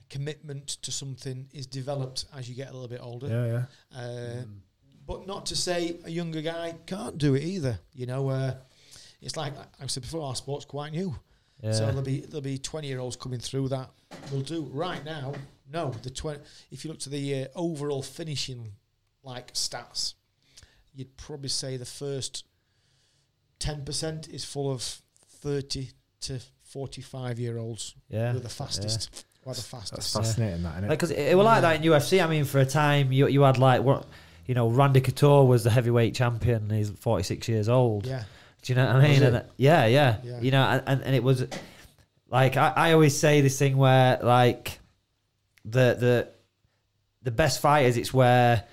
a 0.00 0.04
commitment 0.08 0.68
to 0.68 0.92
something 0.92 1.48
is 1.52 1.66
developed 1.66 2.24
as 2.32 2.48
you 2.48 2.54
get 2.54 2.68
a 2.70 2.72
little 2.72 2.88
bit 2.88 3.00
older. 3.02 3.28
yeah 3.28 3.66
yeah 3.92 3.98
Uh, 3.98 4.44
But 5.06 5.26
not 5.26 5.44
to 5.46 5.56
say 5.56 5.98
a 6.04 6.10
younger 6.10 6.40
guy 6.40 6.76
can't 6.86 7.18
do 7.18 7.34
it 7.34 7.42
either. 7.42 7.78
You 7.92 8.06
know, 8.06 8.30
uh, 8.30 8.54
it's 9.20 9.36
like 9.36 9.52
I 9.80 9.86
said 9.86 10.02
before, 10.02 10.22
our 10.22 10.34
sport's 10.34 10.64
quite 10.64 10.92
new. 10.92 11.14
Yeah. 11.64 11.72
So 11.72 11.86
there'll 11.86 12.02
be 12.02 12.20
there'll 12.20 12.40
be 12.42 12.58
twenty 12.58 12.88
year 12.88 13.00
olds 13.00 13.16
coming 13.16 13.40
through 13.40 13.68
that 13.68 13.90
will 14.30 14.42
do 14.42 14.62
right 14.72 15.04
now. 15.04 15.32
No, 15.72 15.90
the 16.02 16.10
twenty. 16.10 16.40
If 16.70 16.84
you 16.84 16.90
look 16.90 17.00
to 17.00 17.08
the 17.08 17.44
uh, 17.44 17.46
overall 17.56 18.02
finishing 18.02 18.72
like 19.22 19.52
stats, 19.54 20.14
you'd 20.94 21.16
probably 21.16 21.48
say 21.48 21.76
the 21.76 21.84
first 21.86 22.44
ten 23.58 23.84
percent 23.84 24.28
is 24.28 24.44
full 24.44 24.70
of 24.70 24.82
thirty 25.40 25.90
to 26.22 26.40
forty 26.62 27.02
five 27.02 27.38
year 27.38 27.58
olds. 27.58 27.94
yeah. 28.08 28.32
Who 28.32 28.38
are 28.38 28.40
the 28.40 28.48
fastest. 28.48 29.24
Who 29.44 29.50
are 29.50 29.54
the 29.54 29.60
that's 29.60 29.68
fastest. 29.68 30.14
fascinating 30.14 30.62
that 30.62 30.72
isn't 30.78 30.84
it 30.84 30.88
Because 30.88 31.10
it, 31.10 31.18
it 31.18 31.36
was 31.36 31.44
like 31.44 31.62
that 31.62 31.76
in 31.76 31.82
UFC. 31.90 32.24
I 32.24 32.28
mean, 32.28 32.44
for 32.44 32.58
a 32.60 32.66
time, 32.66 33.12
you 33.12 33.26
you 33.28 33.42
had 33.42 33.58
like 33.58 33.82
what 33.82 34.06
you 34.46 34.54
know, 34.54 34.68
Randy 34.68 35.00
Couture 35.00 35.44
was 35.46 35.64
the 35.64 35.70
heavyweight 35.70 36.14
champion. 36.14 36.64
and 36.64 36.72
He's 36.72 36.90
forty 36.90 37.22
six 37.24 37.48
years 37.48 37.68
old. 37.68 38.06
Yeah, 38.06 38.24
Do 38.64 38.72
you 38.72 38.76
know 38.76 38.86
what 38.86 38.96
I 38.96 39.08
mean? 39.08 39.22
And 39.22 39.36
uh, 39.36 39.42
yeah, 39.56 39.86
yeah, 39.86 40.16
Yeah. 40.24 40.40
You 40.40 40.50
know, 40.50 40.62
and, 40.86 41.02
and, 41.02 41.14
it 41.14 41.22
was 41.22 41.46
like 42.30 42.56
I, 42.56 42.72
I 42.74 42.92
always 42.92 43.16
say 43.16 43.42
this 43.42 43.58
thing 43.58 43.76
where 43.76 44.18
like 44.22 44.80
the 45.64 45.96
the 45.98 46.28
the 47.22 47.30
best 47.30 47.60
fighters, 47.60 47.96
it's 47.98 48.12
where 48.12 48.64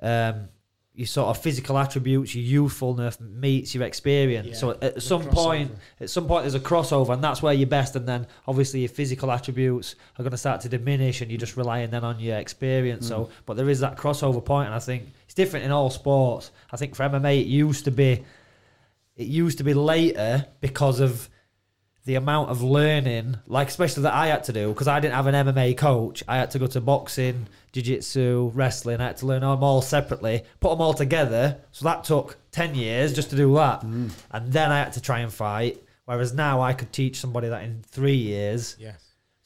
um, 0.00 0.48
your 0.94 1.06
sort 1.06 1.28
of 1.28 1.42
physical 1.42 1.76
attributes, 1.76 2.34
your 2.34 2.44
youthfulness 2.44 3.18
meets 3.20 3.74
your 3.74 3.84
experience. 3.84 4.46
Yeah, 4.46 4.54
So 4.54 4.78
at 4.80 5.02
some 5.02 5.24
point, 5.24 5.72
at 6.00 6.08
some 6.08 6.26
point, 6.26 6.44
there's 6.44 6.54
a 6.54 6.60
crossover, 6.60 7.12
and 7.12 7.22
that's 7.22 7.42
where 7.42 7.52
you're 7.52 7.66
best. 7.66 7.96
And 7.96 8.06
then 8.06 8.26
obviously 8.46 8.80
your 8.80 8.88
physical 8.88 9.30
attributes 9.32 9.96
are 10.18 10.22
going 10.22 10.30
to 10.30 10.38
start 10.38 10.60
to 10.62 10.68
diminish, 10.68 11.20
and 11.20 11.30
you're 11.30 11.40
just 11.40 11.56
relying 11.56 11.90
then 11.90 12.04
on 12.04 12.20
your 12.20 12.38
experience. 12.38 13.08
So, 13.08 13.28
but 13.44 13.56
there 13.56 13.68
is 13.68 13.80
that 13.80 13.96
crossover 13.96 14.42
point, 14.44 14.66
and 14.66 14.74
I 14.74 14.78
think 14.78 15.08
it's 15.24 15.34
different 15.34 15.64
in 15.66 15.72
all 15.72 15.90
sports. 15.90 16.50
I 16.72 16.76
think 16.76 16.94
for 16.94 17.02
MMA, 17.08 17.40
it 17.40 17.46
used 17.46 17.84
to 17.86 17.90
be, 17.90 18.22
it 19.16 19.26
used 19.26 19.58
to 19.58 19.64
be 19.64 19.74
later 19.74 20.46
because 20.60 21.00
of 21.00 21.28
the 22.04 22.16
amount 22.16 22.50
of 22.50 22.62
learning, 22.62 23.38
like 23.46 23.68
especially 23.68 24.02
that 24.02 24.12
I 24.12 24.26
had 24.26 24.44
to 24.44 24.52
do, 24.52 24.68
because 24.68 24.88
I 24.88 25.00
didn't 25.00 25.14
have 25.14 25.26
an 25.26 25.34
MMA 25.34 25.76
coach. 25.76 26.22
I 26.28 26.36
had 26.36 26.50
to 26.50 26.58
go 26.58 26.66
to 26.66 26.80
boxing, 26.80 27.46
jiu-jitsu, 27.72 28.52
wrestling. 28.54 29.00
I 29.00 29.06
had 29.06 29.16
to 29.18 29.26
learn 29.26 29.40
them 29.40 29.62
all 29.62 29.80
separately, 29.80 30.42
put 30.60 30.70
them 30.70 30.82
all 30.82 30.94
together. 30.94 31.58
So 31.72 31.84
that 31.84 32.04
took 32.04 32.36
ten 32.50 32.74
years 32.74 33.14
just 33.14 33.30
to 33.30 33.36
do 33.36 33.54
that, 33.54 33.80
mm. 33.80 34.10
and 34.32 34.52
then 34.52 34.70
I 34.70 34.78
had 34.78 34.92
to 34.94 35.00
try 35.00 35.20
and 35.20 35.32
fight. 35.32 35.82
Whereas 36.04 36.34
now 36.34 36.60
I 36.60 36.74
could 36.74 36.92
teach 36.92 37.18
somebody 37.18 37.48
that 37.48 37.64
in 37.64 37.82
three 37.82 38.16
years. 38.16 38.76
Yeah. 38.78 38.92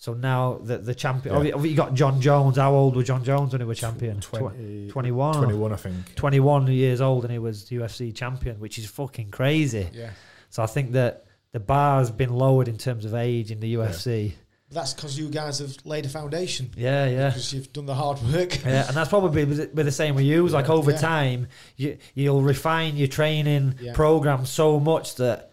So 0.00 0.14
now 0.14 0.58
the 0.62 0.78
the 0.78 0.94
champion, 0.94 1.34
oh, 1.34 1.42
Yeah. 1.42 1.52
oh, 1.56 1.64
you 1.64 1.74
got 1.76 1.92
Jon 1.92 2.20
Jones. 2.20 2.56
How 2.56 2.72
old 2.72 2.94
was 2.96 3.06
Jon 3.08 3.24
Jones 3.24 3.50
when 3.52 3.60
he 3.60 3.66
was 3.66 3.78
champion? 3.80 4.20
20, 4.20 4.88
21. 4.90 5.34
21, 5.34 5.72
I 5.72 5.76
think. 5.76 6.14
21 6.14 6.68
years 6.68 7.00
old 7.00 7.24
and 7.24 7.32
he 7.32 7.38
was 7.40 7.64
UFC 7.68 8.14
champion, 8.14 8.60
which 8.60 8.78
is 8.78 8.86
fucking 8.86 9.30
crazy. 9.32 9.88
Yeah. 9.92 10.10
So 10.50 10.62
I 10.62 10.66
think 10.66 10.92
that 10.92 11.24
the 11.52 11.58
bar 11.60 11.98
has 11.98 12.10
been 12.12 12.32
lowered 12.32 12.68
in 12.68 12.78
terms 12.78 13.04
of 13.04 13.14
age 13.14 13.50
in 13.50 13.58
the 13.58 13.74
UFC. 13.74 14.34
But 14.68 14.74
that's 14.76 14.94
because 14.94 15.18
you 15.18 15.30
guys 15.30 15.58
have 15.58 15.74
laid 15.84 16.06
a 16.06 16.08
foundation. 16.10 16.70
Yeah, 16.76 17.06
yeah. 17.06 17.28
Because 17.30 17.52
you've 17.52 17.72
done 17.72 17.86
the 17.86 17.94
hard 17.94 18.22
work. 18.22 18.62
Yeah, 18.64 18.86
and 18.86 18.96
that's 18.96 19.08
probably 19.08 19.44
be 19.46 19.66
be 19.66 19.82
the 19.82 19.90
same 19.90 20.14
with 20.14 20.26
you. 20.26 20.44
It's 20.44 20.54
Like 20.54 20.68
over 20.70 20.92
Yeah. 20.92 20.98
time, 20.98 21.48
you 21.76 21.96
you'll 22.14 22.42
refine 22.42 22.96
your 22.96 23.08
training 23.08 23.74
Yeah. 23.80 23.94
program 23.94 24.46
so 24.46 24.78
much 24.78 25.16
that 25.16 25.50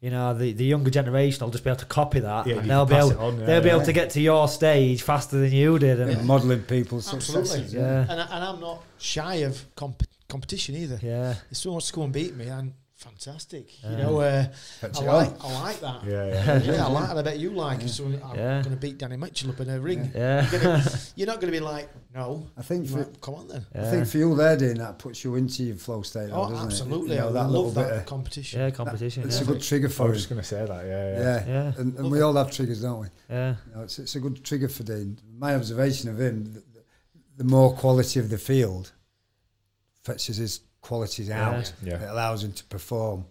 you 0.00 0.10
know 0.10 0.32
the, 0.34 0.52
the 0.52 0.64
younger 0.64 0.90
generation 0.90 1.44
will 1.44 1.50
just 1.50 1.64
be 1.64 1.70
able 1.70 1.80
to 1.80 1.86
copy 1.86 2.20
that, 2.20 2.46
Yeah, 2.46 2.56
and 2.58 2.70
they'll 2.70 2.86
be 2.86 2.94
pass 2.94 3.10
able 3.10 3.20
it 3.20 3.24
on, 3.24 3.40
yeah, 3.40 3.46
they'll 3.46 3.62
be 3.62 3.70
able 3.70 3.84
to 3.84 3.92
get 3.92 4.10
to 4.10 4.20
your 4.20 4.46
stage 4.48 5.02
faster 5.02 5.38
than 5.38 5.52
you 5.52 5.78
did. 5.78 6.00
And 6.00 6.12
Yeah, 6.12 6.22
modelling 6.22 6.62
people's 6.62 7.12
Absolutely. 7.12 7.46
successes. 7.48 7.74
Yeah. 7.74 8.06
And, 8.08 8.20
I, 8.20 8.24
and 8.36 8.44
I'm 8.44 8.60
not 8.60 8.82
shy 8.98 9.34
of 9.36 9.64
comp- 9.74 10.04
competition 10.28 10.76
either. 10.76 10.98
yeah, 11.02 11.34
If 11.50 11.56
someone 11.56 11.74
wants 11.74 11.88
to 11.88 11.92
come 11.94 12.04
and 12.04 12.12
beat 12.12 12.34
me, 12.36 12.50
I'm 12.50 12.74
fantastic. 12.98 13.82
You 13.84 13.96
know, 13.96 14.20
uh, 14.20 14.46
I, 14.82 14.86
like. 15.04 15.44
I 15.44 15.60
like 15.62 15.80
that. 15.80 16.04
Yeah, 16.04 16.26
yeah. 16.26 16.62
Yeah, 16.74 16.86
I 16.86 16.90
like, 16.90 17.08
and 17.10 17.18
I 17.18 17.22
bet 17.22 17.38
you 17.38 17.50
like. 17.50 17.80
If 17.82 17.90
someone, 17.90 18.20
I'm 18.24 18.36
Yeah. 18.36 18.62
going 18.62 18.74
to 18.74 18.80
beat 18.80 18.98
Danny 18.98 19.16
Mitchell 19.16 19.50
up 19.50 19.60
in 19.60 19.70
a 19.70 19.80
ring. 19.80 20.10
yeah, 20.14 20.50
You're, 20.50 20.60
gonna, 20.60 20.84
you're 21.16 21.26
not 21.26 21.40
going 21.40 21.52
to 21.52 21.58
be 21.58 21.64
like, 21.64 21.88
no. 22.14 22.46
I 22.56 22.62
think 22.62 22.88
for, 22.88 22.98
might, 22.98 23.20
come 23.20 23.34
on 23.36 23.48
then. 23.48 23.64
I 23.74 23.84
think 23.90 24.06
for 24.08 24.18
you 24.18 24.34
there 24.36 24.56
doing 24.56 24.78
that 24.78 24.98
puts 24.98 25.22
you 25.24 25.36
into 25.36 25.62
your 25.62 25.76
flow 25.76 26.02
state. 26.02 26.28
though, 26.30 26.42
Oh, 26.42 26.50
doesn't 26.50 26.66
absolutely. 26.66 27.12
It? 27.12 27.14
You 27.14 27.20
know, 27.22 27.28
I 27.28 27.32
that 27.32 27.46
little 27.48 27.64
love 27.66 27.74
bit 27.76 27.88
that 27.88 27.96
of 28.00 28.06
competition. 28.06 28.60
yeah, 28.60 28.70
competition. 28.70 29.22
it's 29.24 29.36
yeah. 29.38 29.42
a 29.44 29.46
good 29.46 29.62
trigger 29.62 29.88
for 29.88 30.02
I 30.02 30.06
for 30.06 30.10
was 30.10 30.16
us. 30.16 30.22
just 30.22 30.28
going 30.30 30.42
to 30.42 30.46
say 30.48 30.66
that, 30.66 30.86
yeah, 30.86 31.10
yeah. 31.12 31.20
Yeah, 31.20 31.44
Yeah. 31.46 31.72
And, 31.80 31.98
and 31.98 32.10
we 32.10 32.20
all 32.20 32.34
have 32.34 32.50
triggers, 32.50 32.82
don't 32.82 33.00
we? 33.00 33.06
yeah, 33.30 33.54
You 33.68 33.76
know, 33.76 33.82
it's, 33.82 33.98
it's 33.98 34.14
a 34.16 34.20
good 34.20 34.44
trigger 34.44 34.68
for 34.68 34.82
Dean. 34.82 35.18
My 35.38 35.54
observation 35.54 36.10
of 36.10 36.20
him, 36.20 36.52
the, 36.52 36.62
the 37.36 37.44
more 37.44 37.72
quality 37.74 38.18
of 38.18 38.28
the 38.30 38.38
field 38.38 38.92
fetches 40.02 40.38
his 40.38 40.60
qualities 40.80 41.30
out. 41.30 41.72
Yeah. 41.82 42.02
It 42.02 42.08
allows 42.10 42.44
him 42.44 42.52
to 42.52 42.64
perform, 42.64 43.24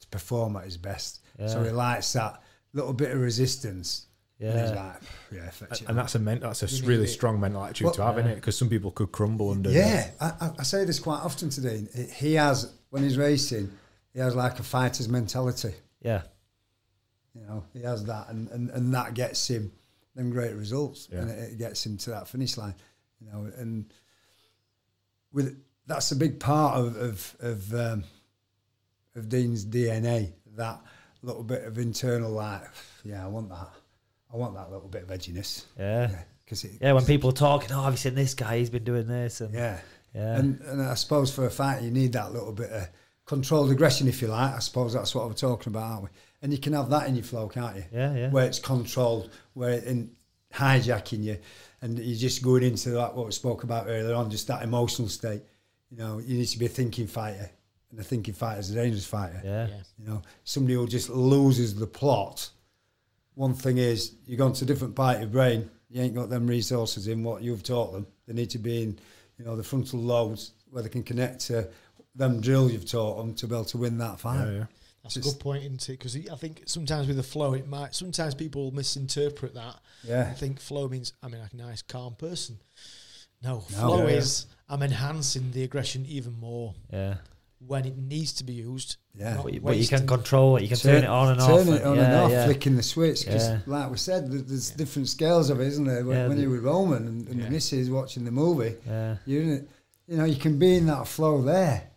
to 0.00 0.06
perform 0.08 0.56
at 0.56 0.64
his 0.64 0.76
best. 0.76 1.20
So 1.46 1.62
he 1.62 1.70
likes 1.70 2.12
that 2.14 2.42
little 2.72 2.92
bit 2.94 3.10
of 3.10 3.20
resistance. 3.20 4.06
And 4.38 4.58
he's 4.60 4.70
yeah. 4.70 4.92
like, 5.32 5.70
yeah. 5.70 5.78
And 5.88 5.96
that's 5.96 6.14
a 6.14 6.18
men- 6.18 6.40
that's 6.40 6.62
a 6.62 6.66
You 6.66 6.86
really 6.86 7.04
it. 7.04 7.08
strong 7.08 7.40
mental 7.40 7.64
attitude 7.64 7.86
Well, 7.86 7.94
to 7.94 8.02
have, 8.04 8.16
yeah. 8.16 8.24
in 8.24 8.30
it? 8.32 8.34
Because 8.34 8.56
some 8.58 8.68
people 8.68 8.90
could 8.90 9.10
crumble 9.12 9.50
under. 9.50 9.70
Yeah, 9.70 10.10
I, 10.20 10.26
I, 10.40 10.50
I 10.58 10.62
say 10.62 10.84
this 10.84 10.98
quite 10.98 11.20
often 11.20 11.48
to 11.50 11.60
Dean. 11.62 11.88
He- 11.94 12.02
He 12.28 12.34
has, 12.34 12.70
when 12.90 13.02
he's 13.02 13.16
racing, 13.16 13.70
he 14.12 14.18
has 14.20 14.34
like 14.34 14.58
a 14.58 14.62
fighter's 14.62 15.08
mentality. 15.08 15.74
yeah. 16.02 16.22
You 17.34 17.42
know, 17.46 17.64
he 17.74 17.80
has 17.82 18.02
that, 18.06 18.28
and, 18.30 18.48
and, 18.48 18.70
and 18.70 18.94
that 18.94 19.12
gets 19.12 19.46
him 19.48 19.70
them 20.14 20.30
great 20.30 20.54
results, 20.54 21.06
Yeah. 21.12 21.18
and 21.20 21.30
it, 21.30 21.52
it 21.52 21.58
gets 21.58 21.84
him 21.84 21.98
to 21.98 22.10
that 22.10 22.28
finish 22.28 22.56
line. 22.56 22.74
You 23.20 23.30
know, 23.30 23.50
and 23.58 23.92
with 25.32 25.62
that's 25.86 26.10
a 26.12 26.16
big 26.16 26.40
part 26.40 26.78
of 26.78 26.96
of 26.96 27.36
of, 27.40 27.74
um, 27.74 28.04
of 29.14 29.28
Dean's 29.28 29.64
DNA. 29.64 30.32
That 30.56 30.80
little 31.22 31.44
bit 31.44 31.64
of 31.64 31.78
internal, 31.78 32.30
like, 32.30 32.62
yeah, 33.04 33.24
I 33.24 33.28
want 33.28 33.48
that. 33.50 33.70
I 34.32 34.36
want 34.36 34.54
that 34.54 34.70
little 34.70 34.88
bit 34.88 35.02
of 35.02 35.08
edginess. 35.08 35.64
Yeah. 35.78 36.10
because 36.44 36.64
it. 36.64 36.72
Yeah, 36.80 36.92
when 36.92 37.04
people 37.04 37.30
are 37.30 37.34
talking, 37.34 37.70
oh, 37.72 37.82
have 37.82 37.92
you 37.92 37.98
seen 37.98 38.14
this 38.14 38.34
guy? 38.34 38.58
He's 38.58 38.70
been 38.70 38.84
doing 38.84 39.06
this, 39.06 39.40
and 39.40 39.52
yeah. 39.52 39.78
yeah, 40.14 40.38
And, 40.38 40.60
and 40.62 40.82
I 40.82 40.94
suppose 40.94 41.34
for 41.34 41.46
a 41.46 41.50
fight, 41.50 41.82
you 41.82 41.90
need 41.90 42.12
that 42.12 42.32
little 42.32 42.52
bit 42.52 42.70
of 42.70 42.88
controlled 43.26 43.70
aggression, 43.70 44.08
if 44.08 44.22
you 44.22 44.28
like. 44.28 44.54
I 44.54 44.58
suppose 44.60 44.94
that's 44.94 45.14
what 45.14 45.26
we're 45.26 45.34
talking 45.34 45.72
about, 45.72 45.90
aren't 45.90 46.02
we? 46.04 46.08
And 46.42 46.52
you 46.52 46.58
can 46.58 46.72
have 46.74 46.90
that 46.90 47.08
in 47.08 47.16
your 47.16 47.24
flow, 47.24 47.48
can't 47.48 47.76
you? 47.76 47.84
yeah, 47.92 48.14
yeah, 48.14 48.30
Where 48.30 48.46
it's 48.46 48.58
controlled, 48.58 49.30
where 49.54 49.70
it 49.70 49.84
in 49.84 50.10
hijacking 50.54 51.22
you, 51.22 51.38
and 51.82 51.98
you're 51.98 52.18
just 52.18 52.42
going 52.42 52.62
into 52.62 52.90
that 52.90 53.14
what 53.14 53.26
we 53.26 53.32
spoke 53.32 53.64
about 53.64 53.86
earlier 53.88 54.14
on, 54.14 54.30
just 54.30 54.46
that 54.48 54.62
emotional 54.62 55.08
state. 55.08 55.42
You 55.90 55.98
know, 55.98 56.18
you 56.18 56.38
need 56.38 56.46
to 56.46 56.58
be 56.58 56.66
a 56.66 56.70
thinking 56.70 57.06
fighter, 57.06 57.48
and 57.90 58.00
a 58.00 58.02
thinking 58.02 58.34
fighter 58.34 58.60
is 58.60 58.70
a 58.70 58.74
dangerous 58.74 59.06
fighter. 59.06 59.40
yeah, 59.44 59.68
Yeah. 59.68 59.76
You 59.98 60.06
know, 60.06 60.22
somebody 60.44 60.74
who 60.74 60.86
just 60.88 61.08
loses 61.08 61.74
the 61.74 61.86
plot. 61.86 62.50
One 63.34 63.54
thing 63.54 63.78
is, 63.78 64.12
you 64.26 64.36
go 64.36 64.50
to 64.50 64.64
a 64.64 64.66
different 64.66 64.94
part 64.94 65.16
of 65.16 65.22
your 65.22 65.30
brain, 65.30 65.70
you 65.88 66.02
ain't 66.02 66.14
got 66.14 66.28
them 66.30 66.46
resources 66.46 67.06
in 67.06 67.22
what 67.22 67.42
you've 67.42 67.62
taught 67.62 67.92
them. 67.92 68.06
They 68.26 68.32
need 68.34 68.50
to 68.50 68.58
be 68.58 68.82
in, 68.82 68.98
you 69.38 69.44
know, 69.44 69.54
the 69.56 69.62
frontal 69.62 70.00
lobes 70.00 70.52
where 70.70 70.82
they 70.82 70.88
can 70.88 71.02
connect 71.04 71.40
to 71.46 71.68
them 72.14 72.40
drills 72.40 72.72
you've 72.72 72.90
taught 72.90 73.18
them 73.18 73.34
to 73.34 73.46
be 73.46 73.54
able 73.54 73.64
to 73.66 73.78
win 73.78 73.98
that 73.98 74.18
fight. 74.18 74.46
yeah, 74.46 74.52
yeah. 74.52 74.64
That's 75.02 75.16
a 75.18 75.20
good 75.20 75.38
point, 75.38 75.62
isn't 75.62 75.88
it? 75.88 75.92
Because 75.92 76.16
I 76.16 76.34
think 76.34 76.62
sometimes 76.66 77.06
with 77.06 77.16
the 77.16 77.22
flow, 77.22 77.52
it 77.52 77.68
might. 77.68 77.94
Sometimes 77.94 78.34
people 78.34 78.72
misinterpret 78.72 79.54
that 79.54 79.78
Yeah. 80.02 80.28
and 80.30 80.36
think 80.36 80.58
flow 80.58 80.88
means 80.88 81.12
I'm 81.22 81.32
a 81.34 81.48
nice, 81.52 81.82
calm 81.82 82.16
person. 82.16 82.58
No, 83.40 83.56
No. 83.56 83.60
flow 83.60 83.98
Yeah, 83.98 84.12
yeah. 84.14 84.18
is 84.18 84.46
I'm 84.68 84.82
enhancing 84.82 85.50
the 85.52 85.62
aggression 85.62 86.04
even 86.06 86.38
more 86.40 86.74
yeah. 86.92 87.16
when 87.58 87.84
it 87.84 87.96
needs 87.96 88.32
to 88.34 88.44
be 88.44 88.54
used. 88.54 88.96
Yeah. 89.14 89.40
But 89.42 89.54
you, 89.54 89.60
but 89.60 89.76
you 89.76 89.86
can 89.86 90.06
control 90.06 90.56
it. 90.56 90.62
You 90.62 90.68
can 90.68 90.76
turn, 90.76 91.04
it 91.04 91.08
on 91.08 91.32
and 91.32 91.40
off. 91.40 91.48
Turn 91.48 91.68
it 91.74 91.82
on 91.82 91.96
yeah, 91.96 92.04
and 92.04 92.14
off, 92.14 92.30
yeah. 92.30 92.44
flicking 92.44 92.76
the 92.76 92.82
switch. 92.82 93.24
Because, 93.24 93.48
Yeah. 93.48 93.58
like 93.66 93.90
we 93.90 93.96
said, 93.96 94.30
th- 94.30 94.44
there's 94.44 94.70
different 94.70 95.08
scales 95.08 95.50
of 95.50 95.60
it, 95.60 95.68
isn't 95.68 95.84
there? 95.84 96.04
When, 96.04 96.16
Yeah, 96.16 96.26
when 96.28 96.36
the- 96.36 96.42
you're 96.42 96.52
with 96.52 96.64
Roman 96.64 97.06
and, 97.06 97.28
and 97.28 97.38
Yeah. 97.38 97.44
the 97.46 97.50
missus 97.50 97.88
watching 97.90 98.24
the 98.24 98.30
movie, 98.32 98.74
Yeah. 98.86 99.16
you're 99.24 99.42
in 99.42 99.52
it. 99.52 99.70
You 100.08 100.16
know, 100.18 100.24
you 100.24 100.36
can 100.36 100.58
be 100.58 100.76
in 100.76 100.86
that 100.86 101.08
flow 101.08 101.42
there. 101.42 101.90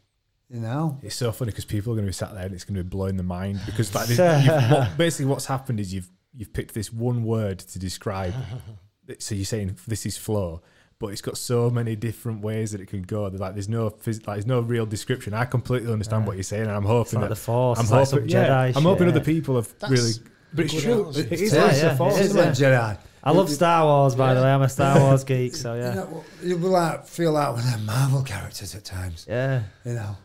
You 0.50 0.60
know, 0.62 0.98
It's 1.04 1.16
so 1.16 1.32
funny 1.32 1.52
because 1.52 1.66
people 1.66 1.94
are 1.94 1.96
going 1.96 2.06
to 2.06 2.10
be 2.10 2.14
sat 2.14 2.34
there 2.34 2.46
and 2.46 2.56
it's 2.56 2.64
going 2.64 2.76
to 2.76 2.84
be 2.84 2.90
blowing 2.90 3.18
the 3.18 3.24
mind 3.24 3.60
because 3.68 3.94
like 3.94 4.10
you've, 4.10 4.18
what, 4.18 4.98
basically 4.98 5.26
what's 5.28 5.46
happened 5.46 5.80
is 5.80 5.94
you've 5.94 6.10
you've 6.34 6.52
picked 6.54 6.74
this 6.74 6.92
one 6.92 7.24
word 7.24 7.60
to 7.60 7.78
describe. 7.78 8.34
so 9.20 9.36
you're 9.36 9.46
saying 9.46 9.78
this 9.88 10.08
is 10.08 10.18
flow, 10.18 10.64
but 11.00 11.08
it's 11.08 11.22
got 11.22 11.38
so 11.38 11.70
many 11.70 11.96
different 11.96 12.42
ways 12.42 12.72
that 12.74 12.82
it 12.82 12.88
can 12.88 13.02
go. 13.04 13.24
Like 13.24 13.54
there's 13.54 13.70
no 13.70 13.90
phys- 13.90 14.28
like 14.28 14.36
there's 14.36 14.46
no 14.46 14.60
real 14.60 14.86
description. 14.86 15.34
I 15.34 15.46
completely 15.46 15.92
understand 15.92 16.24
Yeah. 16.24 16.28
what 16.28 16.36
you're 16.36 16.44
saying, 16.44 16.64
and 16.64 16.72
I'm 16.72 16.84
It's 16.84 16.90
hoping 16.90 17.20
like 17.22 17.30
the 17.30 17.36
that 17.36 17.42
force. 17.42 17.80
I'm 17.80 17.84
it's 17.86 17.92
like 17.92 18.06
hoping 18.10 18.30
some 18.30 18.30
yeah, 18.42 18.48
Jedi. 18.50 18.76
I'm 18.78 18.84
hoping 18.84 19.08
shit. 19.08 19.16
other 19.16 19.26
people 19.26 19.56
have 19.56 19.74
That's 19.80 19.92
really. 19.92 20.12
But 20.54 20.66
it's 20.66 20.82
true. 20.82 20.94
analogy. 20.94 21.20
It 21.22 21.32
is 21.34 21.54
Yeah, 21.54 21.64
like 21.64 21.76
yeah, 21.78 21.90
the 21.90 21.96
force. 21.96 22.16
it 22.18 22.20
it's 22.20 22.30
is, 22.30 22.36
like 22.36 22.50
Jedi. 22.50 22.98
I 23.24 23.32
love 23.32 23.50
Star 23.50 23.86
Wars, 23.86 24.16
by 24.16 24.34
the 24.34 24.42
way. 24.42 24.52
I'm 24.52 24.62
a 24.62 24.70
Star 24.70 25.00
Wars 25.02 25.24
geek, 25.24 25.54
so 25.56 25.74
You 25.76 25.82
yeah, 25.82 25.94
know, 25.94 26.24
you'll 26.44 26.58
be 26.60 26.66
like 26.66 27.06
feel 27.06 27.32
like 27.34 27.50
one 27.54 27.60
of 27.60 27.72
them 27.72 27.86
Marvel 27.86 28.24
characters 28.24 28.74
at 28.76 28.84
times. 28.86 29.26
yeah, 29.30 29.64
You 29.86 29.94
know, 29.94 30.18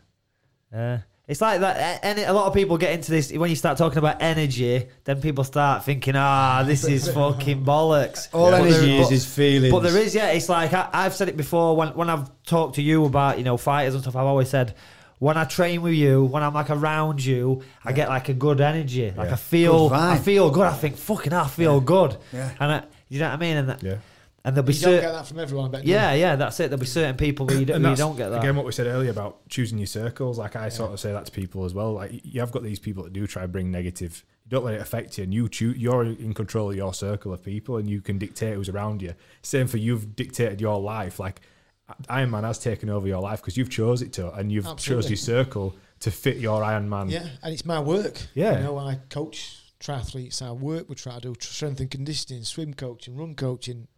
yeah. 0.73 0.99
It's 1.27 1.41
like 1.41 1.61
that. 1.61 2.01
And 2.03 2.19
a 2.19 2.33
lot 2.35 2.47
of 2.49 2.53
people 2.55 2.77
get 2.77 2.93
into 2.93 3.11
this 3.11 3.33
when 3.33 3.49
you 3.49 3.57
start 3.57 3.79
talking 3.79 3.97
about 3.99 4.21
energy. 4.21 4.87
Then 5.05 5.23
people 5.23 5.43
start 5.43 5.83
thinking, 5.85 6.15
"Ah, 6.17 6.63
this 6.67 6.85
is 6.85 7.09
fucking 7.15 7.65
bollocks." 7.65 8.29
all 8.35 8.51
But 8.51 8.61
energy 8.61 8.87
there- 8.87 9.01
is 9.01 9.07
but- 9.07 9.13
is 9.15 9.25
feelings. 9.25 9.73
But 9.73 9.81
there 9.85 9.97
is, 9.97 10.15
yeah. 10.15 10.29
It's 10.33 10.51
like 10.51 10.75
I, 10.75 10.89
I've 10.93 11.15
said 11.15 11.29
it 11.31 11.37
before 11.39 11.77
when 11.77 11.89
when 11.95 12.11
I've 12.11 12.29
talked 12.45 12.75
to 12.75 12.83
you 12.83 13.07
about 13.07 13.39
you 13.39 13.45
know 13.45 13.57
fighters 13.57 13.95
and 13.95 14.03
stuff. 14.03 14.17
I've 14.17 14.27
always 14.27 14.51
said 14.51 14.75
when 15.19 15.39
I 15.39 15.45
train 15.45 15.81
with 15.81 15.95
you, 15.95 16.25
when 16.25 16.43
I'm 16.43 16.53
like 16.53 16.69
around 16.69 17.25
you, 17.25 17.63
I 17.85 17.93
get 17.93 18.11
like 18.11 18.29
a 18.29 18.35
good 18.35 18.61
energy. 18.61 19.11
Like 19.17 19.29
Yeah. 19.29 19.33
I 19.33 19.37
feel, 19.37 19.91
I 19.95 20.19
feel 20.19 20.51
good. 20.51 20.67
I 20.67 20.75
think 20.75 20.99
fucking, 20.99 21.33
I 21.33 21.47
feel 21.49 21.81
good. 21.81 22.19
Yeah. 22.35 22.51
And 22.61 22.73
I, 22.73 22.83
you 23.09 23.21
know 23.21 23.29
what 23.29 23.35
I 23.35 23.37
mean? 23.39 23.57
And 23.57 23.69
that, 23.71 23.83
Yeah. 23.83 23.97
And 24.45 24.55
there'll 24.55 24.67
be 24.67 24.75
You 24.75 24.81
don't 24.81 24.91
certain, 24.91 25.09
get 25.09 25.13
that 25.13 25.27
from 25.27 25.39
everyone. 25.39 25.67
I 25.67 25.69
bet. 25.69 25.87
yeah, 25.87 26.13
yeah. 26.13 26.37
That's 26.37 26.61
it. 26.61 26.69
There'll 26.69 26.79
be 26.81 26.87
certain 26.87 27.17
people 27.17 27.47
where 27.47 27.59
you 27.59 27.65
don't, 27.67 27.77
And 27.77 27.85
where 27.85 27.93
you 27.93 27.97
don't 27.97 28.17
get 28.17 28.29
that. 28.29 28.41
Again, 28.41 28.57
what 28.57 28.67
we 28.67 28.73
said 28.73 28.87
earlier 28.87 29.11
about 29.11 29.49
choosing 29.49 29.79
your 29.79 29.87
circles, 29.87 30.39
like 30.39 30.55
I 30.55 30.69
sort 30.69 30.93
of 30.93 31.01
say 31.01 31.13
that 31.13 31.25
to 31.27 31.33
people 31.33 31.65
as 31.65 31.73
well. 31.73 31.93
Like 31.95 32.21
you 32.25 32.41
have 32.41 32.53
got 32.53 32.63
these 32.63 32.79
people 32.79 33.05
that 33.05 33.13
do 33.15 33.27
try 33.27 33.43
to 33.43 33.49
bring 33.49 33.71
negative. 33.71 34.23
You 34.45 34.51
don't 34.51 34.65
let 34.65 34.75
it 34.75 34.83
affect 34.83 35.17
you, 35.17 35.25
and 35.25 35.33
you 35.33 35.49
choose. 35.49 35.79
You're 35.79 36.05
in 36.05 36.35
control 36.35 36.71
of 36.71 36.77
your 36.77 36.93
circle 36.93 37.33
of 37.33 37.43
people, 37.43 37.79
and 37.79 37.89
you 37.89 38.03
can 38.03 38.19
dictate 38.19 38.55
who's 38.55 38.69
around 38.69 39.01
you. 39.01 39.15
Same 39.41 39.67
for 39.67 39.79
you've 39.79 40.15
dictated 40.15 40.61
your 40.61 40.79
life. 40.79 41.19
Like 41.19 41.41
Ironman 42.11 42.45
has 42.45 42.59
taken 42.59 42.91
over 42.91 43.07
your 43.09 43.23
life 43.23 43.41
because 43.41 43.57
you've 43.57 43.71
chose 43.71 44.03
it 44.03 44.13
to, 44.15 44.31
and 44.33 44.53
you've 44.53 44.77
chose 44.77 45.09
your 45.09 45.17
circle 45.17 45.75
to 46.01 46.11
fit 46.11 46.37
your 46.37 46.61
Ironman. 46.61 47.11
Yeah, 47.11 47.27
and 47.43 47.55
it's 47.55 47.65
my 47.65 47.81
work. 47.81 48.21
Yeah. 48.35 48.59
You 48.59 48.65
know, 48.65 48.79
I 48.79 48.97
coach 49.09 49.73
triathletes. 49.81 50.43
I 50.43 50.53
work 50.53 50.89
with 50.89 50.99
try 50.99 51.15
to 51.15 51.21
do 51.21 51.35
strength 51.41 51.81
and 51.81 51.91
conditioning, 51.91 52.43
swim 52.43 52.75
coaching, 52.75 53.17
run 53.17 53.35
coaching. 53.35 53.89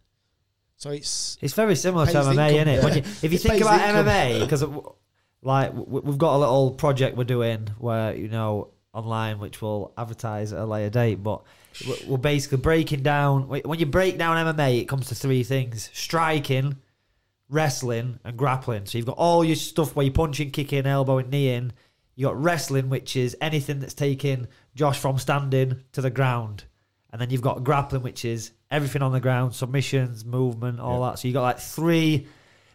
So 0.76 0.90
it's 0.90 1.38
It's 1.40 1.54
very 1.54 1.74
similar 1.76 2.06
to 2.06 2.12
MMA, 2.12 2.52
isn't 2.54 2.68
it? 2.68 2.82
Yeah. 2.82 2.94
you, 2.94 2.98
if 3.22 3.24
you 3.24 3.30
It 3.36 3.40
think 3.40 3.60
about 3.62 3.80
income. 3.80 4.06
MMA, 4.06 4.40
because 4.40 4.64
like 5.42 5.72
we've 5.74 6.18
got 6.18 6.36
a 6.36 6.38
little 6.38 6.70
project 6.72 7.16
we're 7.16 7.24
doing 7.24 7.68
where 7.78 8.14
you 8.14 8.28
know 8.28 8.68
online, 8.92 9.38
which 9.38 9.60
we'll 9.62 9.92
advertise 9.96 10.52
at 10.52 10.58
a 10.60 10.64
later 10.66 10.90
date, 10.90 11.22
but 11.22 11.42
we're- 11.86 12.04
we're 12.08 12.16
basically 12.18 12.58
breaking 12.58 13.02
down. 13.02 13.46
When 13.48 13.78
you 13.78 13.86
break 13.86 14.16
down 14.18 14.36
MMA, 14.36 14.80
it 14.80 14.88
comes 14.88 15.08
to 15.08 15.14
three 15.14 15.42
things: 15.44 15.90
striking, 15.92 16.76
wrestling, 17.48 18.18
and 18.24 18.36
grappling. 18.36 18.86
So 18.86 18.98
you've 18.98 19.06
got 19.06 19.18
all 19.18 19.44
your 19.44 19.56
stuff 19.56 19.94
where 19.94 20.04
you're 20.04 20.12
punching, 20.14 20.50
kicking, 20.50 20.86
elbowing, 20.86 21.30
kneeing. 21.30 21.72
You 22.14 22.26
got 22.26 22.42
wrestling, 22.42 22.88
which 22.88 23.14
is 23.16 23.36
anything 23.40 23.80
that's 23.80 23.92
taking 23.94 24.48
Josh 24.74 24.98
from 24.98 25.18
standing 25.18 25.82
to 25.92 26.00
the 26.00 26.10
ground, 26.10 26.64
and 27.16 27.22
then 27.22 27.30
you've 27.30 27.40
got 27.40 27.64
grappling, 27.64 28.02
which 28.02 28.26
is 28.26 28.50
everything 28.70 29.00
on 29.00 29.10
the 29.10 29.20
ground, 29.20 29.54
submissions, 29.54 30.22
movement, 30.22 30.80
all 30.80 31.00
that. 31.04 31.18
So 31.18 31.26
you've 31.26 31.32
got 31.32 31.44
like 31.44 31.58
three, 31.58 32.28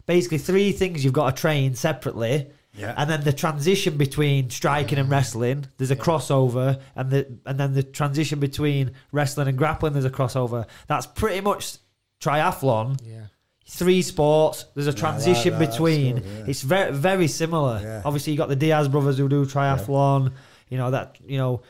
basically 0.08 0.40
three 0.40 0.72
things 0.72 1.04
you've 1.04 1.14
got 1.14 1.36
to 1.36 1.40
train 1.40 1.76
separately. 1.76 2.48
Yeah. 2.74 2.96
And 2.98 3.08
then 3.08 3.24
the 3.24 3.34
transition 3.34 3.98
between 3.98 4.50
striking 4.50 4.98
and 4.98 5.12
wrestling, 5.12 5.68
there's 5.78 5.92
a 5.92 5.96
crossover, 5.96 6.82
and 6.96 7.12
the 7.12 7.38
and 7.46 7.60
then 7.60 7.76
the 7.76 7.84
transition 7.84 8.40
between 8.40 8.94
wrestling 9.12 9.48
and 9.48 9.56
grappling, 9.60 9.94
there's 9.94 10.06
a 10.06 10.10
crossover. 10.10 10.66
That's 10.88 11.06
pretty 11.06 11.42
much 11.42 11.78
triathlon 12.20 13.00
yeah. 13.06 13.26
three 13.68 14.02
sports. 14.02 14.66
There's 14.74 14.88
a 14.88 14.92
that- 14.92 14.98
transition 14.98 15.60
that's 15.60 15.76
between. 15.76 16.16
good, 16.16 16.26
yeah. 16.26 16.46
It's 16.48 16.64
very 16.64 16.92
very 16.92 17.28
similar. 17.28 17.80
Yeah. 17.84 18.02
Obviously, 18.04 18.34
you 18.34 18.40
got 18.40 18.50
the 18.50 18.56
Diaz 18.56 18.88
brothers 18.88 19.20
who 19.20 19.30
do 19.30 19.46
triathlon. 19.46 20.32
You 20.70 20.78
know 20.80 20.90
that 20.90 21.18
you 21.28 21.38
know. 21.38 21.62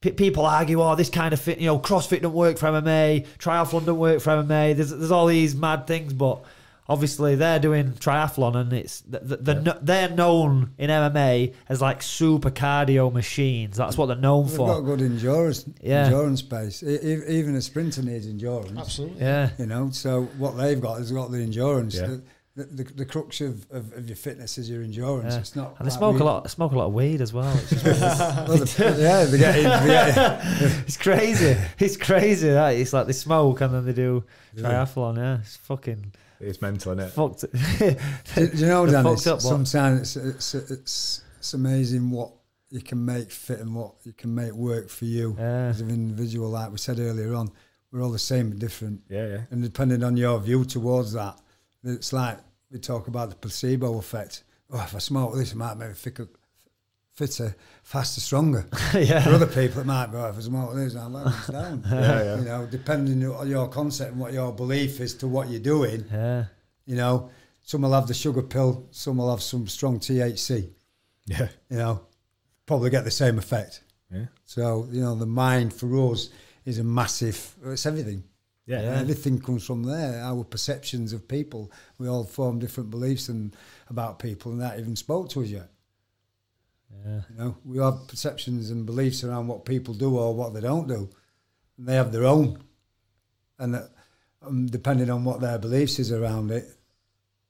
P- 0.00 0.12
People 0.12 0.46
argue, 0.46 0.80
oh, 0.82 0.94
this 0.94 1.10
kind 1.10 1.32
of 1.32 1.40
fit, 1.40 1.58
you 1.58 1.66
know, 1.66 1.78
CrossFit 1.78 2.22
don't 2.22 2.32
work 2.32 2.58
for 2.58 2.66
MMA, 2.66 3.26
triathlon 3.38 3.84
don't 3.86 3.98
work 3.98 4.20
for 4.20 4.30
MMA. 4.30 4.74
There's, 4.76 4.90
there's 4.90 5.10
all 5.10 5.26
these 5.26 5.54
mad 5.54 5.86
things, 5.86 6.12
but 6.12 6.42
obviously 6.88 7.34
they're 7.34 7.58
doing 7.58 7.92
triathlon, 7.92 8.56
and 8.56 8.72
it's 8.72 9.00
the, 9.02 9.18
the, 9.20 9.36
the, 9.36 9.78
they're 9.82 10.08
known 10.08 10.72
in 10.78 10.88
MMA 10.88 11.52
as 11.68 11.80
like 11.82 12.02
super 12.02 12.50
cardio 12.50 13.12
machines. 13.12 13.76
That's 13.76 13.98
what 13.98 14.06
they're 14.06 14.16
known 14.16 14.46
They've 14.46 14.56
for. 14.56 14.66
got 14.68 14.80
good 14.80 15.02
endurance, 15.02 15.64
Yeah. 15.82 16.04
endurance 16.06 16.42
base. 16.42 16.82
Even 16.82 17.56
a 17.56 17.60
sprinter 17.62 18.02
needs 18.02 18.26
endurance. 18.26 18.78
Absolutely. 18.78 19.20
Yeah, 19.20 19.50
You 19.58 19.66
know, 19.66 19.90
so 19.90 20.22
what 20.38 20.56
they've 20.56 20.80
got 20.80 21.00
is 21.00 21.12
got 21.12 21.30
the 21.30 21.38
endurance. 21.42 21.94
Yeah. 21.96 22.16
The, 22.58 22.64
the, 22.64 22.82
the, 22.84 22.92
the 22.94 23.04
crux 23.04 23.40
of, 23.40 23.66
of, 23.70 23.92
of 23.92 24.08
your 24.08 24.16
fitness 24.16 24.58
is 24.58 24.68
your 24.68 24.82
endurance. 24.82 25.34
Yeah. 25.34 25.40
It's 25.40 25.54
not. 25.56 25.76
and 25.78 25.86
they 25.86 25.90
smoke 25.92 26.16
we- 26.16 26.20
a 26.22 26.24
lot. 26.24 26.50
Smoke 26.50 26.72
a 26.72 26.76
lot 26.78 26.86
of 26.86 26.92
weed 26.92 27.20
as 27.20 27.32
well. 27.32 27.56
It's, 27.56 27.72
Well, 27.84 28.46
the- 28.58 28.96
yeah, 28.98 29.24
they 29.24 29.38
get, 29.38 29.54
they 29.54 29.86
get 29.86 30.40
it's 30.86 30.96
crazy. 30.96 31.56
It's 31.78 31.96
crazy. 31.96 32.48
That 32.48 32.70
it's 32.70 32.92
like 32.92 33.06
they 33.06 33.12
smoke 33.12 33.60
and 33.60 33.72
then 33.74 33.86
they 33.86 33.92
do 33.92 34.24
triathlon. 34.56 35.16
Yeah, 35.18 35.38
it's 35.38 35.56
fucking 35.56 36.12
It's 36.40 36.60
mental, 36.60 36.92
isn't 36.98 37.04
it? 37.04 37.10
fucked. 37.12 37.40
do, 38.34 38.48
do 38.48 38.56
you 38.56 38.66
know, 38.66 38.86
They're 38.86 39.02
Dennis? 39.02 39.24
fucked 39.24 39.34
up, 39.34 39.40
sometimes 39.40 40.16
it's, 40.16 40.52
it's 40.54 40.70
it's 40.70 41.22
it's 41.38 41.54
amazing 41.54 42.10
what 42.10 42.32
you 42.70 42.80
can 42.80 43.04
make 43.04 43.30
fit 43.30 43.60
and 43.60 43.74
what 43.74 43.94
you 44.04 44.12
can 44.12 44.34
make 44.34 44.52
work 44.52 44.88
for 44.88 45.04
you 45.04 45.36
Yeah. 45.38 45.66
as 45.68 45.80
an 45.80 45.90
individual. 45.90 46.50
Like 46.50 46.70
we 46.72 46.78
said 46.78 46.98
earlier 46.98 47.34
on, 47.34 47.50
we're 47.92 48.02
all 48.02 48.10
the 48.10 48.18
same 48.18 48.50
but 48.50 48.58
different. 48.58 49.02
Yeah, 49.08 49.26
yeah. 49.28 49.40
And 49.50 49.62
depending 49.62 50.02
on 50.02 50.16
your 50.16 50.38
view 50.40 50.64
towards 50.64 51.12
that, 51.12 51.38
it's 51.84 52.12
like 52.12 52.38
we 52.70 52.78
talk 52.78 53.08
about 53.08 53.30
the 53.30 53.36
placebo 53.36 53.98
effect. 53.98 54.44
Oh, 54.70 54.82
if 54.82 54.94
I 54.94 54.98
smoke 54.98 55.34
this, 55.34 55.52
it 55.52 55.56
might 55.56 55.76
make 55.78 55.88
me 55.88 55.94
fitter, 55.94 56.28
fitter 57.14 57.56
faster, 57.82 58.20
stronger. 58.20 58.66
yeah. 58.94 59.22
For 59.22 59.30
other 59.30 59.46
people, 59.46 59.80
it 59.80 59.86
might 59.86 60.06
be, 60.08 60.16
oh, 60.18 60.26
if 60.28 60.36
I 60.36 60.40
smoke 60.40 60.74
this, 60.74 60.94
I'm 60.94 61.12
balance 61.12 61.46
down. 61.46 61.84
Yeah, 61.90 62.22
yeah. 62.22 62.36
You 62.38 62.44
know, 62.44 62.68
depending 62.70 63.24
on 63.26 63.48
your 63.48 63.68
concept 63.68 64.12
and 64.12 64.20
what 64.20 64.32
your 64.32 64.52
belief 64.52 65.00
is 65.00 65.14
to 65.14 65.26
what 65.28 65.48
you're 65.48 65.60
doing, 65.60 66.04
yeah, 66.12 66.44
you 66.86 66.96
know, 66.96 67.30
some 67.62 67.82
will 67.82 67.92
have 67.92 68.06
the 68.06 68.14
sugar 68.14 68.42
pill, 68.42 68.86
some 68.90 69.16
will 69.18 69.30
have 69.30 69.42
some 69.42 69.66
strong 69.68 69.98
THC, 69.98 70.68
Yeah. 71.26 71.48
you 71.70 71.78
know, 71.78 72.02
probably 72.66 72.90
get 72.90 73.04
the 73.04 73.10
same 73.10 73.38
effect. 73.38 73.82
Yeah. 74.12 74.26
So, 74.44 74.86
you 74.90 75.00
know, 75.00 75.14
the 75.14 75.26
mind 75.26 75.72
for 75.74 76.12
us 76.12 76.30
is 76.64 76.78
a 76.78 76.84
massive, 76.84 77.54
it's 77.64 77.84
everything. 77.86 78.24
Yeah. 78.68 78.82
Yeah. 78.82 79.00
Everything 79.00 79.40
comes 79.40 79.64
from 79.64 79.82
there. 79.82 80.22
Our 80.22 80.44
perceptions 80.44 81.14
of 81.14 81.26
people. 81.26 81.72
We 81.96 82.06
all 82.06 82.24
form 82.24 82.58
different 82.58 82.90
beliefs 82.90 83.28
and 83.30 83.56
about 83.88 84.18
people, 84.18 84.52
and 84.52 84.60
that 84.60 84.78
even 84.78 84.94
spoke 84.94 85.30
to 85.30 85.40
us 85.42 85.48
yet. 85.48 85.70
yeah. 87.04 87.20
You 87.30 87.36
know, 87.38 87.56
we 87.64 87.78
have 87.78 88.06
perceptions 88.06 88.70
and 88.70 88.84
beliefs 88.84 89.24
around 89.24 89.48
what 89.48 89.64
people 89.64 89.94
do 89.94 90.18
or 90.18 90.34
what 90.34 90.52
they 90.52 90.60
don't 90.60 90.86
do, 90.86 91.08
and 91.78 91.88
they 91.88 91.94
have 91.94 92.12
their 92.12 92.26
own. 92.26 92.62
And 93.58 93.74
that, 93.74 93.90
um, 94.42 94.66
depending 94.66 95.10
on 95.10 95.24
what 95.24 95.40
their 95.40 95.58
beliefs 95.58 95.98
is 95.98 96.12
around 96.12 96.50
it, 96.50 96.68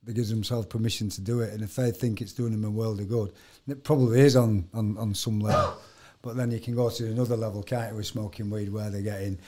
they 0.04 0.12
give 0.12 0.28
themselves 0.28 0.68
permission 0.68 1.10
to 1.10 1.20
do 1.20 1.40
it. 1.40 1.52
And 1.52 1.62
if 1.62 1.74
they 1.74 1.90
think 1.90 2.22
it's 2.22 2.32
doing 2.32 2.52
them 2.52 2.64
a 2.64 2.70
world 2.70 3.00
of 3.00 3.08
good, 3.08 3.32
it 3.66 3.82
probably 3.82 4.20
is 4.20 4.36
on 4.36 4.68
on, 4.72 4.96
on 4.96 5.14
some 5.14 5.40
level. 5.40 5.78
But 6.22 6.36
then 6.36 6.52
you 6.52 6.60
can 6.60 6.74
go 6.76 6.90
to 6.90 7.06
another 7.06 7.36
level, 7.36 7.62
can't 7.62 7.90
you, 7.90 7.96
with 7.96 8.06
smoking 8.06 8.50
weed, 8.50 8.72
where 8.72 8.90
they're 8.90 9.02
getting, 9.02 9.38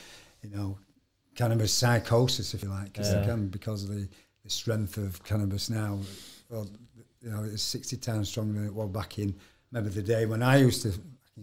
you 0.43 0.51
know, 0.51 0.79
cannabis 1.35 1.73
psychosis, 1.73 2.55
if 2.55 2.63
you 2.63 2.69
like, 2.69 2.93
because 2.93 3.13
Yeah. 3.13 3.21
they 3.21 3.27
can 3.27 3.49
because 3.49 3.85
of 3.85 3.91
the, 3.91 4.09
the 4.45 4.51
strength 4.51 4.97
of 4.97 5.23
cannabis 5.25 5.71
now. 5.71 5.99
Well, 6.49 6.69
you 7.23 7.31
know, 7.31 7.45
it's 7.45 7.63
60 7.63 7.97
times 7.99 8.29
stronger 8.29 8.55
than 8.55 8.67
it 8.67 8.75
was 8.75 8.89
back 8.91 9.19
in 9.19 9.35
remember 9.73 9.91
the 9.91 10.03
day 10.03 10.27
when 10.27 10.43
I 10.43 10.57
used 10.57 10.83
to 10.83 10.93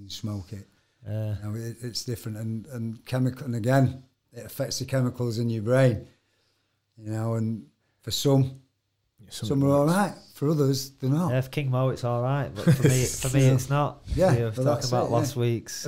smoke 0.07 0.51
it. 0.53 0.67
yeah. 1.07 1.35
You 1.43 1.49
know, 1.49 1.55
it, 1.55 1.77
it's 1.81 2.03
different, 2.03 2.37
and 2.37 2.65
and 2.67 3.05
chemical, 3.05 3.45
and 3.45 3.55
again, 3.55 4.03
it 4.33 4.45
affects 4.45 4.79
the 4.79 4.85
chemicals 4.85 5.39
in 5.39 5.49
your 5.49 5.63
brain. 5.63 6.07
You 6.97 7.11
know, 7.11 7.35
and 7.35 7.65
for 8.01 8.11
some, 8.11 8.59
some 9.29 9.63
are 9.63 9.69
all 9.69 9.85
right. 9.85 10.13
For 10.33 10.49
others, 10.49 10.91
they're 10.99 11.09
not. 11.09 11.31
Yeah, 11.31 11.41
for 11.41 11.49
King 11.49 11.71
Mo, 11.71 11.89
it's 11.89 12.03
all 12.03 12.21
right, 12.21 12.49
but 12.53 12.65
for 12.65 12.83
me, 12.89 13.05
for 13.05 13.29
me, 13.35 13.45
it's 13.45 13.69
not. 13.69 14.01
Yeah, 14.15 14.35
we 14.35 14.43
were 14.43 14.51
but 14.51 14.63
talking 14.63 14.89
about 14.89 15.05
it, 15.05 15.11
last 15.11 15.35
yeah. 15.35 15.41
week's 15.41 15.87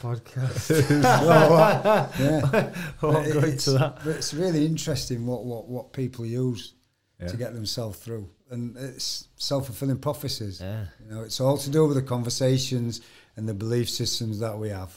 podcast. 0.00 0.70
Well, 1.02 1.50
well, 1.50 2.10
oh, 2.14 2.22
yeah. 2.22 2.72
I 3.02 3.06
won't 3.06 3.24
But 3.26 3.32
go 3.32 3.38
it's, 3.40 3.66
into 3.66 3.78
that. 3.78 3.96
but 4.04 4.16
it's 4.16 4.32
really 4.34 4.64
interesting 4.66 5.26
what, 5.26 5.44
what, 5.44 5.68
what 5.68 5.92
people 5.92 6.24
use 6.26 6.74
Yeah. 7.20 7.28
to 7.28 7.36
get 7.36 7.54
themselves 7.54 7.98
through, 7.98 8.28
and 8.50 8.76
it's 8.76 9.28
self 9.36 9.66
fulfilling 9.66 9.98
prophecies. 9.98 10.60
Yeah, 10.60 10.86
You 11.04 11.10
know, 11.14 11.22
it's 11.22 11.40
all 11.40 11.58
to 11.58 11.70
do 11.70 11.86
with 11.86 11.96
the 11.96 12.02
conversations 12.02 13.00
and 13.36 13.48
the 13.48 13.54
belief 13.54 13.88
systems 13.90 14.38
that 14.40 14.58
we 14.58 14.68
have. 14.70 14.90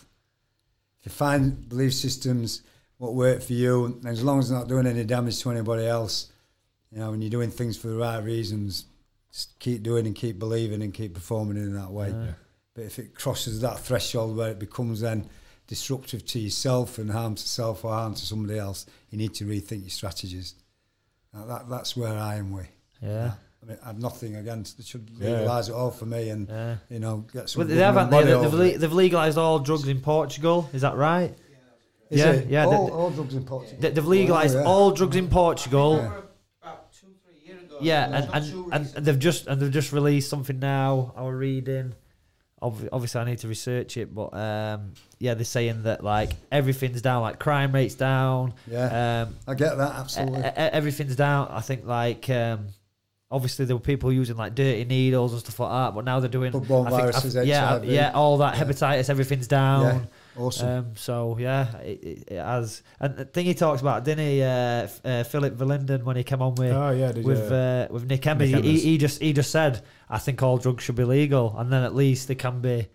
If 0.99 1.05
you 1.07 1.11
find 1.11 1.67
belief 1.67 1.93
systems 1.93 2.61
what 2.97 3.15
work 3.15 3.41
for 3.41 3.53
you, 3.53 3.85
and 3.85 4.05
as 4.05 4.23
long 4.23 4.37
as 4.39 4.49
they're 4.49 4.59
not 4.59 4.67
doing 4.67 4.85
any 4.85 5.03
damage 5.03 5.39
to 5.41 5.49
anybody 5.51 5.85
else, 5.87 6.31
you 6.91 6.99
know, 6.99 7.13
and 7.13 7.23
you're 7.23 7.31
doing 7.31 7.49
things 7.49 7.75
for 7.77 7.87
the 7.87 7.95
right 7.95 8.19
reasons, 8.23 8.85
just 9.31 9.57
keep 9.59 9.81
doing 9.81 10.05
and 10.05 10.13
keep 10.15 10.37
believing 10.37 10.83
and 10.83 10.93
keep 10.93 11.13
performing 11.15 11.57
in 11.57 11.73
that 11.73 11.89
way. 11.89 12.09
Yeah. 12.09 12.33
But 12.73 12.85
if 12.85 12.99
it 12.99 13.13
crosses 13.15 13.59
that 13.61 13.79
threshold 13.79 14.37
where 14.37 14.51
it 14.51 14.59
becomes 14.59 15.01
then 15.01 15.27
disruptive 15.67 16.25
to 16.25 16.39
yourself 16.39 16.97
and 16.97 17.11
harm 17.11 17.35
to 17.35 17.47
self 17.47 17.83
or 17.85 17.91
harm 17.91 18.13
to 18.15 18.25
somebody 18.25 18.57
else, 18.59 18.85
you 19.09 19.17
need 19.17 19.33
to 19.35 19.45
rethink 19.45 19.81
your 19.81 19.89
strategies. 19.89 20.55
Now 21.33 21.45
that, 21.45 21.69
that's 21.69 21.95
where 21.97 22.17
I 22.17 22.35
am 22.35 22.51
with. 22.51 22.67
yeah, 23.01 23.31
I 23.61 23.65
mean, 23.65 23.77
I've 23.85 23.99
nothing 23.99 24.35
against. 24.35 24.77
They 24.77 24.83
should 24.83 25.09
Yeah. 25.17 25.31
legalise 25.31 25.69
it 25.69 25.73
all 25.73 25.91
for 25.91 26.05
me, 26.05 26.29
and 26.29 26.47
yeah. 26.47 26.75
you 26.89 26.99
know, 26.99 27.25
get 27.33 27.49
some. 27.49 27.61
But 27.61 27.67
they 27.69 27.75
haven't. 27.77 28.09
They, 28.09 28.23
they've, 28.23 28.53
le- 28.53 28.77
they've 28.77 28.91
legalized 28.93 29.37
all 29.37 29.59
drugs 29.59 29.87
in 29.87 30.01
Portugal. 30.01 30.69
Is 30.73 30.81
that 30.81 30.95
right? 30.95 31.33
Is 32.09 32.19
yeah, 32.19 32.31
it? 32.31 32.47
yeah, 32.49 32.65
All, 32.65 32.87
they- 32.87 32.91
all 32.93 33.09
drugs 33.11 33.33
in 33.35 33.45
Portugal. 33.45 33.77
They, 33.79 33.89
they've 33.91 34.05
legalized 34.05 34.55
Oh, 34.55 34.59
yeah. 34.59 34.65
all 34.65 34.91
drugs 34.91 35.15
in 35.15 35.29
Portugal. 35.29 35.95
Yeah. 35.97 36.17
About 36.61 36.91
two, 36.91 37.07
three 37.25 37.47
years 37.47 37.63
ago. 37.63 37.77
Yeah, 37.81 38.23
and, 38.33 38.53
and, 38.73 38.95
and 38.95 39.05
they've 39.05 39.17
just 39.19 39.47
and 39.47 39.61
they've 39.61 39.71
just 39.71 39.93
released 39.93 40.29
something 40.29 40.59
now. 40.59 41.13
I 41.15 41.21
was 41.21 41.33
reading. 41.35 41.93
Ob- 42.63 42.89
Obviously, 42.91 43.21
I 43.21 43.23
need 43.25 43.39
to 43.39 43.47
research 43.47 43.97
it, 43.97 44.13
but 44.13 44.33
um, 44.35 44.93
yeah, 45.19 45.33
they're 45.33 45.43
saying 45.45 45.83
that 45.83 46.03
like 46.03 46.31
everything's 46.51 47.01
down, 47.01 47.21
like 47.23 47.39
crime 47.39 47.71
rates 47.71 47.95
down. 47.95 48.53
Yeah, 48.69 49.23
Um, 49.27 49.35
I 49.47 49.55
get 49.55 49.77
that 49.77 49.95
absolutely. 49.95 50.43
everything's 50.43 51.15
down. 51.15 51.47
I 51.49 51.61
think 51.61 51.85
like 51.85 52.29
um, 52.29 52.67
obviously 53.31 53.65
there 53.65 53.75
were 53.75 53.81
people 53.81 54.13
using 54.13 54.35
like 54.37 54.53
dirty 54.53 54.85
needles 54.85 55.31
and 55.33 55.41
stuff 55.41 55.59
like 55.59 55.71
that, 55.71 55.95
but 55.95 56.05
now 56.05 56.19
they're 56.19 56.29
doing 56.29 56.49
I 56.55 56.59
think- 56.59 56.67
viruses, 56.67 57.33
th- 57.33 57.47
yeah, 57.47 57.67
HIV. 57.79 57.85
yeah, 57.85 58.11
all 58.13 58.37
that 58.37 58.55
Yeah. 58.57 58.63
hepatitis, 58.65 59.09
everything's 59.09 59.47
down. 59.47 60.07
Awesome. 60.37 60.69
Um, 60.69 60.95
so 60.95 61.37
yeah, 61.39 61.77
it, 61.79 62.23
it, 62.27 62.37
has. 62.37 62.83
And 62.99 63.17
the 63.17 63.25
thing 63.25 63.45
he 63.45 63.53
talks 63.53 63.81
about, 63.81 64.03
didn't 64.05 64.25
he, 64.27 64.41
uh, 64.41 64.87
uh, 65.03 65.23
Philip 65.23 65.55
Verlinden 65.57 66.03
when 66.03 66.15
he 66.15 66.23
came 66.23 66.41
on 66.41 66.55
with 66.55 66.71
Oh 66.71 66.91
yeah, 66.91 67.11
with 67.11 67.49
you? 67.49 67.55
uh, 67.55 67.87
with 67.89 68.05
Nick 68.09 68.21
Emmers, 68.21 68.51
Nick 68.51 68.63
he, 68.63 68.79
he 68.79 68.97
just 68.97 69.21
he 69.21 69.33
just 69.33 69.51
said, 69.51 69.81
I 70.09 70.17
think 70.19 70.41
all 70.43 70.57
drugs 70.57 70.83
should 70.83 70.95
be 70.95 71.03
legal, 71.05 71.55
and 71.57 71.71
then 71.71 71.83
at 71.83 71.95
least 71.95 72.27
they 72.27 72.35
can 72.35 72.61
be, 72.61 72.87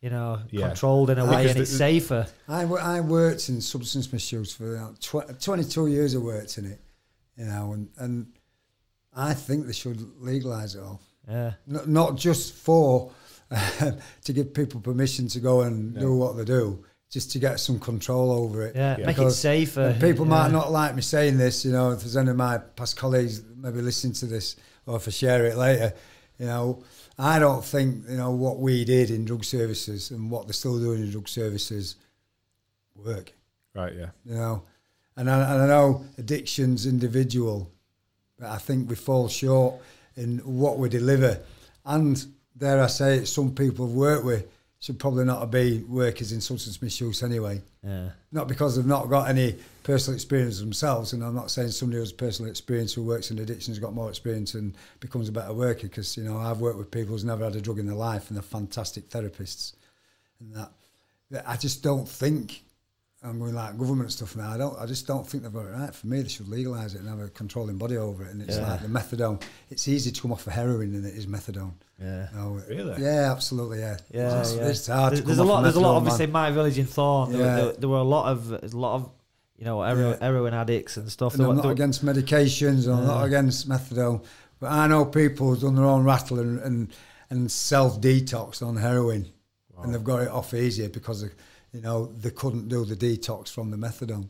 you 0.00 0.10
know, 0.10 0.40
Yeah. 0.50 0.68
controlled 0.68 1.10
in 1.10 1.18
a 1.18 1.24
way, 1.26 1.48
and 1.48 1.58
it's 1.58 1.76
safer. 1.76 2.26
I, 2.48 2.62
I 2.64 3.00
worked 3.00 3.48
in 3.48 3.60
substance 3.60 4.12
misuse 4.12 4.52
for 4.54 4.76
uh, 4.76 4.92
tw- 5.00 5.40
22 5.40 5.86
years. 5.88 6.14
I 6.14 6.18
worked 6.18 6.58
in 6.58 6.66
it, 6.66 6.80
you 7.36 7.46
know, 7.46 7.72
and, 7.72 7.88
and 7.98 8.26
I 9.16 9.32
think 9.34 9.66
they 9.66 9.72
should 9.72 10.00
legalise 10.20 10.74
it 10.74 10.80
all. 10.80 11.00
Yeah, 11.28 11.52
N- 11.68 11.80
not 11.86 12.16
just 12.16 12.52
for 12.52 13.10
to 14.24 14.32
give 14.32 14.52
people 14.54 14.80
permission 14.80 15.28
to 15.28 15.40
go 15.40 15.62
and 15.62 15.98
do 15.98 16.14
what 16.16 16.36
they 16.36 16.44
do, 16.44 16.84
just 17.10 17.30
to 17.32 17.38
get 17.38 17.60
some 17.60 17.78
control 17.78 18.32
over 18.32 18.66
it. 18.66 18.74
Yeah, 18.76 18.96
Yeah. 18.98 19.06
make 19.06 19.18
it 19.18 19.30
safer. 19.30 19.80
And 19.82 20.00
people 20.00 20.24
might 20.24 20.50
not 20.52 20.72
like 20.72 20.94
me 20.94 21.02
saying 21.02 21.36
this, 21.38 21.64
you 21.64 21.72
know, 21.72 21.92
if 21.92 22.00
there's 22.00 22.16
any 22.16 22.30
of 22.30 22.36
my 22.36 22.58
past 22.58 22.96
colleagues 22.96 23.42
maybe 23.56 23.80
listening 23.80 24.12
to 24.14 24.26
this 24.26 24.56
or 24.86 24.96
if 24.96 25.06
I 25.08 25.10
share 25.10 25.46
it 25.46 25.56
later, 25.56 25.92
you 26.38 26.46
know, 26.46 26.82
I 27.18 27.38
don't 27.38 27.64
think, 27.64 28.08
you 28.08 28.16
know, 28.16 28.32
what 28.32 28.58
we 28.58 28.84
did 28.84 29.10
in 29.10 29.24
drug 29.24 29.44
services 29.44 30.10
and 30.10 30.30
what 30.30 30.46
they're 30.46 30.52
still 30.52 30.78
doing 30.80 31.02
in 31.02 31.10
drug 31.10 31.28
services 31.28 31.96
work, 32.96 33.32
Right, 33.74 33.94
yeah. 33.94 34.10
you 34.24 34.34
know. 34.34 34.64
And 35.16 35.30
I, 35.30 35.52
and 35.54 35.62
I 35.62 35.66
know 35.68 36.04
addiction's 36.18 36.86
individual, 36.86 37.70
but 38.38 38.48
I 38.48 38.58
think 38.58 38.88
we 38.90 38.96
fall 38.96 39.28
short 39.28 39.74
in 40.16 40.38
what 40.38 40.78
we 40.78 40.88
deliver. 40.88 41.38
And 41.86 42.24
dare 42.56 42.82
I 42.82 42.86
say 42.86 43.18
it, 43.18 43.26
some 43.26 43.54
people 43.54 43.86
I've 43.86 43.92
worked 43.92 44.24
with 44.24 44.46
should 44.80 44.98
probably 44.98 45.24
not 45.24 45.50
be 45.50 45.78
workers 45.88 46.32
in 46.32 46.40
substance 46.42 46.80
misuse 46.82 47.22
anyway 47.22 47.62
Yeah. 47.82 48.10
not 48.32 48.48
because 48.48 48.76
they've 48.76 48.84
not 48.84 49.08
got 49.08 49.30
any 49.30 49.56
personal 49.82 50.14
experience 50.14 50.58
themselves. 50.58 51.12
And 51.12 51.22
I'm 51.22 51.34
not 51.34 51.50
saying 51.50 51.70
somebody 51.70 52.00
who's 52.00 52.12
personal 52.12 52.50
experience 52.50 52.92
who 52.92 53.02
works 53.02 53.30
in 53.30 53.38
addiction 53.38 53.72
has 53.72 53.78
got 53.78 53.94
more 53.94 54.08
experience 54.10 54.54
and 54.54 54.74
becomes 55.00 55.28
a 55.28 55.32
better 55.32 55.52
worker. 55.54 55.82
Because 55.88 56.16
you 56.16 56.24
know 56.24 56.36
I've 56.38 56.60
worked 56.60 56.78
with 56.78 56.90
people 56.90 57.12
who's 57.12 57.24
never 57.24 57.44
had 57.44 57.56
a 57.56 57.60
drug 57.60 57.78
in 57.78 57.86
their 57.86 57.94
life 57.94 58.28
and 58.28 58.36
they're 58.36 58.42
fantastic 58.42 59.08
therapists. 59.08 59.74
And 60.40 60.54
that, 60.54 60.70
that 61.30 61.44
I 61.48 61.56
just 61.56 61.82
don't 61.82 62.08
think 62.08 62.62
I'm 63.24 63.38
going 63.38 63.54
like 63.54 63.78
government 63.78 64.12
stuff 64.12 64.36
now. 64.36 64.50
I 64.50 64.58
don't. 64.58 64.78
I 64.78 64.84
just 64.86 65.06
don't 65.06 65.26
think 65.26 65.42
they've 65.44 65.52
got 65.52 65.64
it 65.66 65.70
right. 65.70 65.94
For 65.94 66.06
me, 66.06 66.20
they 66.20 66.28
should 66.28 66.46
legalise 66.48 66.94
it 66.94 67.00
and 67.00 67.08
have 67.08 67.20
a 67.20 67.28
controlling 67.28 67.78
body 67.78 67.96
over 67.96 68.22
it. 68.24 68.30
And 68.32 68.42
it's 68.42 68.56
Yeah. 68.58 68.70
like 68.70 68.82
the 68.82 68.88
methadone. 68.88 69.40
It's 69.70 69.88
easy 69.88 70.10
to 70.12 70.20
come 70.20 70.30
off 70.32 70.46
of 70.46 70.52
heroin 70.52 70.92
than 70.92 71.06
it 71.06 71.14
is 71.16 71.26
methadone. 71.26 71.72
Yeah. 72.00 72.28
No, 72.34 72.60
Really? 72.68 73.02
Yeah, 73.02 73.32
absolutely. 73.32 73.78
Yeah. 73.78 73.96
Yeah, 74.12 74.40
It's, 74.40 74.54
yeah. 74.54 74.62
it's 74.68 74.86
hard. 74.86 75.12
There's, 75.12 75.20
to 75.20 75.26
there's 75.26 75.38
come 75.38 75.48
a 75.48 75.50
lot. 75.52 75.62
There's 75.62 75.76
a 75.76 75.80
lot. 75.80 75.96
Obviously, 75.96 76.26
man. 76.26 76.28
in 76.28 76.32
my 76.32 76.50
village 76.50 76.78
in 76.78 76.86
Thorne, 76.86 77.32
there, 77.32 77.40
Yeah. 77.40 77.56
there, 77.56 77.72
there 77.72 77.88
were 77.88 77.98
a 77.98 78.02
lot 78.02 78.30
of, 78.30 78.52
a 78.52 78.76
lot 78.76 78.96
of, 78.96 79.10
you 79.56 79.64
know, 79.64 79.80
heroin, 79.82 80.10
Yeah. 80.20 80.24
heroin 80.26 80.52
addicts 80.54 80.96
and 80.98 81.10
stuff. 81.10 81.32
And 81.34 81.42
I'm 81.44 81.48
were- 81.48 81.54
not 81.54 81.62
there- 81.62 81.72
against 81.72 82.04
medications. 82.04 82.86
I'm 82.94 83.06
not 83.06 83.24
against 83.24 83.68
methadone. 83.68 84.22
But 84.60 84.70
I 84.70 84.86
know 84.86 85.04
people 85.06 85.48
who've 85.48 85.60
done 85.60 85.76
their 85.76 85.84
own 85.86 86.04
rattle 86.04 86.38
and, 86.40 86.58
and, 86.60 86.88
and 87.30 87.50
self 87.50 88.00
detox 88.02 88.60
on 88.62 88.76
heroin, 88.76 89.26
and 89.82 89.94
they've 89.94 90.04
got 90.04 90.20
it 90.22 90.28
off 90.28 90.52
easier 90.52 90.88
because 90.90 91.22
of, 91.22 91.30
you 91.74 91.80
know 91.82 92.06
they 92.06 92.30
couldn't 92.30 92.68
do 92.68 92.84
the 92.86 92.96
detox 92.96 93.48
from 93.50 93.70
the 93.70 93.76
methadone. 93.76 94.28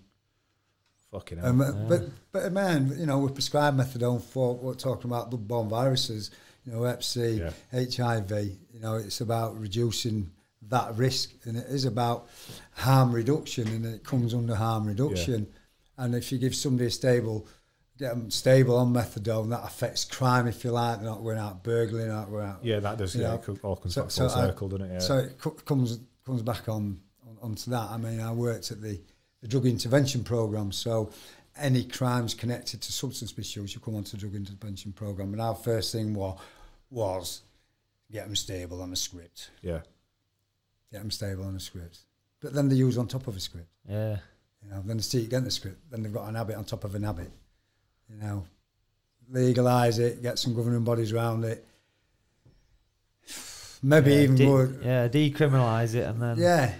Fucking 1.12 1.38
hell. 1.38 1.48
Um, 1.48 1.86
But 1.88 2.02
but 2.32 2.52
man, 2.52 2.92
you 2.98 3.06
know 3.06 3.18
we 3.18 3.30
prescribe 3.30 3.76
methadone 3.76 4.20
for 4.22 4.54
we're 4.56 4.74
talking 4.74 5.10
about 5.10 5.30
blood-borne 5.30 5.68
viruses. 5.68 6.30
You 6.66 6.72
know, 6.72 6.82
Hep 6.84 7.02
C, 7.02 7.34
Yeah. 7.42 7.50
HIV. 7.72 8.30
You 8.72 8.80
know, 8.80 8.94
it's 8.96 9.20
about 9.20 9.58
reducing 9.60 10.30
that 10.70 10.96
risk, 10.96 11.30
and 11.44 11.56
it 11.58 11.66
is 11.68 11.84
about 11.84 12.28
harm 12.72 13.12
reduction, 13.12 13.68
and 13.68 13.84
it 13.86 14.02
comes 14.02 14.32
under 14.32 14.54
harm 14.54 14.86
reduction. 14.86 15.46
And 15.98 16.14
if 16.14 16.32
you 16.32 16.38
give 16.38 16.54
somebody 16.54 16.86
a 16.86 16.90
stable, 16.90 17.46
get 17.98 18.10
them 18.14 18.30
stable 18.30 18.76
on 18.78 18.92
methadone, 18.94 19.50
that 19.50 19.62
affects 19.62 20.04
crime, 20.06 20.46
if 20.48 20.64
you 20.64 20.70
like. 20.70 20.96
They're 21.00 21.10
not 21.10 21.22
going 21.22 21.38
out 21.38 21.62
burgling, 21.62 22.08
not 22.08 22.30
going 22.30 22.46
out. 22.46 22.64
yeah, 22.64 22.80
that 22.80 22.96
does. 22.96 23.14
Yeah, 23.14 23.36
know, 23.36 23.42
it 23.46 23.62
all 23.64 23.76
comes 23.76 23.94
so- 23.94 24.02
back 24.02 24.10
so 24.10 24.28
full 24.30 24.38
I- 24.38 24.46
circle, 24.46 24.68
doesn't 24.70 24.86
it? 24.86 24.92
Yeah. 24.94 24.98
So 25.00 25.18
it 25.18 25.38
co- 25.38 25.50
comes 25.50 25.98
comes 26.24 26.40
back 26.42 26.66
on 26.70 26.98
onto 27.44 27.70
that. 27.70 27.90
I 27.90 27.96
mean, 27.96 28.20
I 28.20 28.32
worked 28.32 28.70
at 28.70 28.80
the, 28.80 29.00
the 29.40 29.48
drug 29.48 29.66
intervention 29.66 30.24
program, 30.24 30.72
so 30.72 31.10
any 31.56 31.84
crimes 31.84 32.34
connected 32.34 32.80
to 32.82 32.92
substance 32.92 33.36
misuse, 33.36 33.74
you 33.74 33.80
come 33.80 33.96
onto 33.96 34.16
the 34.16 34.16
drug 34.16 34.34
intervention 34.34 34.92
program. 34.92 35.32
And 35.32 35.40
our 35.40 35.54
first 35.54 35.92
thing 35.92 36.14
was 36.14 36.38
was 36.90 37.42
get 38.10 38.26
them 38.26 38.36
stable 38.36 38.80
on 38.80 38.92
a 38.92 38.96
script, 38.96 39.50
yeah. 39.62 39.80
get 40.92 41.00
them 41.00 41.10
stable 41.10 41.44
on 41.44 41.56
a 41.56 41.60
script. 41.60 41.98
But 42.40 42.52
then 42.54 42.68
they 42.68 42.76
use 42.76 42.98
on 42.98 43.08
top 43.08 43.26
of 43.26 43.36
a 43.36 43.40
script. 43.40 43.68
yeah. 43.88 44.18
You 44.62 44.70
know, 44.70 44.82
then 44.86 44.96
they 44.96 45.02
see 45.02 45.20
it 45.20 45.26
against 45.26 45.44
the 45.44 45.50
script. 45.50 45.90
Then 45.90 46.02
they've 46.02 46.12
got 46.12 46.26
an 46.26 46.36
habit 46.36 46.56
on 46.56 46.64
top 46.64 46.84
of 46.84 46.94
an 46.94 47.02
habit. 47.02 47.30
You 48.08 48.16
know, 48.16 48.46
legalise 49.30 49.98
it, 49.98 50.22
get 50.22 50.38
some 50.38 50.54
governing 50.54 50.84
bodies 50.84 51.12
around 51.12 51.44
it. 51.44 51.66
Maybe 53.82 54.12
yeah, 54.12 54.20
even 54.20 54.36
de- 54.36 54.46
more. 54.46 54.72
Yeah, 54.82 55.08
decriminalise 55.08 55.94
it 55.94 56.04
and 56.04 56.22
then, 56.22 56.38
Yeah, 56.38 56.72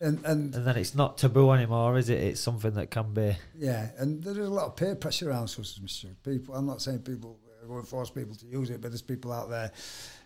and 0.00 0.24
and 0.24 0.54
and 0.54 0.66
then 0.66 0.76
it's 0.76 0.94
not 0.94 1.18
taboo 1.18 1.50
anymore, 1.52 1.98
is 1.98 2.08
it? 2.08 2.18
It's 2.22 2.40
something 2.40 2.72
that 2.74 2.90
can 2.90 3.12
be. 3.14 3.36
Yeah, 3.56 3.88
and 3.98 4.22
there's 4.22 4.38
a 4.38 4.42
lot 4.44 4.66
of 4.66 4.76
peer 4.76 4.94
pressure 4.94 5.30
around 5.30 5.48
substance 5.48 5.80
misuse. 5.82 6.16
People, 6.24 6.54
I'm 6.54 6.66
not 6.66 6.80
saying 6.82 7.00
people 7.00 7.38
are 7.62 7.66
going 7.66 7.82
to 7.82 7.86
force 7.88 8.10
people 8.10 8.34
to 8.36 8.46
use 8.46 8.70
it, 8.70 8.80
but 8.80 8.90
there's 8.90 9.02
people 9.02 9.32
out 9.32 9.50
there, 9.50 9.72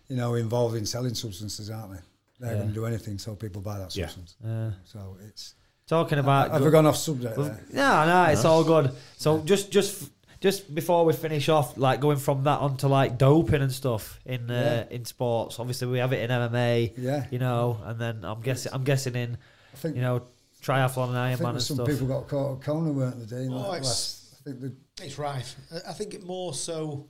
you 0.09 0.17
know, 0.17 0.35
involved 0.35 0.77
in 0.77 0.85
selling 0.87 1.15
substances, 1.15 1.71
aren't 1.71 1.93
they? 1.95 1.99
They're 2.41 2.53
Yeah. 2.53 2.57
going 2.59 2.69
to 2.69 2.75
do 2.75 2.87
anything 2.87 3.19
so 3.19 3.35
people 3.35 3.63
buy 3.63 3.79
that 3.79 3.95
Yeah. 3.97 4.07
substance. 4.09 4.37
Uh, 4.45 4.73
So 4.85 5.17
it's. 5.27 5.55
talking 5.87 6.19
about. 6.19 6.51
Have 6.51 6.63
we 6.65 6.71
gone 6.71 6.87
off 6.87 6.97
subject 6.97 7.37
Well, 7.37 7.47
there? 7.49 7.65
No, 7.73 8.05
no, 8.07 8.25
it's 8.33 8.45
all 8.45 8.65
good. 8.65 8.91
So 9.17 9.41
just, 9.41 9.71
just, 9.71 10.11
just 10.41 10.75
before 10.75 11.05
we 11.05 11.13
finish 11.13 11.49
off, 11.49 11.77
like 11.79 12.01
going 12.01 12.17
from 12.19 12.45
that 12.45 12.61
onto 12.61 12.89
like 12.89 13.17
doping 13.19 13.63
and 13.63 13.71
stuff 13.73 14.19
in 14.27 14.51
uh, 14.51 14.87
in 14.91 15.05
sports. 15.05 15.59
Obviously, 15.61 15.87
we 15.89 15.99
have 15.99 16.13
it 16.13 16.21
in 16.23 16.31
MMA. 16.31 16.95
Yeah. 16.99 17.27
You 17.31 17.39
know, 17.39 17.79
and 17.85 17.99
then 18.01 18.25
I'm 18.25 18.41
guessing, 18.41 18.73
I'm 18.75 18.83
guessing 18.85 19.15
in, 19.15 19.39
I 19.73 19.77
think, 19.77 19.97
you 19.97 20.03
know, 20.03 20.23
triathlon 20.63 21.09
and 21.09 21.19
I 21.19 21.31
think 21.35 21.41
Ironman 21.41 21.47
and 21.49 21.55
there's 21.57 21.67
some 21.67 21.77
stuff. 21.77 21.89
people 21.89 22.07
got 22.07 22.29
caught 22.29 22.59
at 22.59 22.63
Kona, 22.65 22.93
weren't 22.93 23.19
they, 23.29 23.37
Dean? 23.37 23.53
Oh, 23.53 23.57
Like, 23.69 23.81
it's- 23.81 23.85
last- 23.85 24.19
I 24.47 24.51
think 24.51 24.75
It's 25.01 25.19
rife. 25.19 25.57
I- 25.73 25.91
I 25.91 25.93
think 25.93 26.15
it 26.15 26.25
more 26.25 26.53
so 26.55 27.09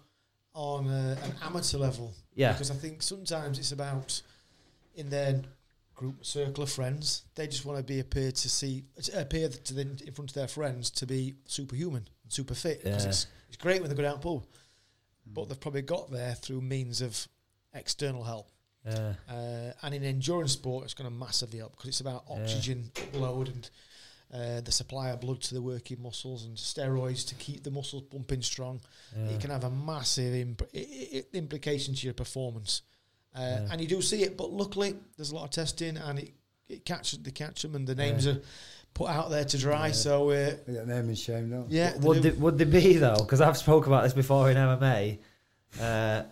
on 0.55 0.86
uh, 0.89 1.16
an 1.22 1.34
amateur 1.43 1.78
level. 1.78 2.12
Yeah. 2.34 2.52
Because 2.52 2.70
I 2.70 2.74
think 2.74 3.02
sometimes 3.02 3.59
it's 3.59 3.72
about 3.72 4.20
in 4.94 5.09
their 5.10 5.43
group 5.94 6.24
circle 6.24 6.62
of 6.64 6.70
friends, 6.70 7.22
they 7.34 7.47
just 7.47 7.64
want 7.64 7.78
to 7.78 7.84
be 7.84 8.01
appear 8.01 8.32
to 8.32 8.51
see 8.51 8.84
appear 9.14 9.48
to 9.48 9.74
the, 9.74 9.82
in 9.82 10.12
front 10.12 10.30
of 10.30 10.34
their 10.34 10.48
friends 10.48 10.90
to 10.90 11.06
be 11.06 11.34
superhuman, 11.47 12.06
super 12.28 12.55
fit. 12.55 12.82
Because 12.84 13.05
Yeah. 13.05 13.09
it's 13.10 13.26
it's 13.48 13.56
great 13.56 13.80
when 13.80 13.89
they 13.90 13.97
go 13.97 14.02
down 14.02 14.20
pub, 14.20 14.44
but 15.26 15.48
they've 15.48 15.60
probably 15.60 15.82
got 15.82 16.10
there 16.10 16.34
through 16.34 16.60
means 16.62 17.01
of 17.01 17.28
external 17.74 18.24
help. 18.24 18.51
Yeah. 18.84 19.12
Uh, 19.30 19.72
and 19.82 19.94
in 19.94 20.02
endurance 20.04 20.52
sport, 20.52 20.84
it's 20.84 20.94
going 20.94 21.09
to 21.09 21.14
massively 21.16 21.59
help 21.60 21.72
because 21.72 21.88
it's 21.88 22.00
about 22.00 22.24
Yeah. 22.28 22.42
oxygen 22.42 22.90
upload 22.94 23.48
and 23.48 23.70
uh, 24.34 24.60
the 24.62 24.72
supply 24.72 25.10
of 25.10 25.20
blood 25.20 25.40
to 25.42 25.54
the 25.54 25.60
working 25.62 26.00
muscles 26.02 26.44
and 26.46 26.56
steroids 26.56 27.26
to 27.28 27.34
keep 27.34 27.62
the 27.62 27.70
muscles 27.70 28.02
pumping 28.10 28.40
strong. 28.42 28.80
yeah. 29.16 29.26
It 29.26 29.40
can 29.40 29.50
have 29.50 29.64
a 29.64 29.70
massive 29.70 30.34
imp- 30.34 30.62
i- 30.74 30.78
i- 30.78 31.18
i- 31.18 31.24
implication 31.36 31.94
to 31.94 32.06
your 32.06 32.14
performance. 32.14 32.80
Uh, 33.36 33.40
Yeah. 33.40 33.68
And 33.70 33.80
you 33.80 33.86
do 33.86 34.00
see 34.02 34.22
it, 34.22 34.36
but 34.36 34.50
luckily 34.50 34.96
there's 35.16 35.30
a 35.32 35.34
lot 35.34 35.44
of 35.44 35.50
testing 35.50 35.96
and 35.98 36.18
it, 36.18 36.32
it 36.68 36.84
catches 36.86 37.18
they 37.18 37.30
catch 37.30 37.60
them 37.62 37.74
and 37.74 37.86
the 37.86 37.94
names 37.94 38.26
are 38.26 38.40
put 38.94 39.10
out 39.10 39.28
there 39.30 39.44
to 39.44 39.59
dry. 39.59 39.88
Yeah. 39.88 39.92
So 39.92 40.30
uh, 40.30 40.56
they 40.66 40.72
get 40.72 40.86
name 40.88 41.09
and 41.09 41.18
shame, 41.18 41.50
don't 41.50 41.68
they? 41.68 41.76
yeah, 41.76 41.96
would 41.98 42.22
do. 42.22 42.30
they, 42.30 42.36
would 42.36 42.56
they 42.59 42.64
be 42.64 42.96
though? 42.96 43.16
Because 43.18 43.40
I've 43.42 43.59
spoke 43.59 43.86
about 43.86 44.02
this 44.04 44.14
before 44.14 44.50
in 44.50 44.56
MMA, 44.56 45.18
uh, 45.80 46.22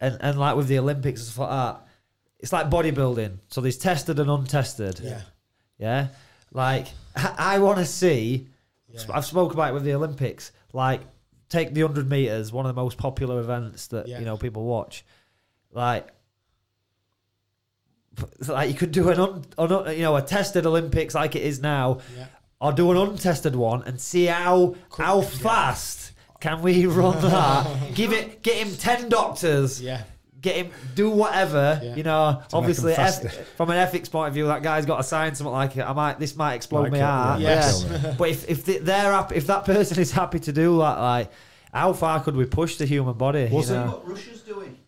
and 0.00 0.18
and 0.20 0.38
like 0.38 0.56
with 0.56 0.68
the 0.68 0.78
Olympics 0.78 1.20
and 1.20 1.28
stuff 1.30 1.38
like 1.38 1.50
that. 1.50 1.86
It's 2.38 2.52
like 2.52 2.68
bodybuilding. 2.70 3.38
So 3.48 3.60
there's 3.60 3.78
tested 3.78 4.18
and 4.18 4.30
untested. 4.30 5.00
yeah. 5.00 5.22
Yeah. 5.78 6.08
Like 6.52 6.86
I, 7.16 7.58
want 7.58 7.78
to 7.78 7.86
see. 7.86 8.48
Yeah. 8.88 9.00
I've 9.12 9.24
spoke 9.24 9.52
about 9.54 9.70
it 9.70 9.74
with 9.74 9.84
the 9.84 9.94
Olympics. 9.94 10.52
Like 10.72 11.00
take 11.48 11.72
the 11.74 11.80
hundred 11.82 12.08
meters, 12.10 12.52
one 12.52 12.66
of 12.66 12.74
the 12.74 12.80
most 12.80 12.98
popular 12.98 13.40
events 13.40 13.86
that 13.88 14.06
Yeah. 14.08 14.18
you 14.18 14.24
know 14.26 14.36
people 14.36 14.64
watch. 14.64 15.04
Like. 15.72 16.08
Like 18.48 18.70
you 18.70 18.74
could 18.74 18.92
do 18.92 19.10
an 19.10 19.20
un, 19.20 19.44
un, 19.58 19.94
you 19.94 20.02
know 20.02 20.16
a 20.16 20.22
tested 20.22 20.64
Olympics 20.66 21.14
like 21.14 21.36
it 21.36 21.42
is 21.42 21.60
now, 21.60 21.98
Yeah. 22.16 22.26
or 22.60 22.72
do 22.72 22.90
an 22.90 22.96
untested 22.96 23.54
one 23.54 23.82
and 23.84 24.00
see 24.00 24.24
how 24.26 24.74
how 24.96 25.20
fast 25.20 26.05
can 26.40 26.62
we 26.62 26.86
run 26.86 27.20
that? 27.22 27.66
Give 27.94 28.12
it, 28.12 28.42
get 28.42 28.56
him 28.56 28.74
ten 28.76 29.08
doctors, 29.08 29.80
Yeah. 29.80 30.02
get 30.40 30.56
him 30.56 30.70
do 30.94 31.10
whatever. 31.10 31.80
Yeah. 31.82 31.94
You 31.96 32.02
know, 32.02 32.42
To 32.50 32.56
obviously, 32.56 32.90
make 32.92 32.98
'em 32.98 33.06
eth- 33.06 33.48
from 33.56 33.70
an 33.70 33.76
ethics 33.78 34.08
point 34.08 34.28
of 34.28 34.34
view, 34.34 34.46
that 34.46 34.62
guy's 34.62 34.86
got 34.86 34.98
to 34.98 35.02
sign 35.02 35.34
something 35.34 35.52
like 35.52 35.76
it. 35.76 35.82
I 35.82 35.92
might, 35.92 36.18
this 36.18 36.36
might 36.36 36.54
explode 36.54 36.82
Might 36.82 36.92
my 36.92 36.98
kill- 36.98 37.06
heart. 37.06 37.40
yeah, 37.40 37.48
Yeah, 37.48 37.54
Yes. 37.56 37.84
might 37.88 38.00
kill 38.00 38.10
me. 38.10 38.16
but 38.18 38.28
if 38.30 38.48
if 38.50 38.64
they- 38.64 38.78
they're 38.78 39.12
happy, 39.12 39.36
if 39.36 39.46
that 39.48 39.64
person 39.64 39.98
is 39.98 40.12
happy 40.12 40.38
to 40.40 40.52
do 40.52 40.78
that, 40.78 40.98
like. 41.00 41.30
How 41.74 41.92
far 41.92 42.20
could 42.22 42.36
we 42.36 42.46
push 42.46 42.76
the 42.76 42.86
human 42.86 43.12
body? 43.18 43.50
Was 43.52 43.68
you 43.68 43.76
know? 43.76 43.86
what 43.88 44.08
Russia's 44.08 44.40
doing. 44.40 44.78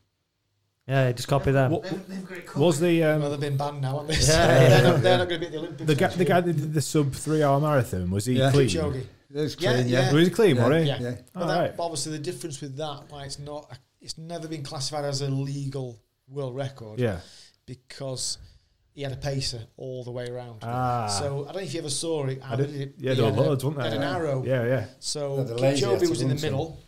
Yeah, 0.86 1.12
just 1.12 1.28
copy 1.28 1.50
them. 1.50 1.72
What- 1.72 1.82
They've, 1.82 2.08
they've 2.08 2.26
got 2.26 2.38
it 2.38 2.46
covered. 2.46 2.64
Was 2.64 2.80
the 2.80 3.04
um, 3.04 3.20
Well, 3.20 3.30
they've 3.30 3.40
been 3.40 3.58
banned 3.58 3.82
now, 3.82 3.98
aren't 3.98 4.08
they? 4.08 4.14
Yeah, 4.14 4.20
they're, 4.46 4.70
yeah, 4.82 4.90
not, 4.90 5.02
they're 5.02 5.18
not 5.18 5.28
going 5.28 5.40
to 5.42 5.46
be 5.46 5.46
at 5.46 5.52
the 5.52 5.58
Olympics. 5.58 5.86
the 5.86 5.94
guy, 5.94 6.06
the 6.08 6.24
guy 6.24 6.40
that 6.40 6.52
did 6.54 6.72
the 6.72 6.80
sub 6.80 7.12
three 7.12 7.42
hour 7.42 7.60
marathon? 7.60 8.10
Was 8.10 8.24
he 8.24 8.34
Yeah. 8.38 8.50
clean? 8.50 8.68
Kipchoge. 8.70 9.04
It's 9.30 9.56
Yeah, 9.60 9.74
clean, 9.74 9.88
yeah. 9.88 10.12
Was 10.12 10.28
clean? 10.30 10.56
Yeah. 10.56 10.68
Was 10.68 10.82
he? 10.82 10.88
Yeah. 10.88 10.98
Yeah. 11.00 11.14
But 11.34 11.46
that, 11.46 11.58
right. 11.58 11.76
but 11.76 11.84
obviously, 11.84 12.12
the 12.12 12.18
difference 12.18 12.60
with 12.60 12.76
that, 12.76 13.04
why 13.10 13.24
it's 13.24 13.38
not, 13.38 13.70
it's 14.00 14.16
never 14.18 14.48
been 14.48 14.62
classified 14.62 15.04
as 15.04 15.20
a 15.20 15.28
legal 15.28 15.98
world 16.28 16.54
record 16.56 16.98
Yeah. 16.98 17.20
because 17.66 18.38
he 18.94 19.02
had 19.02 19.12
a 19.12 19.16
pacer 19.16 19.60
all 19.76 20.02
the 20.04 20.10
way 20.10 20.28
around. 20.28 20.58
Ah. 20.62 21.06
So 21.06 21.42
I 21.42 21.52
don't 21.52 21.56
know 21.56 21.60
if 21.62 21.74
you 21.74 21.80
ever 21.80 21.90
saw 21.90 22.26
it. 22.26 22.40
I 22.42 22.46
how 22.46 22.56
did- 22.56 22.72
did 22.72 22.80
it 22.80 22.94
yeah, 22.98 23.14
he 23.14 23.20
there 23.20 23.30
were 23.30 23.36
loads, 23.42 23.64
weren't 23.64 23.80
had 23.80 23.92
there? 23.92 23.98
an 24.00 24.04
arrow. 24.16 24.44
Yeah, 24.44 24.64
yeah. 24.66 24.86
So 24.98 25.38
Yeah, 25.38 25.42
the 25.44 25.54
lazy 25.56 25.84
had 25.86 25.94
Kipchoge 25.98 26.00
to 26.04 26.08
was 26.10 26.22
in 26.22 26.28
the 26.28 26.34
run 26.34 26.38
some. 26.38 26.50
middle, 26.50 26.80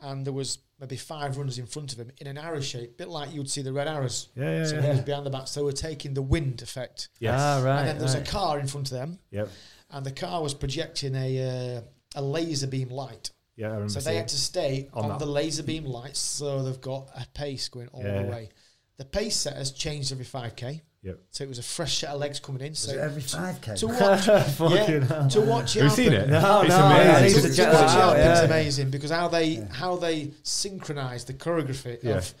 and 0.00 0.26
there 0.26 0.32
was 0.32 0.58
maybe 0.78 0.96
five 0.96 1.38
runners 1.38 1.58
in 1.58 1.66
front 1.66 1.92
of 1.94 1.98
him 1.98 2.12
in 2.18 2.26
an 2.26 2.36
arrow 2.36 2.60
shape, 2.60 2.98
bit 2.98 3.08
like 3.08 3.32
you'd 3.32 3.50
see 3.50 3.62
the 3.62 3.72
red 3.72 3.88
arrows. 3.88 4.28
Yeah, 4.36 4.58
yeah, 4.58 4.64
So 4.66 4.74
yeah. 4.76 4.82
he 4.82 4.88
was 4.90 5.00
behind 5.00 5.24
the 5.26 5.30
back, 5.30 5.48
so 5.48 5.64
we're 5.64 5.72
taking 5.72 6.12
the 6.14 6.20
wind 6.22 6.60
effect. 6.62 7.08
Yes. 7.18 7.34
Ah, 7.40 7.62
right. 7.64 7.78
and 7.80 7.88
then 7.88 7.98
there's 7.98 8.14
right. 8.14 8.28
a 8.28 8.30
car 8.30 8.58
in 8.60 8.66
front 8.68 8.88
of 8.92 8.98
them, 8.98 9.18
Yep. 9.30 9.48
And 9.90 10.04
the 10.04 10.12
car 10.12 10.42
was 10.42 10.54
projecting 10.54 11.14
a 11.14 11.76
uh, 11.76 11.80
a 12.14 12.22
laser 12.22 12.66
beam 12.66 12.88
light. 12.90 13.30
Yeah, 13.56 13.68
I 13.68 13.70
remember 13.70 13.92
So 13.92 14.00
they 14.00 14.16
had 14.16 14.28
to 14.28 14.36
stay 14.36 14.88
On 14.92 15.10
on, 15.10 15.18
the 15.18 15.26
laser 15.26 15.62
beam 15.62 15.84
lights, 15.86 16.18
so 16.18 16.62
they've 16.62 16.80
got 16.80 17.08
a 17.14 17.26
pace 17.32 17.68
going 17.68 17.88
all 17.88 18.02
Yeah. 18.02 18.22
the 18.22 18.28
way. 18.28 18.50
The 18.98 19.04
pace 19.06 19.36
setters 19.36 19.72
changed 19.72 20.12
every 20.12 20.24
5k, 20.26 20.82
Yep. 21.02 21.18
so 21.30 21.44
it 21.44 21.48
was 21.48 21.58
a 21.58 21.62
fresh 21.62 21.98
set 21.98 22.10
of 22.10 22.20
legs 22.20 22.38
coming 22.40 22.60
in. 22.62 22.70
Was 22.72 22.80
So 22.80 22.92
it 22.92 22.98
every 22.98 23.22
5k? 23.22 23.76
to 23.78 23.86
watch, 23.88 24.24
Fucking 24.56 25.02
yeah, 25.08 25.28
to 25.28 25.40
watch 25.40 25.76
it. 25.76 25.82
Have 25.82 25.90
you 25.90 26.04
seen 26.04 26.12
it? 26.12 26.28
No, 26.28 26.60
it's 26.62 26.68
no, 26.70 26.76
I 26.84 26.98
amazing. 27.02 27.22
need 27.22 27.34
to, 27.34 27.34
to 27.34 27.38
It's- 27.48 27.56
check 27.56 27.72
watch 27.72 27.86
that 27.92 27.96
it 27.98 28.02
out, 28.02 28.16
happen 28.16 28.44
amazing 28.50 28.90
because 28.90 29.10
how 29.10 29.28
they 29.28 29.44
Yeah. 29.44 29.72
how 29.72 29.96
they 29.96 30.32
synchronise 30.42 31.24
the 31.24 31.34
choreography 31.34 31.98
Yeah. 32.02 32.16
of 32.18 32.34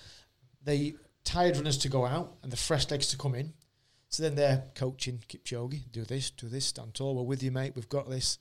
the 0.64 0.96
tired 1.24 1.56
runners 1.56 1.78
to 1.78 1.88
go 1.88 2.04
out 2.06 2.36
and 2.42 2.52
the 2.52 2.56
fresh 2.56 2.90
legs 2.90 3.08
to 3.08 3.16
come 3.16 3.34
in. 3.34 3.52
So 4.08 4.22
then 4.22 4.34
they're 4.36 4.64
coaching 4.74 5.22
Kipchoge, 5.28 5.90
do 5.92 6.04
this, 6.04 6.30
do 6.30 6.48
this, 6.48 6.66
stand 6.66 6.94
tall. 6.94 7.16
We're 7.16 7.22
with 7.22 7.42
you, 7.42 7.50
mate. 7.50 7.72
We've 7.74 7.88
got 7.88 8.08
this. 8.08 8.38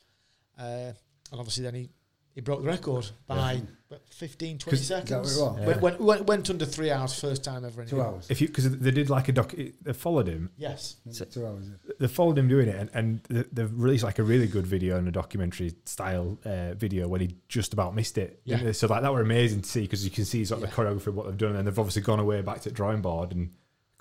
Uh, 0.58 0.94
and 1.32 1.40
obviously, 1.40 1.64
then 1.64 1.74
he, 1.74 1.90
he 2.34 2.42
broke 2.42 2.62
the 2.62 2.68
record 2.68 3.10
by 3.28 3.62
what, 3.88 4.02
15, 4.10 4.60
20 4.60 4.78
Is 4.78 4.88
that 4.90 5.00
what 5.00 5.08
seconds. 5.26 5.38
it? 5.38 5.42
Yeah. 5.62 5.68
Went, 5.68 5.82
went, 5.82 6.02
went, 6.02 6.26
went 6.28 6.50
under 6.50 6.66
three 6.66 6.92
hours, 6.92 7.20
first 7.20 7.44
time 7.44 7.66
ever. 7.66 7.82
in 7.82 7.88
Two 7.88 8.02
hours. 8.02 8.28
If 8.30 8.42
you 8.42 8.48
because 8.48 8.78
they 8.78 8.92
did 8.92 9.10
like 9.10 9.28
a 9.28 9.32
doc, 9.32 9.54
they 9.82 9.94
followed 9.94 10.28
him. 10.28 10.52
Yes. 10.56 10.98
Two 11.32 11.46
hours. 11.46 11.66
They 12.00 12.08
followed 12.08 12.38
him 12.38 12.48
doing 12.48 12.68
it, 12.70 12.76
and, 12.76 12.90
and 12.94 13.20
they- 13.30 13.46
they've 13.52 13.74
released 13.82 14.04
like 14.04 14.20
a 14.20 14.24
really 14.24 14.48
good 14.48 14.68
video 14.68 14.98
and 14.98 15.08
a 15.08 15.12
documentary 15.12 15.74
style 15.86 16.38
uh, 16.46 16.74
video 16.76 17.08
when 17.08 17.22
he 17.22 17.36
just 17.50 17.74
about 17.74 17.96
missed 17.96 18.18
it. 18.18 18.40
Yeah. 18.46 18.72
So 18.72 18.88
like 18.88 19.02
that 19.02 19.12
were 19.14 19.22
amazing 19.22 19.62
to 19.64 19.70
see 19.70 19.82
because 19.82 20.06
you 20.06 20.12
can 20.12 20.26
see 20.26 20.46
sort 20.46 20.62
of 20.62 20.70
Yeah. 20.70 20.76
the 20.76 20.82
choreography 20.82 21.08
of 21.08 21.16
what 21.16 21.26
they've 21.26 21.38
done, 21.38 21.56
and 21.56 21.68
they've 21.68 21.80
obviously 21.80 22.04
gone 22.04 22.20
away 22.20 22.42
back 22.42 22.62
to 22.62 22.70
the 22.70 22.76
drawing 22.76 23.02
board 23.02 23.32
and 23.32 23.52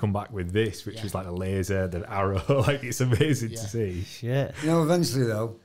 come 0.04 0.12
back 0.12 0.30
with 0.32 0.52
this, 0.52 0.84
which 0.84 0.96
Yeah. 0.96 1.02
was 1.04 1.14
like 1.14 1.26
a 1.26 1.30
laser, 1.32 1.88
the 1.88 2.00
arrow. 2.12 2.42
like 2.66 2.84
it's 2.84 3.00
amazing 3.00 3.50
Yeah. 3.52 3.60
to 3.60 3.68
see. 3.68 4.02
Shit. 4.02 4.54
You 4.62 4.68
know, 4.68 4.82
eventually 4.82 5.24
though, 5.26 5.56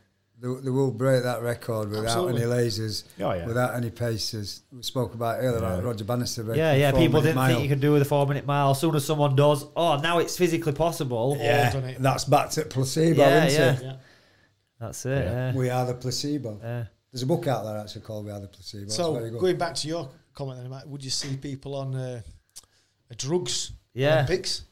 they, 0.42 0.48
they 0.64 0.70
will 0.70 0.92
break 0.92 1.24
that 1.24 1.42
record 1.42 1.90
without 1.90 2.06
Absolutely. 2.06 2.44
any 2.44 2.52
lasers, 2.52 3.04
Oh 3.20 3.34
yeah. 3.34 3.46
without 3.46 3.76
any 3.76 3.90
paces. 3.90 4.62
We 4.72 4.82
spoke 4.84 5.14
about 5.14 5.40
earlier, 5.40 5.62
Yeah. 5.62 5.76
like 5.76 5.84
Roger 5.84 6.06
Bannister. 6.06 6.44
Yeah, 6.56 6.74
yeah. 6.74 6.92
the 6.92 6.98
People 6.98 7.22
didn't 7.22 7.46
think 7.46 7.62
you 7.64 7.68
could 7.68 7.82
do 7.82 7.92
with 7.92 8.02
a 8.04 8.06
four 8.06 8.26
minute 8.26 8.46
mile. 8.46 8.72
As 8.72 8.80
soon 8.80 8.96
as 8.96 9.04
someone 9.06 9.36
does, 9.36 9.66
oh, 9.76 9.98
now 9.98 10.20
it's 10.20 10.38
physically 10.38 10.72
possible. 10.74 11.38
Yeah, 11.40 11.72
done 11.74 11.84
it. 11.84 12.02
that's 12.02 12.24
back 12.24 12.50
to 12.52 12.64
placebo, 12.64 13.22
Yeah, 13.22 13.46
isn't 13.46 13.62
yeah. 13.62 13.74
it? 13.74 13.84
Yeah. 13.84 13.96
That's 14.80 15.06
it. 15.06 15.26
Yeah. 15.26 15.52
Yeah. 15.52 15.54
We 15.56 15.70
are 15.70 15.86
the 15.86 15.94
placebo. 15.96 16.60
yeah. 16.64 16.86
There's 17.12 17.24
a 17.24 17.26
book 17.26 17.48
out 17.48 17.66
there 17.66 17.78
actually 17.78 18.02
called 18.02 18.24
We 18.26 18.32
Are 18.32 18.40
the 18.40 18.48
Placebo. 18.48 18.88
So 18.92 19.14
very 19.16 19.32
good. 19.32 19.40
going 19.42 19.58
back 19.58 19.74
to 19.76 19.88
your 19.88 20.08
comment, 20.36 20.60
then, 20.62 20.70
Matt, 20.70 20.88
would 20.88 21.04
you 21.04 21.10
see 21.10 21.36
people 21.38 21.74
on 21.76 21.96
uh, 21.96 22.22
drugs 23.18 23.72
Yeah. 24.00 24.14
Olympics 24.16 24.64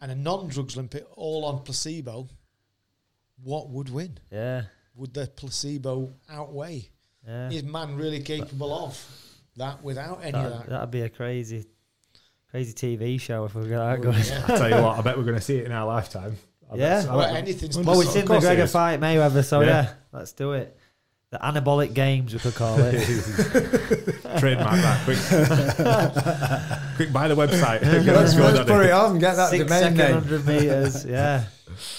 and 0.00 0.10
a 0.12 0.14
non-drugs 0.14 0.76
Olympic 0.76 1.06
all 1.16 1.44
on 1.44 1.62
placebo? 1.62 2.28
What 3.42 3.68
would 3.70 3.88
win? 3.90 4.18
Yeah. 4.32 4.62
Would 4.96 5.14
the 5.14 5.26
placebo 5.26 6.12
outweigh? 6.28 6.88
Yeah. 7.26 7.50
Is 7.50 7.62
man 7.62 7.96
really 7.96 8.20
capable 8.20 8.72
of 8.86 9.04
that 9.56 9.82
without 9.82 10.20
any 10.22 10.36
of 10.38 10.50
That, 10.50 10.58
that? 10.60 10.68
that'd 10.70 10.90
be 10.90 11.02
a 11.02 11.08
crazy, 11.08 11.66
crazy 12.50 12.72
TV 12.72 13.20
show 13.20 13.44
if 13.44 13.54
we 13.54 13.68
got 13.68 13.90
that 13.90 14.00
going. 14.02 14.18
Yeah. 14.24 14.44
I 14.48 14.56
tell 14.56 14.70
you 14.70 14.82
what, 14.82 14.98
I 14.98 15.02
bet 15.02 15.16
we're 15.18 15.24
going 15.24 15.36
to 15.36 15.40
see 15.42 15.58
it 15.58 15.66
in 15.66 15.72
our 15.72 15.86
lifetime. 15.86 16.36
I 16.70 16.76
Yeah. 16.76 16.98
I 16.98 17.02
bet 17.02 17.08
Well, 17.14 17.32
we- 17.32 17.38
anything's 17.38 17.76
Well, 17.76 17.86
Well, 17.86 17.98
we've 17.98 18.08
seen 18.08 18.26
course 18.26 18.44
it 18.44 18.46
McGregor 18.48 18.70
fight 18.70 19.00
Mayweather, 19.00 19.44
so 19.44 19.60
Yeah. 19.60 19.66
yeah. 19.66 19.94
let's 20.12 20.32
do 20.32 20.52
it. 20.52 20.77
The 21.30 21.38
anabolic 21.38 21.92
games, 21.92 22.32
we 22.32 22.40
could 22.40 22.54
call 22.54 22.78
it. 22.78 22.94
Trademark 24.38 24.76
that 24.80 25.04
quick. 25.04 25.18
quick, 26.96 27.12
buy 27.12 27.28
the 27.28 27.36
website. 27.36 27.80
Get 28.04 28.06
let's, 28.06 28.30
us 28.32 28.34
going 28.36 28.54
let's 28.54 28.70
put 28.70 28.80
it. 28.80 28.86
it 28.86 28.92
on, 28.92 29.18
get 29.18 29.34
that 29.36 29.50
Six 29.50 29.64
domain 29.64 29.82
second 29.82 29.96
name. 29.98 30.12
hundred 30.14 30.46
meters. 30.46 31.04
Yeah, 31.04 31.44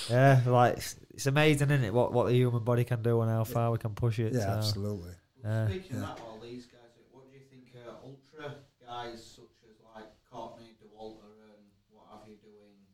yeah. 0.09 0.41
Like 0.47 0.71
it's- 0.73 0.95
it's 1.13 1.27
amazing, 1.27 1.69
isn't 1.69 1.83
it? 1.83 1.93
What 1.93 2.13
what 2.13 2.27
the 2.27 2.33
human 2.33 2.63
body 2.63 2.85
can 2.85 3.03
do 3.03 3.19
and 3.21 3.29
how 3.29 3.43
far 3.43 3.71
we 3.71 3.77
can 3.77 3.93
push 3.93 4.19
it. 4.19 4.33
Yeah, 4.33 4.39
so, 4.39 4.49
absolutely. 4.49 5.11
Yeah. 5.43 5.67
Speaking 5.67 5.97
Yeah. 5.97 6.03
of 6.03 6.15
that, 6.15 6.23
all 6.25 6.39
these 6.41 6.65
guys, 6.65 6.79
what 7.11 7.25
do 7.29 7.35
you 7.37 7.43
think 7.51 7.75
uh, 7.75 7.91
ultra 8.07 8.55
guys 8.81 9.21
such 9.21 9.51
as 9.69 9.75
like 9.93 10.07
Courtney, 10.31 10.73
Dauwalter, 10.81 11.27
and 11.53 11.67
what 11.91 12.05
have 12.09 12.25
you 12.27 12.37
doing 12.41 12.87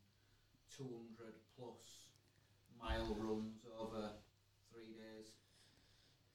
200 0.75 1.37
plus 1.55 2.09
mile 2.81 3.15
runs 3.21 3.61
over 3.79 4.01
three 4.01 4.01
days? 4.01 4.24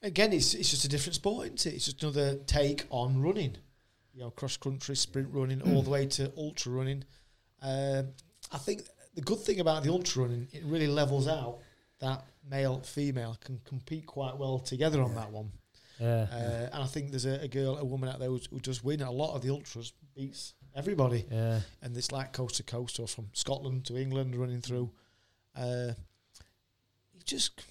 Again, 0.03 0.33
it's 0.33 0.55
it's 0.55 0.71
just 0.71 0.85
a 0.85 0.89
different 0.89 1.15
sport, 1.17 1.47
isn't 1.47 1.67
it? 1.67 1.77
It's 1.77 1.85
just 1.87 2.03
another 2.03 2.37
take 2.47 2.85
on 2.91 3.21
running. 3.21 3.57
You 4.15 4.23
know, 4.23 4.31
cross 4.31 4.57
country, 4.57 4.97
sprint 4.97 5.29
running, 5.31 5.63
all 5.63 5.83
the 5.83 5.91
way 5.91 6.07
to 6.07 6.33
ultra 6.37 6.73
running. 6.73 7.05
Um, 7.63 8.09
I 8.51 8.59
think 8.59 8.83
the 9.15 9.21
good 9.21 9.39
thing 9.39 9.61
about 9.61 9.83
the 9.85 9.93
ultra 9.93 10.23
running, 10.23 10.49
it 10.53 10.63
really 10.65 10.89
levels 10.89 11.29
out 11.29 11.59
that 12.01 12.25
male 12.51 12.81
female 12.81 13.37
can 13.45 13.61
compete 13.65 14.07
quite 14.07 14.37
well 14.37 14.59
together 14.59 15.03
on 15.03 15.15
that 15.15 15.31
one. 15.31 15.53
Yeah, 16.01 16.27
Uh, 16.33 16.71
and 16.73 16.83
I 16.83 16.87
think 16.87 17.11
there's 17.11 17.27
a, 17.27 17.43
a 17.43 17.49
girl, 17.49 17.77
a 17.77 17.85
woman 17.85 18.09
out 18.09 18.19
there 18.19 18.31
who, 18.31 18.41
who 18.51 18.59
does 18.59 18.83
win 18.83 19.03
a 19.03 19.11
lot 19.11 19.35
of 19.37 19.43
the 19.43 19.51
ultras, 19.51 19.93
beats 20.17 20.55
everybody, 20.75 21.27
yeah, 21.31 21.61
and 21.83 21.95
it's 21.95 22.11
like 22.11 22.33
coast 22.33 22.55
to 22.57 22.63
coast 22.63 22.99
or 22.99 23.07
from 23.07 23.29
Scotland 23.35 23.85
to 23.85 23.99
England 23.99 24.35
running 24.35 24.63
through. 24.63 24.91
Uh, 25.55 25.93
you 27.13 27.21
just 27.27 27.63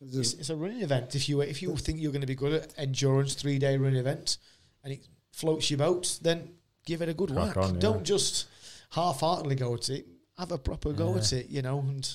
it's, 0.00 0.34
a- 0.34 0.38
it's 0.38 0.50
a 0.50 0.56
running 0.56 0.82
event. 0.82 1.14
If 1.14 1.28
you 1.28 1.40
if 1.42 1.62
you 1.62 1.76
think 1.76 2.00
you're 2.00 2.12
going 2.12 2.20
to 2.20 2.26
be 2.26 2.34
good 2.34 2.52
at 2.52 2.74
endurance 2.78 3.34
three 3.34 3.58
day 3.58 3.76
running 3.76 3.98
event, 3.98 4.38
and 4.84 4.92
it 4.92 5.06
floats 5.32 5.70
your 5.70 5.78
boat, 5.78 6.18
then 6.22 6.50
give 6.84 7.02
it 7.02 7.08
a 7.08 7.14
good 7.14 7.30
whack. 7.30 7.56
on, 7.56 7.74
yeah. 7.74 7.80
Don't 7.80 8.04
just 8.04 8.46
half 8.90 9.20
heartedly 9.20 9.54
go 9.56 9.74
at 9.74 9.88
it. 9.90 10.06
Have 10.38 10.52
a 10.52 10.58
proper 10.58 10.92
go 10.92 11.12
Yeah. 11.12 11.18
at 11.20 11.32
it, 11.32 11.48
you 11.48 11.62
know, 11.62 11.78
and 11.80 12.08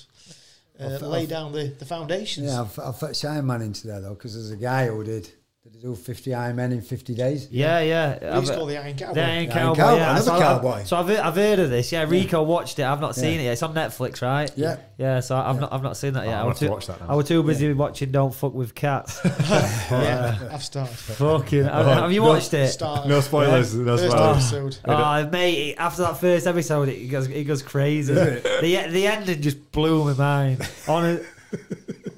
uh, 0.80 0.94
I've- 0.94 1.04
lay 1.06 1.18
I've- 1.20 1.26
down 1.28 1.52
the, 1.52 1.64
the 1.78 1.84
foundations. 1.84 2.46
yeah, 2.46 2.60
I've, 2.62 2.78
I've 2.78 2.98
Ironman 3.00 3.62
into 3.62 3.86
there 3.88 4.00
though, 4.00 4.14
because 4.14 4.34
there's 4.34 4.50
a 4.50 4.56
guy 4.56 4.86
who 4.86 5.02
did, 5.04 5.28
did 5.64 5.74
he 5.76 5.80
do 5.80 5.94
50 5.94 6.32
Ironmen 6.32 6.72
in 6.72 6.80
50 6.80 7.14
days? 7.14 7.46
yeah, 7.52 7.78
yeah. 7.80 8.14
He's 8.40 8.50
I've- 8.50 8.58
called 8.58 8.70
the 8.70 8.78
Iron 8.82 8.96
Cowboy. 8.96 9.14
The 9.14 9.22
Iron 9.22 9.44
Yeah, 9.44 9.52
Cowboy, 9.52 9.74
Cowboy, 9.76 9.96
yeah. 9.96 10.10
another 10.10 10.24
so 10.24 10.32
I've- 10.32 10.42
cowboy. 10.42 10.82
So 10.84 10.96
I've, 10.96 11.10
I've 11.20 11.34
heard 11.36 11.58
of 11.60 11.70
this. 11.70 11.92
Yeah, 11.92 12.02
Rico 12.08 12.42
watched 12.42 12.78
it. 12.80 12.82
I've 12.82 13.00
not 13.00 13.14
seen 13.14 13.34
Yeah. 13.34 13.40
it 13.40 13.44
yet. 13.44 13.52
It's 13.52 13.62
on 13.62 13.72
Netflix, 13.74 14.22
right? 14.22 14.50
Yeah. 14.56 14.76
Yeah, 14.98 15.20
so 15.20 15.36
I've 15.36 15.54
Yeah. 15.54 15.60
not 15.60 15.72
I've 15.72 15.82
not 15.84 15.96
seen 15.96 16.14
that 16.14 16.24
Oh, 16.24 16.26
yet. 16.30 16.34
I 16.34 16.40
I'll 16.40 16.46
was 16.48 16.58
have 16.58 16.58
to 16.58 16.66
too, 16.66 16.72
watch 16.72 16.86
that 16.88 17.00
now. 17.00 17.06
I 17.10 17.14
was 17.14 17.28
too 17.28 17.42
busy 17.44 17.72
watching 17.74 18.10
Don't 18.10 18.34
Fuck 18.34 18.54
with 18.54 18.74
Cats. 18.74 19.20
yeah, 19.24 20.36
I've 20.52 20.64
started. 20.64 20.96
Fucking. 20.96 21.64
have 21.64 22.10
you 22.12 22.22
watched 22.24 22.52
it? 22.54 22.68
Started. 22.68 23.08
No 23.08 23.20
spoilers. 23.20 23.72
No 23.74 23.96
First 23.96 24.10
spoilers. 24.12 24.36
episode. 24.36 24.78
Oh 24.86 25.26
mate! 25.30 25.76
After 25.76 26.02
that 26.02 26.18
first 26.18 26.48
episode, 26.48 26.88
it 26.88 27.06
goes 27.06 27.28
it 27.28 27.44
goes 27.44 27.62
crazy. 27.62 28.12
the 28.14 28.88
the 28.90 29.06
ending 29.06 29.40
just 29.40 29.70
blew 29.70 30.04
my 30.06 30.14
mind. 30.14 30.68
On 30.88 31.04
a, 31.04 31.20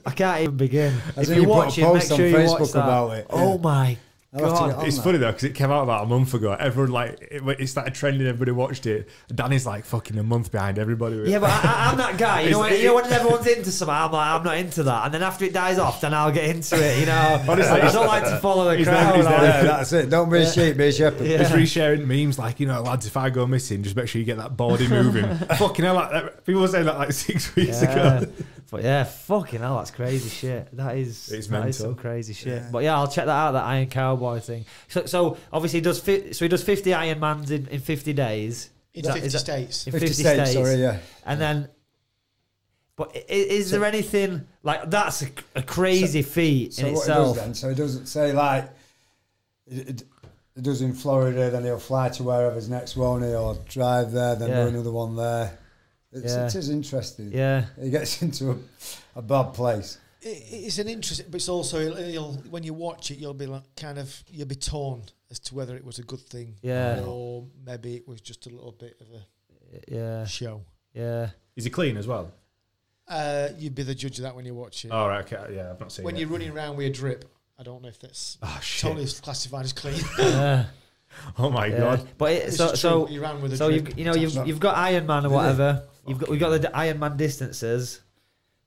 I 0.07 0.11
can't 0.11 0.43
even 0.43 0.57
begin. 0.57 0.93
I 1.17 1.21
if 1.23 1.27
think 1.29 1.29
you 1.29 1.35
you 1.43 1.47
put 1.47 1.49
watch 1.49 1.79
it, 1.79 1.93
make 1.93 2.03
sure 2.03 2.27
you 2.27 2.49
watch 2.49 2.73
that. 2.73 2.79
about 2.79 3.11
it, 3.13 3.27
Oh 3.31 3.55
yeah. 3.55 3.61
my 3.61 3.99
I'll 4.37 4.41
have 4.47 4.53
to 4.55 4.59
god! 4.59 4.79
get 4.81 4.89
It's 4.89 4.97
that. 4.97 5.03
funny 5.05 5.19
though 5.19 5.29
because 5.31 5.45
it 5.45 5.55
came 5.55 5.71
out 5.71 5.85
about 5.85 6.03
a 6.03 6.07
month 6.07 6.35
ago. 6.35 6.55
Everyone 6.59 6.91
like 6.91 7.21
it, 7.31 7.41
it 7.61 7.67
started 7.69 7.95
trending. 7.95 8.27
Everybody 8.27 8.51
watched 8.51 8.85
it. 8.85 9.09
Danny's 9.33 9.65
like 9.65 9.85
fucking 9.85 10.19
a 10.19 10.25
month 10.25 10.51
behind 10.51 10.77
everybody. 10.77 11.19
Yeah, 11.31 11.39
but 11.39 11.51
I, 11.51 11.61
I, 11.63 11.91
I'm 11.93 11.99
that 11.99 12.19
guy. 12.19 12.41
You 12.41 12.51
know, 12.51 12.65
It's- 12.65 12.73
when, 12.73 12.81
you 12.81 12.87
know 12.89 12.95
when 12.97 13.13
everyone's 13.13 13.47
into 13.47 13.71
something, 13.71 13.95
I'm 13.95 14.11
like, 14.11 14.27
I'm 14.35 14.43
not 14.43 14.57
into 14.59 14.83
that. 14.83 15.05
And 15.05 15.15
then 15.15 15.23
after 15.23 15.45
it 15.45 15.53
dies 15.53 15.79
off, 15.79 16.01
then 16.01 16.13
I'll 16.15 16.33
get 16.33 16.47
into 16.51 16.75
it. 16.85 16.99
You 16.99 17.07
know, 17.07 17.45
Honestly, 17.49 17.71
I 17.75 17.81
he's- 17.83 17.93
don't 17.93 18.09
like 18.09 18.25
to 18.25 18.39
follow 18.41 18.65
the 18.77 18.83
crowd. 18.83 18.93
never- 19.05 19.17
he's 19.19 19.25
like- 19.25 19.41
Yeah, 19.41 19.63
that's 19.63 19.93
it. 19.93 20.11
Don't 20.11 20.29
be 20.29 20.39
a 20.39 20.51
sheep, 20.51 20.77
be 20.79 20.89
a 20.89 20.93
shepherd. 20.93 21.29
Yeah. 21.29 21.39
Just 21.39 21.53
resharing 21.53 22.05
memes 22.05 22.37
like, 22.37 22.59
you 22.59 22.67
know, 22.67 22.83
lads, 22.83 23.07
if 23.07 23.17
I 23.17 23.31
go 23.31 23.47
missing, 23.47 23.85
just 23.85 23.95
make 23.95 24.09
sure 24.09 24.19
you 24.19 24.25
get 24.27 24.39
that 24.39 24.57
body 24.57 24.89
moving. 24.89 25.33
fucking 25.59 25.85
hell, 25.85 25.95
like, 25.95 26.45
people 26.45 26.61
were 26.63 26.67
saying 26.67 26.87
that 26.87 26.99
like 26.99 27.13
six 27.13 27.55
weeks 27.55 27.81
Yeah. 27.83 28.19
ago. 28.19 28.33
But 28.71 28.83
yeah, 28.83 29.05
fucking 29.05 29.61
hell, 29.61 29.77
that's 29.79 29.91
crazy 29.91 30.29
shit. 30.29 30.69
That 30.77 30.97
is 30.97 31.31
It's 31.31 31.47
that 31.49 31.69
is 31.69 31.77
some 31.79 31.89
mental. 31.89 31.95
crazy 32.03 32.33
shit. 32.33 32.63
Yeah. 32.63 32.69
But 32.73 32.83
yeah, 32.83 32.97
I'll 32.97 33.07
check 33.09 33.27
that 33.27 33.31
out. 33.37 33.53
That 33.53 33.65
Iron 33.65 33.87
Cowboy 33.89 34.41
thing. 34.41 34.65
So, 34.89 35.07
so 35.07 35.37
obviously, 35.53 35.79
he 35.81 35.85
does 35.85 36.01
fi- 36.01 36.33
so 36.33 36.45
he 36.45 36.49
does 36.49 36.63
fifty 36.65 36.93
Iron 36.95 37.21
Mans 37.21 37.51
in, 37.51 37.67
in 37.69 37.81
fifty 37.81 38.13
days. 38.13 38.71
In 38.95 39.03
that- 39.03 39.13
50 39.15 39.27
is 39.27 39.33
that- 39.35 39.39
states. 39.41 39.87
In 39.87 39.93
50 39.93 40.07
fifty, 40.09 40.23
states, 40.23 40.51
states, 40.51 40.69
sorry, 40.69 40.81
yeah. 40.81 40.99
and 41.27 41.41
then. 41.41 41.69
But 42.97 43.11
i- 43.17 43.25
is, 43.29 43.71
there 43.73 43.85
anything 43.85 44.47
like 44.63 44.89
that's 44.89 45.23
a, 45.23 45.29
a 45.57 45.63
crazy 45.63 46.23
feat 46.23 46.75
So 46.75 46.87
in 46.87 46.93
what 46.95 47.01
itself? 47.01 47.27
he 47.29 47.35
does 47.35 47.45
then, 47.45 47.55
so 47.55 47.69
he 47.71 47.75
doesn't 47.75 48.07
say 48.07 48.33
like, 48.33 48.71
it, 49.67 49.89
it, 49.89 50.03
he 50.55 50.63
does 50.63 50.81
in 50.81 50.93
Florida, 50.95 51.51
then 51.51 51.65
he'll 51.65 51.81
fly 51.81 52.09
to 52.11 52.23
wherever's 52.23 52.69
next 52.69 52.97
one, 52.97 53.23
he'll 53.23 53.55
drive 53.69 54.13
there, 54.13 54.37
then 54.37 54.49
Yeah. 54.51 54.63
do 54.63 54.69
another 54.69 54.93
one 54.93 55.17
there. 55.17 55.59
It's, 56.15 56.33
Yeah. 56.35 56.47
It 56.47 56.55
is 56.55 56.71
interesting. 56.71 57.31
Yeah, 57.33 57.67
He 57.81 57.91
gets 57.91 58.23
into 58.27 58.53
a, 58.53 58.57
a 59.17 59.23
bad 59.23 59.53
place. 59.53 59.99
It, 60.23 60.43
it's 60.51 60.79
an 60.79 60.89
interesting, 60.89 61.27
but 61.29 61.37
it's 61.37 61.49
also 61.49 61.81
you'll, 61.81 62.01
you'll 62.01 62.33
when 62.51 62.63
you 62.63 62.73
watch 62.73 63.11
it, 63.11 63.19
you'll 63.19 63.35
be 63.35 63.47
like 63.47 63.63
kind 63.77 63.99
of 63.99 64.23
you'll 64.31 64.47
be 64.47 64.55
torn 64.55 65.03
as 65.31 65.39
to 65.41 65.55
whether 65.55 65.77
it 65.77 65.85
was 65.85 65.99
a 65.99 66.03
good 66.03 66.21
thing, 66.21 66.55
Yeah. 66.63 67.03
or 67.07 67.47
maybe 67.67 67.95
it 67.97 68.07
was 68.09 68.21
just 68.21 68.47
a 68.47 68.51
little 68.51 68.73
bit 68.73 68.97
of 69.01 69.07
a 69.21 69.93
yeah, 69.93 70.25
show. 70.25 70.63
yeah. 70.95 71.31
Is 71.57 71.65
he 71.65 71.71
clean 71.71 71.97
as 71.97 72.07
well? 72.07 72.33
Uh, 73.09 73.49
you'd 73.59 73.75
be 73.75 73.83
the 73.83 73.95
judge 73.95 74.19
of 74.19 74.23
that 74.23 74.35
when 74.35 74.45
you 74.47 74.55
watch 74.55 74.85
it. 74.85 74.89
Oh, 74.91 75.07
right, 75.09 75.31
okay. 75.31 75.57
Yeah, 75.57 75.73
I've 75.73 75.81
not 75.81 75.93
seen 75.93 76.05
when 76.05 76.17
it. 76.17 76.21
you're 76.21 76.29
running 76.29 76.51
around 76.51 76.77
with 76.77 76.87
a 76.87 76.91
drip, 76.91 77.25
I 77.59 77.63
don't 77.65 77.83
know 77.83 77.89
if 77.89 77.99
that's 77.99 78.39
Oh 78.43 78.59
shit! 78.63 78.89
totally 78.91 79.07
classified 79.21 79.65
as 79.65 79.73
clean. 79.75 80.01
yeah, 80.19 80.65
Oh 81.39 81.51
my 81.51 81.67
yeah. 81.67 81.79
god! 81.79 82.09
But 82.19 82.33
it, 82.33 82.53
so 82.53 82.75
so 82.75 83.07
ran 83.19 83.41
with 83.43 83.57
so 83.57 83.69
you've 83.69 83.99
you 83.99 84.05
know 84.05 84.15
you've 84.15 84.35
not- 84.35 84.47
you've 84.47 84.61
got 84.61 84.77
Ironman 84.77 85.19
or 85.19 85.23
Did 85.23 85.29
he? 85.31 85.35
whatever. 85.35 85.83
You've 86.07 86.19
got 86.19 86.29
we've 86.31 86.41
got 86.41 86.51
the 86.51 86.59
d- 86.61 86.69
Ironman 86.69 87.17
distances. 87.17 88.01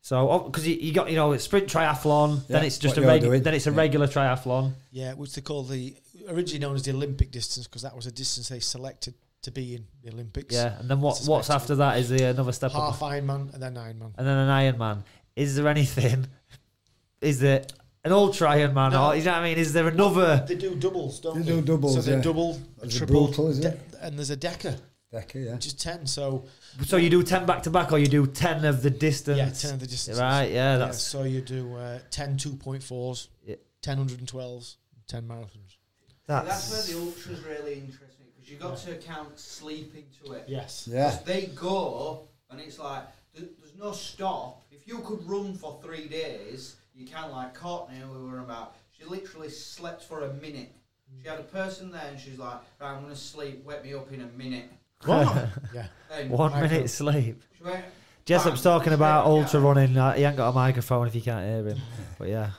So 0.02 0.30
oh, 0.30 0.40
because 0.40 0.65
you, 0.68 0.76
you 0.76 0.94
got 0.94 1.10
you 1.10 1.15
know 1.18 1.36
sprint 1.38 1.68
triathlon, 1.68 2.45
then 2.48 2.64
it's 2.64 2.78
just 2.78 2.95
what 2.95 2.99
a 2.99 3.02
you're 3.06 3.11
reg- 3.14 3.22
doing. 3.22 3.44
then 3.44 3.53
it's 3.53 3.68
a 3.68 3.72
Yeah. 3.72 3.78
regular 3.78 4.07
triathlon. 4.07 4.74
Yeah, 4.91 5.14
which 5.14 5.34
they 5.36 5.41
call 5.41 5.64
the 5.64 5.95
originally 6.30 6.60
known 6.60 6.76
as 6.76 6.84
the 6.84 6.91
Olympic 6.91 7.32
distance 7.32 7.68
because 7.68 7.82
that 7.84 7.95
was 7.95 8.06
a 8.06 8.11
distance 8.11 8.49
they 8.49 8.60
selected 8.60 9.14
to 9.44 9.52
be 9.52 9.76
in 9.76 9.86
the 10.03 10.11
Olympics. 10.11 10.56
Yeah, 10.56 10.80
and 10.80 10.90
then 10.90 10.99
what 11.02 11.22
what's 11.26 11.49
after 11.49 11.76
that 11.76 11.99
is 11.99 12.10
the 12.10 12.26
uh, 12.26 12.30
another 12.32 12.52
step 12.53 12.74
up, 12.74 12.95
half 12.95 12.99
Ironman 13.02 13.53
and 13.53 13.61
then 13.61 13.76
Ironman. 13.76 14.11
and 14.18 14.26
then 14.28 14.38
an 14.38 14.49
Ironman. 14.49 15.03
Is 15.36 15.56
there 15.56 15.68
anything? 15.68 16.28
Is 17.22 17.40
there 17.40 17.64
an 18.07 18.13
ultra 18.13 18.47
Ironman, 18.49 18.91
No. 18.91 19.07
or 19.09 19.15
you 19.15 19.23
know 19.23 19.31
what 19.34 19.41
I 19.41 19.43
mean? 19.43 19.57
Is 19.57 19.73
there 19.73 19.88
another? 19.88 20.43
They 20.47 20.55
do 20.55 20.75
doubles, 20.75 21.19
don't 21.19 21.35
They 21.38 21.43
they? 21.43 21.51
do 21.51 21.61
doubles, 21.61 21.95
So 21.95 22.01
they 22.01 22.13
yeah. 22.15 22.21
double, 22.21 22.51
a 22.77 22.81
There's 22.81 22.95
a 22.95 22.97
triple, 22.97 23.25
brutal, 23.27 23.49
isn't 23.51 23.61
de- 23.91 24.05
and 24.05 24.17
there's 24.17 24.29
a 24.29 24.35
decker, 24.35 24.75
Decker, 25.11 25.39
yeah. 25.39 25.53
which 25.53 25.67
is 25.67 25.73
ten. 25.73 26.05
So 26.07 26.45
So 26.85 26.97
you 26.97 27.09
do 27.09 27.23
ten 27.23 27.45
back 27.45 27.63
to 27.63 27.69
back, 27.69 27.91
or 27.91 27.99
you 27.99 28.07
do 28.07 28.25
ten 28.27 28.65
of 28.65 28.81
the 28.81 28.89
distance? 28.89 29.38
yeah, 29.38 29.49
ten 29.49 29.73
of 29.75 29.79
the 29.79 29.88
distances. 29.88 30.19
Right, 30.21 30.45
yeah, 30.51 30.73
Yeah, 30.73 30.77
that's 30.77 31.01
so 31.01 31.23
you 31.23 31.41
do 31.41 31.75
uh, 31.75 31.99
10 32.11 32.38
2.4s, 32.38 33.27
Yeah. 33.45 33.55
10 33.81 33.97
112s, 34.07 34.75
10 35.07 35.23
marathons. 35.27 35.77
That's, 36.25 36.47
that's, 36.47 36.71
where 36.71 36.95
the 36.95 37.05
ultra's 37.05 37.39
really 37.45 37.73
interesting 37.75 38.25
because 38.35 38.49
you've 38.51 38.59
got 38.59 38.77
to 38.77 38.91
account 38.91 39.39
sleep 39.39 39.93
into 39.95 40.34
it. 40.34 40.43
Yes. 40.47 40.89
Yeah. 40.91 41.11
'Cause 41.11 41.23
They 41.23 41.45
go 41.55 42.27
and 42.49 42.59
it's 42.59 42.79
like 42.79 43.03
th- 43.35 43.49
there's 43.59 43.75
no 43.77 43.91
stop. 43.93 44.63
If 44.71 44.85
you 44.88 44.99
could 44.99 45.25
run 45.27 45.53
for 45.53 45.79
three 45.81 46.07
days, 46.09 46.75
you 46.98 47.06
can't 47.07 47.32
like 47.32 47.53
Courtney 47.53 47.98
we 48.11 48.30
were 48.30 48.40
about. 48.40 48.76
She 48.98 49.06
literally 49.06 49.49
slept 49.49 50.03
for 50.03 50.24
a 50.24 50.34
minute. 50.34 50.74
She 51.22 51.28
had 51.30 51.40
a 51.40 51.44
person 51.44 51.91
there 51.91 52.07
and 52.10 52.19
she's 52.19 52.38
like, 52.38 52.57
right, 52.82 52.91
I'm 52.91 53.03
gonna 53.03 53.15
sleep. 53.15 53.64
Wake 53.65 53.84
me 53.84 53.94
up 53.94 54.11
in 54.11 54.22
a 54.22 54.28
minute. 54.28 54.65
what? 55.06 55.49
Yeah. 55.74 55.88
And 56.11 56.30
one 56.32 56.52
Micro- 56.52 56.68
minute 56.69 56.90
sleep. 56.90 57.41
she 57.57 57.64
went, 57.64 57.86
Jessup's 58.26 58.61
bang, 58.61 58.74
talking 58.80 58.94
about 58.94 59.24
straight 59.24 59.32
ultra 59.34 59.60
running. 59.61 59.98
Uh, 59.98 60.14
he 60.14 60.24
ain't 60.24 60.36
got 60.36 60.49
a 60.49 60.53
microphone 60.53 61.07
if 61.07 61.15
you 61.15 61.22
can't 61.22 61.45
hear 61.45 61.64
him. 61.76 61.82
But 62.19 62.28
yeah, 62.30 62.49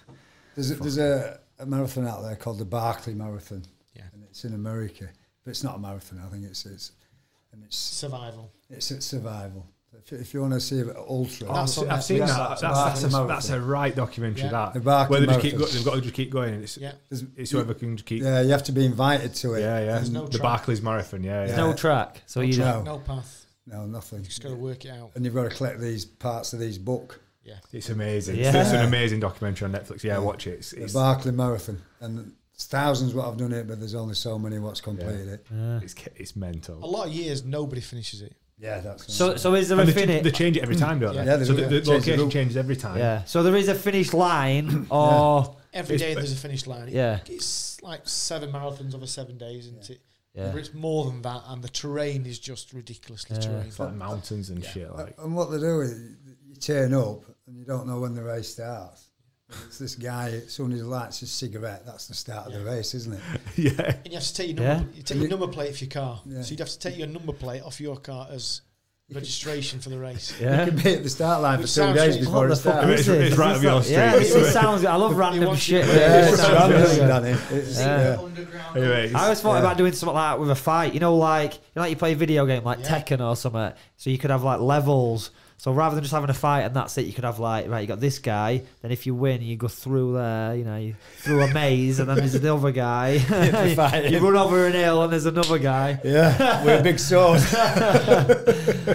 There's 0.55 0.71
a, 0.71 0.75
there's 0.77 0.99
a, 0.99 1.41
a 1.59 1.67
marathon 1.67 2.07
out 2.07 2.23
there 2.23 2.37
called 2.37 2.59
the 2.59 2.65
Barkley 2.65 3.15
Marathon. 3.15 3.65
Yeah. 3.95 4.05
And 4.15 4.23
it's 4.25 4.45
in 4.45 4.55
America. 4.55 5.09
But 5.45 5.51
it's 5.51 5.65
not 5.65 5.77
a 5.77 5.79
marathon, 5.79 6.23
I 6.25 6.31
think 6.31 6.45
it's 6.45 6.65
it's 6.65 6.93
and 7.53 7.65
it's 7.65 7.77
Survival. 7.77 8.53
it's 8.71 8.91
a 8.93 9.01
survival. 9.01 9.67
If, 10.05 10.13
if 10.13 10.35
you 10.35 10.41
want 10.41 10.55
to 10.55 10.61
see 10.61 10.79
it 10.79 10.97
ultra, 10.97 11.49
Oh, 11.49 11.55
That's 11.55 11.79
I've, 11.79 11.91
I've 11.91 12.05
seen 12.05 12.19
Netflix. 12.21 12.27
that. 12.29 12.49
That's 12.49 12.61
That's, 12.61 13.03
that's, 13.03 13.15
a, 13.15 13.27
that's 13.27 13.51
a 13.51 13.61
right 13.61 13.95
documentary. 13.95 14.45
Yeah. 14.45 14.71
That 14.73 14.75
The 14.75 15.07
where 15.07 15.21
they 15.21 15.27
just 15.27 15.41
keep 15.41 15.53
go, 15.53 15.59
Marathon. 15.59 15.77
they've 15.77 15.85
got 15.85 15.95
to 15.97 16.01
just 16.01 16.15
keep 16.15 16.31
going. 16.31 16.55
It's, 16.55 16.77
Yeah. 16.79 16.93
there's, 17.09 17.25
it's 17.37 17.51
whoever 17.51 17.75
can 17.75 17.97
just 17.97 18.07
keep. 18.07 18.23
yeah, 18.23 18.41
you 18.43 18.51
have 18.51 18.65
to 18.65 18.73
be 18.73 18.85
invited 18.87 19.35
to 19.35 19.55
it. 19.55 19.61
yeah, 19.61 19.81
yeah. 19.85 19.99
And 19.99 20.13
no 20.13 20.25
the 20.27 20.39
track. 20.39 20.43
Barkley's 20.43 20.83
Marathon. 20.83 21.23
Yeah, 21.23 21.39
there's 21.47 21.51
yeah. 21.51 21.57
no 21.57 21.75
track, 21.75 22.23
so 22.27 22.41
you 22.41 22.55
track. 22.55 22.85
No 22.85 22.99
path. 22.99 23.47
No, 23.67 23.85
nothing. 23.87 24.21
You 24.21 24.25
just 24.27 24.43
got 24.43 24.49
to 24.51 24.55
work 24.57 24.85
it 24.87 24.91
out. 24.91 25.11
And 25.15 25.25
you've 25.25 25.35
got 25.35 25.51
to 25.51 25.55
collect 25.55 25.79
these 25.81 26.05
parts 26.07 26.53
of 26.55 26.59
these 26.61 26.79
book. 26.79 27.21
Yeah. 27.45 27.55
It's 27.73 27.91
amazing. 27.91 28.37
Yeah. 28.37 28.49
It's, 28.49 28.57
it's 28.57 28.71
an 28.73 28.87
amazing 28.87 29.21
documentary 29.21 29.67
on 29.67 29.73
Netflix. 29.73 30.03
Yeah, 30.03 30.15
Yeah. 30.15 30.19
watch 30.21 30.47
it. 30.47 30.53
It's, 30.59 30.71
The 30.71 30.85
it's, 30.85 30.93
Barkley 30.95 31.33
Marathon. 31.33 31.81
And 32.01 32.33
thousands 32.57 33.15
what 33.15 33.27
have 33.27 33.37
done 33.37 33.53
it, 33.53 33.69
but 33.69 33.79
there's 33.79 33.95
only 33.95 34.15
so 34.15 34.39
many 34.39 34.59
what's 34.59 34.81
completed 34.81 35.29
it. 35.29 35.47
Yeah. 35.55 35.81
it's, 35.83 35.95
it's 36.17 36.35
mental. 36.35 36.83
A 36.83 36.87
lot 36.87 37.09
of 37.09 37.13
years, 37.13 37.45
nobody 37.45 37.81
finishes 37.81 38.23
it. 38.23 38.35
Yeah, 38.61 38.81
that's 38.81 39.13
So 39.13 39.37
so 39.37 39.55
is 39.55 39.69
there 39.69 39.79
And 39.79 39.89
a 39.89 39.93
they, 39.93 40.01
ch- 40.01 40.05
finish? 40.07 40.23
they 40.25 40.31
change 40.31 40.57
it 40.57 40.63
every 40.63 40.75
time, 40.77 40.99
don't 40.99 41.15
they? 41.15 41.25
Yeah, 41.25 41.37
they 41.37 41.45
so 41.45 41.55
do, 41.55 41.57
the, 41.57 41.63
yeah. 41.63 41.69
the 41.69 41.75
Change 41.77 41.89
location 41.89 42.21
route. 42.21 42.33
changes 42.33 42.57
every 42.57 42.77
time. 42.77 42.99
Yeah. 42.99 43.25
So 43.25 43.43
there 43.43 43.55
is 43.57 43.69
a 43.69 43.75
finish 43.75 44.13
line, 44.13 44.87
or 44.91 45.55
Every 45.73 45.95
It's 45.97 46.03
day 46.03 46.15
ba- 46.15 46.21
there's 46.21 46.33
a 46.33 46.37
finish 46.37 46.67
line. 46.67 46.89
Yeah. 46.89 47.21
It's 47.27 47.81
like 47.83 48.09
seven 48.09 48.51
marathons 48.51 48.95
over 48.95 49.07
seven 49.07 49.37
days, 49.39 49.67
isn't 49.67 49.91
it? 49.91 50.01
yeah. 50.35 50.51
But 50.51 50.59
it's 50.59 50.73
more 50.75 51.05
than 51.05 51.21
that, 51.23 51.43
and 51.49 51.63
the 51.63 51.69
terrain 51.69 52.25
is 52.27 52.39
just 52.39 52.73
ridiculously 52.73 53.37
Yeah. 53.37 53.43
terrain. 53.43 53.67
It's 53.67 53.79
like 53.79 53.93
mountains 53.95 54.51
and 54.51 54.63
Yeah. 54.65 54.71
shit. 54.71 54.93
Like 54.93 55.15
And 55.23 55.37
what 55.37 55.51
they 55.51 55.59
do 55.59 55.81
is 55.83 55.93
you 56.49 56.57
turn 56.57 56.95
up 56.95 57.23
and 57.47 57.57
you 57.57 57.65
don't 57.65 57.87
know 57.87 58.01
when 58.01 58.15
the 58.15 58.23
race 58.23 58.49
starts. 58.49 59.08
It's 59.67 59.79
this 59.79 59.95
guy, 59.95 60.29
as 60.47 60.53
soon 60.53 60.73
as 60.73 60.79
he 60.81 60.85
lights 60.85 61.21
his 61.21 61.31
cigarette, 61.31 61.87
that's 61.87 62.07
the 62.07 62.15
start 62.15 62.49
of 62.49 62.53
the 62.53 62.61
race, 62.65 62.95
isn't 62.95 63.15
it? 63.15 63.21
yeah, 63.57 63.95
And 64.05 64.07
you 64.07 64.13
have 64.15 64.23
to 64.25 64.35
take 64.35 64.55
your 64.57 64.63
Yeah. 64.67 64.75
number, 64.75 64.93
you 64.95 65.03
take 65.03 65.19
your 65.19 65.29
number 65.31 65.49
plate 65.49 65.71
off 65.71 65.81
your 65.81 65.91
car. 65.91 66.21
Yeah. 66.27 66.43
So 66.43 66.51
you'd 66.51 66.59
have 66.61 66.69
to 66.69 66.79
take 66.79 66.99
your 66.99 67.07
number 67.07 67.33
plate 67.33 67.63
off 67.63 67.81
your 67.81 67.97
car 67.97 68.29
as 68.31 68.61
registration 69.11 69.81
for 69.81 69.89
the 69.89 69.99
race. 69.99 70.35
yeah. 70.39 70.67
You 70.67 70.73
can 70.73 70.83
be 70.83 70.95
at 70.95 71.03
the 71.03 71.09
start 71.09 71.41
line 71.41 71.61
Which 71.61 71.71
for 71.71 71.77
two 71.77 71.81
sounds 71.81 71.97
days 71.97 72.19
before 72.19 72.35
What 72.35 72.45
it 72.45 72.49
the 72.49 72.57
fuck 72.57 72.73
starts. 72.75 72.85
It's- 72.89 73.01
is 73.01 73.07
this? 73.07 73.29
it's 73.31 73.39
right 73.39 73.51
Is 73.53 73.57
up 73.57 73.63
your 73.63 73.81
this- 73.81 73.91
Yeah, 73.91 74.15
it, 74.17 74.23
it 74.23 74.53
sounds. 74.53 74.85
I 74.85 74.95
love 74.97 75.13
They 75.13 75.17
random 75.19 75.45
want 75.47 75.59
shit. 75.61 75.87
Yeah, 75.87 75.95
Yeah, 75.95 76.29
it's 76.29 76.37
sounds 76.37 76.53
random, 76.53 76.83
really 76.83 76.97
good. 76.97 77.09
Danny. 77.09 77.31
It's- 77.31 77.79
Yeah. 77.79 78.03
yeah. 78.17 78.21
Underground. 78.23 78.77
Anyway, 78.77 79.13
I 79.15 79.23
always 79.25 79.41
thought 79.41 79.53
Yeah. 79.55 79.59
about 79.61 79.79
doing 79.79 79.93
something 79.95 80.15
like 80.15 80.33
that 80.35 80.41
with 80.41 80.51
a 80.51 80.55
fight. 80.55 80.93
You 80.93 81.01
know, 81.01 81.17
like 81.17 81.55
you 81.55 81.61
know, 81.77 81.83
like 81.83 81.91
you 81.91 81.97
play 81.97 82.13
a 82.13 82.17
video 82.17 82.45
game 82.45 82.65
like 82.65 82.81
Yeah. 82.81 83.01
Tekken 83.01 83.27
or 83.27 83.35
something. 83.35 83.73
So 83.97 84.11
you 84.11 84.19
could 84.19 84.31
have 84.31 84.43
like 84.43 84.61
levels. 84.61 85.31
So 85.61 85.73
rather 85.73 85.97
than 85.97 86.05
just 86.05 86.15
having 86.15 86.31
a 86.31 86.35
fight 86.35 86.63
and 86.63 86.75
that's 86.77 86.97
it, 86.99 87.07
you 87.07 87.13
could 87.13 87.25
have 87.25 87.41
like 87.41 87.69
right, 87.69 87.81
you 87.81 87.89
got 87.89 87.99
this 87.99 88.21
guy. 88.21 88.63
Then 88.81 88.93
if 88.93 89.07
you 89.07 89.15
win, 89.17 89.43
you 89.43 89.57
go 89.57 89.67
through 89.67 90.13
there. 90.13 90.55
You 90.55 90.63
know, 90.65 90.77
you 90.77 90.95
through 91.17 91.43
a 91.43 91.53
maze, 91.53 91.99
and 91.99 92.09
then 92.09 92.17
there's 92.19 92.35
the 92.35 92.55
other 92.55 92.71
guy. 92.71 93.11
you, 94.05 94.11
you 94.19 94.19
run 94.21 94.37
over 94.37 94.67
an 94.67 94.73
hill, 94.73 95.03
and 95.03 95.13
there's 95.13 95.27
another 95.27 95.59
guy. 95.59 95.99
Yeah, 96.05 96.65
with 96.65 96.81
a 96.81 96.83
big 96.83 96.99
sword. 97.01 97.41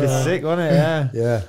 It's 0.00 0.24
sick, 0.24 0.42
wasn't 0.42 0.72
it? 0.72 0.74
Yeah. 0.74 1.08
yeah. 1.12 1.42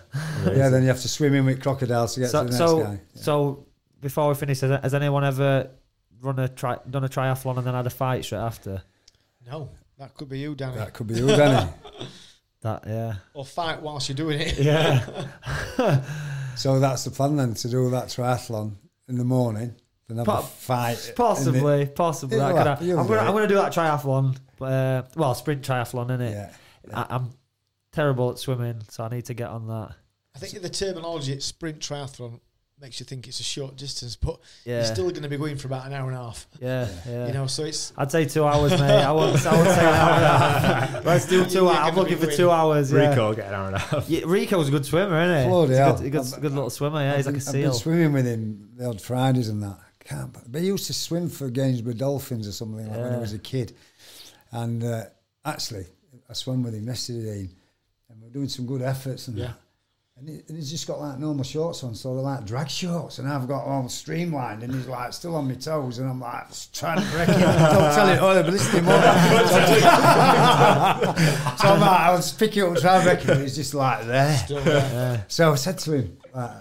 Yeah, 0.46 0.70
then 0.70 0.84
you 0.84 0.88
have 0.90 1.02
to 1.02 1.08
swim 1.08 1.34
in 1.34 1.46
with 1.46 1.62
crocodiles 1.62 2.14
to 2.16 2.22
get 2.22 2.30
So 2.30 2.44
to 2.44 2.46
the 2.46 2.52
next 2.52 2.58
so 2.58 2.84
guy. 2.84 2.92
Yeah. 3.14 3.22
so 3.22 3.66
before 4.02 4.30
we 4.30 4.36
finish, 4.36 4.62
has, 4.62 4.80
has 4.82 4.94
anyone 4.94 5.24
ever 5.24 5.70
run 6.22 6.40
a 6.40 6.48
tri- 6.48 6.80
done 6.90 7.04
a 7.04 7.10
triathlon 7.10 7.58
and 7.58 7.68
then 7.68 7.74
had 7.74 7.86
a 7.86 7.90
fight 7.92 8.24
straight 8.24 8.40
after? 8.40 8.82
No, 9.46 9.70
that 9.98 10.14
could 10.16 10.30
be 10.30 10.40
you, 10.40 10.56
Danny. 10.56 10.78
That 10.78 10.94
could 10.94 11.08
be 11.08 11.16
you, 11.16 11.28
Danny. 11.28 11.70
That 12.62 12.84
yeah 12.88 13.16
Or 13.34 13.46
fight 13.46 13.82
whilst 13.82 14.10
you're 14.10 14.16
doing 14.18 14.40
it. 14.42 14.58
yeah. 14.60 15.28
So 16.56 16.78
that's 16.82 17.06
the 17.06 17.12
plan 17.12 17.38
then, 17.38 17.54
to 17.54 17.70
do 17.70 17.90
that 17.92 18.08
triathlon 18.10 18.74
in 19.08 19.18
the 19.18 19.24
morning, 19.24 19.76
then 20.10 20.18
have 20.18 20.26
Po- 20.26 20.40
a 20.40 20.42
fight. 20.42 21.00
in 21.00 21.06
the- 21.08 21.14
Possibly, 21.14 21.86
possibly. 21.86 22.38
That 22.38 22.54
could 22.54 22.68
happen. 22.68 22.90
I'm 22.92 22.96
gonna, 23.08 23.08
do 23.08 23.16
I'm 23.20 23.34
gonna 23.34 23.48
do 23.48 23.56
that 23.56 23.72
triathlon. 23.72 24.36
Uh, 24.60 25.04
well, 25.16 25.34
sprint 25.36 25.62
triathlon, 25.62 26.10
innit? 26.10 26.32
yeah. 26.34 26.52
I, 26.94 27.16
I'm 27.16 27.30
terrible 27.94 28.32
at 28.32 28.40
swimming, 28.40 28.82
so 28.90 29.06
I 29.06 29.10
need 29.10 29.24
to 29.26 29.34
get 29.34 29.48
on 29.48 29.68
that. 29.68 29.96
I 30.36 30.40
think 30.40 30.62
the 30.62 30.70
terminology 30.70 31.32
at 31.32 31.44
sprint 31.44 31.80
triathlon 31.80 32.42
makes 32.82 33.00
you 33.00 33.06
think 33.06 33.28
it's 33.28 33.40
a 33.40 33.44
short 33.44 33.76
distance, 33.76 34.16
but 34.16 34.40
Yeah, 34.66 34.78
you're 34.78 34.86
still 34.86 35.10
going 35.10 35.24
to 35.24 35.30
be 35.30 35.38
going 35.38 35.58
for 35.58 35.68
about 35.68 35.86
an 35.86 35.94
hour 35.94 36.08
and 36.10 36.18
a 36.18 36.24
half. 36.24 36.48
yeah, 36.62 36.88
yeah. 37.08 37.28
You 37.28 37.34
know, 37.34 37.48
so 37.48 37.64
it's 37.64 37.92
I'd 37.98 38.12
say 38.12 38.26
two 38.26 38.46
hours, 38.46 38.72
mate. 38.72 38.82
I 38.82 39.12
won't, 39.12 39.46
I 39.46 39.54
won't 39.54 39.68
say 39.70 39.80
an 39.86 39.94
hour 39.94 40.12
and 40.14 40.24
a 40.24 40.38
half. 40.38 41.06
Let's 41.06 41.26
do 41.28 41.46
two 41.46 41.52
You're 41.66 41.70
hours. 41.74 41.90
I'm 41.90 41.96
looking 41.96 42.16
for 42.18 42.22
winning. 42.22 42.38
two 42.38 42.52
hours. 42.52 42.92
Yeah. 42.92 43.10
Rico 43.10 43.34
get 43.34 43.48
an 43.48 43.54
hour 43.54 43.68
and 43.68 43.76
a 43.76 43.80
half. 43.80 44.10
Yeah, 44.10 44.22
Rico's 44.26 44.68
a 44.68 44.72
good 44.72 44.86
swimmer, 44.86 45.22
isn't 45.24 45.44
he? 45.44 45.50
Bloody 45.50 45.70
He's 45.72 45.78
a 45.80 45.84
hell. 45.84 45.96
good, 45.98 46.06
a 46.06 46.10
good, 46.10 46.22
I've- 46.22 46.42
good 46.42 46.52
little 46.54 46.70
swimmer. 46.70 47.02
Yeah, 47.02 47.16
he's 47.18 47.26
like 47.26 47.36
a 47.36 47.38
I've 47.40 47.46
been 47.46 47.52
seal. 47.64 47.74
swimming 47.74 48.14
with 48.14 48.26
him 48.26 48.70
the 48.76 48.86
odd 48.88 49.02
Fridays 49.02 49.50
and 49.50 49.62
that. 49.64 49.78
Can't, 50.06 50.36
but 50.52 50.62
he 50.62 50.68
used 50.68 50.88
to 50.88 50.94
swim 50.94 51.30
for 51.30 51.50
Gainsborough 51.52 51.94
Dolphins 51.94 52.48
or 52.48 52.52
something 52.52 52.88
like 52.88 52.98
when 52.98 53.06
Yeah. 53.08 53.16
he 53.16 53.20
was 53.22 53.34
a 53.34 53.38
kid. 53.40 53.76
And 54.52 54.84
uh, 54.84 55.04
actually, 55.46 55.86
I 56.30 56.34
swam 56.34 56.64
with 56.64 56.74
him 56.74 56.88
yesterday, 56.88 57.48
and 58.10 58.22
we're 58.22 58.30
doing 58.30 58.48
some 58.50 58.66
good 58.66 58.82
efforts 58.82 59.28
and 59.28 59.38
Yeah. 59.38 59.46
that. 59.48 59.56
And, 60.20 60.28
he, 60.28 60.42
and 60.50 60.58
he's 60.58 60.70
just 60.70 60.86
got 60.86 61.00
like 61.00 61.18
normal 61.18 61.46
shorts 61.46 61.82
on, 61.86 61.96
so 61.96 62.14
they're 62.14 62.22
like 62.22 62.46
drag 62.46 62.70
shorts, 62.70 63.20
and 63.20 63.28
I've 63.30 63.48
got 63.48 63.64
all 63.64 63.88
streamlined, 63.88 64.64
and 64.64 64.76
he's 64.76 64.86
like 64.88 65.14
still 65.14 65.34
on 65.36 65.48
my 65.48 65.54
toes, 65.54 66.00
and 66.00 66.10
I'm 66.10 66.20
like 66.20 66.48
trying 66.74 67.02
to 67.02 67.10
break 67.12 67.30
it. 67.30 67.40
Don't 67.40 67.96
tell 67.96 68.10
it, 68.10 68.20
oh, 68.22 68.34
they're 68.34 68.44
listening 68.44 68.84
more. 68.84 68.96
so 68.96 69.02
I'm 71.70 71.80
like, 71.80 72.00
I 72.02 72.12
was 72.12 72.34
picking 72.34 72.64
up, 72.64 72.76
trying 72.78 73.00
to 73.00 73.06
break 73.06 73.22
it, 73.22 73.28
but 73.28 73.38
he's 73.38 73.56
just 73.56 73.74
like 73.74 74.06
there. 74.08 74.46
there. 74.50 75.26
So 75.30 75.54
I 75.54 75.56
said 75.56 75.78
to 75.80 75.94
him, 75.94 76.18
like, 76.36 76.52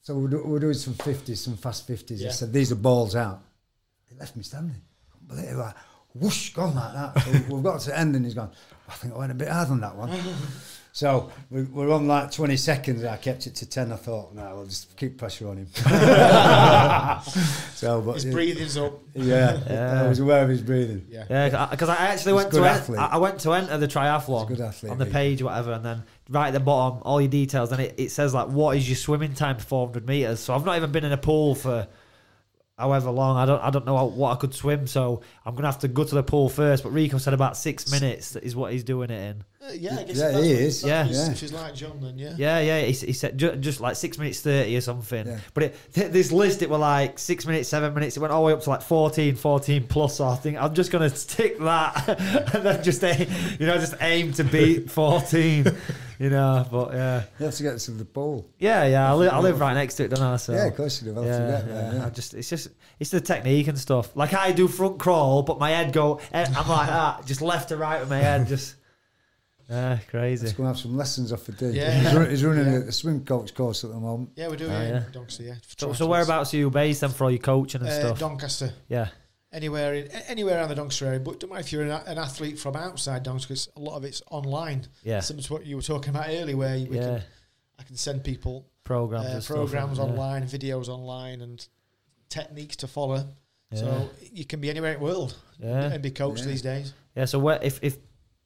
so 0.00 0.16
we're, 0.16 0.28
do, 0.28 0.42
we're 0.44 0.60
doing 0.60 0.74
some 0.74 0.94
50s, 0.94 1.38
some 1.38 1.56
fast 1.56 1.88
50s. 1.88 2.20
Yeah. 2.20 2.28
I 2.28 2.30
said, 2.30 2.52
these 2.52 2.70
are 2.70 2.76
balls 2.76 3.16
out. 3.16 3.42
He 4.08 4.16
left 4.16 4.36
me 4.36 4.44
standing. 4.44 4.80
Couldn't 5.28 5.58
like, 5.58 5.74
whoosh, 6.14 6.54
gone 6.54 6.74
like 6.74 6.92
that. 6.92 7.20
So 7.24 7.54
we've 7.54 7.64
got 7.64 7.80
to 7.80 7.98
end, 7.98 8.14
and 8.14 8.24
he's 8.24 8.34
gone, 8.34 8.52
I 8.88 8.92
think 8.92 9.12
I 9.14 9.18
went 9.18 9.32
a 9.32 9.34
bit 9.34 9.48
hard 9.48 9.70
on 9.70 9.80
that 9.80 9.96
one. 9.96 10.10
so 10.98 11.30
we, 11.48 11.62
we're 11.62 11.92
on 11.94 12.08
like 12.08 12.32
20 12.32 12.56
seconds. 12.56 13.04
I 13.04 13.16
kept 13.18 13.46
it 13.46 13.54
to 13.54 13.66
10. 13.66 13.92
I 13.92 13.96
thought, 13.96 14.34
no, 14.34 14.56
we'll 14.56 14.64
just 14.66 14.96
keep 14.96 15.16
pressure 15.16 15.46
on 15.46 15.58
him. 15.58 15.66
so, 17.76 18.00
but 18.00 18.14
His 18.14 18.24
yeah, 18.24 18.32
breathing's 18.32 18.76
up. 18.76 18.94
yeah, 19.14 19.60
Yeah. 19.70 20.02
I 20.02 20.08
was 20.08 20.18
aware 20.18 20.42
of 20.42 20.48
his 20.48 20.60
breathing. 20.60 21.06
Yeah. 21.08 21.24
Yeah, 21.30 21.68
because 21.70 21.88
I 21.88 21.94
actually 21.94 22.32
He's 22.32 22.42
went 22.42 22.52
to 22.52 22.64
athlete. 22.64 22.98
I 22.98 23.06
I 23.06 23.16
went 23.18 23.38
to 23.42 23.52
enter 23.52 23.78
the 23.78 23.86
triathlon 23.86 24.48
good 24.48 24.60
athlete, 24.60 24.90
on 24.90 24.98
the 24.98 25.06
page, 25.06 25.40
whatever, 25.40 25.70
and 25.70 25.84
then 25.84 26.02
right 26.30 26.48
at 26.48 26.52
the 26.52 26.58
bottom, 26.58 27.00
all 27.04 27.20
your 27.20 27.30
details, 27.30 27.70
and 27.70 27.80
it, 27.80 27.94
it 27.96 28.10
says 28.10 28.34
like, 28.34 28.48
"What 28.48 28.76
is 28.76 28.88
your 28.88 28.96
swimming 28.96 29.34
time 29.34 29.56
for 29.58 29.66
400 29.66 30.04
meters?" 30.04 30.40
So 30.40 30.52
I've 30.52 30.64
not 30.64 30.76
even 30.78 30.90
been 30.90 31.04
in 31.04 31.12
a 31.12 31.16
pool 31.16 31.54
for 31.54 31.86
however 32.76 33.10
long. 33.12 33.36
I 33.36 33.46
don't 33.46 33.62
I 33.62 33.70
don't 33.70 33.86
know 33.86 33.96
how, 33.96 34.06
what 34.06 34.32
I 34.36 34.40
could 34.40 34.52
swim, 34.52 34.88
so 34.88 35.22
I'm 35.46 35.54
gonna 35.54 35.68
have 35.68 35.78
to 35.80 35.88
go 35.88 36.02
to 36.02 36.14
the 36.16 36.24
pool 36.24 36.48
first. 36.48 36.82
But 36.82 36.90
Rico 36.90 37.18
said 37.18 37.34
about 37.34 37.56
six 37.56 37.88
minutes 37.90 38.34
is 38.34 38.56
what 38.56 38.72
he's 38.72 38.84
doing 38.84 39.10
it 39.10 39.30
in. 39.30 39.44
Uh, 39.60 39.72
yeah, 39.72 39.96
I 39.98 40.04
guess 40.04 40.16
Yeah, 40.16 40.26
if 40.28 40.32
he 40.34 40.38
what- 40.38 40.46
is. 40.46 40.82
that's 40.82 40.88
Yeah. 40.88 41.04
he's- 41.04 41.16
Yeah. 41.26 41.32
If 41.32 41.38
she's 41.38 41.52
like 41.52 41.74
John, 41.74 41.98
then 42.00 42.16
yeah. 42.16 42.34
Yeah, 42.36 42.60
yeah. 42.60 42.80
He, 42.82 42.92
he 42.92 43.12
said 43.12 43.36
ju- 43.36 43.56
just 43.56 43.80
like 43.80 43.96
six 43.96 44.16
minutes 44.16 44.40
thirty 44.40 44.76
or 44.76 44.80
something. 44.80 45.26
Yeah. 45.26 45.38
But 45.52 45.62
it, 45.64 45.76
th- 45.94 46.12
this 46.12 46.30
list, 46.30 46.62
it 46.62 46.70
were 46.70 46.78
like 46.78 47.18
six 47.18 47.44
minutes, 47.44 47.68
seven 47.68 47.92
minutes. 47.92 48.16
It 48.16 48.20
went 48.20 48.32
all 48.32 48.42
the 48.42 48.46
way 48.46 48.52
up 48.52 48.62
to 48.62 48.70
like 48.70 48.82
14, 48.82 49.34
14 49.34 49.84
plus. 49.88 50.16
So 50.18 50.28
I 50.28 50.36
think 50.36 50.58
I'm 50.58 50.74
just 50.74 50.92
gonna 50.92 51.10
stick 51.10 51.58
that 51.58 52.08
and 52.54 52.64
then 52.64 52.84
just 52.84 53.02
aim, 53.02 53.28
you 53.58 53.66
know 53.66 53.78
just 53.78 53.94
aim 54.00 54.32
to 54.34 54.44
beat 54.44 54.90
fourteen. 54.92 55.66
you 56.20 56.30
know, 56.30 56.64
but 56.70 56.92
yeah, 56.94 57.24
You 57.40 57.46
have 57.46 57.54
to 57.56 57.62
get 57.64 57.78
to 57.78 57.90
the 57.90 58.04
pool. 58.04 58.48
yeah, 58.60 58.84
yeah. 58.86 59.10
I, 59.10 59.14
li- 59.16 59.28
I 59.28 59.40
live 59.40 59.58
right 59.60 59.74
next 59.74 59.94
to 59.96 60.04
it, 60.04 60.08
don't 60.10 60.20
I? 60.22 60.36
So 60.36 60.52
yeah, 60.52 60.66
of 60.66 60.76
course 60.76 61.02
you 61.02 61.12
do. 61.12 61.14
Have 61.16 61.24
to 61.24 61.30
yeah, 61.30 61.50
get 61.50 61.66
there. 61.68 61.90
yeah. 61.94 61.98
Yeah. 61.98 62.06
I 62.06 62.10
just 62.10 62.34
it's 62.34 62.48
just 62.48 62.68
it's 63.00 63.10
the 63.10 63.20
technique 63.20 63.66
and 63.66 63.76
stuff. 63.78 64.14
Like 64.16 64.34
I 64.34 64.52
do 64.52 64.68
front 64.68 65.00
crawl, 65.00 65.42
but 65.42 65.58
my 65.58 65.70
head 65.70 65.92
go. 65.92 66.20
eh, 66.32 66.46
I'm 66.56 66.68
like 66.68 66.86
that, 66.88 67.26
just 67.26 67.42
left 67.42 67.70
to 67.70 67.76
right 67.76 67.98
with 67.98 68.08
my 68.08 68.18
head, 68.18 68.46
just. 68.46 68.76
Yeah, 69.68 69.98
crazy. 70.08 70.46
He's 70.46 70.54
going 70.54 70.64
to 70.66 70.72
have 70.74 70.78
some 70.80 70.96
lessons 70.96 71.32
off 71.32 71.42
for 71.42 71.52
day. 71.52 71.72
Yeah. 71.72 71.90
He's, 72.00 72.14
run, 72.14 72.30
he's 72.30 72.44
running 72.44 72.66
Yeah. 72.72 72.78
a 72.88 72.92
swim 72.92 73.24
coach 73.24 73.54
course 73.54 73.84
at 73.84 73.90
the 73.90 73.96
moment. 73.98 74.30
Yeah, 74.34 74.48
we're 74.48 74.56
doing 74.56 74.72
Oh, 74.72 74.80
it 74.80 74.88
yeah. 74.88 75.06
in 75.06 75.12
Doncaster, 75.12 75.42
yeah. 75.42 75.54
So, 75.76 75.92
so 75.92 76.06
whereabouts 76.06 76.54
are 76.54 76.56
you 76.56 76.70
based 76.70 77.02
then 77.02 77.10
for 77.10 77.24
all 77.24 77.30
your 77.30 77.38
coaching 77.40 77.82
and 77.82 77.90
Uh, 77.90 77.98
stuff? 78.00 78.18
Doncaster. 78.18 78.72
yeah, 78.88 79.08
Anywhere 79.52 79.94
in 79.94 80.10
anywhere 80.28 80.58
around 80.58 80.68
the 80.68 80.74
Doncaster 80.74 81.06
area, 81.06 81.20
but 81.20 81.40
don't 81.40 81.48
mind 81.50 81.64
if 81.64 81.72
you're 81.72 81.82
an, 81.82 81.90
an 81.90 82.18
athlete 82.18 82.58
from 82.58 82.76
outside 82.76 83.22
Doncaster, 83.22 83.48
'cause 83.54 83.68
a 83.76 83.80
lot 83.80 83.96
of 83.96 84.04
it's 84.04 84.22
online. 84.30 84.86
yeah, 85.02 85.20
Similar 85.20 85.42
to 85.44 85.52
what 85.54 85.64
you 85.66 85.76
were 85.76 85.82
talking 85.82 86.10
about 86.10 86.26
earlier, 86.28 86.56
where 86.56 86.78
we 86.78 86.96
yeah. 86.96 87.02
can, 87.18 87.22
I 87.78 87.82
can 87.84 87.96
send 87.96 88.24
people 88.24 88.66
Programs, 88.84 89.26
uh, 89.26 89.30
and 89.30 89.42
stuff, 89.42 89.54
programs 89.56 89.98
yeah. 89.98 90.04
online, 90.04 90.44
videos 90.46 90.88
online, 90.88 91.40
and 91.42 91.66
techniques 92.28 92.76
to 92.76 92.86
follow. 92.86 93.26
Yeah. 93.70 93.78
So 93.80 94.10
you 94.32 94.44
can 94.46 94.60
be 94.60 94.70
anywhere 94.70 94.92
in 94.94 94.98
the 94.98 95.04
world 95.04 95.36
yeah, 95.58 95.92
and 95.92 96.02
be 96.02 96.10
coached 96.10 96.40
Yeah. 96.44 96.46
these 96.52 96.62
days. 96.62 96.92
yeah. 97.14 97.24
So 97.26 97.38
where, 97.38 97.58
if 97.62 97.78
if 97.82 97.96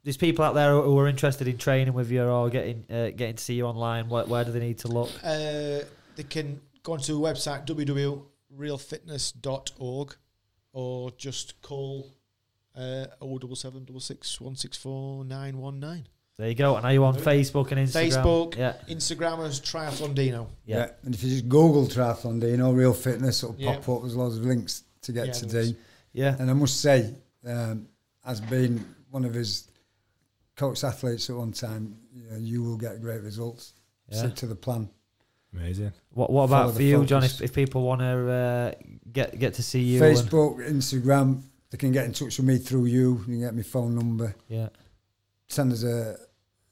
there's 0.04 0.16
people 0.16 0.44
out 0.44 0.54
there 0.54 0.72
who 0.72 0.98
are 0.98 1.06
interested 1.08 1.46
in 1.48 1.58
training 1.58 1.94
with 1.94 2.10
you 2.10 2.22
or 2.22 2.48
getting 2.50 2.84
uh, 2.90 3.10
getting 3.10 3.36
to 3.36 3.42
see 3.42 3.54
you 3.54 3.66
online, 3.66 4.08
where, 4.08 4.24
where 4.24 4.44
do 4.44 4.50
they 4.52 4.60
need 4.60 4.78
to 4.78 4.88
look? 4.88 5.10
Uh, 5.22 5.80
they 6.16 6.24
can 6.28 6.60
go 6.82 6.92
onto 6.94 7.14
the 7.14 7.20
website 7.20 7.66
www.realfitness.org 7.66 10.16
or 10.72 11.10
just 11.12 11.60
call 11.62 12.06
uh, 12.76 13.06
07766 13.20 14.40
164 14.40 15.24
919. 15.24 16.06
There 16.38 16.48
you 16.48 16.54
go. 16.54 16.76
And 16.76 16.86
are 16.86 16.92
you 16.92 17.04
on 17.04 17.14
Facebook 17.16 17.72
and 17.72 17.80
Instagram? 17.86 18.24
Facebook. 18.24 18.56
Yeah, 18.56 18.72
Instagram 18.88 19.46
as 19.46 19.60
Triathlon 19.60 20.14
Dino. 20.14 20.48
yeah, 20.64 20.88
And 21.04 21.14
if 21.14 21.22
you 21.22 21.28
just 21.30 21.46
Google 21.48 21.86
triathlon 21.86 22.40
D, 22.40 22.48
you 22.48 22.56
know, 22.56 22.72
real 22.72 22.94
fitness, 22.94 23.42
it'll 23.42 23.54
Yeah. 23.58 23.76
pop 23.76 23.88
up. 23.96 24.00
There's 24.02 24.16
loads 24.16 24.38
of 24.38 24.44
links 24.46 24.82
to 25.02 25.12
get 25.12 25.26
Yeah, 25.26 25.32
to 25.34 25.46
there 25.46 25.60
is. 25.60 25.72
D. 25.72 25.78
yeah. 26.14 26.34
And 26.38 26.50
I 26.50 26.54
must 26.54 26.80
say, 26.80 27.12
um, 27.46 27.86
as 28.24 28.40
being 28.40 28.82
one 29.10 29.26
of 29.26 29.34
his 29.34 29.68
coach 30.56 30.84
athletes 30.84 31.28
at 31.30 31.36
one 31.36 31.52
time, 31.52 31.96
you, 32.14 32.22
know, 32.30 32.36
you 32.38 32.62
will 32.62 32.76
get 32.76 33.00
great 33.00 33.22
results. 33.22 33.72
yeah. 34.08 34.18
Stick 34.18 34.34
to 34.36 34.46
the 34.46 34.54
plan. 34.54 34.88
Amazing. 35.54 35.92
What 36.10 36.30
What 36.30 36.48
Follow 36.48 36.62
about 36.64 36.76
for 36.76 36.82
you, 36.82 37.04
John? 37.04 37.24
If, 37.24 37.42
if 37.42 37.52
people 37.52 37.82
want 37.82 38.00
to 38.00 38.30
uh, 38.30 38.72
get 39.12 39.38
get 39.38 39.54
to 39.54 39.62
see 39.62 39.80
you, 39.82 40.02
and- 40.02 40.16
Facebook, 40.16 40.58
Instagram, 40.68 41.42
they 41.70 41.76
can 41.78 41.92
get 41.92 42.04
in 42.06 42.12
touch 42.12 42.38
with 42.38 42.46
me 42.46 42.58
through 42.58 42.86
you. 42.86 43.18
You 43.20 43.24
can 43.24 43.40
get 43.40 43.54
my 43.54 43.62
phone 43.62 43.94
number. 43.94 44.34
yeah, 44.48 44.68
Send 45.48 45.72
us 45.72 45.82
a 45.84 46.16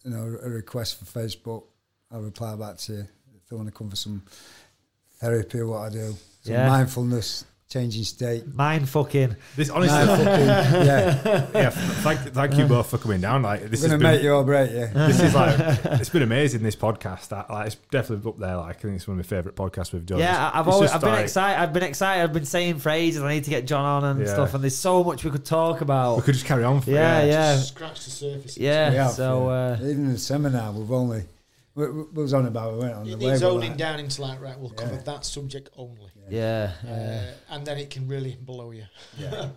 you 0.04 0.10
know 0.10 0.38
a 0.42 0.48
request 0.48 0.98
for 0.98 1.04
Facebook. 1.20 1.64
I'll 2.10 2.22
reply 2.22 2.56
back 2.56 2.78
to 2.78 2.92
you 2.92 3.06
if 3.36 3.46
they 3.48 3.56
want 3.56 3.68
to 3.68 3.72
come 3.74 3.90
for 3.90 3.96
some 3.96 4.22
therapy 5.20 5.58
or 5.58 5.66
what 5.68 5.78
I 5.80 5.88
do. 5.90 6.14
Some 6.42 6.54
Yeah. 6.54 6.68
mindfulness, 6.68 7.44
changing 7.70 8.02
state. 8.02 8.52
mind 8.54 8.88
fucking. 8.88 9.36
This 9.56 9.70
honestly, 9.70 9.96
Nah, 10.04 10.16
fucking- 10.16 10.34
yeah, 10.86 11.46
yeah. 11.54 11.70
Thank, 11.70 12.20
thank 12.34 12.56
you 12.56 12.66
both 12.66 12.90
for 12.90 12.98
coming 12.98 13.20
down. 13.20 13.42
Like 13.42 13.62
this 13.70 13.80
we're 13.82 13.88
has 13.90 13.98
gonna 13.98 13.98
been, 13.98 14.12
make 14.16 14.22
you 14.22 14.32
or 14.32 14.42
break 14.44 14.70
you. 14.72 14.88
this 14.92 15.20
is 15.20 15.34
like 15.34 15.56
it's 16.00 16.08
been 16.10 16.22
amazing. 16.22 16.62
This 16.62 16.74
podcast, 16.76 17.28
that, 17.28 17.48
like, 17.48 17.68
it's 17.68 17.76
definitely 17.90 18.28
up 18.28 18.38
there. 18.38 18.56
Like 18.56 18.76
I 18.76 18.78
think 18.78 18.96
it's 18.96 19.06
one 19.06 19.18
of 19.18 19.24
my 19.24 19.28
favorite 19.36 19.54
podcasts 19.54 19.92
we've 19.92 20.04
done. 20.04 20.18
Yeah, 20.18 20.32
It's- 20.32 20.52
I- 20.54 20.58
I've 20.58 20.66
it's 20.66 20.74
always 20.74 20.90
I've 20.90 21.00
been 21.00 21.10
like- 21.10 21.22
excited. 21.22 21.60
I've 21.62 21.72
been 21.72 21.82
excited. 21.84 22.22
I've 22.24 22.32
been 22.32 22.44
saying 22.44 22.78
phrases. 22.80 23.22
I 23.22 23.32
need 23.34 23.44
to 23.44 23.50
get 23.50 23.66
John 23.66 23.84
on 23.84 24.04
and 24.04 24.20
Yeah. 24.26 24.32
stuff. 24.34 24.52
And 24.54 24.64
there's 24.64 24.76
so 24.76 25.04
much 25.04 25.24
we 25.24 25.30
could 25.30 25.44
talk 25.44 25.80
about. 25.80 26.16
We 26.16 26.22
could 26.22 26.34
just 26.34 26.46
carry 26.46 26.64
on. 26.64 26.80
For, 26.80 26.90
Yeah, 26.90 27.22
yeah. 27.24 27.54
Just 27.54 27.68
scratch 27.68 28.04
the 28.04 28.10
surface. 28.10 28.58
Yeah. 28.58 28.90
We 28.90 28.96
have, 28.96 29.12
so 29.12 29.48
yeah. 29.48 29.54
uh, 29.54 29.76
even 29.82 30.06
in 30.06 30.12
the 30.12 30.18
seminar, 30.18 30.72
we've 30.72 30.90
only 30.90 31.22
we, 31.80 31.90
we 31.90 32.02
we 32.14 32.22
was 32.22 32.34
on 32.34 32.46
about 32.46 32.74
we 32.74 32.78
went 32.80 32.94
on 32.94 33.06
It 33.06 33.10
the 33.10 33.16
needs 33.28 33.42
way. 33.42 33.48
owning 33.48 33.70
like, 33.70 33.78
down 33.78 33.98
into 34.00 34.22
like, 34.22 34.40
right, 34.40 34.58
we'll 34.58 34.70
cover 34.70 34.96
that 34.96 35.24
subject 35.24 35.70
only. 35.76 36.10
yeah, 36.28 36.72
Uh, 36.84 36.88
yeah. 36.88 37.30
and 37.50 37.66
then 37.66 37.78
it 37.78 37.90
can 37.90 38.06
really 38.06 38.36
blow 38.40 38.70
you. 38.72 38.84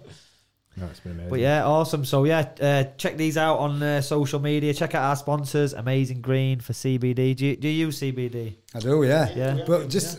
No, 0.75 0.87
it's 0.87 0.99
been 1.01 1.11
amazing. 1.11 1.29
But 1.29 1.39
yeah, 1.39 1.65
awesome. 1.67 2.03
So 2.03 2.23
yeah, 2.23 2.49
uh, 2.59 2.83
check 2.97 3.15
these 3.15 3.37
out 3.37 3.57
on 3.59 3.83
uh, 3.83 4.01
social 4.01 4.39
media. 4.39 4.73
Check 4.73 4.95
out 4.95 5.03
our 5.03 5.15
sponsors, 5.15 5.73
Amazing 5.73 6.21
Green 6.21 6.61
for 6.61 6.73
CBD. 6.73 7.35
Do 7.35 7.45
you, 7.45 7.55
do 7.55 7.67
you 7.67 7.85
use 7.85 7.99
CBD? 8.01 8.55
I 8.73 8.79
do, 8.79 9.03
yeah. 9.03 9.29
Yeah. 9.35 9.63
But 9.67 9.87
just 9.89 10.17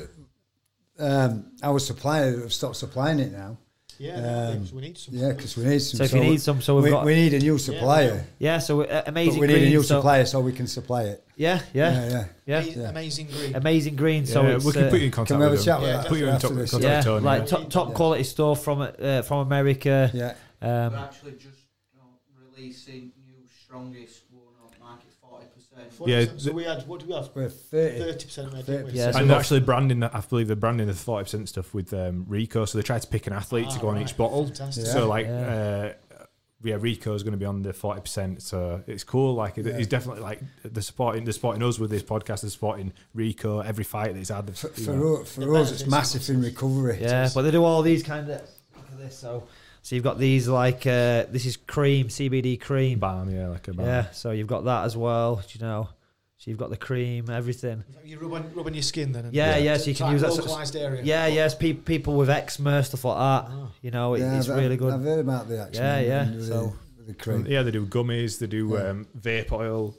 um, 0.97 1.51
our 1.61 1.81
supplier 1.81 2.41
have 2.43 2.53
stopped 2.53 2.77
supplying 2.77 3.19
it 3.19 3.33
now. 3.33 3.59
Yeah, 3.99 4.15
Um, 4.17 4.53
because 4.55 4.73
we 4.73 4.83
need 4.83 4.99
some. 4.99 5.15
Yeah, 5.15 5.33
because 5.33 5.57
we 5.57 5.65
need 5.65 5.79
some. 5.81 5.99
So 5.99 6.05
if 6.05 6.13
you 6.13 6.21
need 6.21 6.41
some, 6.41 6.61
so 6.61 6.75
we've 6.77 6.85
we, 6.85 6.91
got 6.91 7.05
we 7.05 7.15
need 7.15 7.35
a 7.35 7.39
new 7.39 7.59
supplier. 7.59 8.25
yeah. 8.39 8.59
So 8.59 8.83
uh, 8.83 8.87
but 8.87 9.09
Amazing 9.09 9.41
we 9.41 9.47
need 9.47 9.53
Green. 9.55 9.67
a 9.67 9.71
new 9.71 9.83
so, 9.83 9.97
supplier 9.97 10.25
so 10.27 10.41
we 10.41 10.53
can 10.53 10.67
supply 10.67 11.05
it. 11.05 11.25
Yeah, 11.37 11.61
yeah, 11.73 11.93
yeah. 11.93 12.09
yeah. 12.09 12.27
yeah. 12.47 12.61
Yeah. 12.83 12.89
Amazing 12.91 13.27
green. 13.29 13.55
Amazing 13.57 13.97
Green. 13.97 14.23
Yeah, 14.25 14.33
So 14.33 14.47
it's, 14.47 14.65
we 14.65 14.73
can 14.73 14.85
uh, 14.85 14.91
put 14.91 15.01
you 15.01 15.07
in 15.07 15.11
contact 15.13 15.29
Can 15.29 15.39
we 15.39 15.43
have 15.45 15.53
with 15.53 15.61
a 15.61 15.65
chat 15.65 15.81
with 15.81 15.89
Yeah, 15.91 15.97
that 15.97 16.07
Put 16.09 16.19
you 16.19 16.27
in 16.29 16.35
after 16.35 16.49
touch- 16.49 16.57
this? 16.57 16.71
contact 16.71 16.91
yeah, 16.91 16.97
with 16.99 17.05
Tony. 17.05 17.25
like 17.25 17.41
yeah. 17.41 17.47
top, 17.47 17.71
top 17.71 17.89
Yeah. 17.89 17.95
quality 17.95 18.25
stuff 18.25 18.63
from 18.65 18.81
uh, 18.83 19.23
from 19.23 19.39
America. 19.47 20.11
Yeah. 20.15 20.35
Um, 20.63 20.93
We're 20.93 20.99
actually 20.99 21.33
just 21.33 21.59
you 21.93 21.99
know, 22.01 22.51
releasing 22.57 23.13
new 23.27 23.43
strongest 23.65 23.91
worn 23.93 24.03
out 24.05 24.13
market 24.13 24.24
forty 25.93 26.13
percent. 26.13 26.31
40%. 26.31 26.33
Yeah, 26.35 26.39
So 26.39 26.53
we 26.53 26.65
had 26.65 26.87
what 26.87 27.01
do 27.01 27.07
we 27.07 27.13
have? 27.15 27.31
We're 27.35 27.49
Thirty 27.49 28.25
percent. 28.27 28.53
of 28.55 28.69
it. 28.69 28.93
Yeah, 28.95 29.11
so 29.13 29.19
and 29.21 29.31
actually 29.33 29.61
branding, 29.61 30.01
that 30.01 30.15
I 30.15 30.21
believe 30.21 30.47
they're 30.47 30.57
branding 30.57 30.87
the 30.87 30.95
forty 30.95 31.25
percent 31.25 31.49
stuff 31.49 31.73
with 31.75 31.93
um, 31.95 32.25
Rico. 32.29 32.65
So 32.65 32.79
they 32.79 32.83
try 32.83 32.99
to 32.99 33.07
pick 33.07 33.27
an 33.27 33.33
athlete 33.33 33.71
to 33.71 33.77
Ah, 33.77 33.81
go 33.81 33.89
on 33.89 34.01
each 34.01 34.17
bottle. 34.17 34.45
Fantastic. 34.47 34.87
Yeah. 34.87 34.93
So 34.93 35.09
like, 35.09 35.27
Yeah. 35.27 35.33
uh, 35.91 35.93
yeah, 36.63 36.77
Rico's 36.81 37.23
going 37.23 37.33
to 37.33 37.39
be 37.39 37.45
on 37.45 37.61
the 37.63 37.73
forty 37.75 38.01
percent. 38.01 38.41
So 38.43 38.83
it's 38.87 39.05
cool. 39.05 39.35
Like 39.35 39.57
Yeah. 39.59 39.77
he's 39.77 39.87
definitely 39.87 40.23
like 40.23 40.41
the 40.65 40.81
supporting, 40.81 41.25
the 41.25 41.33
supporting 41.33 41.63
us 41.63 41.79
with 41.79 41.91
this 41.91 42.03
podcast, 42.03 42.41
the 42.41 42.51
supporting 42.51 42.93
Rico 43.13 43.61
every 43.61 43.85
fight 43.85 44.13
that 44.13 44.19
he's 44.19 44.31
had. 44.31 44.57
For, 44.57 44.69
you 44.69 44.85
for, 44.87 44.93
know. 44.93 45.17
us, 45.23 45.35
for 45.35 45.55
us, 45.57 45.73
it's 45.73 45.87
massive 45.87 46.29
in 46.35 46.43
recovery. 46.43 46.99
Yeah, 47.03 47.29
but 47.35 47.43
they 47.43 47.51
do 47.51 47.63
all 47.65 47.83
these 47.83 48.03
kind 48.03 48.31
of 48.31 48.41
look 48.77 48.87
at 48.93 48.99
this. 48.99 49.19
So, 49.19 49.45
so 49.85 49.95
you've 49.95 50.03
got 50.05 50.19
these 50.19 50.49
like 50.49 50.87
uh, 50.87 51.27
this 51.31 51.45
is 51.45 51.57
cream, 51.59 52.09
CBD 52.09 52.59
cream. 52.59 52.99
balm, 52.99 53.29
yeah, 53.31 53.49
like 53.49 53.69
a 53.69 53.75
balm. 53.75 53.87
Yeah, 53.87 54.11
so 54.13 54.31
you've 54.31 54.47
got 54.49 54.65
that 54.65 54.85
as 54.87 54.97
well. 54.97 55.37
do 55.37 55.43
You 55.59 55.61
know, 55.67 55.89
so 56.39 56.51
you've 56.51 56.59
got 56.59 56.71
the 56.71 56.77
cream, 56.79 57.29
everything. 57.29 57.85
You 58.03 58.19
rub 58.19 58.33
on, 58.33 58.55
rub 58.55 58.67
on 58.67 58.73
your 58.73 58.83
skin 58.83 59.13
then. 59.13 59.29
Yeah, 59.31 59.59
yeah. 59.59 59.77
So 59.77 59.91
you 59.91 59.95
can 59.97 60.07
like 60.07 60.13
use 60.15 60.23
that. 60.23 60.29
sort 60.33 60.41
of- 60.41 60.47
localized 60.47 60.77
area. 60.77 61.03
Yeah, 61.05 61.27
yes. 61.27 61.55
Pe- 61.55 61.75
people 61.75 62.17
with 62.17 62.31
eczema, 62.31 62.83
stuff 62.83 63.05
like 63.05 63.19
that. 63.19 63.53
Ah. 63.55 63.69
You 63.83 63.91
know, 63.91 64.15
it, 64.15 64.21
Yeah, 64.21 64.39
it's 64.39 64.49
I've, 64.49 64.57
really 64.57 64.73
I've 64.75 64.79
good. 64.81 65.01
heard 65.03 65.19
about 65.21 65.49
the 65.49 65.63
action. 65.63 65.83
Yeah, 65.85 66.01
yeah, 66.01 66.25
so- 66.41 66.73
the, 66.99 67.05
the 67.13 67.15
cream. 67.15 67.47
Yeah, 67.47 67.63
they 67.63 67.71
do 67.71 67.85
gummies. 67.87 68.39
They 68.39 68.47
do 68.47 68.71
Yeah. 68.73 68.89
um, 68.89 69.07
vape 69.21 69.53
oil. 69.53 69.95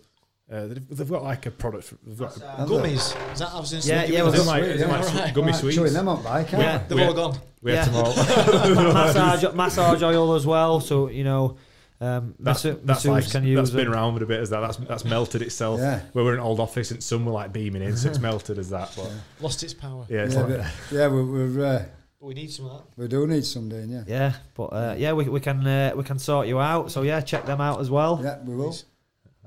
Uh, 0.51 0.67
they've, 0.67 0.87
they've 0.97 1.09
got 1.09 1.23
like 1.23 1.45
a 1.47 1.51
product. 1.51 1.85
For, 1.85 1.95
they've 2.05 2.17
got 2.17 2.35
That's, 2.35 2.41
uh, 2.43 2.55
Have 2.57 2.69
they? 2.69 2.75
Gummies. 2.75 3.33
Is 3.33 3.39
that 3.39 3.49
I 3.51 3.59
was 3.59 3.73
in 3.73 3.81
Yeah, 3.81 4.03
yeah, 4.05 4.19
Is 4.27 4.31
well, 4.33 4.33
it 4.41 4.45
like, 4.45 4.63
sweet, 4.63 4.79
yeah. 4.79 4.85
like 4.97 5.05
Alright. 5.15 5.33
gummy 5.33 5.47
Right, 5.51 5.55
sweets? 5.55 5.75
Chewing 5.75 5.93
them 5.93 6.07
up, 6.07 6.25
I 6.25 6.43
can't. 6.43 6.61
Yeah. 6.61 6.77
They've 6.87 6.97
We- 6.97 7.03
all 7.03 7.13
gone. 7.13 7.37
We 7.63 7.71
have 7.71 7.87
Yeah. 7.87 7.93
them 7.93 8.05
all. 8.05 8.93
massage, 8.93 9.53
massage 9.55 10.03
oil 10.03 10.35
as 10.35 10.45
well. 10.45 10.79
So 10.81 11.09
you 11.09 11.23
know, 11.23 11.57
um, 11.99 12.35
That's, 12.39 12.63
masseur- 12.63 12.73
that's 12.83 13.05
masseurs 13.05 13.25
like 13.25 13.31
can 13.31 13.43
use 13.43 13.57
that's 13.57 13.69
been 13.71 13.87
around 13.87 14.17
for 14.17 14.23
a 14.23 14.27
bit 14.27 14.39
as 14.39 14.51
that. 14.51 14.59
That's 14.59 14.77
that's 14.77 15.03
melted 15.05 15.41
itself. 15.41 15.79
Yeah. 15.79 16.01
Where 16.13 16.23
we're 16.23 16.33
in 16.33 16.39
an 16.39 16.45
old 16.45 16.59
office 16.59 16.91
and 16.91 17.03
some 17.03 17.25
were 17.25 17.31
like 17.31 17.51
beaming 17.51 17.81
in, 17.81 17.97
so 17.97 18.09
it's 18.09 18.19
melted 18.29 18.59
as 18.59 18.69
that. 18.69 18.91
But 18.95 19.11
Lost 19.41 19.63
its 19.63 19.73
power. 19.73 20.05
yeah, 20.09 20.25
it's 20.25 20.35
Yeah, 20.35 20.41
like, 20.41 20.57
but, 20.59 20.65
yeah, 20.91 21.07
we, 21.07 21.23
we're, 21.23 21.65
uh, 21.65 21.85
we 22.19 22.33
need 22.35 22.51
some 22.51 22.67
of 22.67 22.71
that. 22.77 23.01
we 23.01 23.07
do 23.07 23.25
need 23.25 23.45
some 23.45 23.67
doing, 23.69 23.89
yeah. 23.89 24.03
Yeah, 24.07 24.33
but 24.53 24.65
uh, 24.65 24.95
yeah, 24.97 25.13
we, 25.13 25.27
we 25.27 25.39
can 25.39 25.65
uh, 25.65 25.93
we 25.95 26.03
can 26.03 26.19
sort 26.19 26.45
you 26.47 26.59
out. 26.59 26.91
So 26.91 27.01
yeah, 27.01 27.19
check 27.21 27.47
them 27.47 27.61
out 27.61 27.79
as 27.81 27.89
well. 27.89 28.19
Yeah, 28.23 28.37
we 28.43 28.53
will. 28.55 28.75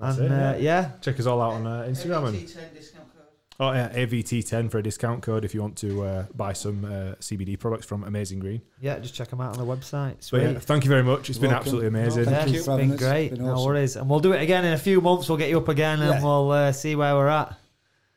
That's 0.01 0.19
and 0.19 0.27
it, 0.27 0.33
uh, 0.33 0.37
yeah. 0.37 0.57
yeah, 0.59 0.91
check 1.01 1.19
us 1.19 1.27
all 1.27 1.41
out 1.41 1.53
on 1.53 1.67
uh, 1.67 1.87
Instagram 1.89 2.29
and 2.29 2.37
AVT10 2.37 2.75
discount 2.75 3.09
code. 3.15 3.27
oh 3.61 3.73
yeah, 3.73 3.89
AVT10 3.95 4.71
for 4.71 4.79
a 4.79 4.83
discount 4.83 5.23
code 5.23 5.45
if 5.45 5.55
you 5.55 5.61
want 5.61 5.77
to 5.79 6.03
uh, 6.05 6.27
buy 6.35 6.53
some 6.53 6.85
uh, 6.85 6.89
CBD 7.21 7.59
products 7.59 7.87
from 7.87 8.05
Amazing 8.05 8.39
Green. 8.39 8.63
yeah, 8.81 8.99
just 8.99 9.15
check 9.15 9.29
them 9.29 9.41
out 9.41 9.57
on 9.59 9.67
the 9.67 9.77
website. 9.77 10.23
Sweet. 10.23 10.43
yeah, 10.43 10.59
thank 10.59 10.85
you 10.85 10.91
very 10.91 11.03
much. 11.03 11.29
It's 11.29 11.39
been 11.39 11.51
Welcome. 11.51 11.63
absolutely 11.67 11.89
amazing. 11.89 12.25
Thank 12.25 12.37
yeah, 12.37 12.47
you 12.47 12.57
it's 12.59 12.65
for 12.65 12.73
having 12.73 12.89
been 12.91 12.99
great. 12.99 13.31
Been 13.31 13.45
no 13.45 13.65
worries, 13.65 13.97
and 13.97 14.09
we'll 14.09 14.21
do 14.21 14.33
it 14.33 14.43
again 14.43 14.65
in 14.65 14.73
a 14.73 14.79
few 14.79 15.01
months. 15.01 15.29
We'll 15.29 15.39
get 15.39 15.49
you 15.51 15.59
up 15.59 15.69
again, 15.69 16.01
and 16.01 16.23
we'll 16.23 16.51
uh, 16.51 16.73
see 16.73 16.95
where 16.97 17.15
we're 17.15 17.29
at. 17.29 17.57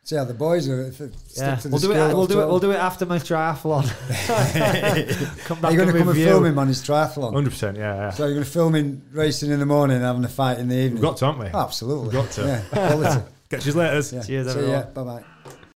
See 0.03 0.15
how 0.15 0.25
the 0.25 0.33
boys 0.33 0.67
are. 0.67 0.81
If 0.81 0.99
it 0.99 1.13
stick 1.27 1.37
Yeah, 1.43 1.55
to 1.55 1.67
the 1.67 1.71
we'll 1.71 1.79
do 1.79 1.91
it. 1.91 2.13
We'll 2.15 2.27
do 2.27 2.41
it. 2.41 2.47
We'll 2.47 2.59
do 2.59 2.71
it 2.71 2.77
after 2.77 3.05
my 3.05 3.19
triathlon. 3.19 3.83
come 5.45 5.57
Are 5.59 5.61
back 5.61 5.71
you 5.71 5.77
going 5.77 5.91
to 5.93 5.97
come 5.99 6.09
and 6.09 6.17
film 6.17 6.45
him 6.45 6.57
on 6.59 6.67
his 6.67 6.81
triathlon? 6.81 7.33
Hundred 7.33 7.51
percent, 7.51 7.77
yeah, 7.77 7.95
yeah. 7.95 8.09
So 8.09 8.25
you're 8.25 8.33
going 8.33 8.45
to 8.45 8.51
film 8.51 8.73
him 8.75 9.03
racing 9.11 9.51
in 9.51 9.59
the 9.59 9.65
morning 9.67 9.97
and 9.97 10.05
having 10.05 10.23
a 10.25 10.27
fight 10.27 10.57
in 10.57 10.69
the 10.69 10.75
evening? 10.75 10.93
We've 10.95 11.01
got 11.03 11.17
to, 11.17 11.25
haven't 11.27 11.41
we? 11.41 11.49
Oh, 11.53 11.59
absolutely. 11.59 12.03
We've 12.05 12.13
got 12.13 12.31
to. 12.31 12.41
Yeah, 12.41 12.61
quality. 12.71 13.25
Catch 13.49 13.65
you 13.67 13.73
later. 13.73 14.15
Yeah. 14.15 14.23
Cheers, 14.23 14.25
See 14.25 14.59
everyone. 14.59 14.69
ya. 14.71 14.83
Bye 14.85 15.03
bye. 15.03 15.23